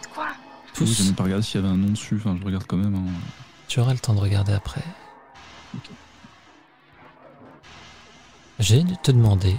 [0.79, 1.05] Oui, j'ai tous...
[1.05, 2.15] même pas regardé s'il y avait un nom dessus.
[2.17, 2.95] Enfin, je regarde quand même.
[2.95, 3.11] hein.
[3.67, 4.83] Tu auras le temps de regarder après.
[5.75, 5.89] Ok.
[8.59, 9.55] J'ai de te demander.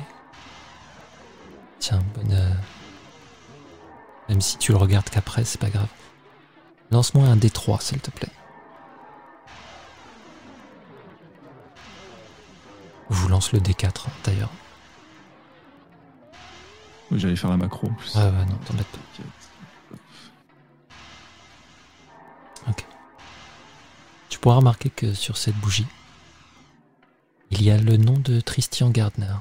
[1.78, 2.32] Tiens, bonne.
[2.32, 2.50] euh,
[4.28, 5.88] Même si tu le regardes qu'après, c'est pas grave.
[6.90, 8.30] Lance-moi un D3, s'il te plaît.
[13.10, 14.50] Je vous lance le D4, hein, d'ailleurs.
[17.10, 18.14] Oui, j'allais faire la macro en plus.
[18.16, 18.98] Ouais, ouais, non, t'en mets pas.
[24.36, 25.86] Tu pourras remarquer que sur cette bougie,
[27.50, 29.32] il y a le nom de Christian Gardner.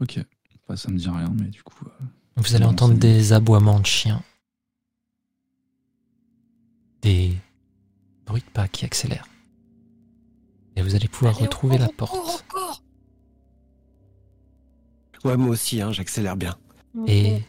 [0.00, 0.20] Ok.
[0.68, 1.84] Bah, ça me dit rien, mais du coup.
[1.86, 2.04] euh,
[2.36, 4.22] Vous allez entendre des aboiements de chiens,
[7.02, 7.36] des
[8.24, 9.26] bruits de pas qui accélèrent.
[10.76, 12.46] Et vous allez pouvoir Allez, retrouver court, la court, porte.
[12.46, 12.82] court.
[15.24, 16.56] Ouais, moi aussi, hein, j'accélère bien.
[17.08, 17.42] Et-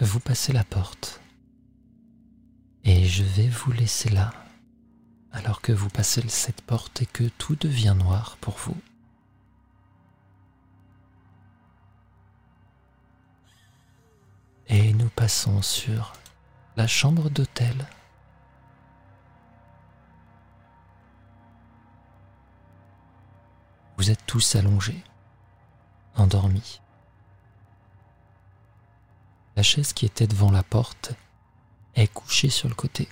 [0.00, 1.20] Vous passez la porte.
[2.84, 4.30] Et je vais vous laisser là,
[5.32, 8.76] alors que vous passez cette porte et que tout devient noir pour vous.
[14.66, 16.12] Et nous passons sur
[16.76, 17.86] la chambre d'hôtel.
[23.96, 25.02] Vous êtes tous allongés,
[26.16, 26.82] endormis.
[29.56, 31.14] La chaise qui était devant la porte
[31.94, 33.08] est couchée sur le côté.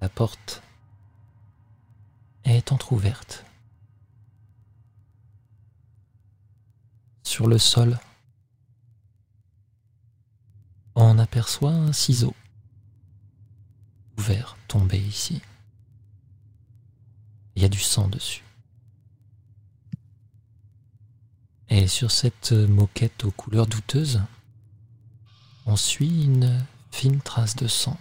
[0.00, 0.62] La porte
[2.44, 3.44] est entr'ouverte.
[7.22, 7.98] Sur le sol,
[10.94, 12.34] on aperçoit un ciseau
[14.16, 15.40] ouvert tombé ici.
[17.54, 18.44] Il y a du sang dessus.
[21.68, 24.22] Et sur cette moquette aux couleurs douteuses,
[25.68, 28.00] on suit une fine trace de sang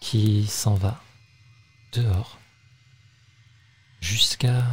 [0.00, 1.00] qui s'en va
[1.92, 2.40] dehors
[4.00, 4.64] jusqu'à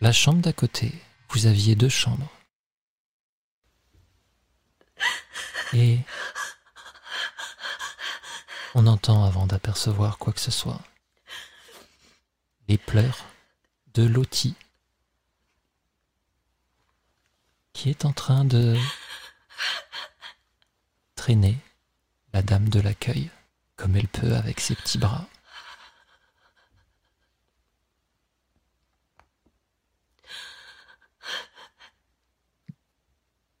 [0.00, 0.94] la chambre d'à côté.
[1.28, 2.30] Vous aviez deux chambres.
[5.74, 6.00] Et
[8.74, 10.80] on entend avant d'apercevoir quoi que ce soit
[12.68, 13.26] les pleurs
[13.92, 14.54] de Lottie
[17.74, 18.74] qui est en train de
[21.28, 21.58] traîner
[22.32, 23.30] la dame de l'accueil
[23.76, 25.28] comme elle peut avec ses petits bras.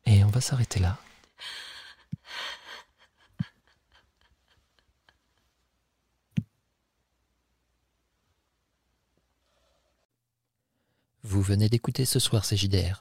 [0.06, 0.98] Et on va s'arrêter là.
[11.22, 12.98] Vous venez d'écouter ce soir ces JDR.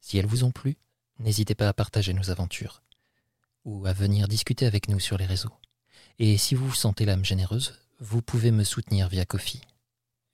[0.00, 0.78] Si elles vous ont plu,
[1.18, 2.80] n'hésitez pas à partager nos aventures
[3.68, 5.52] ou à venir discuter avec nous sur les réseaux.
[6.18, 9.60] Et si vous vous sentez l'âme généreuse, vous pouvez me soutenir via Kofi.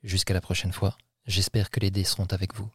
[0.03, 0.97] Jusqu'à la prochaine fois,
[1.27, 2.69] j'espère que les dés seront avec vous.